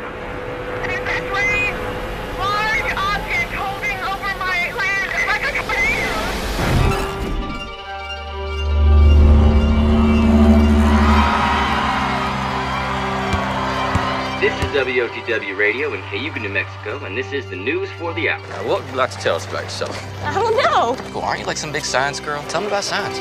This 14.48 14.64
is 14.64 14.72
WOTW 14.78 15.58
Radio 15.58 15.94
in 15.94 16.02
Cayuga, 16.04 16.40
New 16.40 16.48
Mexico, 16.48 17.04
and 17.04 17.18
this 17.18 17.34
is 17.34 17.46
the 17.50 17.58
news 17.58 17.90
for 18.00 18.14
the 18.14 18.30
hour. 18.30 18.40
Now, 18.48 18.66
what 18.66 18.80
would 18.82 18.90
you 18.90 18.96
like 18.96 19.12
to 19.12 19.18
tell 19.18 19.36
us 19.36 19.46
about 19.46 19.64
yourself? 19.64 20.24
I 20.24 20.34
don't 20.34 20.56
know. 20.56 20.96
Cool, 21.12 21.22
aren't 21.22 21.42
you 21.42 21.46
like 21.46 21.58
some 21.58 21.74
big 21.74 21.84
science 21.84 22.22
girl? 22.22 22.42
Tell 22.44 22.62
me 22.62 22.68
about 22.68 22.86
science. 22.86 23.18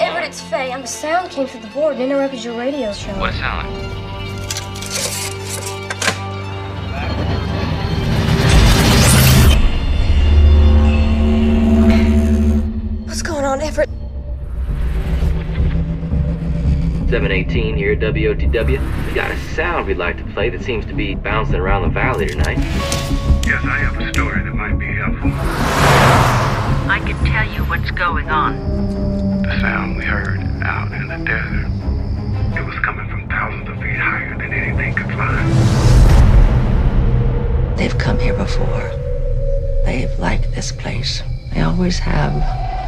Everett, 0.00 0.24
it's 0.24 0.40
Faye. 0.40 0.72
And 0.72 0.82
the 0.82 0.88
sound 0.88 1.30
came 1.30 1.46
through 1.46 1.60
the 1.60 1.68
board 1.68 1.94
and 1.94 2.02
interrupted 2.02 2.42
your 2.42 2.58
radio 2.58 2.92
show. 2.92 3.16
What 3.20 3.32
a 3.32 3.36
sound. 3.36 3.68
What's 13.06 13.22
going 13.22 13.44
on, 13.44 13.60
Everett? 13.60 13.88
718 17.10 17.76
here 17.76 17.90
at 17.90 17.98
WOTW. 17.98 19.06
We 19.06 19.12
got 19.12 19.32
a 19.32 19.36
sound 19.48 19.88
we'd 19.88 19.96
like 19.96 20.16
to 20.18 20.24
play 20.32 20.48
that 20.48 20.62
seems 20.62 20.86
to 20.86 20.94
be 20.94 21.16
bouncing 21.16 21.56
around 21.56 21.82
the 21.82 21.88
valley 21.88 22.28
tonight. 22.28 22.58
Yes, 23.44 23.64
I 23.64 23.78
have 23.78 23.98
a 23.98 24.08
story 24.10 24.44
that 24.44 24.54
might 24.54 24.78
be 24.78 24.86
helpful. 24.94 25.32
I 26.88 27.00
can 27.04 27.16
tell 27.26 27.52
you 27.52 27.64
what's 27.64 27.90
going 27.90 28.30
on. 28.30 29.42
The 29.42 29.58
sound 29.58 29.96
we 29.96 30.04
heard 30.04 30.38
out 30.62 30.92
in 30.92 31.08
the 31.08 31.16
desert, 31.24 31.66
it 32.56 32.64
was 32.64 32.78
coming 32.78 33.08
from 33.08 33.28
thousands 33.28 33.68
of 33.68 33.74
feet 33.82 33.96
higher 33.96 34.38
than 34.38 34.52
anything 34.52 34.94
could 34.94 35.12
fly. 35.12 35.42
They've 37.76 37.98
come 37.98 38.20
here 38.20 38.34
before. 38.34 38.88
They've 39.84 40.16
liked 40.20 40.54
this 40.54 40.70
place. 40.70 41.24
They 41.52 41.62
always 41.62 41.98
have. 41.98 42.79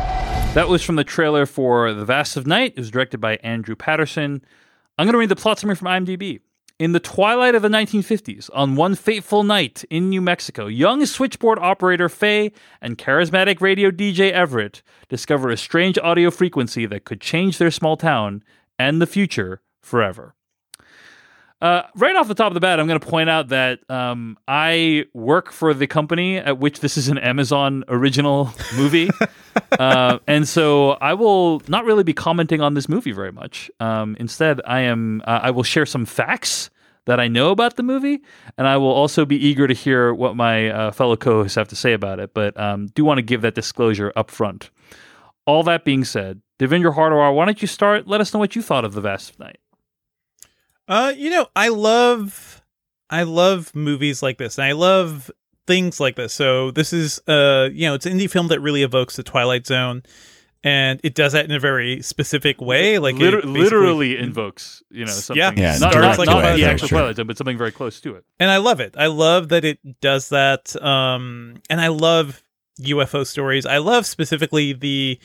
That 0.54 0.68
was 0.68 0.82
from 0.82 0.96
the 0.96 1.04
trailer 1.04 1.46
for 1.46 1.94
The 1.94 2.04
Vast 2.04 2.36
of 2.36 2.46
Night. 2.46 2.74
It 2.76 2.80
was 2.80 2.90
directed 2.90 3.22
by 3.22 3.36
Andrew 3.36 3.74
Patterson. 3.74 4.44
I'm 4.98 5.06
going 5.06 5.14
to 5.14 5.18
read 5.18 5.30
the 5.30 5.34
plot 5.34 5.58
summary 5.58 5.76
from 5.76 5.88
IMDb. 5.88 6.40
In 6.78 6.92
the 6.92 7.00
twilight 7.00 7.54
of 7.54 7.62
the 7.62 7.70
1950s, 7.70 8.50
on 8.52 8.76
one 8.76 8.94
fateful 8.94 9.44
night 9.44 9.82
in 9.88 10.10
New 10.10 10.20
Mexico, 10.20 10.66
young 10.66 11.06
switchboard 11.06 11.58
operator 11.58 12.10
Faye 12.10 12.52
and 12.82 12.98
charismatic 12.98 13.62
radio 13.62 13.90
DJ 13.90 14.30
Everett 14.30 14.82
discover 15.08 15.48
a 15.48 15.56
strange 15.56 15.96
audio 15.96 16.30
frequency 16.30 16.84
that 16.84 17.06
could 17.06 17.22
change 17.22 17.56
their 17.56 17.70
small 17.70 17.96
town 17.96 18.42
and 18.78 19.00
the 19.00 19.06
future 19.06 19.62
forever. 19.80 20.34
Uh, 21.62 21.86
right 21.94 22.16
off 22.16 22.26
the 22.26 22.34
top 22.34 22.48
of 22.48 22.54
the 22.54 22.60
bat, 22.60 22.80
I'm 22.80 22.88
going 22.88 22.98
to 22.98 23.06
point 23.06 23.30
out 23.30 23.50
that 23.50 23.88
um, 23.88 24.36
I 24.48 25.04
work 25.14 25.52
for 25.52 25.72
the 25.72 25.86
company 25.86 26.36
at 26.38 26.58
which 26.58 26.80
this 26.80 26.96
is 26.96 27.06
an 27.06 27.18
Amazon 27.18 27.84
original 27.86 28.52
movie. 28.76 29.08
uh, 29.78 30.18
and 30.26 30.48
so 30.48 30.90
I 31.00 31.14
will 31.14 31.62
not 31.68 31.84
really 31.84 32.02
be 32.02 32.14
commenting 32.14 32.60
on 32.60 32.74
this 32.74 32.88
movie 32.88 33.12
very 33.12 33.30
much. 33.30 33.70
Um, 33.78 34.16
instead, 34.18 34.60
I 34.66 34.80
am 34.80 35.22
uh, 35.24 35.38
I 35.40 35.52
will 35.52 35.62
share 35.62 35.86
some 35.86 36.04
facts 36.04 36.68
that 37.04 37.20
I 37.20 37.28
know 37.28 37.52
about 37.52 37.76
the 37.76 37.84
movie, 37.84 38.22
and 38.58 38.66
I 38.66 38.76
will 38.76 38.92
also 38.92 39.24
be 39.24 39.36
eager 39.36 39.68
to 39.68 39.74
hear 39.74 40.12
what 40.12 40.34
my 40.34 40.68
uh, 40.68 40.90
fellow 40.90 41.16
co-hosts 41.16 41.54
have 41.54 41.68
to 41.68 41.76
say 41.76 41.92
about 41.92 42.18
it. 42.18 42.34
But 42.34 42.58
um, 42.58 42.88
do 42.88 43.04
want 43.04 43.18
to 43.18 43.22
give 43.22 43.40
that 43.42 43.54
disclosure 43.54 44.12
up 44.16 44.32
front. 44.32 44.70
All 45.46 45.62
that 45.62 45.84
being 45.84 46.02
said, 46.02 46.42
Devindra 46.58 46.92
Hardawar, 46.94 47.32
why 47.34 47.44
don't 47.44 47.62
you 47.62 47.68
start? 47.68 48.08
Let 48.08 48.20
us 48.20 48.34
know 48.34 48.40
what 48.40 48.56
you 48.56 48.62
thought 48.62 48.84
of 48.84 48.94
The 48.94 49.00
Vast 49.00 49.38
Night. 49.38 49.58
Uh, 50.88 51.12
you 51.16 51.30
know, 51.30 51.46
I 51.54 51.68
love 51.68 52.62
I 53.10 53.22
love 53.24 53.74
movies 53.74 54.22
like 54.22 54.38
this. 54.38 54.58
And 54.58 54.64
I 54.64 54.72
love 54.72 55.30
things 55.66 56.00
like 56.00 56.16
this. 56.16 56.32
So 56.32 56.70
this 56.70 56.92
is 56.92 57.20
uh, 57.28 57.68
you 57.72 57.86
know, 57.86 57.94
it's 57.94 58.06
an 58.06 58.18
indie 58.18 58.30
film 58.30 58.48
that 58.48 58.60
really 58.60 58.82
evokes 58.82 59.16
the 59.16 59.22
Twilight 59.22 59.66
Zone 59.66 60.02
and 60.64 61.00
it 61.02 61.14
does 61.14 61.32
that 61.32 61.44
in 61.44 61.50
a 61.50 61.58
very 61.58 62.02
specific 62.02 62.60
way. 62.60 62.98
Like 62.98 63.16
Liter- 63.16 63.40
it 63.40 63.44
literally 63.44 64.16
invokes, 64.16 64.82
you 64.90 65.04
know, 65.04 65.10
something. 65.12 65.38
Yeah. 65.38 65.52
Yeah, 65.56 65.78
not, 65.78 65.94
not, 65.94 66.18
like 66.18 66.26
not 66.26 66.44
a 66.44 66.56
the 66.56 66.64
actual 66.64 66.88
Zone. 66.88 66.98
Twilight 66.98 67.16
Zone, 67.16 67.26
but 67.26 67.36
something 67.36 67.58
very 67.58 67.72
close 67.72 68.00
to 68.02 68.14
it. 68.14 68.24
and 68.38 68.50
I 68.50 68.58
love 68.58 68.80
it. 68.80 68.94
I 68.96 69.06
love 69.06 69.48
that 69.48 69.64
it 69.64 69.78
does 70.00 70.28
that. 70.28 70.80
Um, 70.82 71.54
and 71.68 71.80
I 71.80 71.88
love 71.88 72.42
UFO 72.80 73.26
stories. 73.26 73.66
I 73.66 73.78
love 73.78 74.06
specifically 74.06 74.72
the. 74.72 75.18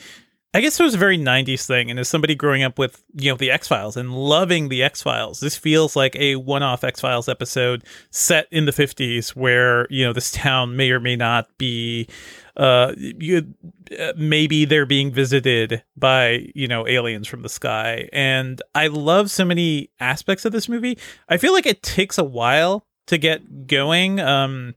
I 0.53 0.61
guess 0.61 0.79
it 0.79 0.83
was 0.83 0.95
a 0.95 0.97
very 0.97 1.17
'90s 1.17 1.67
thing, 1.67 1.91
and 1.91 1.99
as 1.99 2.07
somebody 2.07 2.33
growing 2.33 2.63
up 2.63 2.79
with 2.79 3.03
you 3.13 3.31
know 3.31 3.37
the 3.37 3.51
X 3.51 3.67
Files 3.67 3.97
and 3.97 4.13
loving 4.13 4.69
the 4.69 4.81
X 4.81 5.01
Files, 5.01 5.39
this 5.39 5.57
feels 5.57 5.95
like 5.95 6.15
a 6.15 6.37
one-off 6.37 6.83
X 6.83 7.01
Files 7.01 7.27
episode 7.27 7.83
set 8.11 8.47
in 8.49 8.65
the 8.65 8.71
'50s, 8.71 9.35
where 9.35 9.87
you 9.89 10.05
know 10.05 10.13
this 10.13 10.31
town 10.31 10.75
may 10.75 10.91
or 10.91 10.99
may 10.99 11.15
not 11.15 11.47
be. 11.57 12.07
Uh, 12.55 12.93
you, 12.97 13.53
uh, 13.99 14.13
maybe 14.17 14.65
they're 14.65 14.87
being 14.87 15.11
visited 15.11 15.83
by 15.95 16.47
you 16.55 16.67
know 16.67 16.87
aliens 16.87 17.27
from 17.27 17.41
the 17.41 17.49
sky, 17.49 18.07
and 18.13 18.61
I 18.73 18.87
love 18.87 19.29
so 19.29 19.43
many 19.43 19.91
aspects 19.99 20.45
of 20.45 20.53
this 20.53 20.69
movie. 20.69 20.97
I 21.27 21.37
feel 21.37 21.53
like 21.53 21.65
it 21.65 21.83
takes 21.83 22.17
a 22.17 22.23
while 22.23 22.87
to 23.07 23.17
get 23.17 23.67
going. 23.67 24.19
Um, 24.19 24.75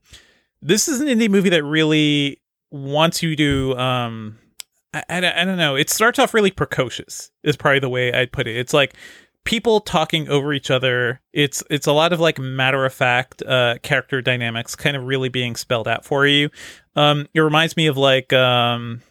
this 0.61 0.89
is 0.89 1.01
an 1.01 1.07
indie 1.07 1.31
movie 1.31 1.51
that 1.51 1.65
really 1.65 2.43
wants 2.71 3.23
you 3.23 3.37
to. 3.37 3.79
Um, 3.79 4.39
I, 4.93 5.05
I, 5.09 5.43
I 5.43 5.45
don't 5.45 5.59
know. 5.59 5.77
It 5.77 5.91
starts 5.91 6.19
off 6.19 6.35
really 6.35 6.51
precocious. 6.51 7.31
Is 7.43 7.57
probably 7.57 7.81
the 7.81 7.89
way 7.89 8.13
I'd 8.13 8.33
put 8.33 8.47
it. 8.47 8.57
It's 8.57 8.75
like 8.75 8.95
people 9.45 9.81
talking 9.81 10.29
over 10.29 10.53
each 10.53 10.71
other. 10.71 11.21
It's 11.33 11.63
it's 11.71 11.87
a 11.87 11.93
lot 11.93 12.13
of 12.13 12.21
like 12.21 12.39
matter 12.39 12.85
of 12.85 12.93
fact 12.93 13.43
uh, 13.43 13.77
character 13.83 14.21
dynamics, 14.21 14.77
kind 14.77 14.97
of 14.97 15.05
really 15.05 15.29
being 15.29 15.57
spelled 15.57 15.89
out 15.89 16.05
for 16.05 16.27
you. 16.27 16.51
Um, 16.97 17.27
it 17.35 17.41
reminds 17.41 17.77
me 17.77 17.87
of 17.87 17.97
like 17.97 18.33
um, 18.33 19.03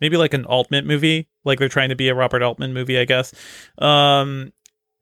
maybe 0.00 0.16
like 0.16 0.34
an 0.34 0.44
Altman 0.44 0.86
movie, 0.86 1.28
like 1.44 1.58
they're 1.58 1.68
trying 1.68 1.90
to 1.90 1.96
be 1.96 2.08
a 2.08 2.14
Robert 2.14 2.42
Altman 2.42 2.72
movie, 2.72 2.98
I 2.98 3.04
guess. 3.04 3.34
Um, 3.78 4.52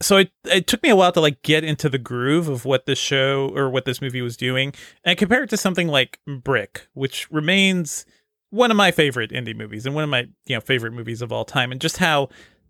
so 0.02 0.18
it 0.18 0.30
it 0.44 0.66
took 0.66 0.82
me 0.82 0.90
a 0.90 0.96
while 0.96 1.12
to 1.12 1.20
like 1.20 1.42
get 1.42 1.64
into 1.64 1.88
the 1.88 1.98
groove 1.98 2.48
of 2.48 2.64
what 2.64 2.86
this 2.86 2.98
show 2.98 3.50
or 3.54 3.70
what 3.70 3.84
this 3.84 4.02
movie 4.02 4.22
was 4.22 4.36
doing, 4.36 4.74
and 5.04 5.18
compare 5.18 5.42
it 5.42 5.50
to 5.50 5.56
something 5.56 5.88
like 5.88 6.20
Brick, 6.26 6.88
which 6.94 7.30
remains 7.30 8.04
one 8.50 8.70
of 8.70 8.76
my 8.76 8.90
favorite 8.90 9.30
indie 9.30 9.56
movies 9.56 9.86
and 9.86 9.94
one 9.94 10.04
of 10.04 10.10
my 10.10 10.26
you 10.46 10.56
know 10.56 10.60
favorite 10.60 10.92
movies 10.92 11.22
of 11.22 11.32
all 11.32 11.44
time, 11.44 11.72
and 11.72 11.80
just 11.80 11.98
how 11.98 12.28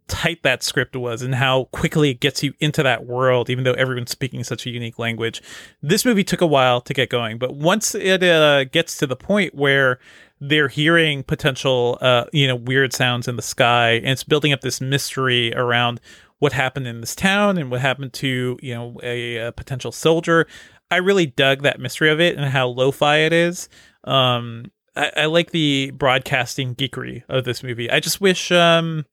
tight 0.09 0.43
that 0.45 0.63
script 0.63 0.95
was 0.95 1.23
and 1.23 1.35
how 1.35 1.65
quickly 1.73 2.11
it 2.11 2.21
gets 2.21 2.43
you 2.43 2.55
into 2.61 2.83
that 2.83 3.07
world, 3.07 3.51
even 3.51 3.65
though 3.65 3.73
everyone's 3.73 4.11
speaking 4.11 4.45
such 4.45 4.65
a 4.65 4.71
unique 4.71 4.99
language. 4.99 5.43
This 5.83 6.05
movie 6.05 6.25
took 6.25 6.41
a 6.41 6.47
while 6.47 6.81
to 6.83 6.95
get 6.95 7.11
going, 7.11 7.39
but 7.39 7.57
once 7.57 7.95
it 7.95 8.23
uh, 8.23 8.65
gets 8.65 8.97
to 8.99 9.07
the 9.07 9.17
point 9.17 9.55
where 9.55 9.99
they're 10.41 10.69
hearing 10.69 11.23
potential, 11.23 11.99
uh, 12.01 12.27
you 12.33 12.47
know, 12.47 12.55
weird 12.55 12.93
sounds 12.93 13.27
in 13.27 13.37
the 13.37 13.43
sky, 13.43 13.93
and 13.93 14.09
it's 14.09 14.23
building 14.23 14.53
up 14.53 14.61
this 14.61 14.81
mystery 14.81 15.53
around 15.55 16.01
what 16.39 16.53
happened 16.53 16.87
in 16.87 17.01
this 17.01 17.17
town 17.17 17.57
and 17.57 17.71
what 17.71 17.81
happened 17.81 18.13
to, 18.13 18.59
you 18.61 18.75
know, 18.75 19.01
a, 19.03 19.37
a 19.37 19.53
potential 19.53 19.91
soldier. 19.91 20.47
I 20.91 20.99
really 20.99 21.27
dug 21.27 21.63
that 21.63 21.81
mystery 21.81 22.11
of 22.11 22.21
it 22.21 22.37
and 22.37 22.45
how 22.45 22.69
lo-fi 22.69 23.19
it 23.19 23.33
is. 23.33 23.69
Um, 24.05 24.71
I, 24.97 25.13
I 25.17 25.25
like 25.27 25.51
the 25.51 25.91
broadcasting 25.93 26.75
geekery 26.75 27.23
of 27.29 27.45
this 27.45 27.63
movie. 27.63 27.91
I 27.91 28.01
just 28.01 28.21
wish 28.21 28.51
um, 28.51 29.05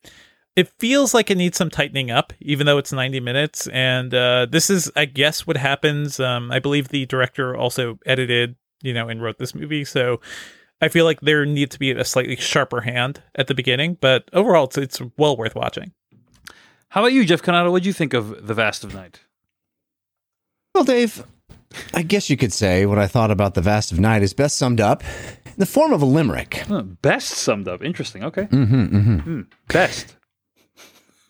it 0.56 0.68
feels 0.78 1.14
like 1.14 1.30
it 1.30 1.36
needs 1.36 1.58
some 1.58 1.70
tightening 1.70 2.10
up, 2.10 2.32
even 2.40 2.66
though 2.66 2.78
it's 2.78 2.92
90 2.92 3.20
minutes. 3.20 3.66
And 3.68 4.14
uh, 4.14 4.46
this 4.50 4.70
is, 4.70 4.90
I 4.96 5.04
guess, 5.04 5.46
what 5.46 5.56
happens. 5.56 6.18
Um, 6.20 6.50
I 6.50 6.58
believe 6.58 6.88
the 6.88 7.06
director 7.06 7.56
also 7.56 7.98
edited, 8.06 8.56
you 8.82 8.94
know, 8.94 9.08
and 9.08 9.22
wrote 9.22 9.38
this 9.38 9.54
movie. 9.54 9.84
So 9.84 10.20
I 10.80 10.88
feel 10.88 11.04
like 11.04 11.20
there 11.20 11.44
needs 11.44 11.72
to 11.74 11.78
be 11.78 11.90
a 11.90 12.04
slightly 12.04 12.36
sharper 12.36 12.82
hand 12.82 13.22
at 13.34 13.48
the 13.48 13.54
beginning. 13.54 13.98
But 14.00 14.28
overall, 14.32 14.64
it's, 14.64 14.78
it's 14.78 15.02
well 15.18 15.36
worth 15.36 15.54
watching. 15.54 15.92
How 16.88 17.00
about 17.00 17.12
you, 17.12 17.24
Jeff 17.24 17.42
Cannata? 17.42 17.72
What 17.72 17.82
do 17.82 17.88
you 17.88 17.92
think 17.92 18.14
of 18.14 18.46
The 18.46 18.54
Vast 18.54 18.84
of 18.84 18.94
Night? 18.94 19.20
Well, 20.74 20.84
Dave, 20.84 21.24
I 21.92 22.02
guess 22.02 22.30
you 22.30 22.36
could 22.36 22.52
say 22.52 22.86
what 22.86 22.98
I 22.98 23.06
thought 23.06 23.30
about 23.30 23.54
the 23.54 23.60
Vast 23.60 23.92
of 23.92 23.98
Night 24.00 24.22
is 24.22 24.32
best 24.32 24.56
summed 24.56 24.80
up 24.80 25.02
in 25.46 25.54
the 25.56 25.66
form 25.66 25.92
of 25.92 26.02
a 26.02 26.06
limerick. 26.06 26.64
Best 27.02 27.28
summed 27.30 27.68
up. 27.68 27.82
Interesting. 27.82 28.24
Okay. 28.24 28.42
Mm-hmm, 28.42 28.96
mm-hmm. 28.96 29.16
Hmm, 29.18 29.40
Best. 29.68 30.16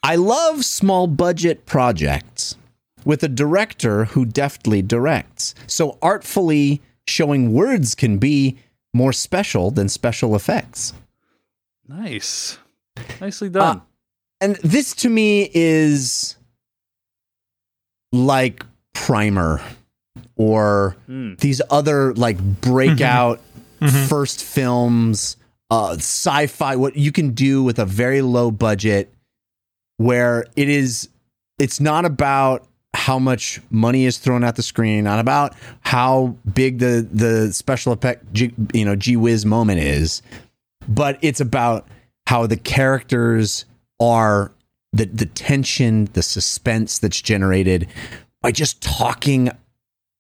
I 0.03 0.17
love 0.17 0.65
small 0.65 1.07
budget 1.07 1.65
projects 1.67 2.57
with 3.05 3.23
a 3.23 3.29
director 3.29 4.07
who 4.07 4.25
deftly 4.25 4.83
directs. 4.83 5.55
So 5.67 5.99
artfully 6.03 6.83
showing 7.07 7.53
words 7.53 7.95
can 7.95 8.19
be 8.19 8.59
more 8.93 9.13
special 9.13 9.71
than 9.71 9.89
special 9.89 10.35
effects. 10.37 10.93
Nice. 11.89 12.59
Nicely 13.21 13.49
done. 13.49 13.83
And 14.41 14.57
this 14.57 14.95
to 14.97 15.09
me 15.09 15.51
is 15.55 16.37
like 18.13 18.65
Primer 18.93 19.61
or 20.37 20.97
Hmm. 21.07 21.35
these 21.39 21.61
other 21.71 22.13
like 22.15 22.39
breakout 22.61 23.41
first 24.09 24.43
films, 24.43 25.37
uh, 25.71 25.93
sci 25.99 26.47
fi, 26.47 26.75
what 26.77 26.97
you 26.97 27.13
can 27.13 27.31
do 27.31 27.63
with 27.63 27.79
a 27.79 27.85
very 27.85 28.23
low 28.23 28.51
budget 28.51 29.13
where 29.99 30.47
it 30.57 30.69
is, 30.69 31.09
it's 31.59 31.81
not 31.81 32.05
about 32.05 32.67
how 32.95 33.19
much 33.19 33.61
money 33.71 34.07
is 34.07 34.19
thrown 34.19 34.43
at 34.45 34.57
the 34.57 34.63
screen, 34.63 35.05
not 35.05 35.19
about 35.19 35.55
how 35.81 36.35
big 36.55 36.79
the, 36.79 37.07
the 37.13 37.53
special 37.53 37.93
effect, 37.93 38.33
G, 38.33 38.53
you 38.73 38.85
know, 38.85 38.97
gee 38.97 39.17
whiz 39.17 39.45
moment 39.45 39.81
is, 39.81 40.23
but 40.89 41.19
it's 41.21 41.41
about 41.41 41.87
how 42.27 42.47
the 42.47 42.57
characters 42.57 43.67
are 44.01 44.51
the 44.93 45.05
the 45.07 45.27
tension, 45.27 46.09
the 46.15 46.23
suspense 46.23 46.99
that's 47.01 47.21
generated 47.21 47.87
by 48.41 48.53
just 48.53 48.81
talking 48.81 49.51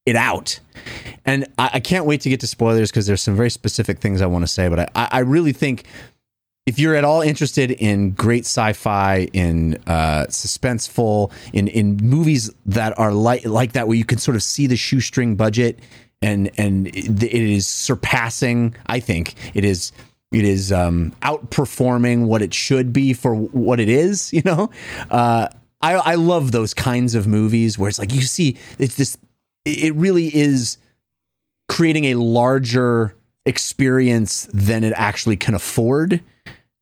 it 0.06 0.16
out. 0.16 0.60
And 1.24 1.46
I, 1.58 1.70
I 1.74 1.80
can't 1.80 2.06
wait 2.06 2.20
to 2.22 2.28
get 2.28 2.40
to 2.40 2.46
spoilers 2.46 2.90
because 2.90 3.06
there's 3.06 3.22
some 3.22 3.36
very 3.36 3.50
specific 3.50 3.98
things 3.98 4.20
I 4.20 4.26
want 4.26 4.42
to 4.42 4.48
say. 4.48 4.68
But 4.68 4.90
I, 4.94 5.08
I 5.10 5.18
really 5.20 5.52
think 5.52 5.84
if 6.66 6.78
you're 6.78 6.94
at 6.94 7.04
all 7.04 7.20
interested 7.20 7.70
in 7.70 8.12
great 8.12 8.44
sci-fi, 8.44 9.28
in 9.32 9.74
uh, 9.86 10.26
suspenseful, 10.28 11.32
in 11.52 11.68
in 11.68 11.96
movies 11.96 12.50
that 12.66 12.98
are 12.98 13.12
like 13.12 13.44
like 13.44 13.72
that, 13.72 13.86
where 13.86 13.96
you 13.96 14.04
can 14.04 14.18
sort 14.18 14.34
of 14.36 14.42
see 14.42 14.66
the 14.66 14.76
shoestring 14.76 15.36
budget, 15.36 15.78
and 16.22 16.50
and 16.58 16.88
it, 16.88 17.22
it 17.22 17.32
is 17.32 17.66
surpassing. 17.66 18.74
I 18.86 19.00
think 19.00 19.34
it 19.54 19.64
is 19.64 19.92
it 20.32 20.44
is 20.44 20.72
um, 20.72 21.12
outperforming 21.22 22.26
what 22.26 22.42
it 22.42 22.52
should 22.52 22.92
be 22.92 23.12
for 23.12 23.34
what 23.34 23.80
it 23.80 23.88
is. 23.88 24.32
You 24.34 24.42
know, 24.44 24.70
uh, 25.10 25.48
I 25.80 25.94
I 25.94 26.14
love 26.16 26.50
those 26.50 26.74
kinds 26.74 27.14
of 27.14 27.26
movies 27.26 27.78
where 27.78 27.88
it's 27.88 27.98
like 27.98 28.12
you 28.12 28.22
see 28.22 28.56
it's 28.78 28.96
this. 28.96 29.16
It 29.64 29.94
really 29.94 30.34
is 30.34 30.78
creating 31.68 32.06
a 32.06 32.14
larger 32.14 33.14
experience 33.46 34.48
than 34.52 34.84
it 34.84 34.92
actually 34.96 35.36
can 35.36 35.54
afford 35.54 36.20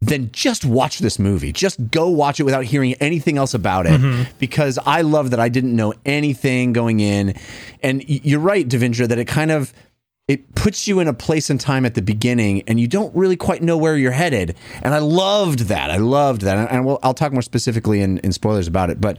then 0.03 0.31
just 0.33 0.65
watch 0.65 0.99
this 0.99 1.21
movie. 1.21 1.53
Just 1.53 1.91
go 1.93 2.09
watch 2.09 2.41
it 2.41 2.43
without 2.43 2.65
hearing 2.65 2.95
anything 2.95 3.39
else 3.39 3.55
about 3.55 3.87
it 3.87 4.01
mm-hmm. 4.01 4.25
because 4.41 4.77
I 4.85 5.03
love 5.03 5.31
that 5.31 5.39
I 5.39 5.49
didn't 5.49 5.77
know 5.77 5.95
anything 6.05 6.73
going 6.73 6.99
in. 6.99 7.37
And 7.85 8.05
you're 8.09 8.41
right, 8.41 8.69
Devindra, 8.69 9.07
that 9.07 9.19
it 9.19 9.27
kind 9.27 9.53
of 9.53 9.73
it 10.27 10.57
puts 10.57 10.89
you 10.89 10.99
in 10.99 11.07
a 11.07 11.13
place 11.13 11.51
and 11.51 11.61
time 11.61 11.87
at 11.87 11.95
the 11.95 12.03
beginning 12.03 12.63
and 12.67 12.81
you 12.81 12.89
don't 12.89 13.15
really 13.15 13.37
quite 13.37 13.63
know 13.63 13.77
where 13.77 13.97
you're 13.97 14.11
headed. 14.11 14.57
And 14.83 14.93
I 14.93 14.99
loved 14.99 15.61
that. 15.61 15.91
I 15.91 15.99
loved 15.99 16.43
that. 16.43 16.71
And 16.73 16.85
we'll, 16.85 16.99
I'll 17.05 17.15
talk 17.15 17.33
more 17.33 17.43
specifically 17.43 18.01
in, 18.01 18.19
in 18.19 18.33
spoilers 18.33 18.67
about 18.67 18.91
it. 18.91 19.01
But 19.01 19.19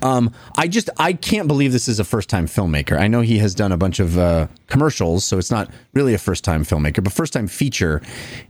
Um, 0.00 0.32
I 0.56 0.68
just 0.68 0.88
I 0.98 1.12
can't 1.12 1.48
believe 1.48 1.72
this 1.72 1.88
is 1.88 1.98
a 1.98 2.04
first 2.04 2.28
time 2.28 2.46
filmmaker. 2.46 2.98
I 2.98 3.08
know 3.08 3.20
he 3.20 3.38
has 3.38 3.54
done 3.54 3.72
a 3.72 3.76
bunch 3.76 3.98
of 3.98 4.16
uh, 4.16 4.46
commercials, 4.68 5.24
so 5.24 5.38
it's 5.38 5.50
not 5.50 5.70
really 5.92 6.14
a 6.14 6.18
first 6.18 6.44
time 6.44 6.64
filmmaker, 6.64 7.02
but 7.02 7.12
first 7.12 7.32
time 7.32 7.48
feature. 7.48 8.00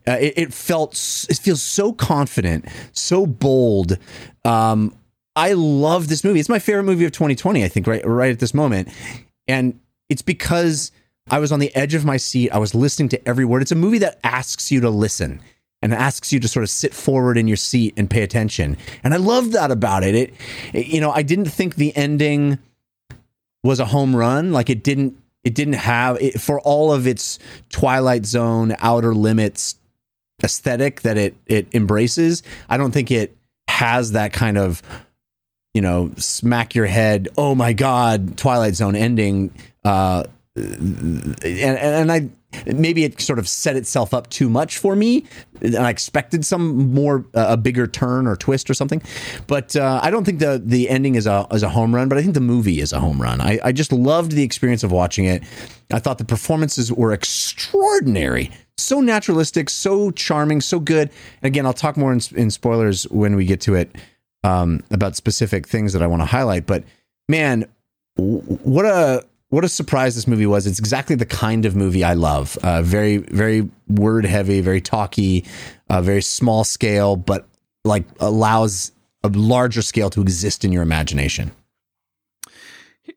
Uh, 0.07 0.19
it, 0.21 0.35
it 0.37 0.55
felt 0.55 0.93
it 1.29 1.39
feels 1.39 1.63
so 1.63 1.93
confident, 1.93 2.67
so 2.93 3.27
bold. 3.27 3.99
Um, 4.45 4.95
I 5.35 5.55
love 5.55 6.09
this 6.09 6.23
movie. 6.23 6.39
It's 6.39 6.51
my 6.51 6.59
favorite 6.59 6.85
movie 6.85 7.07
of 7.07 7.13
2020. 7.13 7.65
I 7.65 7.69
think 7.69 7.87
right 7.87 8.07
right 8.07 8.31
at 8.31 8.39
this 8.39 8.53
moment, 8.53 8.89
and 9.49 9.81
it's 10.11 10.23
because 10.23 10.93
I 11.31 11.39
was 11.39 11.51
on 11.51 11.61
the 11.61 11.75
edge 11.75 11.95
of 11.95 12.05
my 12.05 12.19
seat. 12.19 12.51
I 12.51 12.59
was 12.59 12.75
listening 12.75 13.09
to 13.11 13.29
every 13.29 13.47
word. 13.47 13.63
It's 13.63 13.73
a 13.73 13.77
movie 13.77 13.99
that 13.99 14.21
asks 14.23 14.71
you 14.71 14.81
to 14.83 14.91
listen 14.91 15.41
and 15.83 15.93
asks 15.93 16.33
you 16.33 16.39
to 16.41 16.49
sort 16.49 16.63
of 16.63 16.71
sit 16.71 16.95
forward 16.95 17.37
in 17.37 17.49
your 17.49 17.57
seat 17.57 17.93
and 17.97 18.09
pay 18.09 18.23
attention. 18.23 18.77
And 19.03 19.13
I 19.13 19.17
love 19.17 19.53
that 19.53 19.71
about 19.71 20.05
it. 20.05 20.15
It, 20.15 20.35
it- 20.73 20.87
you 20.87 21.01
know, 21.01 21.11
I 21.11 21.23
didn't 21.23 21.47
think 21.47 21.75
the 21.75 21.95
ending 21.97 22.59
was 23.65 23.81
a 23.81 23.85
home 23.87 24.15
run. 24.17 24.53
Like 24.53 24.71
it 24.71 24.83
didn't, 24.83 25.17
it 25.45 25.55
didn't 25.55 25.75
have 25.75 26.21
it, 26.21 26.41
for 26.41 26.61
all 26.61 26.93
of 26.93 27.07
its 27.07 27.39
Twilight 27.71 28.25
Zone, 28.27 28.77
Outer 28.79 29.15
Limits 29.15 29.77
aesthetic 30.45 31.03
that 31.03 31.17
it 31.17 31.37
it 31.47 31.69
embraces. 31.73 32.43
I 32.69 32.77
don't 32.77 32.91
think 32.93 33.11
it 33.11 33.37
has 33.69 34.13
that 34.13 34.33
kind 34.33 34.59
of 34.59 34.83
you 35.75 35.81
know 35.81 36.11
smack 36.17 36.75
your 36.75 36.87
head. 36.87 37.29
Oh 37.39 37.55
my 37.55 37.73
God, 37.73 38.37
Twilight 38.37 38.75
Zone 38.75 38.95
ending. 38.97 39.53
Uh, 39.85 40.25
and 40.55 41.37
and 41.45 42.13
I 42.13 42.29
maybe 42.67 43.05
it 43.05 43.21
sort 43.21 43.39
of 43.39 43.49
set 43.49 43.77
itself 43.77 44.13
up 44.13 44.29
too 44.29 44.51
much 44.51 44.77
for 44.77 44.95
me, 44.95 45.25
and 45.63 45.77
I 45.77 45.89
expected 45.89 46.45
some 46.45 46.93
more 46.93 47.25
uh, 47.35 47.47
a 47.51 47.57
bigger 47.57 47.87
turn 47.87 48.27
or 48.27 48.37
twist 48.37 48.69
or 48.69 48.75
something. 48.75 49.03
But 49.47 49.75
uh, 49.77 50.01
I 50.03 50.11
don't 50.11 50.25
think 50.25 50.41
the 50.41 50.61
the 50.63 50.91
ending 50.91 51.15
is 51.15 51.27
a 51.27 51.47
is 51.53 51.63
a 51.63 51.71
home 51.71 51.95
run. 51.95 52.09
But 52.09 52.19
I 52.19 52.23
think 52.23 52.35
the 52.35 52.41
movie 52.41 52.81
is 52.81 52.93
a 52.93 53.01
home 53.01 53.21
run. 53.21 53.41
I, 53.41 53.59
I 53.65 53.73
just 53.73 53.93
loved 53.93 54.33
the 54.33 54.43
experience 54.43 54.85
of 54.85 54.93
watching 54.93 55.25
it. 55.25 55.43
I 55.91 55.99
thought 55.99 56.19
the 56.19 56.25
performances 56.25 56.93
were 56.93 57.13
extraordinary. 57.13 58.51
So 58.77 59.01
naturalistic, 59.01 59.71
so 59.71 60.11
charming, 60.11 60.61
so 60.61 60.81
good. 60.81 61.11
And 61.43 61.47
again, 61.47 61.67
I'll 61.67 61.73
talk 61.73 61.97
more 61.97 62.13
in, 62.13 62.21
in 62.35 62.51
spoilers 62.51 63.05
when 63.05 63.37
we 63.37 63.45
get 63.45 63.61
to 63.63 63.75
it 63.75 63.95
um, 64.45 64.83
about 64.91 65.15
specific 65.15 65.67
things 65.67 65.93
that 65.93 66.03
I 66.03 66.07
want 66.07 66.21
to 66.21 66.27
highlight. 66.27 66.67
But 66.67 66.85
man, 67.29 67.67
what 68.17 68.85
a 68.85 69.25
what 69.53 69.65
a 69.65 69.69
surprise 69.69 70.15
this 70.15 70.27
movie 70.27 70.47
was. 70.47 70.67
It's 70.67 70.79
exactly 70.79 71.15
the 71.15 71.27
kind 71.27 71.67
of 71.67 71.77
movie 71.77 72.03
I 72.03 72.15
love. 72.15 72.57
Uh, 72.63 72.81
very 72.81 73.19
very 73.19 73.69
word 73.87 74.25
heavy, 74.25 74.63
very 74.63 74.81
talky, 74.81 75.45
uh, 75.91 76.01
very 76.01 76.23
small 76.23 76.65
scale, 76.65 77.17
but 77.17 77.47
like 77.85 78.07
allows 78.19 78.93
a 79.23 79.29
larger 79.29 79.83
scale 79.83 80.09
to 80.09 80.23
exist 80.23 80.65
in 80.65 80.73
your 80.73 80.83
imagination. 80.83 81.53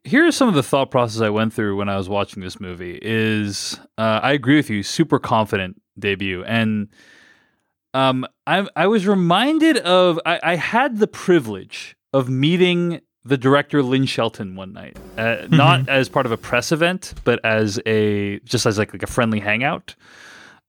Here 0.03 0.27
are 0.27 0.31
some 0.33 0.49
of 0.49 0.55
the 0.55 0.63
thought 0.63 0.91
process 0.91 1.21
I 1.21 1.29
went 1.29 1.53
through 1.53 1.77
when 1.77 1.87
I 1.87 1.95
was 1.95 2.09
watching 2.09 2.43
this 2.43 2.59
movie. 2.59 2.99
Is 3.01 3.79
uh, 3.97 4.19
I 4.21 4.33
agree 4.33 4.57
with 4.57 4.69
you, 4.69 4.83
super 4.83 5.19
confident 5.19 5.81
debut, 5.97 6.43
and 6.43 6.89
um, 7.93 8.27
I 8.45 8.67
I 8.75 8.87
was 8.87 9.07
reminded 9.07 9.77
of 9.77 10.19
I, 10.25 10.41
I 10.43 10.55
had 10.57 10.97
the 10.97 11.07
privilege 11.07 11.95
of 12.11 12.27
meeting 12.27 12.99
the 13.25 13.37
director 13.37 13.81
Lynn 13.81 14.05
Shelton 14.05 14.55
one 14.55 14.71
night, 14.71 14.97
uh, 15.17 15.47
not 15.49 15.89
as 15.89 16.07
part 16.07 16.27
of 16.27 16.31
a 16.31 16.37
press 16.37 16.71
event, 16.71 17.15
but 17.23 17.43
as 17.43 17.79
a 17.85 18.39
just 18.41 18.65
as 18.65 18.77
like, 18.77 18.93
like 18.93 19.03
a 19.03 19.07
friendly 19.07 19.39
hangout. 19.39 19.95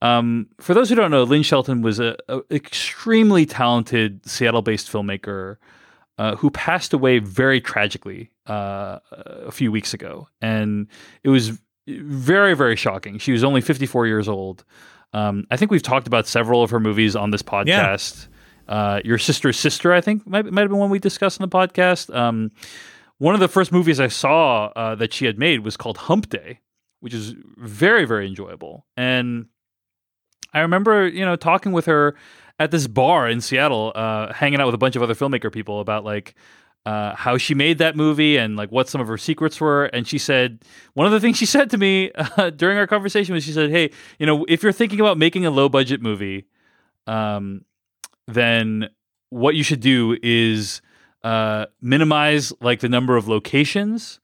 Um, 0.02 0.48
for 0.60 0.74
those 0.74 0.88
who 0.88 0.94
don't 0.94 1.10
know, 1.10 1.22
Lynn 1.22 1.42
Shelton 1.42 1.82
was 1.82 2.00
a, 2.00 2.16
a 2.28 2.40
extremely 2.50 3.46
talented 3.46 4.26
Seattle-based 4.28 4.90
filmmaker 4.90 5.56
uh, 6.18 6.36
who 6.36 6.50
passed 6.50 6.92
away 6.92 7.18
very 7.18 7.60
tragically 7.60 8.30
uh, 8.46 8.98
a 9.12 9.52
few 9.52 9.70
weeks 9.70 9.92
ago, 9.92 10.28
and 10.40 10.88
it 11.22 11.28
was 11.28 11.60
very 11.86 12.54
very 12.54 12.76
shocking. 12.76 13.18
She 13.18 13.32
was 13.32 13.44
only 13.44 13.60
54 13.60 14.06
years 14.06 14.28
old. 14.28 14.64
Um, 15.12 15.46
I 15.50 15.56
think 15.56 15.70
we've 15.70 15.82
talked 15.82 16.06
about 16.06 16.26
several 16.26 16.62
of 16.62 16.70
her 16.70 16.80
movies 16.80 17.14
on 17.16 17.30
this 17.30 17.42
podcast. 17.42 18.28
Uh, 18.68 19.00
Your 19.04 19.18
Sister's 19.18 19.58
Sister, 19.58 19.92
I 19.92 20.00
think, 20.00 20.26
might, 20.26 20.44
might 20.46 20.62
have 20.62 20.70
been 20.70 20.78
one 20.78 20.90
we 20.90 20.98
discussed 20.98 21.38
in 21.40 21.48
the 21.48 21.54
podcast. 21.56 22.14
Um, 22.14 22.50
one 23.18 23.34
of 23.34 23.40
the 23.40 23.48
first 23.48 23.72
movies 23.72 24.00
I 24.00 24.08
saw 24.08 24.66
uh, 24.76 24.94
that 24.96 25.12
she 25.12 25.26
had 25.26 25.38
made 25.38 25.64
was 25.64 25.76
called 25.76 25.96
Hump 25.96 26.28
Day, 26.28 26.60
which 27.00 27.14
is 27.14 27.34
very, 27.56 28.04
very 28.04 28.26
enjoyable. 28.26 28.86
And 28.96 29.46
I 30.52 30.60
remember, 30.60 31.06
you 31.06 31.24
know, 31.24 31.36
talking 31.36 31.72
with 31.72 31.86
her 31.86 32.16
at 32.58 32.70
this 32.70 32.86
bar 32.86 33.28
in 33.28 33.40
Seattle, 33.40 33.92
uh, 33.94 34.32
hanging 34.32 34.60
out 34.60 34.66
with 34.66 34.74
a 34.74 34.78
bunch 34.78 34.96
of 34.96 35.02
other 35.02 35.14
filmmaker 35.14 35.52
people 35.52 35.80
about 35.80 36.04
like 36.04 36.34
uh, 36.86 37.14
how 37.14 37.36
she 37.36 37.54
made 37.54 37.78
that 37.78 37.96
movie 37.96 38.36
and 38.36 38.56
like 38.56 38.70
what 38.70 38.88
some 38.88 39.00
of 39.00 39.08
her 39.08 39.18
secrets 39.18 39.60
were. 39.60 39.86
And 39.86 40.06
she 40.06 40.18
said 40.18 40.62
one 40.94 41.06
of 41.06 41.12
the 41.12 41.20
things 41.20 41.36
she 41.36 41.46
said 41.46 41.68
to 41.70 41.78
me 41.78 42.12
uh, 42.14 42.50
during 42.56 42.78
our 42.78 42.86
conversation 42.86 43.34
was 43.34 43.44
she 43.44 43.52
said, 43.52 43.70
"Hey, 43.70 43.90
you 44.18 44.26
know, 44.26 44.44
if 44.48 44.62
you're 44.62 44.72
thinking 44.72 45.00
about 45.00 45.18
making 45.18 45.44
a 45.44 45.50
low 45.50 45.68
budget 45.68 46.00
movie, 46.00 46.46
um, 47.06 47.64
then 48.26 48.88
what 49.30 49.54
you 49.54 49.62
should 49.62 49.80
do 49.80 50.16
is 50.22 50.80
uh, 51.24 51.66
minimize 51.80 52.52
like 52.60 52.80
the 52.80 52.88
number 52.88 53.16
of 53.16 53.28
locations, 53.28 54.20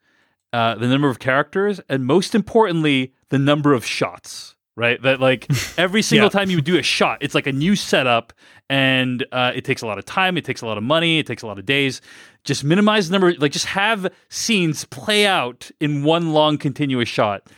uh, 0.52 0.74
the 0.76 0.86
number 0.88 1.08
of 1.08 1.18
characters, 1.18 1.80
and 1.88 2.04
most 2.06 2.34
importantly, 2.34 3.12
the 3.30 3.38
number 3.38 3.72
of 3.74 3.84
shots. 3.84 4.56
Right, 4.74 5.00
that 5.02 5.20
like 5.20 5.46
every 5.78 6.00
single 6.00 6.26
Yeah. 6.26 6.30
time 6.30 6.48
you 6.48 6.62
do 6.62 6.78
a 6.78 6.82
shot, 6.82 7.18
it's 7.20 7.34
like 7.34 7.46
a 7.46 7.52
new 7.52 7.76
setup, 7.76 8.32
and 8.70 9.22
uh, 9.30 9.52
it 9.54 9.66
takes 9.66 9.82
a 9.82 9.86
lot 9.86 9.98
of 9.98 10.06
time, 10.06 10.38
it 10.38 10.46
takes 10.46 10.62
a 10.62 10.66
lot 10.66 10.78
of 10.78 10.82
money, 10.82 11.18
it 11.18 11.26
takes 11.26 11.42
a 11.42 11.46
lot 11.46 11.58
of 11.58 11.66
days. 11.66 12.00
Just 12.44 12.64
minimize 12.64 13.08
the 13.10 13.12
number, 13.12 13.34
like 13.34 13.52
just 13.52 13.66
have 13.66 14.10
scenes 14.30 14.86
play 14.86 15.26
out 15.26 15.70
in 15.78 16.04
one 16.04 16.32
long 16.32 16.56
continuous 16.56 17.10
shot. 17.10 17.50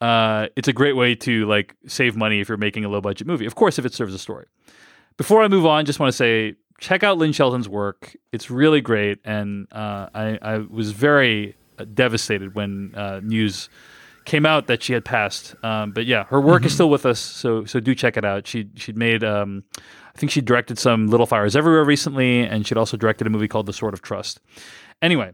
Uh, 0.00 0.46
it's 0.54 0.68
a 0.68 0.72
great 0.72 0.94
way 0.94 1.16
to 1.16 1.46
like 1.46 1.74
save 1.88 2.16
money 2.16 2.38
if 2.38 2.48
you're 2.48 2.56
making 2.58 2.84
a 2.84 2.88
low 2.88 3.00
budget 3.00 3.26
movie. 3.26 3.44
Of 3.44 3.56
course, 3.56 3.76
if 3.80 3.84
it 3.84 3.92
serves 3.92 4.14
a 4.14 4.18
story. 4.18 4.46
Before 5.16 5.42
I 5.42 5.48
move 5.48 5.66
on, 5.66 5.84
just 5.84 6.00
want 6.00 6.12
to 6.12 6.16
say 6.16 6.54
check 6.80 7.02
out 7.02 7.18
Lynn 7.18 7.32
Shelton's 7.32 7.68
work. 7.68 8.16
It's 8.32 8.50
really 8.50 8.80
great, 8.80 9.18
and 9.24 9.66
uh, 9.72 10.08
I, 10.14 10.38
I 10.42 10.58
was 10.58 10.92
very 10.92 11.56
uh, 11.78 11.84
devastated 11.84 12.54
when 12.54 12.94
uh, 12.94 13.20
news 13.22 13.68
came 14.24 14.46
out 14.46 14.66
that 14.68 14.82
she 14.82 14.92
had 14.92 15.04
passed. 15.04 15.54
Um, 15.64 15.92
but 15.92 16.06
yeah, 16.06 16.24
her 16.24 16.40
work 16.40 16.64
is 16.64 16.74
still 16.74 16.90
with 16.90 17.06
us, 17.06 17.18
so 17.18 17.64
so 17.64 17.80
do 17.80 17.94
check 17.94 18.16
it 18.16 18.24
out. 18.24 18.46
She 18.46 18.68
she'd 18.74 18.96
made 18.96 19.24
um, 19.24 19.64
I 19.78 20.18
think 20.18 20.30
she 20.32 20.40
directed 20.40 20.78
some 20.78 21.08
Little 21.08 21.26
Fires 21.26 21.56
Everywhere 21.56 21.84
recently, 21.84 22.40
and 22.40 22.66
she'd 22.66 22.78
also 22.78 22.96
directed 22.96 23.26
a 23.26 23.30
movie 23.30 23.48
called 23.48 23.66
The 23.66 23.72
Sword 23.72 23.94
of 23.94 24.02
Trust. 24.02 24.40
Anyway. 25.00 25.32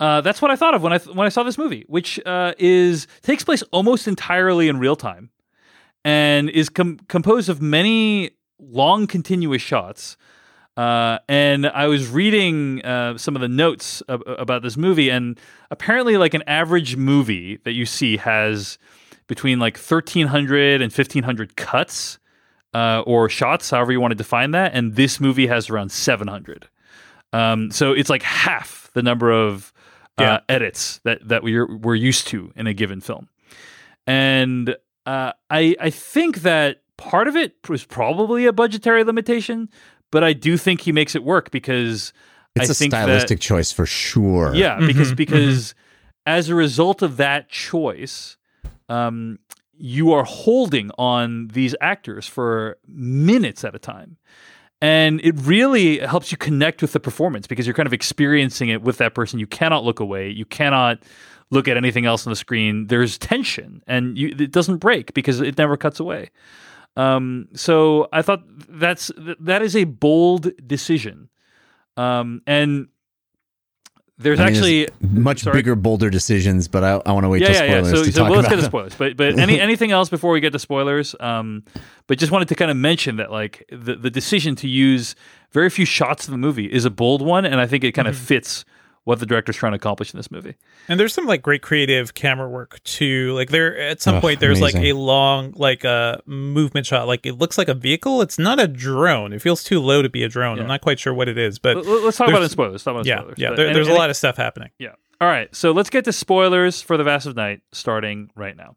Uh, 0.00 0.20
that's 0.20 0.40
what 0.40 0.48
I 0.48 0.54
thought 0.54 0.74
of 0.74 0.82
when 0.82 0.92
I 0.92 0.98
th- 0.98 1.16
when 1.16 1.26
I 1.26 1.28
saw 1.28 1.42
this 1.42 1.58
movie, 1.58 1.84
which 1.88 2.20
uh, 2.24 2.52
is 2.56 3.08
takes 3.22 3.42
place 3.42 3.64
almost 3.72 4.06
entirely 4.06 4.68
in 4.68 4.78
real 4.78 4.94
time, 4.94 5.30
and 6.04 6.48
is 6.50 6.68
com- 6.68 6.98
composed 7.08 7.48
of 7.48 7.60
many 7.62 8.30
long 8.58 9.06
continuous 9.06 9.62
shots. 9.62 10.16
Uh, 10.76 11.18
and 11.28 11.66
I 11.66 11.88
was 11.88 12.08
reading 12.08 12.84
uh, 12.84 13.18
some 13.18 13.34
of 13.34 13.42
the 13.42 13.48
notes 13.48 14.00
ab- 14.08 14.22
about 14.26 14.62
this 14.62 14.76
movie, 14.76 15.10
and 15.10 15.38
apparently, 15.72 16.16
like 16.16 16.34
an 16.34 16.44
average 16.46 16.96
movie 16.96 17.58
that 17.64 17.72
you 17.72 17.84
see 17.84 18.16
has 18.18 18.78
between 19.26 19.58
like 19.58 19.76
1,300 19.76 20.80
and 20.80 20.92
1,500 20.92 21.56
cuts 21.56 22.18
uh, 22.74 23.02
or 23.06 23.28
shots, 23.28 23.70
however 23.70 23.90
you 23.92 24.00
want 24.00 24.12
to 24.12 24.16
define 24.16 24.52
that. 24.52 24.72
And 24.72 24.94
this 24.94 25.18
movie 25.20 25.48
has 25.48 25.68
around 25.68 25.90
700. 25.90 26.68
Um, 27.32 27.70
so 27.72 27.92
it's 27.92 28.08
like 28.08 28.22
half 28.22 28.88
the 28.94 29.02
number 29.02 29.30
of 29.32 29.72
uh, 30.16 30.22
Yeah. 30.22 30.40
edits 30.48 31.00
that 31.04 31.26
that 31.28 31.42
we're 31.42 31.66
we're 31.76 31.94
used 31.96 32.28
to 32.28 32.52
in 32.56 32.66
a 32.68 32.72
given 32.72 33.00
film. 33.00 33.28
And 34.06 34.76
uh, 35.08 35.32
I 35.50 35.74
I 35.80 35.90
think 35.90 36.42
that 36.42 36.82
part 36.96 37.28
of 37.28 37.36
it 37.36 37.54
was 37.68 37.84
probably 37.84 38.46
a 38.46 38.52
budgetary 38.52 39.04
limitation, 39.04 39.68
but 40.10 40.22
I 40.22 40.32
do 40.34 40.56
think 40.56 40.82
he 40.82 40.92
makes 40.92 41.14
it 41.14 41.22
work 41.24 41.50
because 41.50 42.12
It's 42.54 42.68
I 42.70 42.72
a 42.72 42.74
think 42.74 42.92
that- 42.92 43.02
It's 43.02 43.08
a 43.08 43.10
stylistic 43.10 43.40
choice 43.40 43.72
for 43.72 43.86
sure. 43.86 44.54
yeah, 44.54 44.78
because 44.86 45.12
Mhm, 45.12 45.16
because 45.16 45.74
as 46.26 46.48
a 46.48 46.54
result 46.54 47.02
of 47.02 47.16
that 47.16 47.48
choice, 47.48 48.36
um, 48.88 49.38
you 49.80 50.12
are 50.12 50.24
holding 50.24 50.90
on 50.98 51.48
these 51.52 51.74
actors 51.80 52.26
for 52.26 52.76
minutes 52.86 53.64
at 53.64 53.74
a 53.74 53.78
time. 53.78 54.16
And 54.80 55.20
it 55.24 55.34
really 55.38 55.98
helps 55.98 56.30
you 56.30 56.38
connect 56.38 56.82
with 56.82 56.92
the 56.92 57.00
performance 57.00 57.46
because 57.48 57.66
you're 57.66 57.74
kind 57.74 57.86
of 57.86 57.92
experiencing 57.92 58.68
it 58.68 58.82
with 58.82 58.98
that 58.98 59.14
person. 59.14 59.38
You 59.40 59.46
cannot 59.46 59.84
look 59.84 60.00
away. 60.00 60.30
You 60.30 60.44
cannot 60.44 60.98
look 61.50 61.68
at 61.68 61.76
anything 61.76 62.06
else 62.06 62.26
on 62.26 62.30
the 62.30 62.36
screen. 62.36 62.86
There's 62.86 63.18
tension, 63.18 63.82
and 63.86 64.16
you, 64.18 64.34
it 64.38 64.52
doesn't 64.52 64.78
break 64.78 65.14
because 65.14 65.40
it 65.40 65.58
never 65.58 65.76
cuts 65.76 66.00
away. 66.00 66.30
Um, 66.96 67.48
so 67.54 68.08
I 68.12 68.22
thought 68.22 68.42
that's 68.68 69.10
that 69.16 69.62
is 69.62 69.76
a 69.76 69.84
bold 69.84 70.50
decision, 70.66 71.28
um, 71.96 72.42
and 72.46 72.88
There's 74.18 74.40
I 74.40 74.46
mean, 74.46 74.54
actually 74.54 74.88
much 75.00 75.42
sorry? 75.42 75.58
bigger, 75.58 75.76
bolder 75.76 76.10
decisions, 76.10 76.66
but 76.66 76.82
I, 76.82 77.00
I 77.06 77.12
want 77.12 77.22
to 77.22 77.28
wait 77.28 77.42
yeah, 77.42 77.52
till 77.52 77.66
yeah, 77.66 77.76
yeah. 77.76 77.82
So, 77.84 78.04
to 78.04 78.12
so 78.12 78.24
well, 78.24 78.32
let's 78.32 78.48
get 78.48 78.56
to 78.56 78.62
spoilers. 78.62 78.96
But 78.96 79.16
but 79.16 79.38
any 79.38 79.60
anything 79.60 79.92
else 79.92 80.08
before 80.08 80.32
we 80.32 80.40
get 80.40 80.52
to 80.54 80.58
spoilers? 80.58 81.14
Um, 81.20 81.62
but 82.08 82.18
just 82.18 82.32
wanted 82.32 82.48
to 82.48 82.56
kind 82.56 82.70
of 82.70 82.76
mention 82.76 83.16
that 83.16 83.30
like 83.30 83.64
the 83.70 83.94
the 83.94 84.10
decision 84.10 84.56
to 84.56 84.68
use 84.68 85.14
very 85.52 85.70
few 85.70 85.84
shots 85.84 86.26
of 86.26 86.32
the 86.32 86.38
movie 86.38 86.66
is 86.66 86.84
a 86.84 86.90
bold 86.90 87.22
one, 87.22 87.44
and 87.44 87.60
I 87.60 87.66
think 87.68 87.84
it 87.84 87.92
kind 87.92 88.08
of 88.08 88.16
fits 88.16 88.64
what 89.08 89.20
the 89.20 89.24
director's 89.26 89.56
trying 89.56 89.72
to 89.72 89.76
accomplish 89.76 90.12
in 90.12 90.18
this 90.18 90.30
movie. 90.30 90.54
And 90.86 91.00
there's 91.00 91.14
some 91.14 91.24
like 91.24 91.40
great 91.40 91.62
creative 91.62 92.12
camera 92.12 92.46
work 92.46 92.78
too. 92.84 93.32
Like 93.32 93.48
there 93.48 93.74
at 93.78 94.02
some 94.02 94.16
Ugh, 94.16 94.20
point 94.20 94.38
there's 94.40 94.60
like 94.60 94.74
a 94.74 94.92
long 94.92 95.54
like 95.56 95.82
a 95.84 95.88
uh, 95.88 96.16
movement 96.26 96.84
shot. 96.84 97.06
Like 97.06 97.24
it 97.24 97.38
looks 97.38 97.56
like 97.56 97.68
a 97.68 97.74
vehicle. 97.74 98.20
It's 98.20 98.38
not 98.38 98.60
a 98.60 98.68
drone. 98.68 99.32
It 99.32 99.40
feels 99.40 99.64
too 99.64 99.80
low 99.80 100.02
to 100.02 100.10
be 100.10 100.24
a 100.24 100.28
drone. 100.28 100.56
Yeah. 100.58 100.64
I'm 100.64 100.68
not 100.68 100.82
quite 100.82 101.00
sure 101.00 101.14
what 101.14 101.26
it 101.26 101.38
is, 101.38 101.58
but 101.58 101.78
Let- 101.78 101.86
Let's 102.04 102.18
talk 102.18 102.28
about 102.28 102.34
it 102.34 102.36
in 102.36 102.40
there's- 102.42 102.52
spoilers. 102.52 102.84
Talk 102.84 102.92
about 102.92 103.06
yeah, 103.06 103.16
spoilers. 103.20 103.38
yeah. 103.38 103.48
But 103.48 103.56
There, 103.56 103.66
any- 103.68 103.74
there's 103.74 103.88
a 103.88 103.94
lot 103.94 104.10
of 104.10 104.16
stuff 104.16 104.36
happening. 104.36 104.68
Yeah. 104.78 104.92
All 105.22 105.28
right. 105.28 105.54
So 105.56 105.72
let's 105.72 105.88
get 105.88 106.04
to 106.04 106.12
spoilers 106.12 106.82
for 106.82 106.98
the 106.98 107.04
Vast 107.04 107.24
of 107.26 107.34
Night 107.34 107.62
starting 107.72 108.30
right 108.36 108.56
now. 108.58 108.76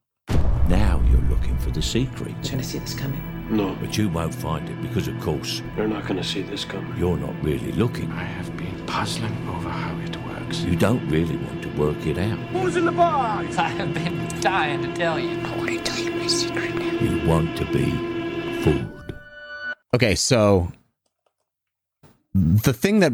Now 0.69 1.03
you're 1.11 1.29
looking 1.29 1.57
for 1.57 1.71
the 1.71 1.81
secret. 1.81 2.29
You're 2.43 2.51
gonna 2.51 2.63
see 2.63 2.79
this 2.79 2.93
coming. 2.93 3.21
No, 3.49 3.75
But 3.81 3.97
you 3.97 4.07
won't 4.07 4.33
find 4.33 4.69
it 4.69 4.81
because, 4.81 5.09
of 5.09 5.19
course, 5.19 5.61
you're 5.75 5.85
not 5.87 6.07
gonna 6.07 6.23
see 6.23 6.41
this 6.41 6.63
coming. 6.63 6.97
you're 6.97 7.17
not 7.17 7.35
really 7.43 7.73
looking. 7.73 8.09
I 8.13 8.23
have 8.23 8.55
been 8.55 8.85
puzzling 8.85 9.35
over 9.49 9.67
how 9.69 9.93
it 10.05 10.15
works. 10.51 10.63
You 10.63 10.75
don't 10.75 11.07
really 11.09 11.37
want 11.37 11.61
to 11.63 11.69
work 11.69 12.05
it 12.05 12.17
out. 12.17 12.37
Who's 12.49 12.75
in 12.75 12.85
the 12.85 12.91
box? 12.91 13.57
I 13.57 13.69
have 13.69 13.93
been 13.93 14.27
dying 14.41 14.81
to 14.83 14.93
tell 14.93 15.19
you. 15.19 15.39
I 15.39 15.57
want 15.57 15.69
to 15.69 15.79
tell 15.79 15.99
you 15.99 16.11
my 16.11 16.27
secret 16.27 16.75
now. 16.75 16.91
You 16.91 17.27
want 17.27 17.57
to 17.57 17.65
be 17.65 17.91
fooled. 18.61 19.13
Okay, 19.93 20.15
so 20.15 20.71
the 22.33 22.73
thing 22.73 22.99
that 22.99 23.13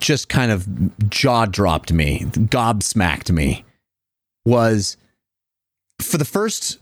just 0.00 0.28
kind 0.28 0.50
of 0.50 0.66
jaw 1.08 1.46
dropped 1.46 1.92
me, 1.92 2.20
gobsmacked 2.20 3.30
me, 3.30 3.64
was 4.44 4.96
for 6.00 6.18
the 6.18 6.24
first 6.24 6.78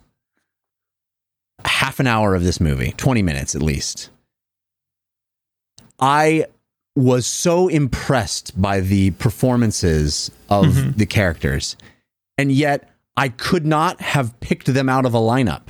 half 1.65 2.01
an 2.01 2.07
hour 2.07 2.35
of 2.35 2.43
this 2.43 2.61
movie, 2.61 2.93
20 2.97 3.23
minutes 3.23 3.55
at 3.55 3.63
least, 3.63 4.09
I 5.99 6.47
was 6.97 7.27
so 7.27 7.69
impressed 7.69 8.61
by 8.61 8.81
the 8.81 9.13
performances 9.13 10.31
of 10.49 10.67
mm-hmm. 10.67 10.91
the 10.93 11.07
characters. 11.07 11.77
And 12.37 12.51
yet 12.51 12.89
I 13.17 13.29
could 13.29 13.67
not 13.67 14.01
have 14.01 14.39
picked 14.41 14.67
them 14.67 14.89
out 14.89 15.07
of 15.07 15.15
a 15.15 15.19
lineup. 15.19 15.63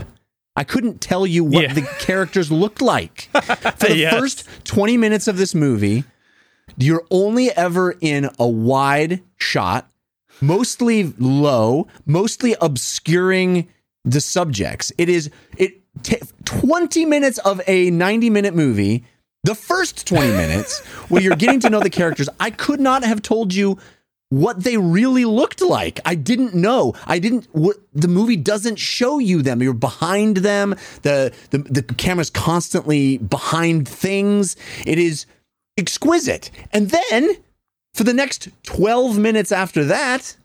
I 0.56 0.64
couldn't 0.64 1.00
tell 1.00 1.26
you 1.26 1.44
what 1.44 1.62
Yeah. 1.62 1.74
the 1.74 1.82
characters 2.00 2.50
looked 2.50 2.82
like. 2.82 3.22
For 3.32 3.88
the 3.88 3.96
Yes. 3.96 4.14
first 4.14 4.44
20 4.64 4.96
minutes 4.96 5.28
of 5.28 5.36
this 5.36 5.54
movie, 5.54 6.04
you're 6.76 7.04
only 7.10 7.50
ever 7.52 7.96
in 8.00 8.30
a 8.38 8.48
wide 8.48 9.22
shot, 9.36 9.90
mostly 10.40 11.12
low, 11.18 11.86
mostly 12.06 12.56
obscuring 12.60 13.68
the 14.04 14.20
subjects. 14.20 14.92
It 14.98 15.08
is 15.08 15.30
it 15.56 15.80
t- 16.02 16.20
20 16.44 17.04
minutes 17.04 17.38
of 17.38 17.60
a 17.66 17.90
90 17.90 18.30
minute 18.30 18.54
movie. 18.54 19.04
The 19.42 19.54
first 19.54 20.06
20 20.06 20.28
minutes 20.32 20.80
where 21.08 21.22
you're 21.22 21.36
getting 21.36 21.60
to 21.60 21.70
know 21.70 21.80
the 21.80 21.90
characters, 21.90 22.28
I 22.38 22.50
could 22.50 22.80
not 22.80 23.04
have 23.04 23.22
told 23.22 23.54
you 23.54 23.78
what 24.28 24.62
they 24.62 24.76
really 24.76 25.24
looked 25.24 25.60
like. 25.60 25.98
I 26.04 26.14
didn't 26.14 26.54
know. 26.54 26.94
I 27.06 27.18
didn't. 27.18 27.48
What 27.52 27.76
the 27.92 28.08
movie 28.08 28.36
doesn't 28.36 28.76
show 28.76 29.18
you 29.18 29.42
them. 29.42 29.62
You're 29.62 29.74
behind 29.74 30.38
them. 30.38 30.76
The 31.02 31.32
the 31.50 31.58
the 31.58 31.82
camera's 31.82 32.30
constantly 32.30 33.18
behind 33.18 33.88
things. 33.88 34.56
It 34.86 34.98
is 34.98 35.26
exquisite. 35.76 36.50
And 36.72 36.90
then 36.90 37.36
for 37.94 38.04
the 38.04 38.14
next 38.14 38.48
12 38.62 39.18
minutes 39.18 39.50
after 39.50 39.84
that, 39.86 40.36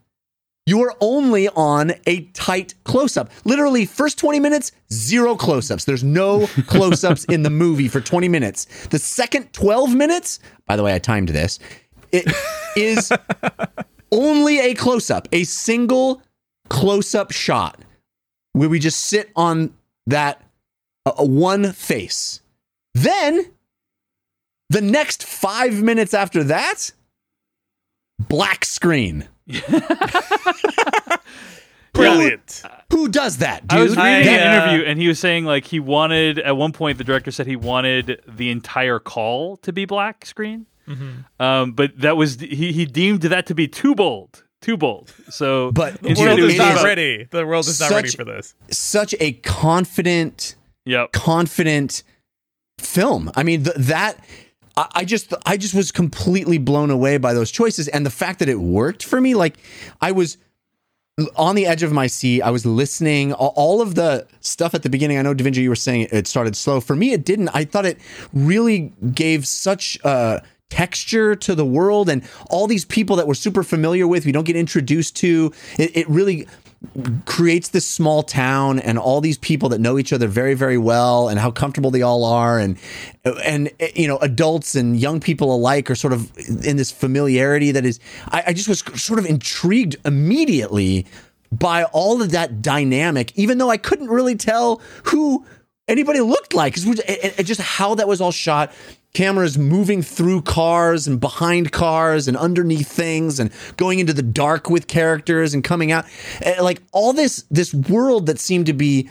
you're 0.66 0.96
only 1.00 1.48
on 1.50 1.94
a 2.08 2.22
tight 2.34 2.74
close 2.84 3.18
up. 3.18 3.30
Literally, 3.44 3.86
first 3.86 4.18
20 4.18 4.40
minutes, 4.40 4.72
zero 4.92 5.36
close 5.36 5.70
ups. 5.70 5.86
There's 5.86 6.04
no 6.04 6.48
close 6.68 7.04
ups 7.04 7.24
in 7.26 7.44
the 7.44 7.50
movie 7.50 7.88
for 7.88 8.02
20 8.02 8.28
minutes. 8.28 8.66
The 8.88 9.00
second 9.00 9.54
12 9.54 9.94
minutes, 9.94 10.40
by 10.66 10.76
the 10.76 10.84
way, 10.84 10.94
I 10.94 11.00
timed 11.00 11.30
this, 11.30 11.60
it 12.12 12.32
is 12.76 13.12
only 14.12 14.60
a 14.60 14.74
close 14.74 15.10
up, 15.12 15.28
a 15.32 15.44
single 15.44 16.22
close 16.70 17.14
up 17.14 17.32
shot 17.32 17.80
where 18.54 18.70
we 18.70 18.80
just 18.80 19.02
sit 19.02 19.32
on 19.36 19.74
that 20.08 20.42
uh, 21.06 21.12
uh, 21.20 21.26
one 21.26 21.72
face. 21.74 22.42
Then, 22.94 23.52
the 24.70 24.82
next 24.82 25.24
five 25.24 25.84
minutes 25.84 26.14
after 26.14 26.44
that, 26.46 26.92
black 28.18 28.64
screen. 28.66 29.28
Brilliant. 31.94 32.62
Who 32.92 33.08
does 33.08 33.38
that, 33.38 33.68
dude? 33.68 33.80
I 33.80 33.82
was 33.84 33.92
reading 33.92 34.04
I, 34.04 34.20
an 34.20 34.28
uh, 34.28 34.66
interview, 34.66 34.86
and 34.86 35.00
he 35.00 35.08
was 35.08 35.18
saying 35.20 35.46
like 35.46 35.66
he 35.66 35.80
wanted 35.80 36.40
at 36.40 36.58
one 36.58 36.74
point 36.74 36.98
the 36.98 37.04
director 37.06 37.32
said 37.32 37.48
he 37.48 37.56
wanted 37.56 38.22
the 38.28 38.50
entire 38.52 39.00
call 39.00 39.56
to 39.58 39.72
be 39.74 39.86
black 39.86 40.26
screen, 40.26 40.66
Mm-hmm. 40.88 41.42
um, 41.42 41.72
but 41.72 41.98
that 42.00 42.16
was 42.18 42.40
he 42.40 42.72
he 42.74 42.86
deemed 42.86 43.22
that 43.22 43.48
to 43.48 43.56
be 43.56 43.68
too 43.68 43.96
bold, 43.96 44.44
too 44.62 44.78
bold. 44.78 45.12
So, 45.30 45.72
But 45.72 46.02
The 46.02 46.14
world 46.16 46.40
is 46.40 46.58
not 46.58 46.74
about- 46.74 46.84
ready. 46.84 47.28
The 47.32 47.46
world 47.46 47.68
is 47.68 47.80
not 47.80 47.90
ready 47.92 48.10
for 48.10 48.24
this. 48.26 48.54
Such 48.70 49.16
a 49.20 49.32
confident, 49.34 50.56
Yep. 50.86 51.12
confident 51.14 52.04
film. 52.78 53.32
I 53.36 53.42
mean, 53.44 53.64
th- 53.64 53.76
that 53.78 54.24
I, 54.78 55.06
just, 55.06 55.34
I 55.46 55.58
just 55.58 55.74
was 55.74 55.92
completely 55.92 56.58
blown 56.58 56.92
away 56.92 57.18
by 57.18 57.34
those 57.34 57.50
choices 57.52 57.88
and 57.88 58.06
the 58.06 58.10
fact 58.10 58.40
that 58.40 58.50
it 58.50 58.60
worked 58.60 59.04
for 59.04 59.22
me. 59.22 59.34
Like, 59.34 59.58
I 60.02 60.12
was 60.12 60.38
on 61.38 61.56
the 61.56 61.66
edge 61.66 61.82
of 61.82 61.94
my 61.94 62.08
seat. 62.08 62.42
I 62.42 62.52
was 62.52 62.66
listening. 62.66 63.32
All- 63.34 63.82
of 63.82 63.96
the 63.96 64.28
stuff 64.42 64.74
at 64.74 64.84
the 64.84 64.90
beginning. 64.90 65.18
I 65.18 65.22
know, 65.22 65.34
Devindra, 65.34 65.58
you 65.58 65.70
were 65.70 65.76
saying 65.76 66.08
it 66.12 66.28
started 66.28 66.56
slow. 66.56 66.82
For 66.82 66.96
me, 66.96 67.14
it 67.14 67.24
didn't. 67.24 67.50
I 67.54 67.64
thought 67.64 67.86
it 67.86 68.00
really 68.34 68.94
gave 69.14 69.48
such 69.48 69.98
uh, 70.04 70.40
texture 70.70 71.36
to 71.36 71.56
the 71.56 71.66
world 71.66 72.10
and 72.10 72.28
all 72.50 72.68
these 72.68 72.84
people 72.84 73.16
that 73.18 73.28
we're 73.28 73.34
super 73.34 73.64
familiar 73.64 74.08
with. 74.08 74.26
We 74.26 74.32
don't 74.32 74.46
get 74.46 74.56
introduced 74.56 75.16
to. 75.18 75.54
It, 75.78 75.96
it 75.96 76.10
really 76.10 76.48
creates 77.26 77.70
this 77.70 77.88
small 77.88 78.24
town 78.24 78.80
and 78.80 78.98
all 78.98 79.22
these 79.22 79.38
people 79.38 79.70
that 79.70 79.80
know 79.80 79.98
each 79.98 80.14
other 80.14 80.28
very 80.28 80.54
very 80.54 80.78
well 80.78 81.30
and 81.30 81.40
how 81.40 81.52
comfortable 81.52 81.92
they 81.92 82.02
all 82.02 82.24
are. 82.24 82.60
And 82.60 82.78
and 83.44 83.72
you 83.96 84.08
know 84.08 84.18
adults 84.18 84.76
and 84.76 85.00
young 85.00 85.20
people 85.20 85.54
alike 85.54 85.90
are 85.90 85.96
sort 85.96 86.14
of 86.14 86.32
in 86.66 86.78
this 86.78 86.92
familiarity 86.92 87.72
that 87.72 87.86
is 87.86 88.00
I, 88.30 88.44
I 88.48 88.54
just 88.54 88.68
was 88.68 88.80
sort 89.02 89.20
of 89.20 89.26
intrigued 89.26 89.96
immediately 90.06 91.06
by 91.52 91.84
all 91.86 92.22
of 92.22 92.32
that 92.32 92.62
dynamic 92.62 93.32
even 93.36 93.58
though 93.58 93.70
I 93.70 93.78
couldn't 93.78 94.10
really 94.10 94.36
tell 94.36 94.82
who 95.04 95.46
anybody 95.88 96.22
looked 96.22 96.54
like 96.54 96.76
because 96.76 97.02
just 97.44 97.62
how 97.62 97.96
that 97.96 98.08
was 98.08 98.22
all 98.22 98.32
shot. 98.32 98.72
Cameras 99.14 99.58
moving 99.58 100.02
through 100.02 100.42
cars 100.42 101.08
and 101.08 101.22
behind 101.22 101.72
cars 101.72 102.28
and 102.28 102.36
underneath 102.36 102.92
things 102.92 103.40
and 103.40 103.50
going 103.78 104.00
into 104.00 104.12
the 104.12 104.22
dark 104.22 104.70
with 104.70 104.88
characters 104.88 105.54
and 105.54 105.64
coming 105.64 105.92
out. 105.92 106.06
Eh, 106.42 106.62
like 106.62 106.82
all 106.92 107.14
this 107.14 107.46
this 107.50 107.74
world 107.74 108.26
that 108.26 108.40
seemed 108.40 108.66
to 108.66 108.74
be 108.74 109.10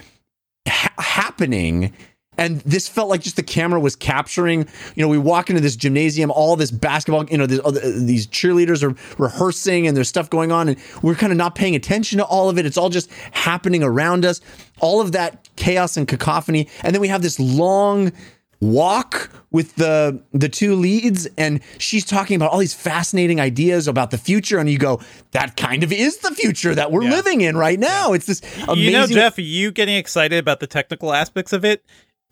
ha- 0.69 0.93
happening 0.99 1.95
and 2.37 2.61
this 2.61 2.89
felt 2.89 3.09
like 3.09 3.21
just 3.21 3.37
the 3.37 3.43
camera 3.43 3.79
was 3.81 3.95
capturing 3.97 4.61
you 4.95 5.03
know 5.03 5.09
we 5.09 5.19
walk 5.19 5.51
into 5.51 5.61
this 5.63 5.77
gymnasium 5.77 6.31
all 6.31 6.57
this 6.57 6.71
basketball 6.71 7.25
you 7.31 7.39
know 7.39 7.47
this, 7.47 7.61
other- 7.65 7.81
these 8.01 8.27
cheerleaders 8.27 8.83
are 8.83 8.95
rehearsing 9.23 9.87
and 9.87 9.97
there's 9.97 10.09
stuff 10.09 10.29
going 10.31 10.51
on 10.53 10.69
and 10.69 10.79
we're 11.03 11.15
kind 11.15 11.33
of 11.33 11.37
not 11.39 11.55
paying 11.55 11.75
attention 11.75 12.19
to 12.19 12.25
all 12.25 12.49
of 12.49 12.59
it. 12.59 12.67
It's 12.67 12.77
all 12.77 12.91
just 12.91 13.11
happening 13.33 13.83
around 13.83 14.25
us. 14.25 14.41
All 14.81 15.01
of 15.01 15.13
that 15.13 15.49
chaos 15.57 15.97
and 15.97 16.07
cacophony. 16.09 16.69
And 16.83 16.95
then 16.95 17.01
we 17.01 17.09
have 17.09 17.23
this 17.23 17.39
long 17.39 18.13
walk 18.61 19.31
with 19.51 19.75
the 19.77 20.23
the 20.33 20.49
two 20.49 20.75
leads 20.75 21.27
and 21.37 21.61
she's 21.79 22.05
talking 22.05 22.35
about 22.37 22.51
all 22.51 22.59
these 22.59 22.73
fascinating 22.75 23.41
ideas 23.41 23.87
about 23.87 24.11
the 24.11 24.19
future. 24.19 24.59
And 24.59 24.69
you 24.71 24.79
go 24.79 25.01
that 25.33 25.57
kind 25.57 25.83
of 25.83 25.93
is 25.93 26.19
the 26.19 26.31
future 26.31 26.75
that 26.75 26.91
we're 26.91 27.03
Yeah. 27.05 27.11
living 27.11 27.41
in 27.43 27.57
right 27.57 27.79
now. 27.79 28.13
It's 28.13 28.27
this 28.27 28.41
amazing 28.67 28.79
You 28.79 28.93
know, 28.93 29.07
Jeff, 29.07 29.39
you 29.39 29.71
getting 29.71 29.97
excited 29.97 30.39
about 30.39 30.61
the 30.61 30.67
technical 30.67 31.13
aspects 31.13 31.53
of 31.53 31.65
it 31.65 31.85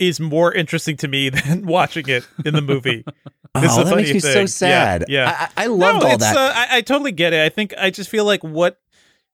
is 0.09 0.21
more 0.21 0.53
interesting 0.53 0.97
to 0.99 1.09
me 1.09 1.29
than 1.31 1.67
watching 1.67 2.09
it 2.09 2.27
in 2.45 2.55
the 2.55 2.63
movie. 2.63 3.05
This 3.55 3.71
is 3.73 3.79
Oh, 3.79 3.85
that 3.85 3.97
makes 3.97 4.13
me 4.15 4.19
so 4.21 4.47
sad. 4.47 5.05
Yeah, 5.09 5.25
yeah. 5.29 5.49
I- 5.59 5.65
I- 5.65 5.67
loved 5.67 6.03
all 6.05 6.17
that. 6.17 6.35
Uh, 6.37 6.53
I, 6.55 6.79
I 6.79 6.81
totally 6.81 7.13
get 7.13 7.35
it. 7.35 7.45
I 7.45 7.51
think 7.51 7.75
I 7.77 7.91
just 7.91 8.09
feel 8.09 8.25
like 8.25 8.43
what, 8.43 8.81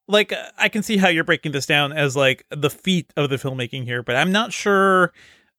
like 0.09 0.33
uh, 0.33 0.43
I 0.59 0.69
can 0.69 0.83
see 0.83 0.97
how 0.97 1.07
you're 1.09 1.23
breaking 1.23 1.53
this 1.53 1.67
down 1.67 1.93
as 1.93 2.17
like 2.17 2.45
the 2.51 2.69
feat 2.69 3.13
of 3.17 3.31
the 3.31 3.37
filmmaking 3.37 3.85
here, 3.85 4.03
but 4.03 4.17
I'm 4.17 4.33
not 4.33 4.53
sure. 4.53 5.13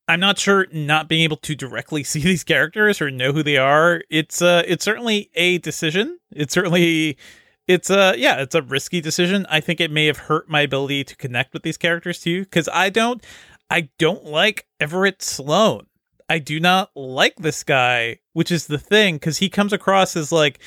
I'm 0.09 0.19
not 0.19 0.37
sure 0.39 0.67
not 0.73 1.07
being 1.07 1.23
able 1.23 1.37
to 1.37 1.55
directly 1.55 2.03
see 2.11 2.19
these 2.19 2.43
characters 2.43 2.99
or 3.01 3.09
know 3.09 3.31
who 3.31 3.43
they 3.43 3.55
are. 3.55 4.01
It's 4.09 4.41
uh, 4.41 4.63
it's 4.67 4.83
certainly 4.83 5.29
a 5.35 5.59
decision. 5.59 6.19
It's 6.31 6.53
certainly 6.53 7.17
it's 7.65 7.89
a 7.89 8.15
yeah, 8.17 8.41
it's 8.41 8.55
a 8.55 8.61
risky 8.61 8.99
decision. 8.99 9.45
I 9.49 9.61
think 9.61 9.79
it 9.79 9.89
may 9.89 10.07
have 10.07 10.17
hurt 10.17 10.49
my 10.49 10.59
ability 10.61 11.05
to 11.05 11.15
connect 11.15 11.53
with 11.53 11.63
these 11.63 11.77
characters 11.77 12.19
too 12.19 12.41
because 12.41 12.67
I 12.73 12.89
don't 12.89 13.23
I 13.69 13.89
don't 13.97 14.25
like 14.25 14.65
Everett 14.79 15.21
Sloan. 15.21 15.85
I 16.29 16.39
do 16.39 16.59
not 16.59 16.91
like 16.95 17.35
this 17.37 17.63
guy, 17.63 18.19
which 18.33 18.51
is 18.51 18.67
the 18.67 18.77
thing 18.77 19.15
because 19.15 19.37
he 19.39 19.49
comes 19.49 19.73
across 19.73 20.15
as 20.15 20.31
like 20.31 20.59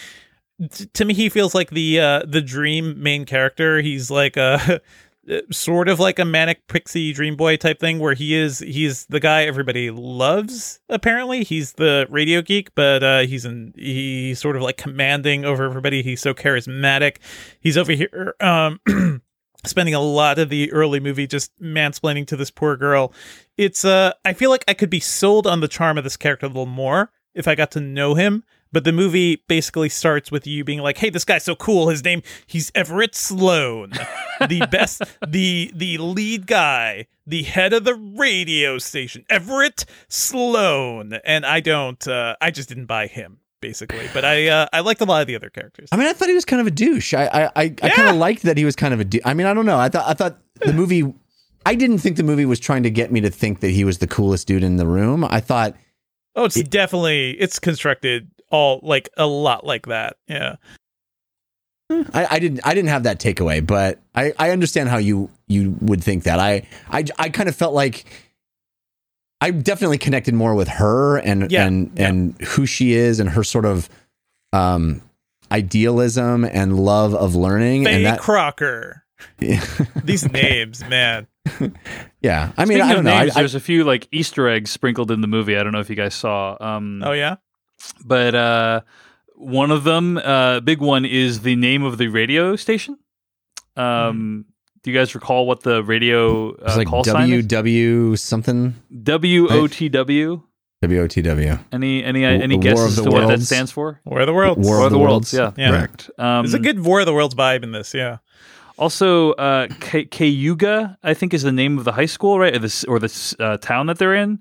t- 0.71 0.87
to 0.87 1.05
me 1.05 1.15
he 1.15 1.29
feels 1.29 1.55
like 1.55 1.71
the 1.71 2.01
uh 2.01 2.23
the 2.27 2.41
dream 2.41 3.01
main 3.01 3.25
character. 3.25 3.81
He's 3.81 4.11
like 4.11 4.37
a 4.37 4.81
sort 5.53 5.89
of 5.89 6.01
like 6.01 6.19
a 6.19 6.25
manic 6.25 6.67
pixie 6.67 7.13
dream 7.13 7.37
boy 7.37 7.57
type 7.57 7.79
thing 7.79 8.01
where 8.01 8.15
he 8.15 8.35
is 8.35 8.59
he's 8.59 9.07
the 9.07 9.21
guy 9.21 9.45
everybody 9.45 9.91
loves 9.91 10.81
apparently. 10.89 11.45
He's 11.45 11.75
the 11.75 12.07
radio 12.11 12.43
geek 12.43 12.75
but 12.75 13.05
uh 13.05 13.21
he's 13.21 13.45
in 13.45 13.73
he's 13.77 14.41
sort 14.41 14.57
of 14.57 14.63
like 14.63 14.77
commanding 14.77 15.45
over 15.45 15.65
everybody. 15.65 16.03
He's 16.03 16.21
so 16.21 16.35
charismatic. 16.35 17.19
He's 17.61 17.79
over 17.79 17.93
here 17.93 18.35
um 18.41 18.81
spending 19.65 19.95
a 19.95 20.01
lot 20.01 20.39
of 20.39 20.49
the 20.49 20.73
early 20.73 21.01
movie 21.01 21.27
just 21.27 21.51
mansplaining 21.61 22.27
to 22.27 22.37
this 22.37 22.51
poor 22.51 22.77
girl 22.77 23.13
it's 23.57 23.85
uh 23.85 24.13
i 24.25 24.33
feel 24.33 24.51
like 24.51 24.65
i 24.67 24.75
could 24.75 24.91
be 24.91 25.01
sold 25.01 25.47
on 25.47 25.61
the 25.61 25.69
charm 25.69 25.97
of 25.99 26.05
this 26.05 26.17
character 26.17 26.47
a 26.47 26.49
little 26.49 26.67
more 26.67 27.11
if 27.35 27.47
i 27.47 27.55
got 27.55 27.71
to 27.71 27.81
know 27.81 28.15
him 28.15 28.43
but 28.73 28.85
the 28.85 28.93
movie 28.93 29.45
basically 29.49 29.91
starts 29.91 30.33
with 30.33 30.47
you 30.47 30.65
being 30.65 30.81
like, 30.81 30.97
"Hey, 30.97 31.11
this 31.11 31.27
guy's 31.27 31.45
so 31.45 31.55
cool. 31.55 31.91
His 31.91 32.03
name 32.03 32.23
he's 32.47 32.73
Everett 32.75 33.15
Sloan, 33.15 33.93
the 34.49 34.67
best, 34.71 35.03
the 35.27 35.71
the 35.75 35.99
lead 35.99 36.47
guy, 36.47 37.07
the 37.27 37.43
head 37.43 37.75
of 37.75 37.85
the 37.85 37.95
radio 37.95 38.79
station, 38.79 39.27
Everett 39.29 39.85
Sloan." 40.09 41.19
And 41.25 41.45
I 41.45 41.61
don't, 41.61 42.09
uh, 42.09 42.37
I 42.41 42.51
just 42.51 42.71
didn't 42.71 42.87
buy 42.87 43.07
him 43.07 43.42
basically. 43.63 44.07
But 44.13 44.27
I 44.27 44.49
uh, 44.49 44.67
I 44.75 44.81
liked 44.81 45.01
a 45.01 45.07
lot 45.07 45.23
of 45.23 45.27
the 45.27 45.35
other 45.35 45.49
characters. 45.49 45.89
I 45.91 45.97
mean, 45.97 46.07
I 46.07 46.13
thought 46.13 46.29
he 46.29 46.35
was 46.35 46.45
kind 46.45 46.61
of 46.61 46.67
a 46.67 46.71
douche. 46.71 47.15
I 47.15 47.25
I 47.25 47.45
I, 47.45 47.75
I 47.83 47.89
kind 47.89 48.09
of 48.11 48.17
liked 48.17 48.43
that 48.43 48.59
he 48.59 48.67
was 48.67 48.77
kind 48.77 48.93
of 48.93 49.01
a. 49.01 49.27
I 49.27 49.33
mean, 49.33 49.47
I 49.47 49.55
don't 49.55 49.65
know. 49.65 49.79
I 49.79 49.89
thought 49.89 50.07
I 50.07 50.13
thought 50.13 50.39
the 50.61 50.75
movie. 50.75 51.15
I 51.65 51.75
didn't 51.75 51.99
think 51.99 52.17
the 52.19 52.25
movie 52.25 52.45
was 52.45 52.61
trying 52.61 52.83
to 52.83 52.91
get 52.91 53.11
me 53.11 53.23
to 53.23 53.31
think 53.31 53.61
that 53.61 53.71
he 53.71 53.85
was 53.85 53.99
the 53.99 54.07
coolest 54.07 54.47
dude 54.47 54.63
in 54.63 54.77
the 54.77 54.87
room. 54.87 55.25
I 55.25 55.41
thought. 55.41 55.75
Oh, 56.35 56.45
it's 56.45 56.63
definitely 56.63 57.31
it's 57.33 57.59
constructed 57.59 58.29
all 58.51 58.81
like 58.83 59.09
a 59.17 59.27
lot 59.27 59.65
like 59.65 59.87
that. 59.87 60.17
Yeah. 60.29 60.57
I, 62.15 62.27
I 62.31 62.39
didn't 62.39 62.61
I 62.65 62.75
didn't 62.75 62.89
have 62.89 63.03
that 63.03 63.21
takeaway, 63.21 63.65
but 63.67 63.99
I, 64.15 64.33
I 64.39 64.51
understand 64.51 64.89
how 64.89 64.97
you 64.97 65.31
you 65.47 65.77
would 65.81 66.03
think 66.03 66.25
that. 66.25 66.39
I 66.39 66.67
I, 66.89 67.05
I 67.19 67.29
kind 67.29 67.49
of 67.49 67.57
felt 67.57 67.75
like 67.75 68.05
I 69.43 69.51
definitely 69.51 69.99
connected 69.99 70.35
more 70.35 70.55
with 70.55 70.69
her 70.69 71.19
and 71.19 71.51
Yeah, 71.51 71.67
and 71.67 71.93
and 71.99 72.41
who 72.41 72.65
she 72.67 72.93
is 72.95 73.21
and 73.21 73.31
her 73.31 73.45
sort 73.45 73.65
of 73.65 73.89
um 74.53 75.03
idealism 75.51 76.45
and 76.45 76.79
love 76.79 77.15
of 77.15 77.35
learning 77.35 77.85
Fay 77.85 77.97
and 77.97 78.07
that 78.07 78.21
Crocker. 78.21 79.05
These 79.39 80.31
names, 80.33 80.83
man. 80.89 81.27
yeah. 82.23 82.53
I 82.57 82.65
mean, 82.65 82.79
Speaking 82.79 82.83
I 82.83 82.95
don't 82.95 83.05
know. 83.05 83.13
I, 83.13 83.23
names, 83.25 83.37
I, 83.37 83.41
there's 83.41 83.55
a 83.55 83.61
few 83.61 83.85
like 83.85 84.09
Easter 84.11 84.49
eggs 84.49 84.71
sprinkled 84.71 85.11
in 85.11 85.21
the 85.21 85.29
movie. 85.29 85.57
I 85.57 85.63
don't 85.63 85.73
know 85.73 85.81
if 85.81 85.91
you 85.91 85.97
guys 85.97 86.15
saw. 86.15 86.57
Um, 86.61 87.03
Oh 87.05 87.13
yeah. 87.13 87.37
but 88.05 88.35
uh, 88.35 88.81
one 89.37 89.71
of 89.71 89.85
them, 89.85 90.17
uh, 90.19 90.61
big 90.61 90.81
one, 90.81 91.05
is 91.05 91.41
the 91.43 91.55
name 91.57 91.83
of 91.85 91.99
the 91.99 92.09
radio 92.09 92.57
station. 92.57 92.99
Um, 93.77 94.47
Do 94.83 94.91
you 94.91 94.99
guys 94.99 95.15
recall 95.15 95.47
what 95.47 95.63
the 95.63 95.83
radio 95.85 96.51
uh, 96.53 96.65
it's 96.67 96.77
like 96.77 96.89
call 96.89 97.05
sign 97.05 97.33
is? 97.33 97.47
WW 97.47 98.19
something 98.19 98.75
W 99.03 99.49
O 99.49 99.67
T 99.69 99.89
W. 99.89 100.43
W 100.83 101.01
O 101.01 101.07
T 101.07 101.23
W. 101.23 101.49
WOTW. 101.49 101.65
Any 101.73 102.03
any 102.03 102.25
uh, 102.27 102.33
War 102.35 102.43
any 102.43 102.59
guesses 102.59 102.97
the 102.97 103.05
to 103.05 103.11
what 103.11 103.29
that 103.29 103.41
stands 103.43 103.71
for? 103.71 104.01
War 104.05 104.21
of 104.21 104.27
the 104.27 104.33
Worlds. 104.33 104.67
War 104.67 104.79
War 104.79 104.81
of 104.81 104.85
of 104.87 104.91
the 104.93 104.99
the 104.99 105.03
Worlds. 105.05 105.33
Worlds. 105.33 105.55
Yeah, 105.57 105.65
Yeah. 105.65 105.71
correct. 105.79 106.11
Um, 106.19 106.45
There's 106.45 106.55
a 106.55 106.59
good 106.59 106.81
War 106.81 106.99
of 107.01 107.07
the 107.07 107.15
Worlds 107.15 107.35
vibe 107.37 107.63
in 107.63 107.71
this. 107.71 107.95
Yeah. 107.95 108.19
Also, 108.79 109.33
uh, 109.35 109.69
K- 109.81 110.07
Cayuga, 110.07 110.99
I 111.05 111.15
think, 111.15 111.35
is 111.35 111.43
the 111.43 111.53
name 111.53 111.79
of 111.79 111.85
the 111.85 111.93
high 111.93 112.07
school, 112.07 112.39
right, 112.41 112.57
or 112.57 112.59
this 112.59 112.83
or 112.85 112.99
the 112.99 113.05
s- 113.05 113.37
uh, 113.39 113.59
town 113.59 113.87
that 113.87 113.99
they're 113.99 114.15
in. 114.17 114.41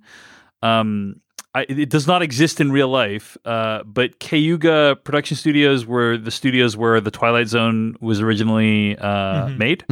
Um, 0.64 1.18
I, 1.54 1.66
it 1.70 1.90
does 1.90 2.08
not 2.08 2.22
exist 2.24 2.60
in 2.62 2.72
real 2.72 2.88
life, 2.88 3.38
uh, 3.46 3.84
but 3.84 4.20
Cayuga 4.20 4.96
Production 5.04 5.36
Studios 5.38 5.86
were 5.86 6.18
the 6.18 6.32
studios 6.32 6.76
where 6.78 7.00
the 7.02 7.12
Twilight 7.12 7.50
Zone 7.50 7.96
was 8.00 8.22
originally 8.22 8.98
uh, 8.98 9.48
Mhm. 9.50 9.58
made. 9.58 9.84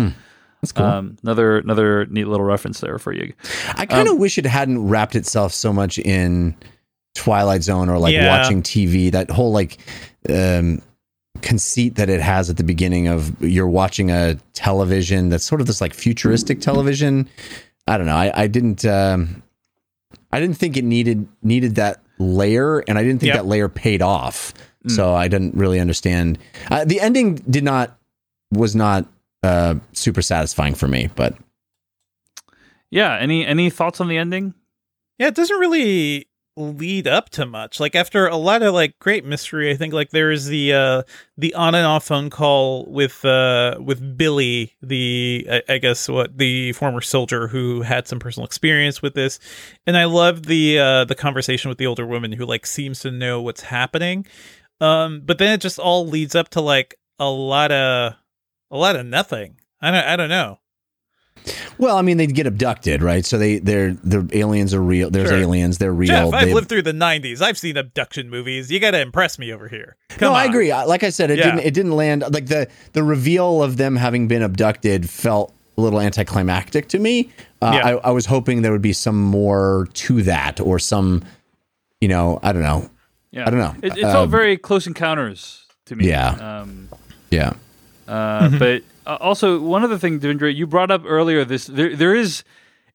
That's 0.62 0.72
cool. 0.74 0.86
Um, 0.86 1.18
another 1.24 1.58
another 1.58 2.06
neat 2.08 2.28
little 2.28 2.46
reference 2.46 2.80
there 2.82 3.00
for 3.00 3.14
you. 3.14 3.34
I 3.76 3.86
kind 3.86 4.08
of 4.08 4.14
Um, 4.16 4.20
wish 4.20 4.38
it 4.38 4.46
hadn't 4.46 4.88
wrapped 4.88 5.16
itself 5.16 5.54
so 5.54 5.72
much 5.72 5.98
in 6.00 6.56
Twilight 7.16 7.64
Zone 7.64 7.90
or 7.90 7.98
like 7.98 8.14
Yeah. 8.14 8.28
watching 8.42 8.62
TV. 8.62 9.10
That 9.12 9.30
whole 9.32 9.52
like 9.54 9.78
um, 10.30 10.82
conceit 11.42 11.96
that 11.96 12.10
it 12.10 12.20
has 12.20 12.50
at 12.50 12.58
the 12.58 12.64
beginning 12.64 13.08
of 13.08 13.42
you're 13.42 13.70
watching 13.70 14.12
a 14.12 14.36
television 14.54 15.30
that's 15.30 15.46
sort 15.46 15.62
of 15.62 15.68
this 15.68 15.80
like 15.80 15.94
futuristic 15.94 16.60
television. 16.60 17.30
I 17.88 17.98
don't 17.98 18.08
know. 18.08 18.16
I, 18.16 18.32
I 18.44 18.48
didn't. 18.48 18.84
Um, 18.86 19.42
I 20.32 20.40
didn't 20.40 20.58
think 20.58 20.76
it 20.78 20.84
needed 20.84 21.28
needed 21.42 21.76
that 21.76 22.02
layer, 22.20 22.80
and 22.80 22.98
I 22.98 23.04
didn't 23.04 23.22
think 23.22 23.30
Yep. 23.30 23.36
that 23.38 23.46
layer 23.46 23.70
paid 23.70 24.02
off. 24.02 24.54
Mm. 24.86 24.92
So 24.92 25.16
I 25.16 25.28
didn't 25.30 25.56
really 25.56 25.80
understand. 25.80 26.38
Uh, 26.70 26.84
the 26.86 27.00
ending 27.00 27.36
did 27.50 27.64
not 27.64 27.98
was 28.52 28.76
not 28.76 29.08
uh, 29.44 29.76
super 29.94 30.22
satisfying 30.22 30.76
for 30.76 30.88
me, 30.88 31.10
but 31.16 31.36
Yeah. 32.92 33.16
Any 33.16 33.46
any 33.46 33.70
thoughts 33.70 34.02
on 34.02 34.08
the 34.08 34.18
ending? 34.18 34.54
Yeah, 35.18 35.28
it 35.28 35.36
doesn't 35.36 35.60
really 35.60 36.28
lead 36.58 37.08
up 37.08 37.30
to 37.30 37.46
much. 37.46 37.80
Like 37.80 37.96
after 37.96 38.28
a 38.28 38.36
lot 38.36 38.62
of 38.64 38.74
like 38.74 39.00
great 39.00 39.24
mystery, 39.24 39.72
I 39.72 39.76
think 39.76 39.94
like 39.94 40.10
there's 40.10 40.46
the 40.46 40.74
uh 40.74 41.04
the 41.38 41.54
on 41.54 41.74
and 41.76 41.86
off 41.86 42.06
phone 42.06 42.30
call 42.30 42.86
with 42.88 43.24
uh 43.24 43.78
with 43.80 44.18
Billy, 44.18 44.76
the 44.82 45.48
I, 45.50 45.62
I 45.70 45.78
guess 45.78 46.10
what 46.10 46.38
the 46.38 46.74
former 46.74 47.02
soldier 47.02 47.48
who 47.48 47.82
had 47.82 48.08
some 48.08 48.20
personal 48.20 48.46
experience 48.46 49.02
with 49.02 49.14
this. 49.14 49.40
And 49.88 49.96
I 49.96 50.06
love 50.06 50.48
the 50.48 50.80
uh 50.80 51.06
the 51.06 51.16
conversation 51.16 51.70
with 51.70 51.78
the 51.78 51.88
older 51.88 52.06
woman 52.06 52.32
who 52.34 52.46
like 52.46 52.66
seems 52.66 53.00
to 53.02 53.12
know 53.12 53.42
what's 53.42 53.62
happening. 53.62 54.26
Um 54.82 55.22
but 55.24 55.38
then 55.38 55.54
it 55.54 55.62
just 55.62 55.80
all 55.80 56.08
leads 56.08 56.36
up 56.36 56.50
to 56.50 56.62
like 56.62 56.96
a 57.20 57.30
lot 57.30 57.72
of 57.72 58.16
a 58.72 58.78
lot 58.78 58.96
of 58.96 59.06
nothing. 59.06 59.58
I 59.82 59.92
don't 59.92 60.06
I 60.06 60.16
don't 60.16 60.30
know. 60.30 60.60
Well, 61.78 61.96
I 61.96 62.02
mean, 62.02 62.18
they'd 62.18 62.36
get 62.36 62.48
abducted, 62.48 63.02
right? 63.02 63.26
So 63.26 63.38
they 63.38 63.60
they're 63.60 63.94
the 63.94 64.28
aliens 64.34 64.74
are 64.74 64.82
real. 64.82 65.10
There's 65.10 65.30
Sure. 65.30 65.38
aliens. 65.38 65.78
They're 65.78 65.94
real. 65.94 66.08
Jeff, 66.10 66.34
I've 66.34 66.48
They- 66.48 66.54
lived 66.54 66.68
through 66.68 66.82
the 66.82 66.92
'90s. 66.94 67.42
I've 67.42 67.58
seen 67.58 67.78
abduction 67.78 68.30
movies. 68.30 68.70
You 68.70 68.80
got 68.82 68.92
to 68.92 69.00
impress 69.00 69.40
me 69.40 69.54
over 69.54 69.70
here. 69.70 69.96
Come 70.10 70.18
no, 70.20 70.34
I 70.34 70.44
agree. 70.46 70.74
Like 70.74 71.04
I 71.04 71.10
said, 71.10 71.32
it 71.32 71.38
Yeah. 71.40 71.46
didn't 71.46 71.60
it 71.62 71.74
didn't 71.74 71.94
land 71.96 72.24
like 72.34 72.48
the 72.48 72.68
the 72.92 73.04
reveal 73.04 73.64
of 73.64 73.78
them 73.78 73.96
having 73.96 74.28
been 74.28 74.42
abducted 74.42 75.10
felt 75.10 75.54
a 75.78 75.82
little 75.82 76.02
anticlimactic 76.02 76.90
to 76.90 77.00
me. 77.00 77.30
Uh, 77.62 77.72
Yeah. 77.76 77.88
I, 77.88 78.10
I 78.10 78.12
was 78.12 78.26
hoping 78.26 78.62
there 78.62 78.74
would 78.74 78.82
be 78.82 78.92
some 78.94 79.18
more 79.24 79.88
to 79.94 80.22
that, 80.24 80.60
or 80.60 80.78
some, 80.78 81.24
you 82.02 82.10
know, 82.10 82.40
I 82.44 82.52
don't 82.52 82.64
know. 82.64 82.90
Yeah. 83.32 83.44
I 83.48 83.50
don't 83.50 83.60
know. 83.60 83.76
It, 83.82 83.98
it 83.98 84.04
Uh, 84.04 84.12
felt 84.12 84.30
very 84.30 84.58
close 84.58 84.88
encounters 84.88 85.62
to 85.86 85.96
me. 85.96 86.10
Yeah. 86.10 86.32
Um, 86.32 86.90
Yeah. 87.32 87.54
Uh, 88.10 88.50
But 88.58 88.84
uh, 89.06 89.18
also, 89.22 89.60
one 89.60 89.84
other 89.84 89.98
thing, 89.98 90.20
Devindra, 90.20 90.54
you 90.54 90.66
brought 90.68 90.92
up 90.92 91.04
earlier. 91.06 91.46
This 91.46 91.66
there, 91.68 91.96
there 91.96 92.16
is 92.16 92.44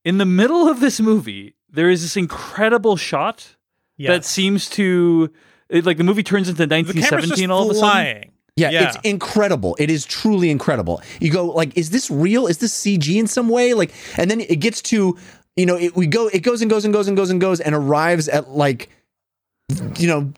in 0.05 0.19
the 0.19 0.25
middle 0.27 0.69
of 0.69 0.81
this 0.81 1.01
movie, 1.01 1.55
there 1.71 1.89
is 1.89 2.03
this 2.03 2.17
incredible 2.17 2.97
shot 2.97 3.57
that 3.99 4.25
seems 4.25 4.69
to 4.71 5.31
it, 5.69 5.87
like 5.87 5.97
the 5.99 6.05
movie 6.05 6.23
turns 6.23 6.49
into 6.49 6.67
the 6.67 6.69
camera's 6.69 6.95
just 6.95 7.13
1917 7.13 7.51
all 7.51 7.65
of 7.65 7.71
a 7.71 7.75
sudden. 7.75 7.91
flying. 7.91 8.31
Yeah, 8.57 8.71
Yeah. 8.71 8.89
it's 8.89 8.97
incredible. 9.05 9.77
It 9.81 9.91
is 9.91 10.05
truly 10.05 10.51
incredible. 10.51 11.01
You 11.21 11.31
go 11.31 11.47
like, 11.47 11.77
is 11.77 11.91
this 11.91 12.11
real? 12.11 12.47
Is 12.47 12.59
this 12.59 12.73
CG 12.73 13.17
in 13.19 13.27
some 13.27 13.49
way? 13.49 13.73
Like, 13.75 13.93
and 14.19 14.31
then 14.31 14.41
it 14.41 14.61
gets 14.61 14.81
to, 14.83 15.17
you 15.57 15.67
know, 15.67 15.77
it, 15.77 15.97
we 15.97 16.07
go, 16.07 16.29
it 16.29 16.41
goes 16.41 16.61
and 16.63 16.71
goes 16.71 16.85
and 16.85 16.93
goes 16.95 17.09
and 17.09 17.17
goes 17.17 17.31
and 17.31 17.41
goes 17.41 17.61
and 17.61 17.75
arrives 17.75 18.29
at 18.29 18.51
like, 18.51 18.91
you 19.97 20.07
know, 20.07 20.33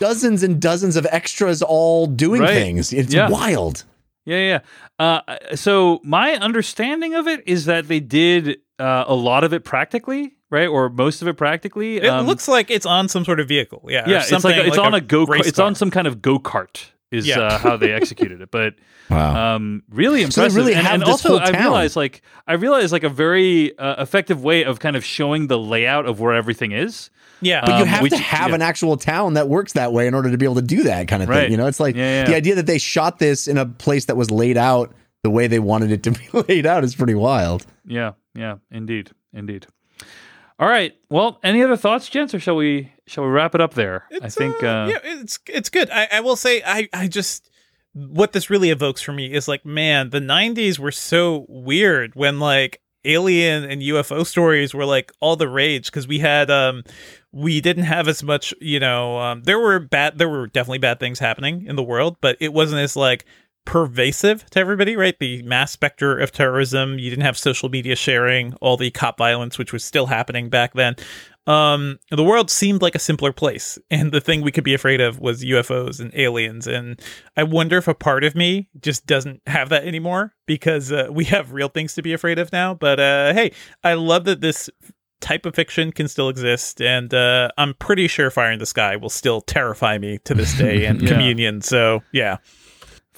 dozens 0.00 0.42
and 0.42 0.60
dozens 0.60 0.96
of 0.96 1.06
extras 1.12 1.62
all 1.62 2.06
doing 2.06 2.40
Right. 2.42 2.54
things. 2.54 2.92
It's 2.92 3.12
Yeah. 3.14 3.28
wild. 3.28 3.84
Yeah, 4.24 4.38
yeah. 4.38 4.60
Uh, 4.98 5.56
so 5.56 6.00
my 6.04 6.32
understanding 6.34 7.14
of 7.14 7.26
it 7.26 7.42
is 7.46 7.64
that 7.64 7.88
they 7.88 8.00
did 8.00 8.58
uh, 8.78 9.04
a 9.06 9.14
lot 9.14 9.44
of 9.44 9.52
it 9.52 9.64
practically, 9.64 10.36
right, 10.50 10.66
or 10.68 10.88
most 10.90 11.22
of 11.22 11.28
it 11.28 11.34
practically. 11.36 11.96
It 11.98 12.06
Um, 12.06 12.26
looks 12.26 12.46
like 12.48 12.70
it's 12.70 12.86
on 12.86 13.08
some 13.08 13.24
sort 13.24 13.40
of 13.40 13.48
vehicle. 13.48 13.82
Yeah. 13.88 14.04
or 14.06 14.10
yeah, 14.10 14.18
it's 14.20 14.30
like 14.30 14.42
something 14.42 14.66
it's 14.66 14.78
on 14.78 14.94
a, 14.94 15.00
go. 15.00 15.24
It's 15.30 15.58
on 15.58 15.74
some 15.74 15.90
kind 15.90 16.06
of 16.06 16.20
go 16.22 16.38
kart. 16.38 16.90
Is 17.10 17.26
Yeah. 17.26 17.40
uh, 17.40 17.58
how 17.58 17.76
they 17.76 17.92
executed 17.92 18.40
it, 18.40 18.50
but 18.52 18.74
Wow. 19.10 19.56
um, 19.56 19.82
really 19.90 20.20
So 20.30 20.42
they 20.42 20.46
impressive. 20.46 20.56
really 20.56 20.74
and, 20.74 20.82
have 20.86 20.94
and 20.94 21.02
this 21.02 21.08
also, 21.08 21.28
whole 21.30 21.40
I 21.40 21.50
town. 21.50 21.62
realized 21.62 21.96
like 21.96 22.22
I 22.46 22.52
realized 22.52 22.92
like 22.92 23.02
a 23.04 23.08
very 23.08 23.76
uh, 23.78 24.00
effective 24.02 24.44
way 24.44 24.64
of 24.64 24.78
kind 24.78 24.94
of 24.94 25.04
showing 25.04 25.48
the 25.48 25.58
layout 25.58 26.06
of 26.06 26.20
where 26.20 26.32
everything 26.34 26.70
is. 26.72 27.10
Yeah. 27.40 27.62
But 27.64 27.76
you 27.78 27.82
Um, 27.82 27.88
have 27.88 28.02
which- 28.02 28.12
to 28.12 28.18
have 28.18 28.50
yeah. 28.50 28.54
an 28.56 28.62
actual 28.62 28.96
town 28.96 29.34
that 29.34 29.48
works 29.48 29.72
that 29.72 29.92
way 29.92 30.06
in 30.06 30.14
order 30.14 30.30
to 30.30 30.38
be 30.38 30.44
able 30.44 30.54
to 30.56 30.62
do 30.62 30.84
that 30.84 31.08
kind 31.08 31.22
of 31.22 31.28
thing. 31.28 31.50
You 31.50 31.56
know, 31.56 31.66
it's 31.66 31.80
like 31.80 31.96
Yeah, 31.96 32.20
yeah. 32.20 32.24
the 32.26 32.36
idea 32.36 32.54
that 32.54 32.66
they 32.66 32.78
shot 32.78 33.18
this 33.18 33.48
in 33.48 33.58
a 33.58 33.66
place 33.66 34.04
that 34.04 34.16
was 34.16 34.30
laid 34.30 34.56
out 34.56 34.92
the 35.24 35.30
way 35.30 35.46
they 35.48 35.58
wanted 35.58 35.90
it 35.90 36.02
to 36.04 36.12
be 36.12 36.28
laid 36.48 36.64
out 36.66 36.84
is 36.84 36.94
pretty 36.94 37.14
wild. 37.14 37.66
Yeah, 37.86 38.12
yeah, 38.36 38.56
indeed, 38.70 39.10
indeed. 39.34 39.66
All 40.60 40.68
right. 40.68 40.94
Well, 41.08 41.40
any 41.42 41.62
other 41.62 41.76
thoughts, 41.76 42.08
gents, 42.08 42.34
or 42.34 42.38
shall 42.38 42.54
we 42.56 42.92
shall 43.06 43.24
we 43.24 43.30
wrap 43.30 43.54
it 43.54 43.60
up 43.62 43.74
there? 43.74 44.04
I 44.22 44.28
think. 44.28 44.62
uh, 44.62 44.66
Uh, 44.66 44.86
yeah, 44.90 44.98
it's 45.02 45.38
it's 45.46 45.70
good. 45.70 45.88
I, 45.90 46.06
I 46.12 46.20
will 46.20 46.36
say 46.36 46.62
I 46.64 46.88
I 46.92 47.08
just 47.08 47.50
what 47.94 48.32
this 48.32 48.50
really 48.50 48.70
evokes 48.70 49.00
for 49.02 49.12
me 49.12 49.32
is 49.32 49.48
like 49.48 49.64
man, 49.64 50.10
the 50.10 50.20
'90s 50.20 50.78
were 50.78 50.92
so 50.92 51.46
weird 51.48 52.14
when 52.14 52.38
like 52.38 52.80
alien 53.06 53.64
and 53.64 53.80
UFO 53.80 54.26
stories 54.26 54.74
were 54.74 54.84
like 54.84 55.10
all 55.20 55.34
the 55.34 55.48
rage 55.48 55.86
because 55.86 56.06
we 56.06 56.18
had 56.18 56.50
um 56.50 56.84
we 57.32 57.62
didn't 57.62 57.84
have 57.84 58.06
as 58.06 58.22
much 58.22 58.52
you 58.60 58.78
know 58.78 59.18
um, 59.18 59.42
there 59.44 59.58
were 59.58 59.78
bad 59.78 60.18
there 60.18 60.28
were 60.28 60.46
definitely 60.46 60.76
bad 60.80 61.00
things 61.00 61.18
happening 61.18 61.64
in 61.66 61.76
the 61.76 61.82
world 61.82 62.18
but 62.20 62.36
it 62.40 62.52
wasn't 62.52 62.78
as 62.78 62.96
like 62.96 63.24
pervasive 63.64 64.44
to 64.50 64.58
everybody 64.58 64.96
right? 64.96 65.18
The 65.18 65.42
mass 65.42 65.70
specter 65.72 66.18
of 66.18 66.32
terrorism 66.32 66.98
you 66.98 67.10
didn't 67.10 67.24
have 67.24 67.38
social 67.38 67.68
media 67.68 67.94
sharing 67.94 68.54
all 68.54 68.76
the 68.76 68.90
cop 68.90 69.18
violence 69.18 69.58
which 69.58 69.72
was 69.72 69.84
still 69.84 70.06
happening 70.06 70.48
back 70.48 70.72
then. 70.74 70.96
Um 71.46 71.98
the 72.10 72.24
world 72.24 72.50
seemed 72.50 72.82
like 72.82 72.94
a 72.94 72.98
simpler 72.98 73.32
place. 73.32 73.78
And 73.90 74.12
the 74.12 74.20
thing 74.20 74.40
we 74.42 74.50
could 74.52 74.64
be 74.64 74.74
afraid 74.74 75.00
of 75.00 75.20
was 75.20 75.44
UFOs 75.44 76.00
and 76.00 76.12
aliens. 76.14 76.66
And 76.66 77.00
I 77.36 77.42
wonder 77.42 77.76
if 77.76 77.86
a 77.86 77.94
part 77.94 78.24
of 78.24 78.34
me 78.34 78.68
just 78.80 79.06
doesn't 79.06 79.40
have 79.46 79.68
that 79.68 79.84
anymore 79.84 80.34
because 80.46 80.90
uh, 80.90 81.08
we 81.10 81.24
have 81.26 81.52
real 81.52 81.68
things 81.68 81.94
to 81.94 82.02
be 82.02 82.12
afraid 82.12 82.38
of 82.38 82.52
now. 82.52 82.74
But 82.74 82.98
uh 82.98 83.32
hey 83.34 83.52
I 83.84 83.94
love 83.94 84.24
that 84.24 84.40
this 84.40 84.70
type 85.20 85.44
of 85.44 85.54
fiction 85.54 85.92
can 85.92 86.08
still 86.08 86.30
exist. 86.30 86.80
And 86.80 87.12
uh 87.12 87.50
I'm 87.58 87.74
pretty 87.74 88.08
sure 88.08 88.30
Fire 88.30 88.50
in 88.52 88.58
the 88.58 88.66
Sky 88.66 88.96
will 88.96 89.10
still 89.10 89.42
terrify 89.42 89.98
me 89.98 90.18
to 90.24 90.34
this 90.34 90.56
day 90.56 90.84
and 90.86 91.02
Yeah. 91.02 91.08
Communion. 91.08 91.60
So 91.60 92.02
yeah 92.12 92.38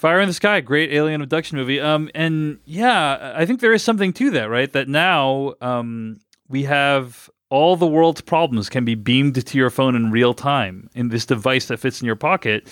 Fire 0.03 0.19
in 0.19 0.27
the 0.27 0.33
Sky, 0.33 0.59
great 0.59 0.91
alien 0.91 1.21
abduction 1.21 1.57
movie. 1.57 1.79
Um, 1.79 2.09
and 2.13 2.59
yeah, 2.65 3.31
I 3.37 3.45
think 3.45 3.61
there 3.61 3.71
is 3.71 3.81
something 3.81 4.11
to 4.11 4.31
that, 4.31 4.49
right? 4.49 4.69
That 4.69 4.89
now 4.89 5.53
um, 5.61 6.19
we 6.49 6.63
have 6.63 7.29
all 7.49 7.77
the 7.77 7.87
world's 7.87 8.19
problems 8.19 8.67
can 8.67 8.83
be 8.83 8.95
beamed 8.95 9.45
to 9.45 9.57
your 9.57 9.69
phone 9.69 9.95
in 9.95 10.11
real 10.11 10.33
time 10.33 10.89
in 10.93 11.07
this 11.07 11.25
device 11.25 11.67
that 11.67 11.77
fits 11.77 12.01
in 12.01 12.05
your 12.05 12.17
pocket. 12.17 12.67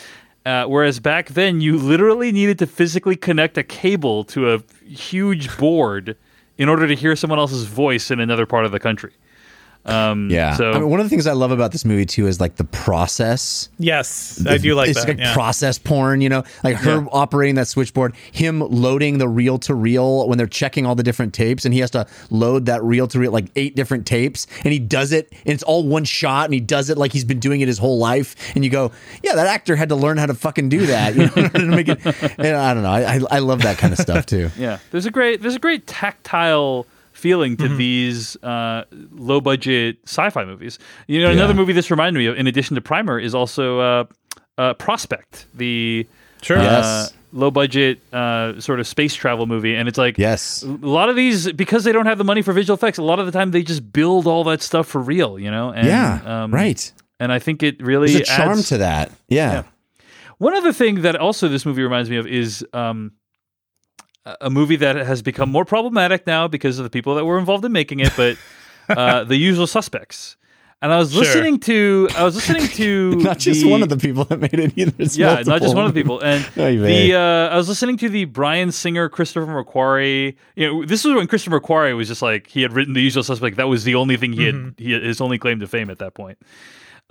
Uh, 0.46 0.66
whereas 0.66 1.00
back 1.00 1.30
then, 1.30 1.62
you 1.62 1.78
literally 1.78 2.34
needed 2.34 2.60
to 2.60 2.68
physically 2.68 3.16
connect 3.16 3.58
a 3.58 3.64
cable 3.64 4.26
to 4.26 4.54
a 4.54 4.62
huge 4.84 5.58
board 5.58 6.18
in 6.58 6.68
order 6.68 6.86
to 6.86 6.98
hear 6.98 7.16
someone 7.16 7.40
else's 7.40 7.64
voice 7.64 8.12
in 8.12 8.20
another 8.20 8.46
part 8.46 8.66
of 8.66 8.74
the 8.74 8.80
country. 8.80 9.14
Um, 9.86 10.30
Yeah. 10.30 10.56
So 10.56 10.72
I 10.72 10.80
mean, 10.80 10.90
one 10.90 11.00
of 11.00 11.06
the 11.06 11.10
things 11.10 11.26
I 11.26 11.34
love 11.34 11.52
about 11.52 11.72
this 11.72 11.84
movie 11.86 12.06
too 12.06 12.28
is 12.28 12.40
like 12.40 12.56
the 12.58 12.64
process. 12.66 13.70
yes 13.80 14.44
I 14.46 14.58
do 14.58 14.76
like 14.76 14.90
it's 14.90 15.00
that 15.02 15.08
like 15.08 15.18
yeah. 15.20 15.34
process 15.34 15.80
porn, 15.80 16.22
you 16.22 16.30
know, 16.30 16.44
like 16.64 16.76
her 16.78 17.02
Yeah. 17.02 17.08
operating 17.12 17.56
that 17.56 17.68
switchboard, 17.68 18.14
him 18.32 18.60
loading 18.60 19.18
the 19.18 19.28
reel 19.28 19.58
to 19.60 19.74
reel 19.74 20.28
when 20.28 20.38
they're 20.38 20.46
checking 20.48 20.86
all 20.86 20.94
the 20.96 21.04
different 21.04 21.34
tapes, 21.34 21.66
and 21.66 21.74
he 21.74 21.80
has 21.80 21.90
to 21.92 22.06
load 22.30 22.66
that 22.68 22.84
reel 22.84 23.08
to 23.08 23.18
reel 23.20 23.32
like 23.32 23.46
eight 23.56 23.76
different 23.76 24.06
tapes, 24.06 24.46
and 24.64 24.72
he 24.72 24.78
does 24.80 25.12
it, 25.12 25.30
and 25.32 25.54
it's 25.54 25.64
all 25.64 25.84
one 25.88 26.04
shot, 26.04 26.46
and 26.46 26.54
he 26.54 26.60
does 26.60 26.90
it 26.90 26.98
like 26.98 27.12
he's 27.12 27.26
been 27.26 27.40
doing 27.40 27.62
it 27.62 27.68
his 27.68 27.78
whole 27.80 27.98
life, 27.98 28.36
and 28.56 28.64
you 28.64 28.70
go, 28.70 28.92
yeah, 29.24 29.34
that 29.34 29.48
actor 29.48 29.76
had 29.76 29.90
to 29.90 29.96
learn 29.96 30.18
how 30.18 30.26
to 30.28 30.34
fucking 30.36 30.70
do 30.70 30.86
that, 30.86 31.16
you 31.16 31.26
know, 31.26 31.48
to 31.50 31.66
make 31.66 31.88
it. 31.90 32.00
And 32.38 32.56
I 32.56 32.74
don't 32.74 32.84
know, 32.84 32.92
I, 32.92 33.16
I 33.16 33.20
I 33.32 33.40
love 33.40 33.62
that 33.64 33.78
kind 33.80 33.94
of 33.94 34.00
stuff 34.00 34.26
too. 34.28 34.52
Yeah, 34.58 34.78
there's 34.92 35.06
a 35.08 35.12
great 35.12 35.42
there's 35.42 35.56
a 35.56 35.60
great 35.60 35.88
tactile 35.88 36.86
feeling 37.22 37.56
Mm-hmm. 37.56 37.68
to 37.68 37.76
these 37.78 38.36
uh, 38.44 38.84
low 39.12 39.40
budget 39.42 39.98
sci-fi 40.06 40.44
movies. 40.46 40.80
You 41.08 41.22
know, 41.24 41.30
another 41.32 41.54
Yeah. 41.54 41.60
movie 41.60 41.74
this 41.74 41.90
reminded 41.92 42.18
me 42.20 42.26
of, 42.28 42.36
in 42.38 42.48
addition 42.48 42.76
to 42.76 42.82
Primer, 42.82 43.20
is 43.20 43.34
also 43.36 43.80
uh, 43.80 44.04
uh, 44.58 44.74
Prospect, 44.76 45.46
the 45.54 46.08
Sure. 46.42 46.58
uh, 46.58 46.64
Yes. 46.64 47.14
low 47.34 47.52
budget 47.52 48.00
uh, 48.12 48.60
sort 48.60 48.80
of 48.80 48.88
space 48.88 49.14
travel 49.16 49.46
movie, 49.46 49.76
and 49.76 49.88
it's 49.88 49.98
like 49.98 50.18
Yes. 50.18 50.64
a 50.64 50.68
lot 50.68 51.08
of 51.10 51.16
these 51.16 51.52
because 51.54 51.84
they 51.86 51.92
don't 51.92 52.08
have 52.08 52.18
the 52.18 52.24
money 52.24 52.42
for 52.42 52.52
visual 52.54 52.76
effects. 52.76 52.98
A 52.98 53.04
lot 53.04 53.20
of 53.20 53.26
the 53.28 53.32
time, 53.32 53.52
they 53.52 53.64
just 53.64 53.94
build 53.94 54.26
all 54.28 54.44
that 54.46 54.62
stuff 54.62 54.88
for 54.88 55.00
real. 55.00 55.38
You 55.40 55.52
know, 55.52 55.70
and, 55.70 55.88
Yeah, 55.88 56.20
um, 56.26 56.52
right. 56.54 56.92
And 57.20 57.32
I 57.32 57.38
think 57.40 57.62
it 57.64 57.82
really 57.82 58.08
There's 58.14 58.28
a 58.30 58.34
charm 58.38 58.58
adds- 58.58 58.70
to 58.70 58.78
that. 58.80 59.12
Yeah. 59.30 59.64
one 60.40 60.56
other 60.56 60.74
thing 60.74 61.04
that 61.04 61.16
also 61.16 61.48
this 61.48 61.66
movie 61.68 61.84
reminds 61.84 62.10
me 62.10 62.18
of 62.18 62.26
is 62.26 62.66
um, 62.74 63.12
a 64.26 64.50
movie 64.50 64.76
that 64.78 64.96
has 64.96 65.22
become 65.22 65.50
more 65.50 65.66
problematic 65.66 66.28
now 66.28 66.48
because 66.48 66.78
of 66.80 66.84
the 66.84 66.90
people 66.90 67.16
that 67.16 67.26
were 67.26 67.40
involved 67.40 67.66
in 67.66 67.72
making 67.72 68.00
it, 68.00 68.12
but 68.16 68.38
uh, 68.90 69.24
the 69.24 69.36
usual 69.38 69.68
suspects. 69.68 70.38
And 70.84 70.92
I 70.92 70.98
was 70.98 71.12
Sure. 71.12 71.22
listening 71.22 71.60
to, 71.62 72.08
I 72.18 72.24
was 72.24 72.34
listening 72.34 72.68
to 72.70 73.16
Not 73.18 73.38
just 73.38 73.64
one 73.68 73.84
of 73.84 73.90
the 73.90 73.98
people 73.98 74.26
that 74.26 74.40
made 74.40 74.56
it 74.56 74.74
either. 74.76 74.94
It's 74.98 75.16
yeah, 75.16 75.44
not 75.46 75.62
just 75.62 75.76
one 75.76 75.86
of 75.86 75.94
the 75.94 76.00
people. 76.00 76.20
And 76.22 76.44
Oy 76.58 76.78
the 76.78 77.14
uh, 77.14 77.50
I 77.54 77.56
was 77.56 77.70
listening 77.70 77.98
to 77.98 78.10
the 78.10 78.26
Bryan 78.26 78.72
Singer, 78.72 79.08
Christopher 79.08 79.46
McQuarrie. 79.64 80.36
You 80.56 80.68
know, 80.68 80.86
this 80.86 81.04
was 81.04 81.14
when 81.14 81.28
Christopher 81.28 81.60
McQuarrie 81.60 81.96
was 81.96 82.08
just 82.08 82.24
like 82.24 82.48
he 82.48 82.64
had 82.64 82.74
written 82.74 82.94
The 82.96 83.02
Usual 83.02 83.22
Suspect. 83.22 83.58
That 83.58 83.68
was 83.68 83.84
the 83.84 83.94
only 83.94 84.18
thing 84.18 84.34
he 84.34 84.46
had, 84.46 84.74
he 84.80 84.92
had 84.94 85.04
his 85.04 85.22
only 85.22 85.38
claim 85.38 85.60
to 85.60 85.68
fame 85.68 85.92
at 85.92 86.00
that 86.00 86.16
point. 86.16 86.40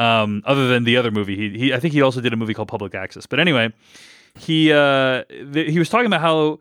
Um, 0.01 0.43
other 0.47 0.66
than 0.66 0.82
the 0.82 0.97
other 0.97 1.12
movie, 1.12 1.37
he, 1.37 1.59
he 1.59 1.73
I 1.74 1.78
think 1.78 1.95
he 1.95 2.03
also 2.03 2.20
did 2.20 2.32
a 2.32 2.37
movie 2.37 2.55
called 2.55 2.69
Public 2.69 2.97
Access. 2.97 3.27
But 3.27 3.39
anyway, 3.39 3.73
he 4.37 4.73
uh, 4.73 5.23
th- 5.28 5.70
he 5.70 5.78
was 5.78 5.89
talking 5.89 6.07
about 6.07 6.23
how 6.23 6.59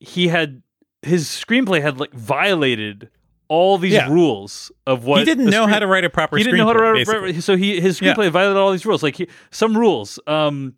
he 0.00 0.28
had 0.28 0.62
his 1.02 1.26
screenplay 1.26 1.80
had 1.82 1.98
like 2.00 2.12
violated 2.12 3.10
all 3.48 3.76
these 3.78 3.92
Yeah. 3.92 4.08
rules 4.10 4.72
of 4.86 5.04
what 5.04 5.18
he 5.18 5.24
didn't 5.24 5.46
know 5.50 5.66
how 5.66 5.78
to 5.78 5.86
write 5.86 6.04
a 6.04 6.10
proper 6.10 6.36
he 6.36 6.42
didn't 6.42 6.58
know 6.58 6.66
how 6.66 6.72
to 6.72 6.78
write, 6.80 7.06
basically. 7.06 7.40
so 7.40 7.56
he 7.56 7.80
his 7.80 8.00
Yeah. 8.00 8.14
screenplay 8.14 8.30
violated 8.30 8.56
all 8.56 8.72
these 8.72 8.86
rules 8.86 9.02
like 9.02 9.16
he, 9.16 9.28
some 9.50 9.76
rules 9.76 10.18
um 10.26 10.74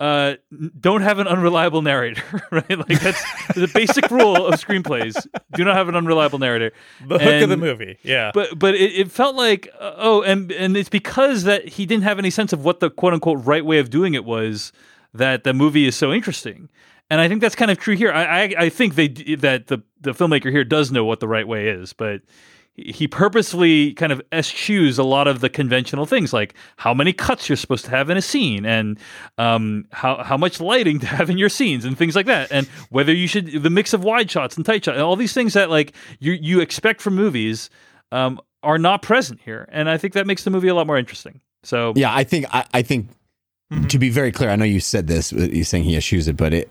uh 0.00 0.34
don't 0.80 1.00
have 1.02 1.18
an 1.20 1.26
unreliable 1.26 1.80
narrator 1.80 2.22
right 2.50 2.70
like 2.88 3.00
that's 3.00 3.22
the 3.54 3.70
basic 3.72 4.10
rule 4.10 4.46
of 4.46 4.60
screenplays 4.60 5.26
do 5.54 5.64
not 5.64 5.74
have 5.74 5.88
an 5.88 5.94
unreliable 5.96 6.38
narrator 6.38 6.72
the 7.06 7.18
hook 7.18 7.42
of 7.42 7.48
the 7.48 7.56
movie 7.56 7.96
yeah 8.02 8.30
but 8.34 8.58
but 8.58 8.74
it, 8.74 8.92
it 8.92 9.10
felt 9.10 9.34
like 9.36 9.68
uh, 9.80 9.94
oh 9.96 10.22
and 10.22 10.50
and 10.52 10.76
it's 10.76 10.88
because 10.90 11.44
that 11.44 11.66
he 11.68 11.86
didn't 11.86 12.04
have 12.04 12.18
any 12.18 12.30
sense 12.30 12.52
of 12.52 12.64
what 12.64 12.80
the 12.80 12.90
quote 12.90 13.14
unquote 13.14 13.44
right 13.44 13.64
way 13.64 13.78
of 13.78 13.88
doing 13.90 14.12
it 14.14 14.24
was 14.24 14.70
that 15.14 15.44
the 15.44 15.52
movie 15.54 15.86
is 15.86 15.94
so 15.94 16.12
interesting 16.12 16.68
and 17.12 17.20
I 17.20 17.28
think 17.28 17.42
that's 17.42 17.54
kind 17.54 17.70
of 17.70 17.78
true 17.78 17.94
here 17.94 18.10
I 18.10 18.24
I, 18.24 18.54
I 18.64 18.68
think 18.70 18.94
they 18.94 19.08
that 19.36 19.66
the 19.66 19.82
the 20.00 20.12
filmmaker 20.12 20.50
here 20.50 20.64
does 20.64 20.90
know 20.90 21.04
what 21.04 21.20
the 21.20 21.28
right 21.28 21.46
way 21.46 21.68
is 21.68 21.92
but 21.92 22.22
he 22.74 23.06
purposefully 23.06 23.92
kind 23.92 24.12
of 24.12 24.22
eschews 24.32 24.98
a 24.98 25.02
lot 25.02 25.28
of 25.28 25.40
the 25.40 25.50
conventional 25.50 26.06
things 26.06 26.32
like 26.32 26.54
how 26.78 26.94
many 26.94 27.12
cuts 27.12 27.46
you're 27.46 27.56
supposed 27.56 27.84
to 27.84 27.90
have 27.90 28.08
in 28.08 28.16
a 28.16 28.22
scene 28.22 28.64
and 28.64 28.98
um, 29.36 29.84
how 29.92 30.22
how 30.24 30.38
much 30.38 30.58
lighting 30.58 30.98
to 31.04 31.06
have 31.06 31.28
in 31.28 31.36
your 31.36 31.50
scenes 31.50 31.84
and 31.84 31.98
things 31.98 32.16
like 32.16 32.26
that 32.26 32.50
and 32.50 32.66
whether 32.88 33.12
you 33.12 33.28
should 33.28 33.62
the 33.62 33.70
mix 33.70 33.92
of 33.92 34.02
wide 34.04 34.30
shots 34.30 34.56
and 34.56 34.64
tight 34.64 34.84
shots 34.84 34.94
and 34.96 35.04
all 35.04 35.16
these 35.16 35.34
things 35.34 35.52
that 35.52 35.68
like 35.68 35.92
you 36.18 36.32
you 36.32 36.60
expect 36.60 37.02
from 37.02 37.14
movies 37.14 37.68
um, 38.10 38.40
are 38.62 38.78
not 38.78 39.02
present 39.02 39.38
here 39.44 39.68
and 39.70 39.90
I 39.90 39.98
think 39.98 40.14
that 40.14 40.26
makes 40.26 40.44
the 40.44 40.50
movie 40.50 40.68
a 40.68 40.74
lot 40.74 40.86
more 40.86 40.96
interesting. 40.98 41.40
So 41.62 41.92
Yeah, 41.94 42.14
I 42.14 42.24
think 42.24 42.46
I, 42.54 42.64
I 42.72 42.82
think 42.82 43.08
Mm-hmm. 43.72 43.86
to 43.86 43.98
be 43.98 44.10
very 44.10 44.30
clear, 44.30 44.50
I 44.50 44.56
know 44.56 44.66
you 44.66 44.80
said 44.80 45.06
this. 45.06 45.32
uh, 45.32 45.48
You're 45.50 45.64
saying 45.64 45.84
he 45.84 45.96
eschews 45.96 46.28
it, 46.28 46.36
but 46.36 46.52
it. 46.52 46.70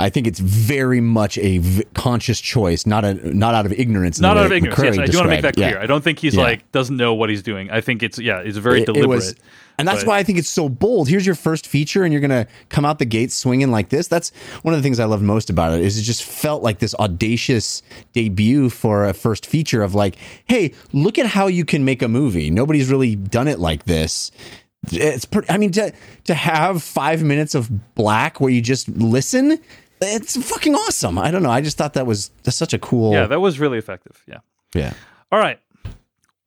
I 0.00 0.08
think 0.10 0.26
it's 0.26 0.38
very 0.40 1.00
much 1.00 1.36
a 1.38 1.58
v- 1.58 1.84
conscious 1.94 2.40
choice, 2.40 2.86
not 2.86 3.04
a 3.04 3.14
not 3.36 3.54
out 3.54 3.66
of 3.66 3.72
ignorance. 3.72 4.18
not 4.18 4.36
out 4.36 4.46
of 4.46 4.52
ignorance. 4.52 4.78
McQuarrie 4.78 4.96
Yes, 4.96 4.98
I 4.98 5.06
do 5.12 5.18
want 5.18 5.26
to 5.26 5.30
make 5.30 5.42
that 5.42 5.54
clear. 5.54 5.70
Yeah. 5.76 5.82
I 5.82 5.86
don't 5.86 6.02
think 6.02 6.18
he's 6.18 6.34
Yeah. 6.34 6.42
like 6.42 6.72
doesn't 6.72 6.96
know 6.96 7.14
what 7.14 7.28
he's 7.30 7.42
doing. 7.42 7.70
I 7.70 7.80
think 7.80 8.02
it's 8.02 8.18
yeah, 8.18 8.38
it's 8.40 8.56
very 8.58 8.78
It- 8.78 8.82
it 8.88 8.92
deliberate. 8.94 9.08
was- 9.08 9.34
and 9.78 9.86
that's 9.88 10.00
but- 10.04 10.08
why 10.08 10.18
I 10.18 10.22
think 10.22 10.38
it's 10.38 10.48
so 10.48 10.68
bold. 10.68 11.08
Here's 11.08 11.24
your 11.24 11.34
first 11.34 11.66
feature, 11.66 12.02
and 12.04 12.12
you're 12.12 12.20
gonna 12.20 12.46
come 12.70 12.84
out 12.84 12.98
the 12.98 13.04
gate 13.06 13.30
swinging 13.32 13.70
like 13.70 13.88
this. 13.90 14.08
That's 14.08 14.30
one 14.62 14.74
of 14.74 14.78
the 14.78 14.82
things 14.82 14.98
I 15.00 15.04
love 15.04 15.22
most 15.22 15.48
about 15.50 15.72
it. 15.74 15.80
Is 15.84 15.98
it 15.98 16.02
just 16.02 16.22
felt 16.22 16.62
like 16.62 16.78
this 16.80 16.94
audacious 16.96 17.82
debut 18.12 18.68
for 18.70 19.06
a 19.06 19.12
first 19.14 19.46
feature 19.46 19.82
of 19.82 19.94
like, 19.94 20.16
hey, 20.46 20.72
look 20.92 21.18
at 21.18 21.26
how 21.26 21.46
you 21.46 21.64
can 21.64 21.84
make 21.84 22.00
a 22.02 22.08
movie. 22.08 22.50
Nobody's 22.50 22.90
really 22.90 23.16
done 23.16 23.48
it 23.48 23.58
like 23.58 23.84
this. 23.84 24.30
It's 24.92 25.26
pretty. 25.26 25.50
I 25.50 25.58
mean, 25.58 25.72
to 25.72 25.92
to 26.24 26.34
have 26.34 26.82
five 26.82 27.22
minutes 27.22 27.54
of 27.54 27.94
black 27.94 28.40
where 28.40 28.50
you 28.50 28.62
just 28.62 28.88
listen, 28.88 29.58
it's 30.00 30.36
fucking 30.36 30.74
awesome. 30.74 31.18
I 31.18 31.30
don't 31.30 31.42
know. 31.42 31.50
I 31.50 31.60
just 31.60 31.76
thought 31.76 31.94
that 31.94 32.06
was 32.06 32.30
such 32.44 32.72
a 32.72 32.78
cool. 32.78 33.12
yeah, 33.12 33.26
that 33.26 33.40
was 33.40 33.58
really 33.60 33.78
effective. 33.78 34.22
Yeah. 34.26 34.38
yeah. 34.74 34.94
All 35.32 35.38
right. 35.38 35.58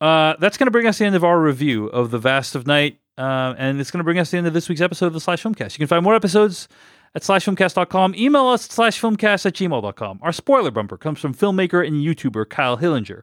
Uh, 0.01 0.35
that's 0.39 0.57
going 0.57 0.67
to 0.67 0.71
bring 0.71 0.87
us 0.87 0.97
to 0.97 1.03
the 1.03 1.07
end 1.07 1.15
of 1.15 1.23
our 1.23 1.39
review 1.39 1.87
of 1.87 2.11
The 2.11 2.19
Vast 2.19 2.55
of 2.55 2.67
Night. 2.67 2.99
Uh, 3.17 3.53
and 3.57 3.79
it's 3.79 3.91
going 3.91 3.99
to 3.99 4.03
bring 4.03 4.19
us 4.19 4.29
to 4.29 4.31
the 4.31 4.37
end 4.39 4.47
of 4.47 4.53
this 4.53 4.67
week's 4.67 4.81
episode 4.81 5.07
of 5.07 5.13
the 5.13 5.21
Slash 5.21 5.43
Filmcast. 5.43 5.73
You 5.73 5.77
can 5.77 5.87
find 5.87 6.03
more 6.03 6.15
episodes 6.15 6.67
at 7.15 7.21
slashfilmcast.com. 7.21 8.15
Email 8.15 8.47
us 8.47 8.65
at 8.65 8.71
slashfilmcast 8.71 9.45
at 9.45 9.53
gmail.com. 9.53 10.19
Our 10.21 10.31
spoiler 10.33 10.71
bumper 10.71 10.97
comes 10.97 11.19
from 11.19 11.33
filmmaker 11.33 11.85
and 11.85 12.03
YouTuber 12.03 12.49
Kyle 12.49 12.77
Hillinger. 12.77 13.21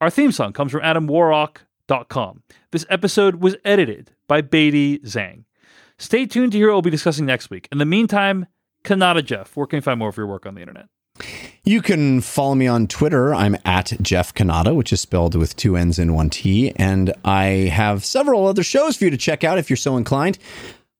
Our 0.00 0.10
theme 0.10 0.32
song 0.32 0.52
comes 0.52 0.72
from 0.72 0.80
adamwarrock.com. 0.82 2.42
This 2.70 2.86
episode 2.88 3.36
was 3.36 3.56
edited 3.64 4.12
by 4.28 4.40
Beatty 4.40 5.00
Zhang. 5.00 5.44
Stay 5.98 6.24
tuned 6.26 6.52
to 6.52 6.58
hear 6.58 6.68
what 6.68 6.74
we'll 6.74 6.82
be 6.82 6.90
discussing 6.90 7.26
next 7.26 7.50
week. 7.50 7.68
In 7.70 7.78
the 7.78 7.84
meantime, 7.84 8.46
Cannata 8.84 9.24
Jeff, 9.24 9.56
where 9.56 9.66
can 9.66 9.78
you 9.78 9.82
find 9.82 9.98
more 9.98 10.08
of 10.08 10.16
your 10.16 10.26
work 10.26 10.46
on 10.46 10.54
the 10.54 10.60
internet? 10.60 10.86
You 11.64 11.80
can 11.82 12.20
follow 12.20 12.54
me 12.54 12.66
on 12.66 12.88
Twitter. 12.88 13.34
I'm 13.34 13.56
at 13.64 13.92
Jeff 14.02 14.34
Cannata, 14.34 14.74
which 14.74 14.92
is 14.92 15.00
spelled 15.00 15.36
with 15.36 15.54
two 15.54 15.76
N's 15.76 15.98
and 15.98 16.14
one 16.14 16.30
T. 16.30 16.72
And 16.76 17.14
I 17.24 17.44
have 17.72 18.04
several 18.04 18.46
other 18.46 18.64
shows 18.64 18.96
for 18.96 19.04
you 19.04 19.10
to 19.10 19.16
check 19.16 19.44
out 19.44 19.58
if 19.58 19.70
you're 19.70 19.76
so 19.76 19.96
inclined. 19.96 20.38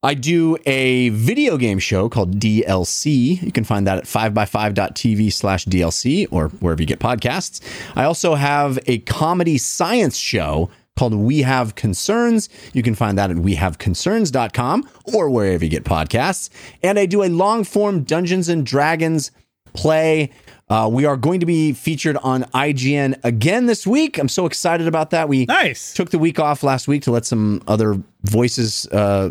I 0.05 0.15
do 0.15 0.57
a 0.67 1.11
video 1.11 1.57
game 1.57 1.79
show 1.79 2.09
called 2.09 2.41
DLC. 2.41 3.41
You 3.41 3.53
can 3.53 3.63
find 3.63 3.87
that 3.87 3.99
at 3.99 4.05
5by5.tv 4.05 5.33
slash 5.33 5.65
DLC 5.65 6.27
or 6.33 6.49
wherever 6.49 6.83
you 6.83 6.87
get 6.87 6.99
podcasts. 6.99 7.61
I 7.95 8.05
also 8.05 8.35
have 8.35 8.81
a 8.87 8.99
comedy 8.99 9.59
science 9.59 10.17
show 10.17 10.71
called 10.97 11.15
We 11.15 11.43
Have 11.43 11.75
Concerns. 11.75 12.49
You 12.73 12.83
can 12.83 12.95
find 12.95 13.17
that 13.19 13.31
at 13.31 13.37
wehaveconcerns.com 13.37 14.89
or 15.15 15.31
wherever 15.31 15.65
you 15.65 15.71
get 15.71 15.85
podcasts. 15.85 16.51
And 16.83 16.99
I 16.99 17.07
do 17.07 17.23
a 17.23 17.29
long 17.29 17.65
form 17.65 18.03
Dungeons 18.05 18.49
and 18.49 18.65
Dragons 18.67 19.31
play 19.75 20.31
Uh, 20.69 20.89
we 20.89 21.05
are 21.05 21.19
going 21.19 21.39
to 21.41 21.45
be 21.45 21.75
featured 21.75 22.17
on 22.23 22.45
IGN 22.55 23.19
again 23.25 23.67
this 23.67 23.87
week. 23.87 24.17
I'm 24.17 24.29
so 24.29 24.47
excited 24.47 24.87
about 24.89 25.11
that. 25.11 25.29
We 25.29 25.45
nice. 25.45 25.93
took 25.93 26.11
the 26.11 26.19
week 26.19 26.39
off 26.39 26.63
last 26.63 26.89
week 26.89 27.03
to 27.03 27.11
let 27.11 27.27
some 27.27 27.63
other 27.69 28.03
voices 28.23 28.87
uh, 28.87 29.31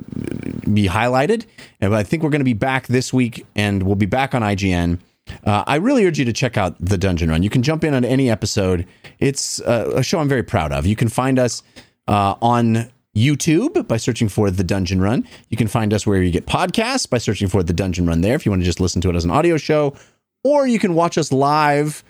be 0.71 0.87
highlighted. 0.87 1.45
And 1.79 1.95
I 1.95 2.03
think 2.03 2.21
we're 2.21 2.29
going 2.29 2.41
to 2.41 2.45
be 2.45 2.53
back 2.53 2.85
this 2.87 3.11
week, 3.11 3.43
and 3.55 3.81
we'll 3.83 3.95
be 3.95 4.05
back 4.05 4.35
on 4.35 4.43
IGN. 4.43 4.99
Uh, 5.45 5.63
I 5.67 5.75
really 5.75 6.05
urge 6.05 6.19
you 6.19 6.25
to 6.25 6.33
check 6.33 6.57
out 6.57 6.75
the 6.79 6.97
Dungeon 6.97 7.29
Run. 7.29 7.43
You 7.43 7.49
can 7.49 7.63
jump 7.63 7.83
in 7.83 7.93
on 7.93 8.05
any 8.05 8.29
episode. 8.29 8.85
It's 9.19 9.61
uh, 9.61 9.91
a 9.95 10.03
show 10.03 10.19
I'm 10.19 10.29
very 10.29 10.43
proud 10.43 10.71
of. 10.71 10.85
You 10.85 10.95
can 10.95 11.07
find 11.09 11.39
us 11.39 11.63
uh, 12.07 12.35
on 12.41 12.91
YouTube 13.15 13.87
by 13.87 13.97
searching 13.97 14.29
for 14.29 14.49
The 14.49 14.63
Dungeon 14.63 15.01
Run. 15.01 15.27
You 15.49 15.57
can 15.57 15.67
find 15.67 15.93
us 15.93 16.07
where 16.07 16.21
you 16.21 16.31
get 16.31 16.45
podcasts 16.45 17.09
by 17.09 17.17
searching 17.17 17.47
for 17.47 17.63
The 17.63 17.73
Dungeon 17.73 18.05
Run 18.05 18.21
there 18.21 18.35
if 18.35 18.45
you 18.45 18.51
want 18.51 18.61
to 18.61 18.65
just 18.65 18.79
listen 18.79 19.01
to 19.01 19.09
it 19.09 19.15
as 19.15 19.25
an 19.25 19.31
audio 19.31 19.57
show. 19.57 19.95
Or 20.43 20.65
you 20.67 20.79
can 20.79 20.95
watch 20.95 21.17
us 21.17 21.31
live 21.31 22.03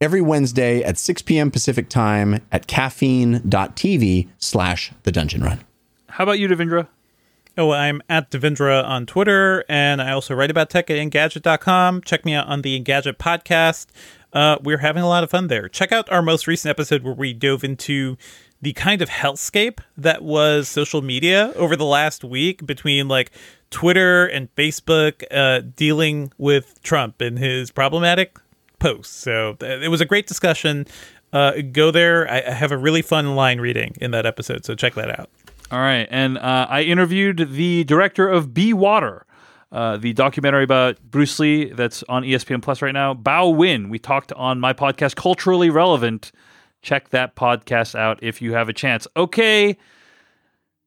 every 0.00 0.20
Wednesday 0.20 0.82
at 0.82 0.98
6 0.98 1.22
p.m. 1.22 1.50
Pacific 1.50 1.88
time 1.88 2.40
at 2.52 2.66
caffeine.tv 2.66 4.28
slash 4.38 4.92
The 5.02 5.12
Dungeon 5.12 5.42
Run. 5.42 5.60
How 6.08 6.24
about 6.24 6.38
you, 6.38 6.48
Devindra? 6.48 6.86
Oh, 7.56 7.70
I'm 7.70 8.02
at 8.08 8.32
Devindra 8.32 8.84
on 8.84 9.06
Twitter, 9.06 9.64
and 9.68 10.02
I 10.02 10.10
also 10.10 10.34
write 10.34 10.50
about 10.50 10.70
tech 10.70 10.90
at 10.90 10.96
Engadget.com. 10.96 12.02
Check 12.02 12.24
me 12.24 12.34
out 12.34 12.48
on 12.48 12.62
the 12.62 12.80
Engadget 12.80 13.16
podcast. 13.16 13.86
Uh, 14.32 14.58
we're 14.64 14.78
having 14.78 15.04
a 15.04 15.08
lot 15.08 15.22
of 15.22 15.30
fun 15.30 15.46
there. 15.46 15.68
Check 15.68 15.92
out 15.92 16.10
our 16.10 16.20
most 16.20 16.48
recent 16.48 16.70
episode 16.70 17.04
where 17.04 17.14
we 17.14 17.32
dove 17.32 17.62
into 17.62 18.16
the 18.60 18.72
kind 18.72 19.00
of 19.00 19.08
hellscape 19.08 19.78
that 19.96 20.22
was 20.22 20.68
social 20.68 21.00
media 21.00 21.52
over 21.54 21.76
the 21.76 21.84
last 21.84 22.24
week 22.24 22.66
between 22.66 23.06
like 23.06 23.30
Twitter 23.70 24.26
and 24.26 24.52
Facebook 24.56 25.22
uh, 25.30 25.60
dealing 25.76 26.32
with 26.38 26.82
Trump 26.82 27.20
and 27.20 27.38
his 27.38 27.70
problematic 27.70 28.36
posts. 28.80 29.14
So 29.14 29.56
it 29.60 29.90
was 29.90 30.00
a 30.00 30.06
great 30.06 30.26
discussion. 30.26 30.86
Uh, 31.32 31.60
go 31.70 31.92
there. 31.92 32.28
I, 32.28 32.42
I 32.48 32.50
have 32.50 32.72
a 32.72 32.76
really 32.76 33.02
fun 33.02 33.36
line 33.36 33.60
reading 33.60 33.94
in 34.00 34.10
that 34.10 34.26
episode, 34.26 34.64
so 34.64 34.74
check 34.74 34.94
that 34.94 35.20
out. 35.20 35.30
All 35.74 35.80
right, 35.80 36.06
and 36.08 36.38
uh, 36.38 36.68
I 36.70 36.82
interviewed 36.82 37.48
the 37.50 37.82
director 37.82 38.28
of 38.28 38.54
Be 38.54 38.72
Water, 38.72 39.26
uh, 39.72 39.96
the 39.96 40.12
documentary 40.12 40.62
about 40.62 41.00
Bruce 41.02 41.36
Lee 41.40 41.64
that's 41.64 42.04
on 42.08 42.22
ESPN 42.22 42.62
Plus 42.62 42.80
right 42.80 42.94
now. 42.94 43.12
Bao 43.12 43.52
Nguyen. 43.52 43.88
We 43.90 43.98
talked 43.98 44.32
on 44.34 44.60
my 44.60 44.72
podcast, 44.72 45.16
Culturally 45.16 45.70
Relevant. 45.70 46.30
Check 46.80 47.08
that 47.08 47.34
podcast 47.34 47.96
out 47.98 48.20
if 48.22 48.40
you 48.40 48.52
have 48.52 48.68
a 48.68 48.72
chance. 48.72 49.08
Okay, 49.16 49.76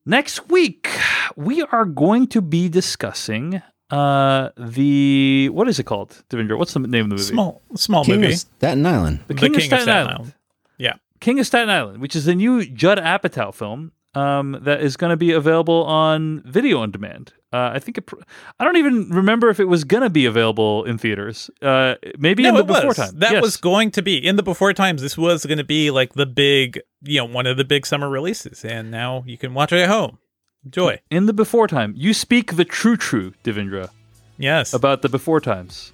next 0.06 0.48
week 0.48 0.88
we 1.36 1.64
are 1.64 1.84
going 1.84 2.26
to 2.28 2.40
be 2.42 2.70
discussing 2.70 3.62
uh 3.90 4.52
the 4.58 5.50
what 5.52 5.68
is 5.68 5.80
it 5.80 5.84
called 5.84 6.24
devindra 6.30 6.58
what's 6.58 6.74
the 6.74 6.80
name 6.80 7.06
of 7.06 7.10
the 7.10 7.16
movie 7.16 7.24
Small, 7.24 7.62
small 7.76 8.04
King 8.06 8.22
movie. 8.22 8.34
of 8.34 8.40
Staten 8.40 8.86
Island. 8.86 9.20
the 9.28 9.34
king, 9.34 9.54
of, 9.54 9.62
staten 9.62 9.90
island. 9.90 10.34
Yeah. 10.78 10.94
King 11.20 11.40
of 11.40 11.48
Staten 11.48 11.70
Island, 11.70 12.00
which 12.00 12.16
is 12.16 12.24
the 12.24 12.36
new 12.36 12.66
Judd 12.66 13.00
Apatow 13.00 13.54
film 13.54 13.92
um, 14.18 14.58
that 14.62 14.82
is 14.82 14.98
going 14.98 15.12
to 15.12 15.18
be 15.18 15.32
available 15.32 15.84
on 15.86 16.42
video 16.46 16.80
on 16.80 16.92
demand. 16.92 17.34
Uh, 17.54 17.72
I 17.74 17.80
think 17.80 17.98
it, 17.98 18.02
pr- 18.02 18.16
I 18.60 18.64
don't 18.66 18.76
even 18.78 19.10
remember 19.10 19.50
if 19.50 19.60
it 19.60 19.66
was 19.66 19.84
going 19.84 20.04
to 20.04 20.10
be 20.10 20.26
available 20.26 20.84
in 20.86 20.98
theaters. 20.98 21.50
Uh, 21.62 21.96
maybe 22.18 22.44
no, 22.44 22.50
in 22.50 22.56
the 22.56 22.64
was. 22.66 22.78
before 22.82 22.94
time. 22.94 23.20
That 23.20 23.32
Yes. 23.34 23.42
was 23.42 23.58
going 23.58 23.92
to 23.92 24.02
be 24.02 24.18
in 24.18 24.36
the 24.36 24.44
before 24.44 24.74
times. 24.74 25.02
This 25.02 25.18
was 25.18 25.46
going 25.46 25.58
to 25.60 25.64
be 25.64 25.90
like 25.92 26.14
the 26.14 26.26
big, 26.26 26.82
you 27.04 27.20
know, 27.20 27.26
one 27.26 27.46
of 27.48 27.56
the 27.58 27.64
big 27.64 27.86
summer 27.86 28.10
releases, 28.10 28.66
and 28.66 28.92
now 28.92 29.24
you 29.26 29.38
can 29.38 29.54
watch 29.54 29.72
it 29.72 29.80
at 29.80 29.90
home. 29.90 30.18
Enjoy. 30.66 31.00
in 31.10 31.28
the 31.28 31.34
before 31.34 31.68
time. 31.68 31.94
You 31.96 32.14
speak 32.14 32.56
the 32.58 32.66
true, 32.66 32.98
true, 32.98 33.34
Devindra, 33.46 33.90
Yes, 34.38 34.74
about 34.74 35.02
the 35.02 35.08
before 35.10 35.40
times. 35.40 35.94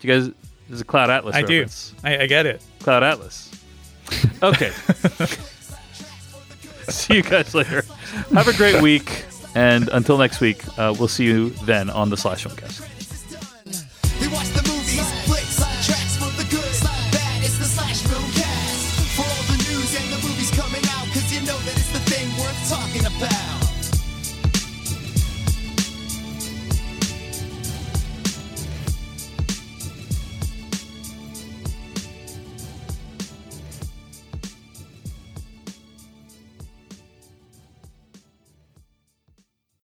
Do 0.00 0.08
you 0.08 0.14
guys? 0.14 0.26
This 0.68 0.74
is 0.76 0.80
a 0.80 0.84
Cloud 0.84 1.08
Atlas. 1.10 1.36
I 1.36 1.42
do. 1.42 1.66
I, 2.02 2.22
I 2.24 2.26
get 2.26 2.44
it. 2.46 2.60
Cloud 2.80 3.02
Atlas. 3.04 3.50
Okay. 4.42 4.72
see 6.92 7.16
you 7.16 7.22
guys 7.22 7.54
later. 7.54 7.82
Have 8.32 8.48
a 8.48 8.56
great 8.56 8.82
week, 8.82 9.24
and 9.54 9.88
until 9.88 10.18
next 10.18 10.40
week, 10.40 10.62
uh, 10.78 10.94
we'll 10.98 11.08
see 11.08 11.24
you 11.24 11.50
then 11.64 11.90
on 11.90 12.10
the 12.10 12.16
Slash 12.16 12.44
Filmcast. 12.46 12.84